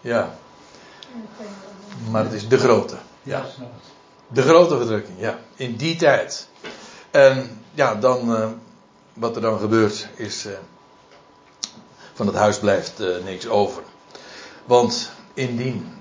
Ja. 0.00 0.34
Maar 2.10 2.24
het 2.24 2.32
is 2.32 2.48
de 2.48 2.58
grote. 2.58 2.96
Ja. 3.22 3.44
De 4.28 4.42
grote 4.42 4.76
verdrukking, 4.76 5.20
ja. 5.20 5.38
In 5.56 5.76
die 5.76 5.96
tijd. 5.96 6.48
En 7.10 7.62
ja, 7.74 7.94
dan, 7.94 8.32
uh, 8.32 8.48
wat 9.12 9.36
er 9.36 9.42
dan 9.42 9.58
gebeurt 9.58 10.08
is, 10.16 10.46
uh, 10.46 10.52
van 12.12 12.26
het 12.26 12.36
huis 12.36 12.58
blijft 12.58 13.00
uh, 13.00 13.24
niks 13.24 13.48
over. 13.48 13.82
Want 14.64 15.10
indien, 15.34 15.92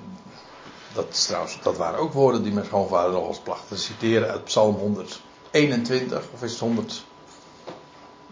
dat, 0.93 1.25
trouwens, 1.25 1.59
dat 1.61 1.77
waren 1.77 1.99
ook 1.99 2.13
woorden 2.13 2.43
die 2.43 2.53
mijn 2.53 2.65
schoonvader 2.65 3.11
nog 3.11 3.27
eens 3.27 3.39
placht 3.39 3.67
te 3.67 3.77
citeren 3.77 4.29
uit 4.29 4.43
Psalm 4.43 4.75
121, 4.75 6.23
of 6.33 6.43
is 6.43 6.51
het 6.51 6.59
100? 6.59 7.05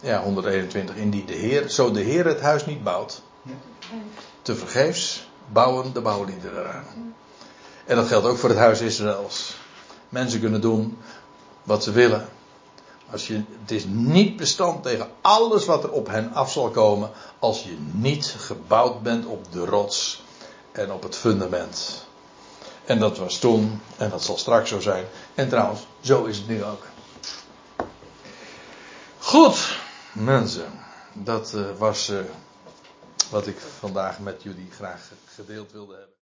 Ja, 0.01 0.23
121, 0.23 0.95
indien 0.95 1.25
de 1.25 1.33
Heer, 1.33 1.69
zo 1.69 1.91
de 1.91 2.01
Heer 2.01 2.25
het 2.25 2.41
huis 2.41 2.65
niet 2.65 2.83
bouwt, 2.83 3.21
te 4.41 4.55
vergeefs 4.55 5.26
bouwen 5.51 5.93
de 5.93 6.01
bouwliederen 6.01 6.59
eraan. 6.59 7.15
En 7.85 7.95
dat 7.95 8.07
geldt 8.07 8.27
ook 8.27 8.37
voor 8.37 8.49
het 8.49 8.57
huis 8.57 8.81
Israëls. 8.81 9.55
Mensen 10.09 10.39
kunnen 10.39 10.61
doen 10.61 10.97
wat 11.63 11.83
ze 11.83 11.91
willen. 11.91 12.29
Als 13.11 13.27
je, 13.27 13.43
het 13.61 13.71
is 13.71 13.85
niet 13.87 14.37
bestand 14.37 14.83
tegen 14.83 15.09
alles 15.21 15.65
wat 15.65 15.83
er 15.83 15.91
op 15.91 16.07
hen 16.07 16.33
af 16.33 16.51
zal 16.51 16.69
komen. 16.69 17.11
Als 17.39 17.63
je 17.63 17.77
niet 17.91 18.35
gebouwd 18.37 19.01
bent 19.01 19.25
op 19.25 19.51
de 19.51 19.65
rots 19.65 20.23
en 20.71 20.91
op 20.91 21.03
het 21.03 21.15
fundament. 21.15 22.05
En 22.85 22.99
dat 22.99 23.17
was 23.17 23.37
toen 23.37 23.81
en 23.97 24.09
dat 24.09 24.23
zal 24.23 24.37
straks 24.37 24.69
zo 24.69 24.79
zijn. 24.79 25.05
En 25.35 25.49
trouwens, 25.49 25.87
zo 25.99 26.23
is 26.23 26.37
het 26.37 26.47
nu 26.47 26.63
ook. 26.63 26.85
Goed, 29.17 29.77
mensen. 30.13 30.71
Dat 31.13 31.53
uh, 31.55 31.61
was 31.77 32.09
uh, 32.09 32.19
wat 33.29 33.47
ik 33.47 33.57
vandaag 33.57 34.19
met 34.19 34.43
jullie 34.43 34.71
graag 34.71 35.11
gedeeld 35.35 35.71
wilde 35.71 35.93
hebben. 35.93 36.15